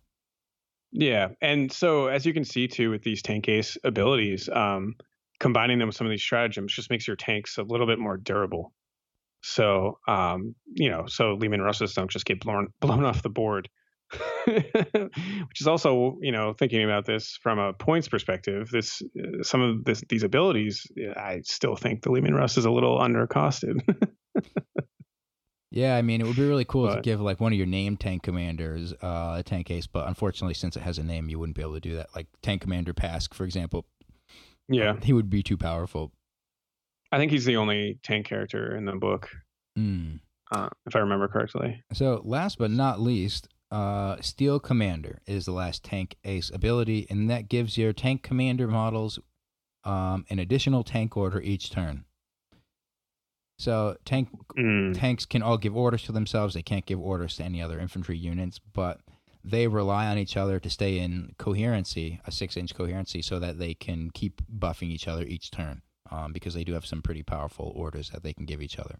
Yeah. 0.92 1.28
And 1.40 1.70
so 1.70 2.06
as 2.06 2.24
you 2.24 2.32
can 2.32 2.44
see 2.44 2.68
too 2.68 2.90
with 2.90 3.02
these 3.02 3.22
tank 3.22 3.48
ace 3.48 3.76
abilities, 3.84 4.48
um, 4.48 4.94
combining 5.38 5.78
them 5.78 5.88
with 5.88 5.96
some 5.96 6.06
of 6.06 6.10
these 6.10 6.22
stratagems 6.22 6.74
just 6.74 6.90
makes 6.90 7.06
your 7.06 7.16
tanks 7.16 7.58
a 7.58 7.62
little 7.62 7.86
bit 7.86 7.98
more 7.98 8.16
durable. 8.16 8.72
So 9.42 9.98
um, 10.08 10.54
you 10.74 10.90
know, 10.90 11.06
so 11.06 11.34
Leman 11.34 11.60
Russes 11.60 11.94
don't 11.94 12.10
just 12.10 12.24
get 12.24 12.40
blown 12.40 12.68
blown 12.80 13.04
off 13.04 13.22
the 13.22 13.30
board. 13.30 13.68
Which 14.46 15.60
is 15.60 15.66
also, 15.66 16.16
you 16.20 16.30
know, 16.30 16.52
thinking 16.52 16.84
about 16.84 17.06
this 17.06 17.38
from 17.42 17.58
a 17.58 17.72
points 17.72 18.08
perspective. 18.08 18.70
This, 18.70 19.02
uh, 19.18 19.42
some 19.42 19.60
of 19.60 19.84
this, 19.84 20.00
these 20.08 20.22
abilities, 20.22 20.86
I 21.16 21.40
still 21.42 21.74
think 21.74 22.02
the 22.02 22.12
Leman 22.12 22.32
Russ 22.32 22.56
is 22.56 22.66
a 22.66 22.70
little 22.70 23.00
undercosted. 23.00 23.80
Yeah, 25.70 25.96
I 25.96 26.02
mean, 26.02 26.20
it 26.20 26.26
would 26.26 26.36
be 26.36 26.46
really 26.46 26.64
cool 26.64 26.94
to 26.94 27.00
give 27.02 27.20
like 27.20 27.40
one 27.40 27.52
of 27.52 27.58
your 27.58 27.66
named 27.66 27.98
tank 28.00 28.22
commanders 28.22 28.92
uh, 29.02 29.36
a 29.38 29.42
tank 29.44 29.70
ace, 29.70 29.86
but 29.86 30.06
unfortunately, 30.06 30.54
since 30.54 30.76
it 30.76 30.80
has 30.82 30.98
a 30.98 31.02
name, 31.02 31.28
you 31.28 31.38
wouldn't 31.38 31.56
be 31.56 31.62
able 31.62 31.74
to 31.74 31.80
do 31.80 31.96
that. 31.96 32.08
Like 32.14 32.28
Tank 32.40 32.62
Commander 32.62 32.94
Pask, 32.94 33.34
for 33.34 33.44
example, 33.44 33.84
yeah, 34.68 34.96
he 35.02 35.12
would 35.12 35.28
be 35.28 35.42
too 35.42 35.56
powerful. 35.56 36.12
I 37.12 37.18
think 37.18 37.30
he's 37.32 37.44
the 37.44 37.56
only 37.56 37.98
tank 38.02 38.26
character 38.26 38.74
in 38.76 38.84
the 38.84 38.92
book, 38.96 39.28
Mm. 39.78 40.20
uh, 40.50 40.68
if 40.86 40.96
I 40.96 41.00
remember 41.00 41.28
correctly. 41.28 41.82
So, 41.92 42.22
last 42.24 42.58
but 42.58 42.70
not 42.70 43.00
least, 43.00 43.48
uh, 43.70 44.16
Steel 44.20 44.58
Commander 44.58 45.20
is 45.26 45.44
the 45.44 45.52
last 45.52 45.84
tank 45.84 46.16
ace 46.24 46.48
ability, 46.50 47.06
and 47.10 47.28
that 47.28 47.48
gives 47.48 47.76
your 47.76 47.92
tank 47.92 48.22
commander 48.22 48.66
models 48.66 49.18
um, 49.84 50.24
an 50.30 50.38
additional 50.40 50.82
tank 50.82 51.16
order 51.16 51.40
each 51.40 51.70
turn. 51.70 52.05
So, 53.58 53.96
tank 54.04 54.28
Mm, 54.58 54.98
tanks 54.98 55.24
can 55.26 55.42
all 55.42 55.58
give 55.58 55.76
orders 55.76 56.02
to 56.04 56.12
themselves. 56.12 56.54
They 56.54 56.62
can't 56.62 56.86
give 56.86 57.00
orders 57.00 57.36
to 57.36 57.44
any 57.44 57.60
other 57.62 57.78
infantry 57.78 58.16
units, 58.16 58.58
but 58.58 59.00
they 59.44 59.66
rely 59.68 60.06
on 60.06 60.18
each 60.18 60.36
other 60.36 60.58
to 60.60 60.70
stay 60.70 60.98
in 60.98 61.34
coherency, 61.38 62.20
a 62.26 62.32
six 62.32 62.56
inch 62.56 62.74
coherency, 62.74 63.22
so 63.22 63.38
that 63.38 63.58
they 63.58 63.74
can 63.74 64.10
keep 64.10 64.40
buffing 64.58 64.90
each 64.90 65.06
other 65.08 65.22
each 65.24 65.50
turn. 65.50 65.82
Um, 66.10 66.32
because 66.32 66.54
they 66.54 66.62
do 66.64 66.72
have 66.74 66.86
some 66.86 67.02
pretty 67.02 67.22
powerful 67.24 67.72
orders 67.74 68.10
that 68.10 68.22
they 68.22 68.32
can 68.32 68.46
give 68.46 68.62
each 68.62 68.78
other. 68.78 68.96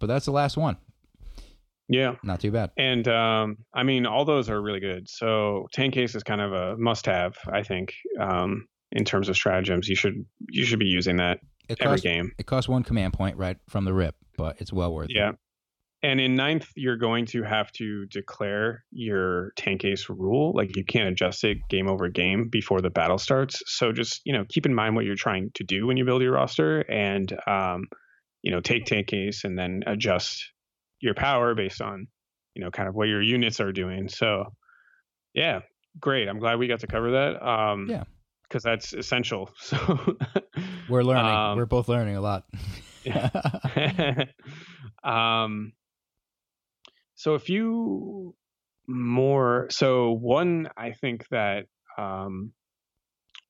But 0.00 0.06
that's 0.06 0.24
the 0.24 0.32
last 0.32 0.56
one. 0.56 0.78
yeah, 1.88 2.14
Not 2.22 2.40
too 2.40 2.50
bad. 2.50 2.70
and 2.76 3.06
um, 3.08 3.58
I 3.74 3.82
mean, 3.82 4.06
all 4.06 4.24
those 4.24 4.48
are 4.48 4.60
really 4.60 4.80
good. 4.80 5.08
So 5.08 5.68
tank 5.72 5.96
ace 5.98 6.14
is 6.14 6.22
kind 6.22 6.40
of 6.40 6.52
a 6.54 6.76
must-have, 6.78 7.36
I 7.52 7.62
think. 7.62 7.94
Um, 8.18 8.66
in 8.92 9.04
terms 9.04 9.28
of 9.28 9.36
stratagems, 9.36 9.88
you 9.88 9.94
should 9.94 10.24
you 10.48 10.64
should 10.64 10.78
be 10.78 10.86
using 10.86 11.16
that 11.18 11.40
It 11.68 11.78
every 11.80 11.96
costs 11.96 12.04
game. 12.04 12.32
it 12.38 12.46
costs 12.46 12.68
one 12.68 12.82
command 12.82 13.12
point 13.12 13.36
right 13.36 13.56
from 13.68 13.84
the 13.84 13.92
rip, 13.92 14.14
but 14.36 14.60
it's 14.60 14.72
well 14.72 14.92
worth 14.92 15.08
Yeah. 15.10 15.20
it. 15.20 15.24
Yeah. 15.30 15.32
And 16.00 16.20
in 16.20 16.36
ninth, 16.36 16.68
you're 16.76 16.96
going 16.96 17.26
to 17.26 17.42
have 17.42 17.72
to 17.72 18.06
declare 18.06 18.84
your 18.92 19.50
tank 19.56 19.84
ace 19.84 20.08
rule. 20.08 20.52
Like 20.54 20.76
you 20.76 20.84
can't 20.84 21.08
adjust 21.08 21.42
it 21.42 21.58
game 21.68 21.88
over 21.88 22.08
game 22.08 22.48
before 22.48 22.80
the 22.80 22.88
battle 22.90 23.18
starts. 23.18 23.62
So 23.66 23.90
just 23.90 24.20
you 24.24 24.32
know 24.32 24.44
keep 24.48 24.64
in 24.64 24.74
mind 24.74 24.94
what 24.94 25.04
you're 25.04 25.16
trying 25.16 25.50
to 25.54 25.64
do 25.64 25.86
when 25.88 25.96
you 25.96 26.04
build 26.04 26.22
your 26.22 26.32
roster, 26.34 26.80
and 26.82 27.32
um, 27.48 27.86
you 28.42 28.52
know 28.52 28.60
take 28.60 28.84
tank 28.86 29.12
ace 29.12 29.42
and 29.42 29.58
then 29.58 29.82
adjust 29.88 30.52
your 31.00 31.14
power 31.14 31.56
based 31.56 31.80
on 31.82 32.06
you 32.54 32.62
know 32.62 32.70
kind 32.70 32.88
of 32.88 32.94
what 32.94 33.08
your 33.08 33.20
units 33.20 33.58
are 33.58 33.72
doing. 33.72 34.08
So 34.08 34.44
yeah, 35.34 35.60
great. 35.98 36.28
I'm 36.28 36.38
glad 36.38 36.60
we 36.60 36.68
got 36.68 36.80
to 36.80 36.86
cover 36.86 37.10
that. 37.10 37.44
Um, 37.44 37.88
Yeah. 37.90 38.04
Because 38.48 38.62
that's 38.62 38.92
essential. 38.92 39.50
So 39.60 40.16
We're 40.88 41.02
learning. 41.02 41.26
Um, 41.26 41.58
We're 41.58 41.66
both 41.66 41.88
learning 41.88 42.16
a 42.16 42.20
lot. 42.20 42.44
um, 45.04 45.72
so 47.14 47.34
a 47.34 47.38
few 47.38 48.34
more. 48.86 49.66
So 49.70 50.12
one, 50.12 50.68
I 50.76 50.92
think 50.92 51.28
that 51.28 51.66
um, 51.98 52.52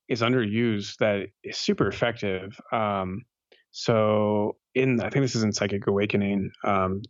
is 0.09 0.23
underused 0.23 0.97
that 0.99 1.29
is 1.45 1.59
super 1.59 1.87
effective. 1.87 2.61
Um, 2.73 3.23
so 3.71 4.57
in, 4.75 5.01
I 5.01 5.11
think 5.11 5.25
this 5.25 5.37
is 5.37 5.43
in 5.43 5.53
Psychic 5.53 5.87
Awakening. 5.87 6.51
Um, 6.65 7.03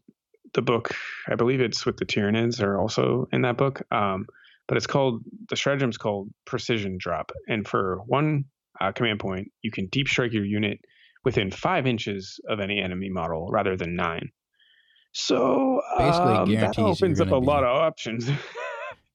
the 0.54 0.62
book, 0.62 0.94
I 1.28 1.34
believe 1.34 1.60
it's 1.60 1.86
with 1.86 1.96
the 1.96 2.06
Tyranids 2.06 2.62
are 2.62 2.78
also 2.78 3.28
in 3.32 3.42
that 3.42 3.56
book. 3.56 3.82
Um, 3.90 4.26
but 4.68 4.76
it's 4.76 4.86
called 4.86 5.22
the 5.48 5.56
stratagem's 5.56 5.98
called 5.98 6.28
Precision 6.44 6.96
Drop, 7.00 7.32
and 7.48 7.66
for 7.66 8.00
one 8.06 8.44
uh, 8.80 8.92
command 8.92 9.18
point, 9.18 9.48
you 9.62 9.70
can 9.70 9.86
deep 9.86 10.08
strike 10.08 10.32
your 10.32 10.44
unit 10.44 10.78
within 11.24 11.50
five 11.50 11.86
inches 11.86 12.38
of 12.48 12.60
any 12.60 12.80
enemy 12.80 13.08
model 13.10 13.48
rather 13.50 13.76
than 13.76 13.96
nine. 13.96 14.30
So 15.12 15.80
Basically 15.98 16.34
um, 16.34 16.54
that 16.54 16.78
opens 16.78 17.20
up 17.20 17.28
a 17.28 17.30
gonna 17.30 17.44
lot 17.44 17.64
of 17.64 17.76
options. 17.76 18.30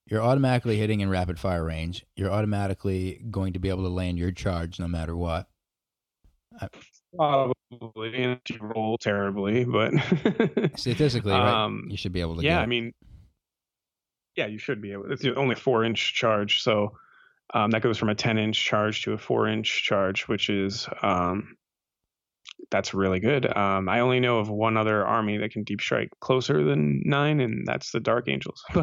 You're 0.10 0.22
automatically 0.22 0.78
hitting 0.78 1.00
in 1.00 1.10
rapid 1.10 1.40
fire 1.40 1.64
range. 1.64 2.06
You're 2.16 2.32
automatically 2.32 3.24
going 3.32 3.54
to 3.54 3.60
be 3.60 3.70
able 3.70 3.84
to 3.84 3.90
land 3.90 4.20
your 4.20 4.32
charge 4.32 4.80
no 4.80 4.88
matter 4.88 5.16
what. 5.16 5.48
Probably 7.16 8.14
and 8.16 8.40
you 8.50 8.58
roll 8.62 8.98
terribly, 8.98 9.64
but 9.64 9.94
Statistically, 10.76 11.32
right? 11.32 11.64
Um, 11.66 11.88
You 11.90 11.98
should 11.98 12.12
be 12.12 12.22
able 12.22 12.36
to. 12.38 12.44
yeah, 12.44 12.60
I 12.60 12.66
mean, 12.66 12.94
yeah, 14.36 14.48
you 14.48 14.58
should 14.58 14.82
be 14.82 14.92
able. 14.92 15.12
It's 15.12 15.26
only 15.26 15.56
four 15.56 15.84
inch 15.84 16.14
charge, 16.14 16.62
so 16.62 16.98
um, 17.54 17.72
that 17.72 17.82
goes 17.82 17.98
from 17.98 18.10
a 18.10 18.16
ten 18.16 18.38
inch 18.38 18.64
charge 18.64 19.04
to 19.04 19.14
a 19.14 19.18
four 19.18 19.48
inch 19.48 19.84
charge, 19.84 20.28
which 20.28 20.50
is 20.50 20.88
um, 21.02 21.56
that's 22.72 22.94
really 22.94 23.20
good. 23.20 23.46
Um, 23.56 23.90
I 23.90 24.00
only 24.00 24.20
know 24.20 24.40
of 24.40 24.50
one 24.50 24.78
other 24.78 25.06
army 25.06 25.38
that 25.38 25.52
can 25.52 25.64
deep 25.64 25.82
strike 25.82 26.10
closer 26.20 26.64
than 26.64 27.02
nine, 27.06 27.40
and 27.40 27.66
that's 27.68 27.92
the 27.92 28.00
Dark 28.00 28.28
Angels. 28.28 28.64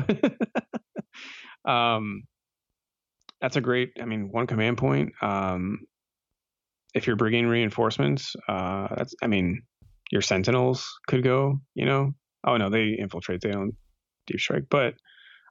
Um, 1.65 2.25
that's 3.41 3.57
a 3.57 3.61
great. 3.61 3.93
I 4.01 4.05
mean, 4.05 4.31
one 4.31 4.47
command 4.47 4.79
point. 4.79 5.13
Um, 5.23 5.81
if 6.95 7.07
you're 7.07 7.17
bringing 7.17 7.47
reinforcements, 7.47 8.35
uh, 8.49 8.89
that's. 8.97 9.15
I 9.23 9.27
mean, 9.27 9.63
your 10.11 10.23
Sentinels 10.23 10.89
could 11.07 11.23
go. 11.23 11.61
You 11.75 11.87
know, 11.87 12.13
oh 12.47 12.57
no, 12.57 12.71
they 12.71 12.97
infiltrate. 12.99 13.41
They 13.41 13.51
don't 13.51 13.75
deep 14.27 14.41
strike, 14.41 14.65
but 14.71 14.95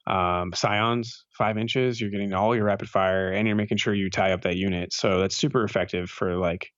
um, 0.10 0.52
Scions 0.54 1.26
five 1.38 1.58
inches. 1.58 2.02
You're 2.02 2.10
getting 2.10 2.34
all 2.34 2.56
your 2.56 2.66
rapid 2.66 2.90
fire, 2.90 3.32
and 3.32 3.48
you're 3.48 3.56
making 3.56 3.78
sure 3.78 3.94
you 3.94 4.10
tie 4.10 4.32
up 4.32 4.42
that 4.42 4.58
unit. 4.58 4.94
So 4.94 5.20
that's 5.20 5.38
super 5.38 5.64
effective 5.64 6.10
for 6.10 6.36
like 6.36 6.70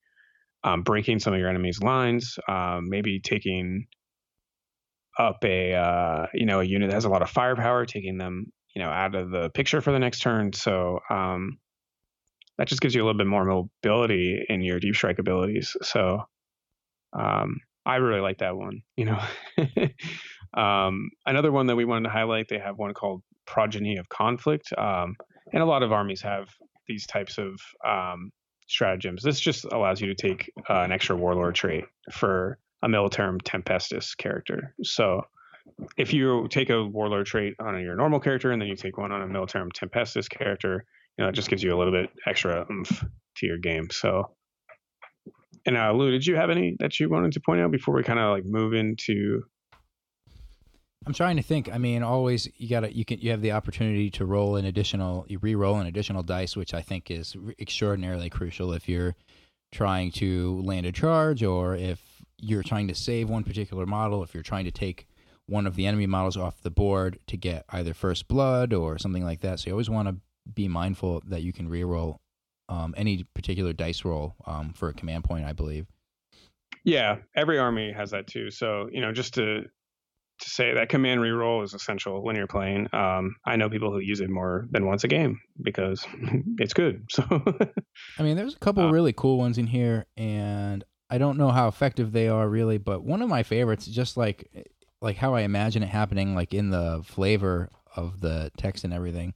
um, 0.63 0.83
breaking 0.83 1.19
some 1.19 1.33
of 1.33 1.39
your 1.39 1.49
enemy's 1.49 1.81
lines. 1.81 2.37
Um, 2.47 2.89
maybe 2.89 3.19
taking 3.19 3.87
up 5.17 5.43
a 5.43 5.73
uh, 5.73 6.27
you 6.33 6.45
know 6.45 6.59
a 6.59 6.63
unit 6.63 6.89
that 6.89 6.95
has 6.95 7.05
a 7.05 7.09
lot 7.09 7.21
of 7.21 7.29
firepower, 7.29 7.85
taking 7.85 8.17
them 8.17 8.45
you 8.75 8.81
know 8.81 8.89
out 8.89 9.15
of 9.15 9.31
the 9.31 9.49
picture 9.49 9.81
for 9.81 9.91
the 9.91 9.99
next 9.99 10.19
turn. 10.19 10.53
So 10.53 10.99
um, 11.09 11.57
that 12.57 12.67
just 12.67 12.81
gives 12.81 12.93
you 12.93 13.01
a 13.01 13.05
little 13.05 13.17
bit 13.17 13.27
more 13.27 13.45
mobility 13.45 14.45
in 14.47 14.61
your 14.61 14.79
deep 14.79 14.95
strike 14.95 15.19
abilities. 15.19 15.75
So 15.81 16.23
um, 17.13 17.59
I 17.85 17.95
really 17.95 18.21
like 18.21 18.39
that 18.39 18.55
one. 18.55 18.81
You 18.95 19.05
know, 19.05 19.19
um, 20.53 21.09
another 21.25 21.51
one 21.51 21.67
that 21.67 21.75
we 21.75 21.85
wanted 21.85 22.03
to 22.03 22.09
highlight. 22.09 22.47
They 22.49 22.59
have 22.59 22.77
one 22.77 22.93
called 22.93 23.21
Progeny 23.45 23.97
of 23.97 24.09
Conflict, 24.09 24.73
um, 24.77 25.15
and 25.53 25.61
a 25.61 25.65
lot 25.65 25.83
of 25.83 25.91
armies 25.91 26.21
have 26.21 26.49
these 26.87 27.05
types 27.05 27.37
of 27.37 27.59
um, 27.87 28.31
stratagems. 28.67 29.23
This 29.23 29.39
just 29.39 29.65
allows 29.65 30.01
you 30.01 30.07
to 30.07 30.15
take 30.15 30.51
uh, 30.69 30.81
an 30.81 30.91
extra 30.91 31.15
warlord 31.15 31.55
trait 31.55 31.85
for 32.11 32.57
a 32.81 32.87
Militarum 32.87 33.41
Tempestus 33.41 34.15
character. 34.17 34.73
So 34.83 35.21
if 35.97 36.13
you 36.13 36.47
take 36.49 36.69
a 36.69 36.83
warlord 36.83 37.25
trait 37.27 37.55
on 37.59 37.79
your 37.81 37.95
normal 37.95 38.19
character 38.19 38.51
and 38.51 38.61
then 38.61 38.69
you 38.69 38.75
take 38.75 38.97
one 38.97 39.11
on 39.11 39.21
a 39.21 39.27
Militarum 39.27 39.71
Tempestus 39.71 40.29
character, 40.29 40.85
you 41.17 41.23
know, 41.23 41.29
it 41.29 41.35
just 41.35 41.49
gives 41.49 41.61
you 41.63 41.75
a 41.75 41.77
little 41.77 41.93
bit 41.93 42.09
extra 42.25 42.65
oomph 42.69 43.03
to 43.37 43.45
your 43.45 43.57
game. 43.57 43.89
So, 43.91 44.31
and 45.65 45.77
uh, 45.77 45.91
Lou, 45.93 46.11
did 46.11 46.25
you 46.25 46.35
have 46.35 46.49
any 46.49 46.75
that 46.79 46.99
you 46.99 47.09
wanted 47.09 47.33
to 47.33 47.41
point 47.41 47.61
out 47.61 47.71
before 47.71 47.93
we 47.93 48.03
kind 48.03 48.19
of 48.19 48.31
like 48.31 48.45
move 48.45 48.73
into? 48.73 49.43
I'm 51.05 51.13
trying 51.13 51.37
to 51.37 51.43
think. 51.43 51.71
I 51.73 51.77
mean, 51.77 52.03
always 52.03 52.47
you 52.57 52.69
gotta 52.69 52.95
you 52.95 53.05
can 53.05 53.19
you 53.19 53.31
have 53.31 53.41
the 53.41 53.53
opportunity 53.53 54.11
to 54.11 54.25
roll 54.25 54.55
an 54.55 54.65
additional 54.65 55.25
you 55.27 55.39
re-roll 55.39 55.77
an 55.77 55.87
additional 55.87 56.21
dice, 56.21 56.55
which 56.55 56.73
I 56.73 56.81
think 56.81 57.09
is 57.09 57.35
extraordinarily 57.59 58.29
crucial 58.29 58.71
if 58.73 58.87
you're 58.87 59.15
trying 59.71 60.11
to 60.11 60.61
land 60.61 60.85
a 60.85 60.91
charge 60.91 61.43
or 61.43 61.75
if 61.75 62.01
you're 62.37 62.63
trying 62.63 62.87
to 62.87 62.95
save 62.95 63.29
one 63.29 63.43
particular 63.43 63.85
model, 63.85 64.23
if 64.23 64.33
you're 64.33 64.43
trying 64.43 64.65
to 64.65 64.71
take 64.71 65.07
one 65.47 65.65
of 65.65 65.75
the 65.75 65.85
enemy 65.85 66.05
models 66.05 66.37
off 66.37 66.61
the 66.61 66.69
board 66.69 67.19
to 67.27 67.37
get 67.37 67.65
either 67.69 67.93
first 67.93 68.27
blood 68.27 68.73
or 68.73 68.97
something 68.97 69.23
like 69.23 69.41
that. 69.41 69.59
So 69.59 69.67
you 69.67 69.73
always 69.73 69.89
want 69.89 70.07
to 70.07 70.15
be 70.53 70.67
mindful 70.67 71.21
that 71.27 71.41
you 71.41 71.51
can 71.51 71.67
re-roll 71.67 72.19
um, 72.69 72.93
any 72.95 73.25
particular 73.33 73.73
dice 73.73 74.05
roll 74.05 74.35
um, 74.45 74.71
for 74.73 74.89
a 74.89 74.93
command 74.93 75.23
point, 75.23 75.45
I 75.45 75.53
believe. 75.53 75.87
Yeah, 76.83 77.17
every 77.35 77.59
army 77.59 77.91
has 77.91 78.11
that 78.11 78.27
too. 78.27 78.49
So 78.49 78.87
you 78.91 79.01
know, 79.01 79.11
just 79.11 79.33
to 79.35 79.65
to 80.41 80.49
say 80.49 80.73
that 80.73 80.89
command 80.89 81.21
reroll 81.21 81.63
is 81.63 81.73
essential 81.73 82.23
when 82.23 82.35
you're 82.35 82.47
playing. 82.47 82.87
Um, 82.93 83.35
I 83.45 83.55
know 83.55 83.69
people 83.69 83.91
who 83.91 83.99
use 83.99 84.19
it 84.19 84.29
more 84.29 84.67
than 84.71 84.85
once 84.85 85.03
a 85.03 85.07
game 85.07 85.39
because 85.61 86.05
it's 86.59 86.73
good. 86.73 87.05
So 87.11 87.23
I 88.19 88.23
mean, 88.23 88.35
there's 88.35 88.55
a 88.55 88.59
couple 88.59 88.83
Uh, 88.83 88.91
really 88.91 89.13
cool 89.13 89.37
ones 89.37 89.57
in 89.57 89.67
here, 89.67 90.05
and 90.17 90.83
I 91.09 91.17
don't 91.17 91.37
know 91.37 91.49
how 91.49 91.67
effective 91.67 92.11
they 92.11 92.27
are 92.27 92.47
really, 92.47 92.77
but 92.77 93.03
one 93.03 93.21
of 93.21 93.29
my 93.29 93.43
favorites, 93.43 93.85
just 93.85 94.17
like 94.17 94.49
like 95.01 95.17
how 95.17 95.33
I 95.33 95.41
imagine 95.41 95.83
it 95.83 95.89
happening, 95.89 96.35
like 96.35 96.53
in 96.53 96.69
the 96.69 97.01
flavor 97.03 97.69
of 97.95 98.21
the 98.21 98.51
text 98.57 98.83
and 98.83 98.93
everything, 98.93 99.33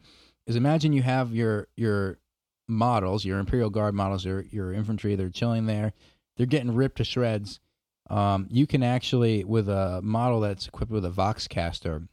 is 0.47 0.55
imagine 0.55 0.93
you 0.93 1.01
have 1.03 1.33
your 1.33 1.67
your 1.75 2.19
models, 2.67 3.25
your 3.25 3.39
Imperial 3.39 3.69
Guard 3.69 3.93
models, 3.93 4.25
your 4.25 4.41
your 4.51 4.73
infantry, 4.73 5.15
they're 5.15 5.29
chilling 5.29 5.65
there, 5.65 5.93
they're 6.37 6.45
getting 6.45 6.73
ripped 6.73 6.97
to 6.97 7.03
shreds. 7.03 7.59
Um, 8.09 8.47
you 8.51 8.67
can 8.67 8.83
actually, 8.83 9.43
with 9.43 9.67
a 9.67 10.01
model 10.03 10.39
that's 10.39 10.67
equipped 10.67 10.91
with 10.91 11.05
a 11.05 11.09
Vox 11.09 11.47
caster, 11.47 12.03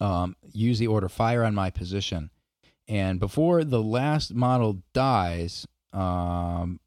um, 0.00 0.36
use 0.52 0.78
the 0.78 0.86
order 0.86 1.08
fire 1.08 1.44
on 1.44 1.54
my 1.54 1.70
position. 1.70 2.30
And 2.88 3.20
before 3.20 3.62
the 3.64 3.82
last 3.82 4.34
model 4.34 4.82
dies, 4.92 5.66
um, 5.92 6.80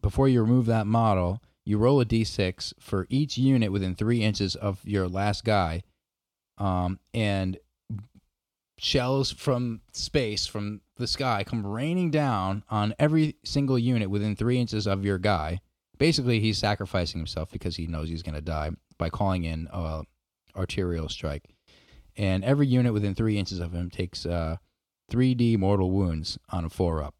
before 0.00 0.28
you 0.28 0.40
remove 0.42 0.66
that 0.66 0.86
model, 0.86 1.40
you 1.64 1.78
roll 1.78 2.00
a 2.00 2.04
d6 2.04 2.74
for 2.78 3.06
each 3.08 3.38
unit 3.38 3.72
within 3.72 3.94
three 3.94 4.22
inches 4.22 4.54
of 4.54 4.80
your 4.84 5.08
last 5.08 5.44
guy. 5.44 5.82
Um, 6.58 7.00
and 7.12 7.58
shells 8.78 9.32
from 9.32 9.80
space, 9.92 10.46
from 10.46 10.80
the 10.96 11.06
sky, 11.06 11.44
come 11.44 11.66
raining 11.66 12.10
down 12.10 12.64
on 12.68 12.94
every 12.98 13.36
single 13.44 13.78
unit 13.78 14.10
within 14.10 14.36
three 14.36 14.58
inches 14.58 14.86
of 14.86 15.04
your 15.04 15.18
guy. 15.18 15.60
Basically, 15.98 16.40
he's 16.40 16.58
sacrificing 16.58 17.18
himself 17.20 17.50
because 17.50 17.76
he 17.76 17.86
knows 17.86 18.08
he's 18.08 18.22
going 18.22 18.34
to 18.34 18.40
die 18.40 18.70
by 18.98 19.10
calling 19.10 19.44
in 19.44 19.68
a 19.72 20.02
arterial 20.56 21.08
strike. 21.08 21.44
And 22.16 22.44
every 22.44 22.66
unit 22.66 22.92
within 22.92 23.14
three 23.14 23.38
inches 23.38 23.58
of 23.60 23.72
him 23.72 23.90
takes 23.90 24.24
uh, 24.24 24.56
3d 25.10 25.58
mortal 25.58 25.90
wounds 25.90 26.38
on 26.50 26.64
a 26.64 26.70
four 26.70 27.02
up. 27.02 27.14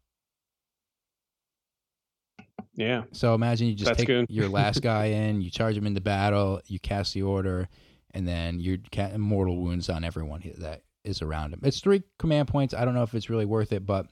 yeah, 2.75 3.03
So 3.11 3.33
imagine 3.33 3.67
you 3.67 3.73
just 3.75 3.85
That's 3.87 3.99
take 3.99 4.07
good. 4.07 4.25
your 4.29 4.49
last 4.49 4.81
guy 4.81 5.05
in, 5.05 5.41
you 5.41 5.49
charge 5.49 5.77
him 5.77 5.85
into 5.87 6.01
battle, 6.01 6.61
you 6.67 6.79
cast 6.79 7.13
the 7.13 7.23
order, 7.23 7.67
and 8.13 8.27
then 8.27 8.59
you 8.59 8.79
ca 8.91 9.15
mortal 9.17 9.57
wounds 9.61 9.89
on 9.89 10.03
everyone 10.03 10.41
that 10.57 10.81
is 11.03 11.21
around 11.21 11.53
him. 11.53 11.59
It's 11.63 11.79
three 11.79 12.03
command 12.19 12.47
points. 12.47 12.73
I 12.73 12.83
don't 12.85 12.93
know 12.95 13.03
if 13.03 13.13
it's 13.13 13.29
really 13.29 13.45
worth 13.45 13.71
it, 13.71 13.85
but 13.85 14.07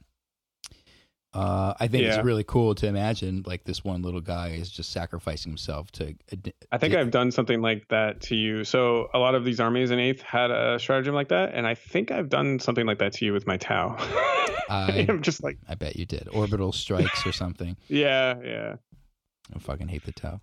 Uh, 1.33 1.73
I 1.79 1.87
think 1.87 2.03
Yeah. 2.03 2.15
it's 2.15 2.23
really 2.23 2.43
cool 2.43 2.75
to 2.75 2.85
imagine 2.87 3.43
like 3.47 3.63
this 3.63 3.83
one 3.83 4.03
little 4.03 4.21
guy 4.21 4.49
is 4.49 4.69
just 4.69 4.91
sacrificing 4.91 5.51
himself 5.51 5.91
to. 5.93 6.13
I 6.71 6.77
think. 6.77 6.93
I've 6.93 7.09
done 7.09 7.31
something 7.31 7.59
like 7.61 7.87
that 7.89 8.21
to 8.21 8.35
you. 8.35 8.63
So 8.63 9.09
a 9.15 9.19
lot 9.19 9.33
of 9.33 9.43
these 9.43 9.59
armies 9.59 9.89
in 9.89 9.97
eighth 9.99 10.21
had 10.21 10.51
a 10.51 10.77
stratagem 10.77 11.15
like 11.15 11.29
that, 11.29 11.53
and 11.55 11.65
I 11.65 11.73
think 11.73 12.11
I've 12.11 12.29
done 12.29 12.59
something 12.59 12.85
like 12.85 12.99
that 12.99 13.13
to 13.13 13.25
you 13.25 13.33
with 13.33 13.47
my 13.47 13.57
Tau. 13.57 13.95
I- 14.69 15.05
I'm 15.09 15.21
just 15.23 15.43
like, 15.43 15.57
I 15.67 15.73
bet 15.75 15.95
you 15.95 16.05
did 16.05 16.27
orbital 16.31 16.71
strikes 16.71 17.25
or 17.25 17.31
something. 17.31 17.77
yeah, 17.87 18.35
yeah, 18.43 18.75
I 19.55 19.59
fucking 19.59 19.87
hate 19.87 20.05
the 20.05 20.11
Tau. 20.11 20.39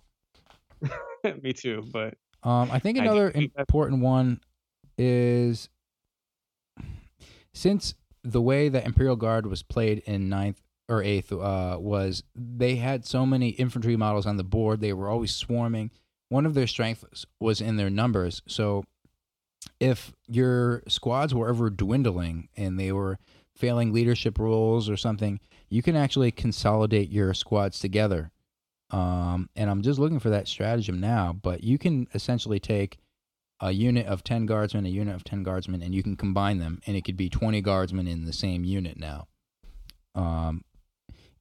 me 1.41 1.53
too. 1.53 1.83
But 1.91 2.15
Um, 2.43 2.69
I 2.69 2.79
think 2.79 2.97
I 2.99 3.03
another 3.03 3.29
that- 3.31 3.49
important 3.57 4.01
one 4.01 4.41
is 4.97 5.69
since 7.53 7.93
the 8.23 8.41
way 8.41 8.69
that 8.69 8.85
Imperial 8.85 9.15
Guard 9.15 9.47
was 9.47 9.63
played 9.63 9.99
in 10.05 10.29
ninth 10.29 10.61
or 10.91 11.01
eighth 11.01 11.31
uh, 11.31 11.77
was 11.79 12.23
they 12.35 12.75
had 12.75 13.05
so 13.05 13.25
many 13.25 13.49
infantry 13.49 13.95
models 13.95 14.25
on 14.25 14.37
the 14.37 14.43
board, 14.43 14.81
they 14.81 14.93
were 14.93 15.09
always 15.09 15.33
swarming. 15.33 15.89
One 16.29 16.45
of 16.45 16.53
their 16.53 16.67
strengths 16.67 17.25
was 17.39 17.61
in 17.61 17.77
their 17.77 17.89
numbers. 17.89 18.41
So 18.47 18.83
if 19.79 20.13
your 20.27 20.83
squads 20.87 21.33
were 21.33 21.49
ever 21.49 21.69
dwindling 21.69 22.49
and 22.55 22.79
they 22.79 22.91
were 22.91 23.17
failing 23.55 23.93
leadership 23.93 24.37
roles 24.37 24.89
or 24.89 24.97
something, 24.97 25.39
you 25.69 25.81
can 25.81 25.95
actually 25.95 26.31
consolidate 26.31 27.09
your 27.09 27.33
squads 27.33 27.79
together. 27.79 28.31
Um, 28.89 29.49
and 29.55 29.69
I'm 29.69 29.81
just 29.81 29.99
looking 29.99 30.19
for 30.19 30.29
that 30.29 30.47
stratagem 30.47 30.99
now, 30.99 31.33
but 31.33 31.63
you 31.63 31.77
can 31.77 32.07
essentially 32.13 32.59
take 32.59 32.97
a 33.61 33.71
unit 33.71 34.07
of 34.07 34.23
10 34.23 34.45
guardsmen, 34.45 34.85
a 34.85 34.89
unit 34.89 35.15
of 35.15 35.23
10 35.23 35.43
guardsmen, 35.43 35.81
and 35.81 35.93
you 35.93 36.03
can 36.03 36.17
combine 36.17 36.57
them, 36.57 36.81
and 36.85 36.97
it 36.97 37.05
could 37.05 37.15
be 37.15 37.29
20 37.29 37.61
guardsmen 37.61 38.07
in 38.07 38.25
the 38.25 38.33
same 38.33 38.65
unit 38.65 38.97
now. 38.97 39.27
Um, 40.15 40.63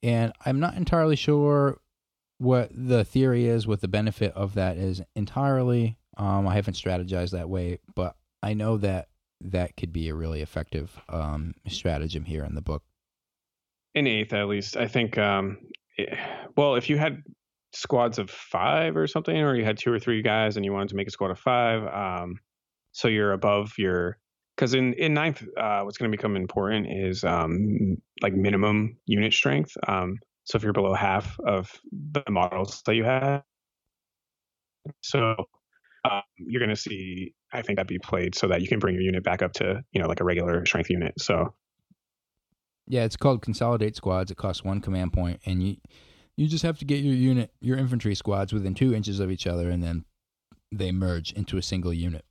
and 0.03 0.33
I'm 0.45 0.61
not 0.61 0.77
entirely 0.77 1.17
sure 1.17 1.81
what 2.39 2.71
the 2.73 3.05
theory 3.05 3.47
is, 3.47 3.67
what 3.67 3.81
the 3.81 3.89
benefit 3.89 4.33
of 4.35 4.55
that 4.55 4.79
is 4.79 5.03
entirely. 5.15 5.99
Um, 6.17 6.49
I 6.49 6.55
haven't 6.55 6.75
strategized 6.75 7.33
that 7.33 7.49
way, 7.51 7.79
but 7.95 8.17
I 8.43 8.55
know 8.55 8.79
that 8.79 9.09
that 9.43 9.77
could 9.77 9.93
be 9.93 10.09
a 10.09 10.15
really 10.15 10.41
effective 10.43 10.99
um, 11.09 11.55
stratagem 11.69 12.25
here 12.25 12.45
in 12.45 12.55
the 12.55 12.63
book. 12.63 12.83
in 13.95 14.07
eighth 14.07 14.33
at 14.33 14.49
least, 14.49 14.77
I 14.77 14.87
think. 14.89 15.19
Um, 15.19 15.59
eh, 15.99 16.17
well, 16.57 16.77
if 16.77 16.89
you 16.91 16.99
had 16.99 17.23
squads 17.73 18.19
of 18.19 18.31
five 18.31 18.97
or 18.97 19.07
something, 19.07 19.37
or 19.37 19.55
you 19.55 19.65
had 19.65 19.79
two 19.79 19.93
or 19.93 19.99
three 19.99 20.23
guys 20.23 20.57
and 20.57 20.65
you 20.65 20.73
wanted 20.73 20.89
to 20.91 20.97
make 20.97 21.09
a 21.09 21.11
squad 21.11 21.31
of 21.31 21.39
five, 21.39 21.83
um, 22.23 22.39
so 22.93 23.09
you're 23.09 23.33
above 23.33 23.73
your. 23.79 24.17
Because 24.61 24.75
in 24.75 24.93
in 24.93 25.15
ninth, 25.15 25.43
uh, 25.57 25.81
what's 25.85 25.97
going 25.97 26.11
to 26.11 26.15
become 26.15 26.37
important 26.37 26.87
is 26.87 27.25
um, 27.25 27.97
like 28.21 28.35
minimum 28.35 28.99
unit 29.07 29.33
strength. 29.33 29.75
Um, 29.89 30.19
so 30.45 30.57
if 30.57 30.63
you're 30.63 30.75
below 30.75 30.93
half 30.93 31.41
of 31.41 31.73
the 31.91 32.23
models 32.29 32.83
that 32.85 32.95
you 32.95 33.05
have, 33.05 33.43
so 35.01 35.35
um, 36.05 36.21
you're 36.37 36.61
going 36.61 36.69
to 36.69 36.77
see. 36.77 37.33
I 37.55 37.63
think 37.63 37.79
that 37.79 37.89
be 37.89 37.99
played 37.99 38.35
so 38.35 38.49
that 38.49 38.61
you 38.61 38.69
can 38.69 38.79
bring 38.81 38.95
your 38.95 39.03
unit 39.03 39.25
back 39.25 39.41
up 39.41 39.55
to 39.55 39.83
you 39.93 40.03
know 40.03 40.09
like 40.09 40.21
a 40.21 40.25
regular 40.25 40.67
strength 40.67 40.91
unit. 40.91 41.15
So 41.19 41.55
Yeah, 42.87 43.05
it's 43.05 43.17
called 43.17 43.41
Consolidate 43.41 43.97
Squads. 43.97 44.31
It 44.31 44.37
costs 44.37 44.63
one 44.63 44.83
command 44.83 45.15
point, 45.15 45.41
and 45.47 45.63
you 45.63 45.77
you 46.37 46.47
just 46.47 46.65
have 46.65 46.79
to 46.81 46.85
get 46.85 47.03
your 47.03 47.15
unit, 47.15 47.51
your 47.63 47.79
infantry 47.79 48.15
squads, 48.15 48.53
within 48.53 48.75
two 48.75 48.95
inches 48.95 49.21
of 49.21 49.31
each 49.31 49.47
other, 49.47 49.71
and 49.71 49.83
then 49.83 50.05
they 50.71 50.93
merge 50.93 51.33
into 51.33 51.57
a 51.57 51.63
single 51.63 51.95
unit. 51.95 52.27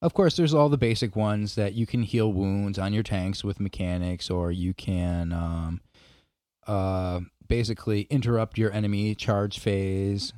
Of 0.00 0.14
course, 0.14 0.36
there's 0.36 0.54
all 0.54 0.68
the 0.68 0.78
basic 0.78 1.16
ones 1.16 1.56
that 1.56 1.74
you 1.74 1.84
can 1.84 2.02
heal 2.04 2.32
wounds 2.32 2.78
on 2.78 2.92
your 2.92 3.02
tanks 3.02 3.42
with 3.42 3.58
mechanics, 3.58 4.30
or 4.30 4.52
you 4.52 4.72
can 4.72 5.32
um, 5.32 5.80
uh, 6.66 7.20
basically 7.48 8.02
interrupt 8.02 8.58
your 8.58 8.72
enemy 8.72 9.14
charge 9.16 9.58
phase. 9.58 10.32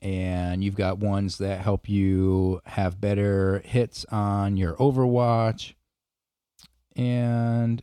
And 0.00 0.64
you've 0.64 0.76
got 0.76 0.98
ones 0.98 1.38
that 1.38 1.60
help 1.60 1.88
you 1.88 2.60
have 2.64 3.00
better 3.00 3.62
hits 3.64 4.04
on 4.10 4.56
your 4.56 4.74
Overwatch 4.74 5.74
and 6.96 7.82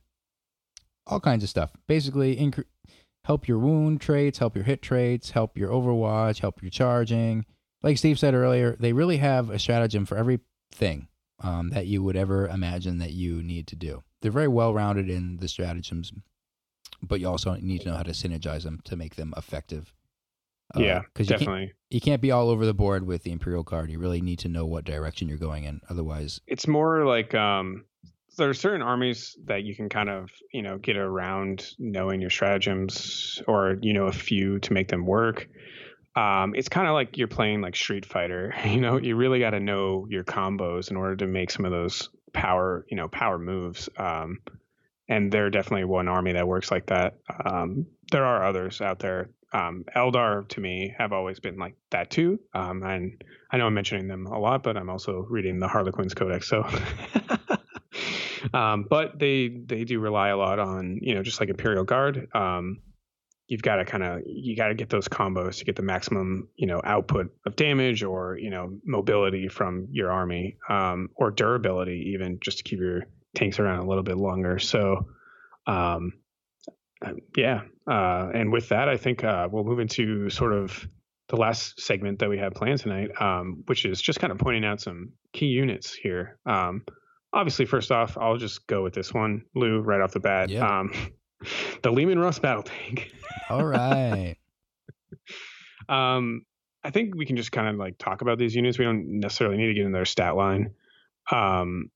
all 1.07 1.19
kinds 1.19 1.43
of 1.43 1.49
stuff. 1.49 1.71
Basically, 1.87 2.35
incre- 2.35 2.65
help 3.23 3.47
your 3.47 3.59
wound 3.59 4.01
traits, 4.01 4.39
help 4.39 4.55
your 4.55 4.65
hit 4.65 4.81
traits, 4.81 5.31
help 5.31 5.57
your 5.57 5.69
Overwatch, 5.69 6.39
help 6.39 6.61
your 6.61 6.71
charging. 6.71 7.45
Like 7.81 7.97
Steve 7.97 8.19
said 8.19 8.33
earlier, 8.33 8.75
they 8.79 8.93
really 8.93 9.17
have 9.17 9.49
a 9.49 9.59
stratagem 9.59 10.05
for 10.05 10.17
everything 10.17 11.07
um, 11.41 11.69
that 11.69 11.87
you 11.87 12.03
would 12.03 12.15
ever 12.17 12.47
imagine 12.47 12.99
that 12.99 13.11
you 13.13 13.41
need 13.41 13.67
to 13.67 13.75
do. 13.75 14.03
They're 14.21 14.31
very 14.31 14.47
well 14.49 14.73
rounded 14.73 15.09
in 15.09 15.37
the 15.37 15.47
stratagems, 15.47 16.11
but 17.01 17.19
you 17.21 17.27
also 17.29 17.53
need 17.55 17.81
to 17.81 17.89
know 17.89 17.95
how 17.95 18.03
to 18.03 18.11
synergize 18.11 18.63
them 18.63 18.81
to 18.83 18.95
make 18.97 19.15
them 19.15 19.33
effective. 19.37 19.93
Uh, 20.75 20.81
yeah, 20.81 21.01
'cause 21.15 21.25
you 21.27 21.29
can't, 21.29 21.39
definitely. 21.39 21.73
you 21.89 22.01
can't 22.01 22.21
be 22.21 22.29
all 22.31 22.49
over 22.49 22.65
the 22.65 22.73
board 22.75 23.03
with 23.07 23.23
the 23.23 23.31
Imperial 23.31 23.63
Guard. 23.63 23.89
You 23.89 23.97
really 23.97 24.21
need 24.21 24.39
to 24.39 24.49
know 24.49 24.65
what 24.65 24.83
direction 24.83 25.27
you're 25.27 25.37
going 25.37 25.63
in. 25.63 25.81
Otherwise, 25.89 26.41
it's 26.45 26.67
more 26.67 27.05
like 27.05 27.33
um 27.33 27.85
there 28.37 28.49
are 28.49 28.53
certain 28.53 28.81
armies 28.83 29.35
that 29.45 29.63
you 29.63 29.75
can 29.75 29.89
kind 29.89 30.09
of 30.09 30.29
you 30.53 30.61
know 30.61 30.77
get 30.77 30.95
around 30.95 31.71
knowing 31.79 32.21
your 32.21 32.29
stratagems 32.29 33.41
or 33.47 33.77
you 33.81 33.93
know 33.93 34.05
a 34.05 34.11
few 34.11 34.59
to 34.59 34.71
make 34.73 34.89
them 34.89 35.05
work 35.07 35.47
um 36.19 36.53
it's 36.55 36.69
kind 36.69 36.87
of 36.87 36.93
like 36.93 37.17
you're 37.17 37.27
playing 37.27 37.61
like 37.61 37.75
street 37.75 38.05
fighter 38.05 38.53
you 38.65 38.81
know 38.81 38.97
you 38.97 39.15
really 39.15 39.39
got 39.39 39.51
to 39.51 39.59
know 39.59 40.05
your 40.09 40.23
combos 40.23 40.91
in 40.91 40.97
order 40.97 41.15
to 41.15 41.27
make 41.27 41.51
some 41.51 41.65
of 41.65 41.71
those 41.71 42.09
power 42.33 42.85
you 42.89 42.97
know 42.97 43.07
power 43.07 43.37
moves 43.37 43.89
um 43.97 44.39
and 45.07 45.31
they're 45.31 45.49
definitely 45.49 45.85
one 45.85 46.07
army 46.07 46.33
that 46.33 46.47
works 46.47 46.69
like 46.71 46.87
that 46.87 47.17
um 47.45 47.85
there 48.11 48.25
are 48.25 48.45
others 48.45 48.81
out 48.81 48.99
there 48.99 49.29
um 49.53 49.83
eldar 49.95 50.47
to 50.47 50.59
me 50.59 50.93
have 50.97 51.11
always 51.11 51.39
been 51.39 51.57
like 51.57 51.75
that 51.89 52.09
too 52.09 52.39
um 52.53 52.83
and 52.83 53.23
I 53.51 53.57
know 53.57 53.65
I'm 53.65 53.73
mentioning 53.73 54.07
them 54.07 54.27
a 54.27 54.37
lot, 54.37 54.63
but 54.63 54.77
I'm 54.77 54.89
also 54.89 55.25
reading 55.29 55.59
the 55.59 55.67
Harlequins 55.67 56.13
Codex. 56.13 56.47
So, 56.47 56.67
um, 58.53 58.85
but 58.87 59.17
they 59.17 59.47
they 59.47 59.85
do 59.85 59.99
rely 59.99 60.29
a 60.29 60.37
lot 60.37 60.59
on 60.59 60.99
you 61.01 61.15
know 61.15 61.23
just 61.23 61.39
like 61.39 61.49
Imperial 61.49 61.83
Guard. 61.83 62.27
Um, 62.33 62.81
you've 63.49 63.61
got 63.61 63.77
to 63.77 63.85
kind 63.85 64.03
of 64.03 64.21
you 64.25 64.55
got 64.55 64.67
to 64.69 64.75
get 64.75 64.89
those 64.89 65.09
combos 65.09 65.57
to 65.57 65.65
get 65.65 65.75
the 65.75 65.81
maximum 65.81 66.47
you 66.55 66.67
know 66.67 66.79
output 66.83 67.33
of 67.45 67.55
damage 67.57 68.03
or 68.03 68.37
you 68.37 68.49
know 68.49 68.79
mobility 68.85 69.49
from 69.49 69.87
your 69.91 70.11
army 70.11 70.57
um, 70.69 71.09
or 71.15 71.31
durability 71.31 72.13
even 72.13 72.39
just 72.41 72.59
to 72.59 72.63
keep 72.63 72.79
your 72.79 73.03
tanks 73.35 73.59
around 73.59 73.79
a 73.79 73.87
little 73.87 74.03
bit 74.03 74.17
longer. 74.17 74.59
So, 74.59 75.07
um, 75.67 76.13
uh, 77.05 77.13
yeah, 77.35 77.61
uh, 77.89 78.29
and 78.33 78.51
with 78.51 78.69
that, 78.69 78.89
I 78.89 78.97
think 78.97 79.23
uh, 79.23 79.47
we'll 79.51 79.63
move 79.63 79.79
into 79.79 80.29
sort 80.29 80.53
of 80.53 80.87
the 81.29 81.37
last 81.37 81.79
segment 81.79 82.19
that 82.19 82.29
we 82.29 82.39
have 82.39 82.53
planned 82.53 82.79
tonight, 82.79 83.09
um, 83.21 83.63
which 83.67 83.85
is 83.85 84.01
just 84.01 84.19
kind 84.19 84.31
of 84.31 84.39
pointing 84.39 84.65
out 84.65 84.81
some 84.81 85.13
key 85.31 85.45
units 85.45 85.93
here. 85.93 86.39
Um, 86.45 86.83
obviously, 87.31 87.65
first 87.65 87.91
off, 87.91 88.17
I'll 88.17 88.37
just 88.37 88.67
go 88.67 88.83
with 88.83 88.93
this 88.93 89.13
one, 89.13 89.43
Lou, 89.55 89.79
right 89.79 90.01
off 90.01 90.11
the 90.11 90.19
bat. 90.19 90.49
Yeah. 90.49 90.83
The 91.81 91.91
Leman 91.91 92.19
Russ 92.19 92.39
battle 92.39 92.63
tank. 92.63 93.13
all 93.49 93.65
right. 93.65 94.35
um, 95.89 96.41
I 96.83 96.89
think 96.91 97.15
we 97.15 97.25
can 97.25 97.37
just 97.37 97.53
kind 97.53 97.69
of 97.69 97.75
like 97.75 97.97
talk 97.97 98.21
about 98.21 98.37
these 98.37 98.53
units. 98.53 98.77
We 98.77 98.83
don't 98.83 99.21
necessarily 99.21 99.55
need 99.55 99.67
to 99.67 99.73
get 99.73 99.85
in 99.85 99.93
their 99.93 100.03
stat 100.03 100.35
line, 100.35 100.73
um, 101.31 101.89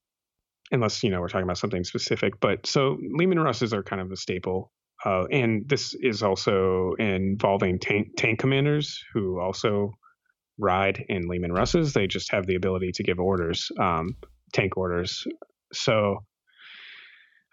unless 0.71 1.03
you 1.03 1.09
know 1.09 1.19
we're 1.19 1.27
talking 1.27 1.43
about 1.43 1.57
something 1.57 1.83
specific. 1.83 2.39
But 2.39 2.65
so 2.65 2.97
Leman 3.11 3.39
Russes 3.39 3.73
are 3.73 3.83
kind 3.83 4.01
of 4.01 4.09
a 4.11 4.15
staple 4.15 4.71
uh, 5.05 5.25
and 5.31 5.67
this 5.67 5.95
is 5.95 6.23
also 6.23 6.93
involving 6.97 7.79
tank, 7.79 8.09
tank 8.17 8.39
commanders 8.39 9.03
who 9.13 9.39
also 9.39 9.91
ride 10.57 11.03
in 11.09 11.27
Leman 11.27 11.51
Russes. 11.51 11.93
They 11.93 12.07
just 12.07 12.31
have 12.31 12.45
the 12.45 12.55
ability 12.55 12.91
to 12.93 13.03
give 13.03 13.19
orders, 13.19 13.69
um, 13.79 14.15
tank 14.53 14.77
orders. 14.77 15.27
So, 15.73 16.23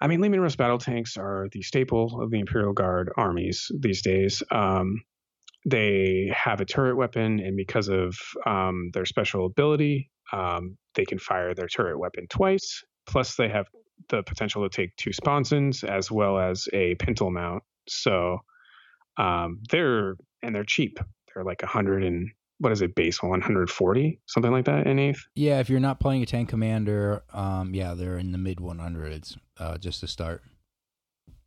I 0.00 0.06
mean, 0.06 0.20
Leman 0.20 0.40
Russ 0.40 0.56
battle 0.56 0.78
tanks 0.78 1.16
are 1.16 1.48
the 1.52 1.62
staple 1.62 2.20
of 2.22 2.30
the 2.30 2.40
Imperial 2.40 2.72
Guard 2.72 3.10
armies 3.16 3.70
these 3.78 4.02
days. 4.02 4.42
Um, 4.50 5.02
they 5.66 6.32
have 6.34 6.60
a 6.60 6.64
turret 6.64 6.96
weapon, 6.96 7.38
and 7.40 7.56
because 7.56 7.88
of 7.88 8.16
um, 8.46 8.90
their 8.94 9.04
special 9.04 9.44
ability, 9.44 10.10
um, 10.32 10.78
they 10.94 11.04
can 11.04 11.18
fire 11.18 11.54
their 11.54 11.68
turret 11.68 11.98
weapon 11.98 12.26
twice. 12.30 12.82
Plus, 13.06 13.36
they 13.36 13.48
have 13.48 13.66
the 14.08 14.22
potential 14.22 14.68
to 14.68 14.74
take 14.74 14.96
two 14.96 15.12
sponsons 15.12 15.84
as 15.84 16.10
well 16.10 16.38
as 16.38 16.68
a 16.72 16.94
pintle 16.94 17.30
mount. 17.30 17.62
So 17.88 18.38
um, 19.18 19.60
they're 19.70 20.14
and 20.42 20.54
they're 20.54 20.64
cheap. 20.64 20.98
They're 21.34 21.44
like 21.44 21.62
a 21.62 21.66
hundred 21.66 22.04
and 22.04 22.30
what 22.60 22.72
is 22.72 22.80
it 22.82 22.94
base 22.94 23.22
one 23.22 23.40
hundred 23.40 23.68
forty 23.70 24.20
something 24.26 24.52
like 24.52 24.66
that 24.66 24.86
in 24.86 24.98
eighth. 24.98 25.26
Yeah, 25.34 25.58
if 25.60 25.68
you're 25.68 25.80
not 25.80 25.98
playing 25.98 26.22
a 26.22 26.26
tank 26.26 26.48
commander, 26.50 27.22
um, 27.32 27.74
yeah, 27.74 27.94
they're 27.94 28.18
in 28.18 28.32
the 28.32 28.38
mid 28.38 28.58
100s 28.58 29.36
uh, 29.58 29.76
just 29.78 30.00
to 30.00 30.06
start. 30.06 30.42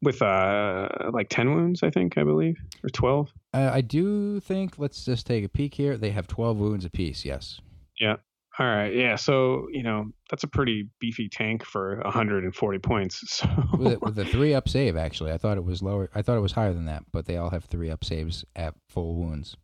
With 0.02 0.22
uh 0.22 0.90
like 1.14 1.30
ten 1.30 1.56
wounds, 1.56 1.82
I 1.82 1.90
think 1.90 2.18
I 2.18 2.24
believe, 2.24 2.58
or 2.84 2.90
twelve. 2.90 3.32
Uh, 3.54 3.70
I 3.72 3.80
do 3.80 4.42
think. 4.42 4.78
Let's 4.78 5.06
just 5.06 5.26
take 5.26 5.46
a 5.46 5.50
peek 5.50 5.74
here. 5.76 5.96
They 5.96 6.10
have 6.10 6.28
12 6.28 6.58
wounds 6.58 6.84
apiece. 6.86 7.24
Yes. 7.24 7.62
Yeah. 8.00 8.16
All 8.60 8.66
right. 8.66 8.94
Yeah. 8.94 9.16
So, 9.16 9.68
you 9.72 9.84
know, 9.84 10.08
that's 10.30 10.44
a 10.44 10.48
pretty 10.48 10.90
beefy 11.00 11.30
tank 11.30 11.64
for 11.64 12.02
140 12.04 12.80
points. 12.80 13.22
So, 13.28 13.48
with, 13.78 14.02
with 14.02 14.20
a 14.20 14.26
three 14.26 14.54
up 14.54 14.68
save, 14.68 14.98
actually, 14.98 15.32
I 15.32 15.38
thought 15.38 15.58
it 15.58 15.64
was 15.64 15.82
lower. 15.84 16.10
I 16.16 16.22
thought 16.24 16.38
it 16.38 16.42
was 16.42 16.52
higher 16.54 16.74
than 16.74 16.86
that, 16.86 17.04
but 17.12 17.26
they 17.28 17.38
all 17.38 17.52
have 17.52 17.66
three 17.66 17.90
up 17.92 18.04
saves 18.04 18.44
at 18.56 18.74
full 18.90 19.16
wounds. 19.16 19.56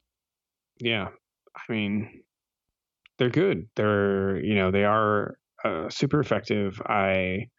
yeah. 0.79 1.09
I 1.67 1.71
mean, 1.71 2.21
they're 3.17 3.29
good. 3.29 3.67
They're, 3.75 4.39
you 4.43 4.55
know, 4.55 4.71
they 4.71 4.85
are 4.85 5.37
uh, 5.63 5.89
super 5.89 6.19
effective. 6.19 6.81
I 6.85 7.49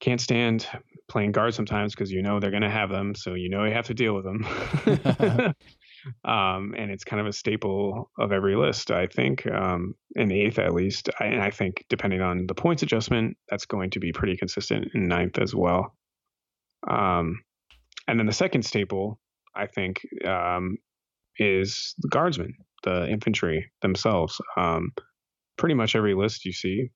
can't 0.00 0.20
stand 0.20 0.66
playing 1.08 1.32
guard 1.32 1.54
sometimes 1.54 1.94
because 1.94 2.10
you 2.10 2.22
know 2.22 2.40
they're 2.40 2.50
going 2.50 2.62
to 2.62 2.70
have 2.70 2.90
them. 2.90 3.14
So, 3.14 3.34
you 3.34 3.48
know, 3.48 3.64
you 3.64 3.72
have 3.72 3.86
to 3.86 3.94
deal 3.94 4.14
with 4.14 4.24
them. 4.24 4.44
um, 6.24 6.74
and 6.76 6.90
it's 6.90 7.04
kind 7.04 7.20
of 7.20 7.26
a 7.26 7.32
staple 7.32 8.10
of 8.18 8.32
every 8.32 8.56
list, 8.56 8.90
I 8.90 9.06
think, 9.06 9.46
um, 9.46 9.94
in 10.14 10.32
eighth 10.32 10.58
at 10.58 10.74
least. 10.74 11.10
I, 11.20 11.26
and 11.26 11.42
I 11.42 11.50
think 11.50 11.84
depending 11.88 12.20
on 12.20 12.46
the 12.46 12.54
points 12.54 12.82
adjustment, 12.82 13.36
that's 13.48 13.66
going 13.66 13.90
to 13.90 14.00
be 14.00 14.12
pretty 14.12 14.36
consistent 14.36 14.88
in 14.94 15.08
ninth 15.08 15.38
as 15.38 15.54
well. 15.54 15.94
Um, 16.88 17.40
and 18.08 18.18
then 18.18 18.26
the 18.26 18.32
second 18.32 18.64
staple, 18.64 19.18
I 19.54 19.66
think, 19.66 20.00
um, 20.24 20.78
is 21.38 21.94
the 21.98 22.08
guardsmen, 22.08 22.54
the 22.86 23.06
infantry 23.08 23.70
themselves. 23.82 24.40
Um, 24.56 24.92
pretty 25.58 25.74
much 25.74 25.94
every 25.94 26.14
list 26.14 26.46
you 26.46 26.52
see 26.52 26.88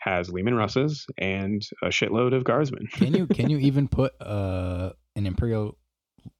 has 0.00 0.30
Leman 0.30 0.54
Russes 0.54 1.06
and 1.18 1.62
a 1.82 1.88
shitload 1.88 2.34
of 2.34 2.44
guardsmen. 2.44 2.86
Can 2.86 3.14
you 3.14 3.26
can 3.26 3.50
you 3.50 3.58
even 3.68 3.88
put 3.88 4.12
uh, 4.20 4.92
an 5.14 5.26
imperial 5.26 5.76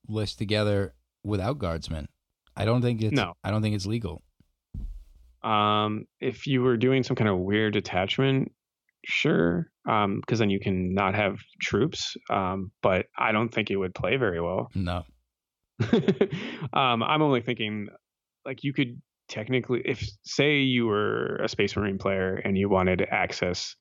list 0.08 0.38
together 0.38 0.94
without 1.22 1.58
guardsmen? 1.58 2.08
I 2.56 2.64
don't 2.64 2.82
think 2.82 3.02
it's 3.02 3.12
No. 3.12 3.34
I 3.44 3.50
don't 3.50 3.62
think 3.62 3.74
it's 3.74 3.86
legal. 3.86 4.22
Um, 5.42 6.06
if 6.20 6.46
you 6.46 6.62
were 6.62 6.76
doing 6.76 7.02
some 7.02 7.16
kind 7.16 7.28
of 7.28 7.38
weird 7.38 7.72
detachment, 7.72 8.52
sure, 9.04 9.68
um, 9.88 10.20
because 10.20 10.38
then 10.38 10.50
you 10.50 10.60
can 10.60 10.94
not 10.94 11.14
have 11.14 11.38
troops. 11.60 12.16
Um, 12.30 12.70
but 12.82 13.06
I 13.18 13.32
don't 13.32 13.48
think 13.48 13.70
it 13.70 13.76
would 13.76 13.94
play 13.94 14.16
very 14.16 14.40
well. 14.40 14.70
No. 14.74 15.04
um, 16.72 17.02
I'm 17.02 17.22
only 17.22 17.40
thinking 17.40 17.88
like 18.44 18.64
you 18.64 18.72
could 18.72 19.00
technically, 19.28 19.82
if 19.84 20.06
say 20.24 20.58
you 20.58 20.86
were 20.86 21.36
a 21.36 21.48
Space 21.48 21.76
Marine 21.76 21.98
player 21.98 22.34
and 22.36 22.56
you 22.56 22.68
wanted 22.68 23.06
access 23.10 23.76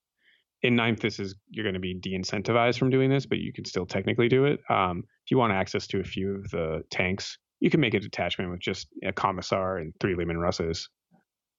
in 0.61 0.75
ninth, 0.75 0.99
this 0.99 1.19
is 1.19 1.35
you're 1.49 1.63
going 1.63 1.73
to 1.73 1.79
be 1.79 1.93
de-incentivized 1.95 2.77
from 2.77 2.89
doing 2.89 3.09
this, 3.09 3.25
but 3.25 3.39
you 3.39 3.51
can 3.51 3.65
still 3.65 3.85
technically 3.85 4.27
do 4.27 4.45
it. 4.45 4.59
Um, 4.69 5.03
if 5.25 5.31
you 5.31 5.37
want 5.37 5.53
access 5.53 5.87
to 5.87 5.99
a 5.99 6.03
few 6.03 6.35
of 6.35 6.49
the 6.51 6.83
tanks, 6.91 7.37
you 7.59 7.69
can 7.69 7.79
make 7.79 7.93
a 7.93 7.99
detachment 7.99 8.51
with 8.51 8.59
just 8.59 8.87
a 9.03 9.11
commissar 9.11 9.77
and 9.77 9.93
three 9.99 10.15
Leman 10.15 10.37
Russes, 10.37 10.89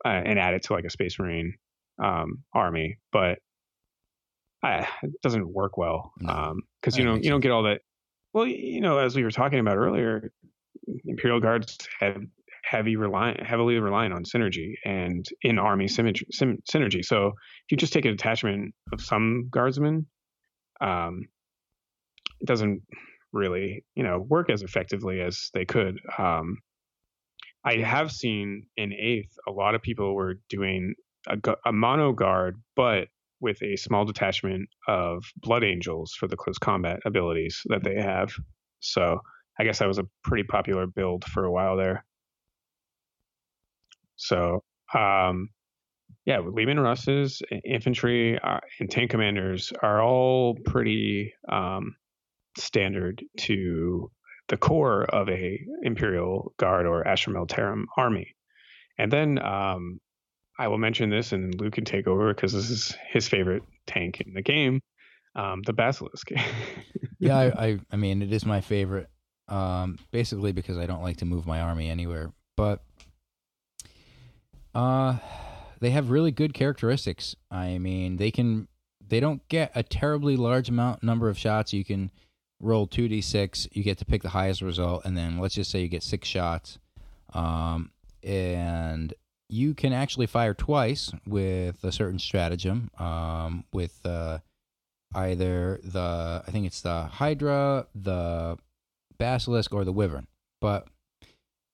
uh, 0.05 0.09
and 0.09 0.39
add 0.39 0.55
it 0.55 0.63
to 0.65 0.73
like 0.73 0.85
a 0.85 0.91
Space 0.91 1.19
Marine 1.19 1.55
um, 2.03 2.43
army. 2.55 2.99
But 3.11 3.39
uh, 4.63 4.87
it 5.03 5.21
doesn't 5.23 5.53
work 5.53 5.77
well 5.77 6.13
because 6.19 6.95
That 6.95 6.99
you 6.99 7.05
know 7.05 7.17
you 7.17 7.31
don't 7.31 7.41
get 7.41 7.51
all 7.51 7.65
that. 7.65 7.81
Well, 8.33 8.47
you 8.47 8.81
know, 8.81 8.99
as 8.99 9.15
we 9.15 9.25
were 9.25 9.31
talking 9.31 9.59
about 9.59 9.77
earlier, 9.77 10.33
Imperial 11.05 11.41
Guards 11.41 11.77
have 12.01 12.23
heavy 12.73 12.97
reliant, 12.97 13.43
heavily 13.43 13.79
reliant 13.79 14.15
on 14.15 14.25
synergy 14.25 14.73
and 14.87 15.27
in 15.43 15.59
army 15.59 15.89
symmetry, 15.89 16.27
sym- 16.31 16.63
synergy. 16.71 17.05
So 17.05 17.27
if 17.27 17.71
you 17.71 17.77
just 17.77 17.93
take 17.93 18.07
a 18.07 18.11
detachment 18.11 18.75
of 18.95 19.03
some 19.03 19.49
guardsmen, 19.51 20.07
um, 20.81 21.29
it 22.41 22.47
doesn't 22.47 22.81
really, 23.31 23.85
you 23.95 24.03
know, 24.03 24.25
work 24.27 24.49
as 24.51 24.63
effectively 24.63 25.21
as 25.21 25.51
they 25.53 25.67
could. 25.67 26.01
Um, 26.19 26.57
I 27.63 27.77
have 27.77 28.11
seen 28.11 28.65
in 28.79 28.95
eighth, 28.95 29.37
a 29.47 29.53
lot 29.53 29.75
of 29.75 29.83
people 29.83 30.15
were 30.15 30.41
doing 30.49 30.95
a, 31.29 31.37
a 31.67 31.73
mono 31.73 32.13
guard, 32.13 32.57
but 32.75 33.09
with 33.41 33.63
a 33.63 33.77
small 33.77 34.07
detachment 34.07 34.69
of 34.89 35.25
blood 35.37 35.63
angels 35.63 36.15
for 36.19 36.27
the 36.27 36.37
close 36.37 36.59
combat 36.59 37.01
abilities 37.05 37.61
that 37.67 37.85
they 37.85 37.97
have. 37.97 38.33
So 38.81 39.21
I 39.61 39.65
guess 39.65 39.79
that 39.81 39.89
was 39.89 39.99
a 39.99 40.09
pretty 40.25 40.45
popular 40.45 40.87
build 40.87 41.25
for 41.25 41.45
a 41.45 41.53
while 41.53 41.77
there. 41.77 42.05
So, 44.17 44.63
um, 44.95 45.49
yeah, 46.25 46.39
Leman 46.39 46.79
Russes, 46.81 47.43
i- 47.51 47.61
infantry, 47.65 48.39
uh, 48.39 48.61
and 48.81 48.91
tank 48.91 49.11
commanders 49.11 49.73
are 49.83 50.03
all 50.03 50.55
pretty 50.65 51.33
um, 51.49 51.97
standard 52.59 53.23
to 53.41 54.11
the 54.49 54.57
core 54.57 55.05
of 55.05 55.29
a 55.29 55.61
Imperial 55.83 56.53
Guard 56.59 56.87
or 56.87 57.07
Astra 57.07 57.33
Militarum 57.33 57.85
army. 57.97 58.35
And 58.99 59.11
then 59.11 59.39
um, 59.43 59.99
I 60.59 60.69
will 60.69 60.79
mention 60.79 61.11
this, 61.11 61.33
and 61.33 61.59
Luke 61.61 61.73
can 61.73 61.85
take 61.85 62.07
over 62.07 62.33
because 62.35 62.53
this 62.53 62.71
is 62.71 62.97
his 63.11 63.27
favorite 63.27 63.63
tank 63.87 64.21
in 64.21 64.35
the 64.35 64.43
game, 64.43 64.81
um, 65.35 65.63
the 65.65 65.73
Basilisk. 65.73 66.31
Yeah, 67.19 67.39
I, 67.39 67.67
I 67.67 67.79
I 67.93 67.97
mean 67.97 68.21
it 68.21 68.33
is 68.33 68.45
my 68.45 68.61
favorite. 68.61 69.09
Um, 69.47 69.97
basically 70.11 70.51
because 70.51 70.77
I 70.77 70.87
don't 70.87 71.03
like 71.03 71.19
to 71.19 71.25
move 71.25 71.47
my 71.47 71.61
army 71.61 71.89
anywhere, 71.89 72.33
but 72.57 72.83
uh, 74.75 75.19
they 75.81 75.91
have 75.91 76.11
really 76.11 76.31
good 76.31 76.55
characteristics. 76.55 77.37
I 77.51 77.79
mean 77.79 78.17
they 78.17 78.31
can 78.31 78.69
they 79.07 79.21
don't 79.21 79.47
get 79.49 79.73
a 79.75 79.83
terribly 79.83 80.37
large 80.37 80.69
amount 80.69 81.03
number 81.03 81.29
of 81.29 81.39
shots. 81.39 81.73
You 81.73 81.85
can 81.85 82.11
roll 82.61 82.87
two 82.87 83.09
d 83.09 83.21
six. 83.21 83.69
You 83.73 83.83
get 83.83 83.99
to 83.99 84.05
pick 84.05 84.23
the 84.23 84.31
highest 84.31 84.63
result, 84.63 85.05
and 85.05 85.17
then 85.17 85.39
let's 85.39 85.55
just 85.55 85.71
say 85.71 85.81
you 85.81 85.89
get 85.89 86.03
six 86.03 86.29
shots, 86.29 86.79
um, 87.35 87.91
and 88.23 89.13
you 89.49 89.75
can 89.75 89.93
actually 89.93 90.27
fire 90.27 90.55
twice 90.55 91.13
with 91.27 91.85
a 91.85 91.93
certain 91.93 92.19
stratagem. 92.19 92.91
Um, 92.99 93.65
with 93.73 93.99
uh 94.07 94.39
either 95.15 95.79
the 95.83 96.43
I 96.47 96.51
think 96.51 96.67
it's 96.67 96.81
the 96.81 97.05
Hydra, 97.05 97.87
the 97.95 98.57
Basilisk, 99.19 99.75
or 99.75 99.85
the 99.85 99.93
Wyvern. 99.93 100.27
But 100.61 100.89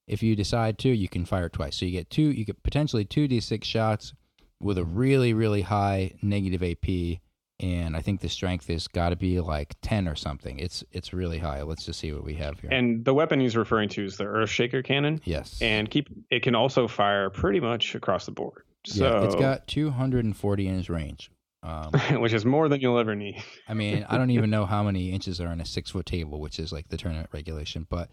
if 0.09 0.23
you 0.23 0.35
decide 0.35 0.79
to, 0.81 0.89
you 0.89 1.09
can 1.09 1.25
fire 1.25 1.49
twice. 1.49 1.77
So 1.77 1.85
you 1.87 1.93
get 1.93 2.11
two. 2.11 2.31
You 2.31 2.45
get 2.45 2.63
potentially 2.63 3.05
two 3.05 3.29
d6 3.29 3.65
shots 3.65 4.13
with 4.61 4.79
a 4.79 4.85
really 4.85 5.33
really 5.35 5.63
high 5.63 6.13
negative 6.23 6.63
AP, 6.63 7.21
and 7.61 7.97
I 7.97 8.01
think 8.01 8.21
the 8.21 8.29
strength 8.29 8.67
has 8.69 8.89
got 8.89 9.11
to 9.11 9.17
be 9.17 9.41
like 9.41 9.75
ten 9.83 10.09
or 10.09 10.17
something. 10.17 10.59
It's 10.59 10.83
it's 10.93 11.13
really 11.13 11.39
high. 11.39 11.63
Let's 11.63 11.85
just 11.85 12.01
see 12.01 12.13
what 12.13 12.25
we 12.25 12.35
have 12.35 12.59
here. 12.61 12.71
and 12.73 13.05
the 13.05 13.15
weapon 13.15 13.41
he's 13.41 13.57
referring 13.57 13.89
to 13.91 14.05
is 14.05 14.17
the 14.17 14.25
Earthshaker 14.25 14.85
cannon, 14.85 15.21
yes, 15.25 15.59
and 15.61 15.91
keep 15.91 16.09
it 16.31 16.43
can 16.43 16.55
also 16.55 16.89
fire 16.89 17.31
pretty 17.31 17.61
much 17.61 17.95
across 17.95 18.27
the 18.27 18.33
board. 18.33 18.63
So 18.87 19.05
yeah, 19.05 19.25
it's 19.25 19.35
got 19.35 19.67
240 19.69 20.69
inch 20.69 20.89
range. 20.89 21.31
Um, 21.65 21.91
which 22.21 22.33
is 22.33 22.45
more 22.45 22.69
than 22.69 22.81
you'll 22.81 23.01
ever 23.01 23.17
need. 23.17 23.43
I 23.69 23.75
mean, 23.75 24.07
I 24.09 24.17
don't 24.17 24.31
even 24.31 24.49
know 24.49 24.65
how 24.65 24.85
many 24.85 25.11
inches 25.11 25.41
are 25.41 25.53
in 25.53 25.61
a 25.61 25.67
six 25.67 25.91
foot 25.91 26.07
table, 26.07 26.41
which 26.41 26.61
is 26.61 26.71
like 26.71 26.89
the 26.89 26.97
tournament 26.97 27.31
regulation. 27.33 27.85
But 27.91 28.11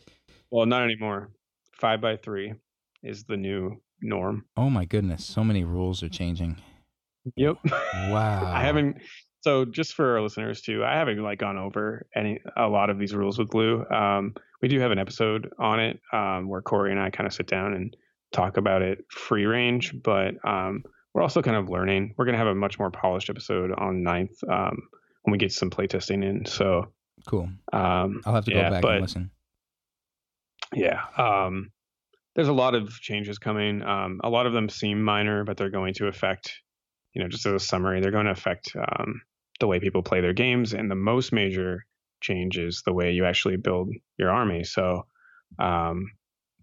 Well, 0.49 0.65
not 0.65 0.81
anymore. 0.83 1.29
Five 1.79 2.01
by 2.01 2.17
three 2.17 2.53
is 3.03 3.23
the 3.25 3.37
new 3.37 3.81
norm. 4.01 4.45
oh 4.57 4.69
my 4.69 4.85
goodness, 4.85 5.25
so 5.25 5.43
many 5.43 5.63
rules 5.63 6.03
are 6.03 6.09
changing. 6.09 6.57
Yep. 7.35 7.57
Wow. 8.09 8.51
I 8.53 8.61
haven't. 8.61 8.97
So 9.41 9.65
just 9.65 9.93
for 9.93 10.15
our 10.15 10.21
listeners 10.21 10.61
too, 10.61 10.83
I 10.83 10.93
haven't 10.95 11.21
like 11.21 11.39
gone 11.39 11.57
over 11.57 12.07
any 12.15 12.39
a 12.57 12.67
lot 12.67 12.89
of 12.89 12.97
these 12.99 13.13
rules 13.13 13.37
with 13.37 13.53
Lou. 13.53 13.85
Um, 13.89 14.33
we 14.61 14.67
do 14.67 14.79
have 14.79 14.91
an 14.91 14.99
episode 14.99 15.49
on 15.59 15.79
it 15.79 15.99
um, 16.13 16.47
where 16.49 16.61
Corey 16.61 16.91
and 16.91 16.99
I 16.99 17.09
kind 17.09 17.27
of 17.27 17.33
sit 17.33 17.47
down 17.47 17.73
and 17.73 17.95
talk 18.31 18.57
about 18.57 18.81
it 18.81 19.05
free 19.11 19.45
range, 19.45 19.93
but 20.03 20.33
um, 20.47 20.83
we're 21.13 21.21
also 21.21 21.41
kind 21.41 21.57
of 21.57 21.69
learning. 21.69 22.13
We're 22.17 22.25
gonna 22.25 22.37
have 22.37 22.47
a 22.47 22.55
much 22.55 22.77
more 22.79 22.91
polished 22.91 23.29
episode 23.29 23.71
on 23.77 24.03
9th 24.03 24.43
um, 24.49 24.77
when 25.23 25.31
we 25.31 25.37
get 25.37 25.51
some 25.51 25.69
playtesting 25.69 26.23
in. 26.23 26.45
So 26.45 26.91
Cool. 27.27 27.49
um, 27.73 28.21
I'll 28.25 28.33
have 28.35 28.45
to 28.45 28.51
go 28.51 28.57
yeah, 28.57 28.69
back 28.71 28.81
but- 28.81 28.91
and 28.93 29.01
listen. 29.01 29.31
Yeah. 30.75 31.01
Um, 31.17 31.71
there's 32.35 32.49
a 32.49 32.53
lot 32.53 32.75
of 32.75 32.89
changes 32.99 33.37
coming. 33.39 33.81
Um, 33.81 34.19
a 34.23 34.29
lot 34.29 34.45
of 34.45 34.53
them 34.53 34.67
seem 34.69 35.01
minor, 35.01 35.45
but 35.45 35.57
they're 35.57 35.69
going 35.69 35.93
to 35.95 36.07
affect, 36.07 36.51
you 37.13 37.23
know, 37.23 37.29
just 37.29 37.45
as 37.45 37.53
a 37.53 37.59
summary, 37.59 38.01
they're 38.01 38.11
going 38.11 38.25
to 38.25 38.31
affect 38.31 38.75
um, 38.75 39.21
the 39.59 39.67
way 39.67 39.79
people 39.79 40.03
play 40.03 40.19
their 40.19 40.33
games. 40.33 40.73
And 40.73 40.91
the 40.91 40.95
most 40.95 41.31
major 41.31 41.85
change 42.21 42.57
is 42.57 42.83
the 42.85 42.93
way 42.93 43.13
you 43.13 43.25
actually 43.25 43.57
build 43.57 43.89
your 44.17 44.29
army. 44.29 44.65
So 44.65 45.05
um, 45.59 46.11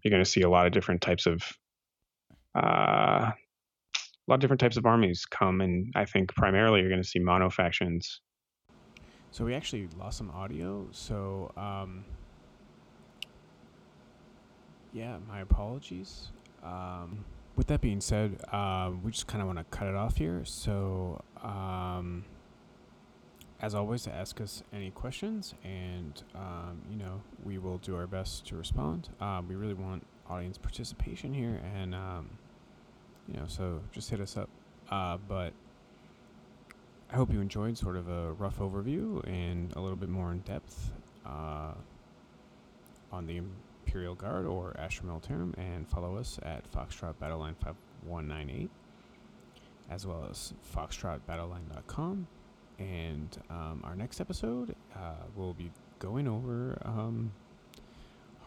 you're 0.03 0.11
going 0.11 0.23
to 0.23 0.29
see 0.29 0.41
a 0.41 0.49
lot 0.49 0.67
of 0.67 0.73
different 0.73 1.01
types 1.01 1.25
of. 1.25 1.41
Uh, 2.55 3.31
a 4.25 4.31
lot 4.31 4.35
of 4.35 4.39
different 4.39 4.61
types 4.61 4.77
of 4.77 4.85
armies 4.85 5.25
come, 5.25 5.59
and 5.59 5.91
I 5.95 6.05
think 6.05 6.33
primarily 6.33 6.79
you're 6.79 6.89
going 6.89 7.01
to 7.01 7.07
see 7.07 7.19
mono 7.19 7.49
factions. 7.49 8.21
So 9.31 9.43
we 9.43 9.53
actually 9.53 9.89
lost 9.97 10.19
some 10.19 10.31
audio. 10.31 10.87
So 10.91 11.51
um, 11.57 12.05
yeah, 14.93 15.17
my 15.27 15.41
apologies. 15.41 16.29
Um, 16.63 17.25
with 17.55 17.67
that 17.67 17.81
being 17.81 18.01
said, 18.01 18.43
um, 18.53 19.03
we 19.03 19.11
just 19.11 19.27
kind 19.27 19.41
of 19.41 19.47
want 19.47 19.59
to 19.59 19.65
cut 19.65 19.87
it 19.87 19.95
off 19.95 20.17
here. 20.17 20.43
So 20.45 21.21
um, 21.41 22.23
as 23.59 23.75
always, 23.75 24.07
ask 24.07 24.39
us 24.41 24.63
any 24.73 24.91
questions, 24.91 25.55
and 25.63 26.21
um, 26.35 26.81
you 26.89 26.97
know 26.97 27.21
we 27.43 27.57
will 27.57 27.77
do 27.79 27.95
our 27.95 28.07
best 28.07 28.45
to 28.47 28.55
respond. 28.55 29.09
Um, 29.19 29.47
we 29.47 29.55
really 29.55 29.73
want 29.73 30.05
audience 30.29 30.57
participation 30.57 31.33
here, 31.33 31.61
and 31.75 31.95
um, 31.95 32.29
you 33.27 33.35
know, 33.35 33.45
so 33.47 33.81
just 33.91 34.09
hit 34.09 34.19
us 34.19 34.37
up. 34.37 34.49
Uh, 34.89 35.17
but 35.27 35.53
I 37.11 37.15
hope 37.15 37.31
you 37.31 37.39
enjoyed 37.39 37.77
sort 37.77 37.95
of 37.95 38.09
a 38.09 38.33
rough 38.33 38.59
overview 38.59 39.25
and 39.27 39.73
a 39.75 39.79
little 39.79 39.95
bit 39.95 40.09
more 40.09 40.31
in 40.31 40.39
depth 40.39 40.91
uh, 41.25 41.71
on 43.11 43.27
the 43.27 43.41
Imperial 43.93 44.15
Guard 44.15 44.47
or 44.47 44.75
Astra 44.79 45.05
Militarum, 45.05 45.55
and 45.55 45.87
follow 45.87 46.17
us 46.17 46.39
at 46.41 46.63
Foxtrot 46.71 47.13
Battleline 47.21 47.55
5198, 47.57 48.71
as 49.91 50.07
well 50.07 50.27
as 50.31 50.51
foxtrotbattleline.com. 50.75 52.25
And 52.79 53.37
um, 53.51 53.81
our 53.83 53.95
next 53.95 54.19
episode, 54.19 54.75
uh, 54.95 55.27
will 55.35 55.53
be 55.53 55.69
going 55.99 56.27
over 56.27 56.81
um, 56.83 57.31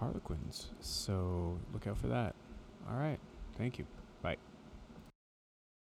Harlequins. 0.00 0.70
So 0.80 1.56
look 1.72 1.86
out 1.86 1.96
for 1.96 2.08
that. 2.08 2.34
All 2.90 2.98
right. 2.98 3.20
Thank 3.56 3.78
you. 3.78 3.86
Bye. 4.22 4.38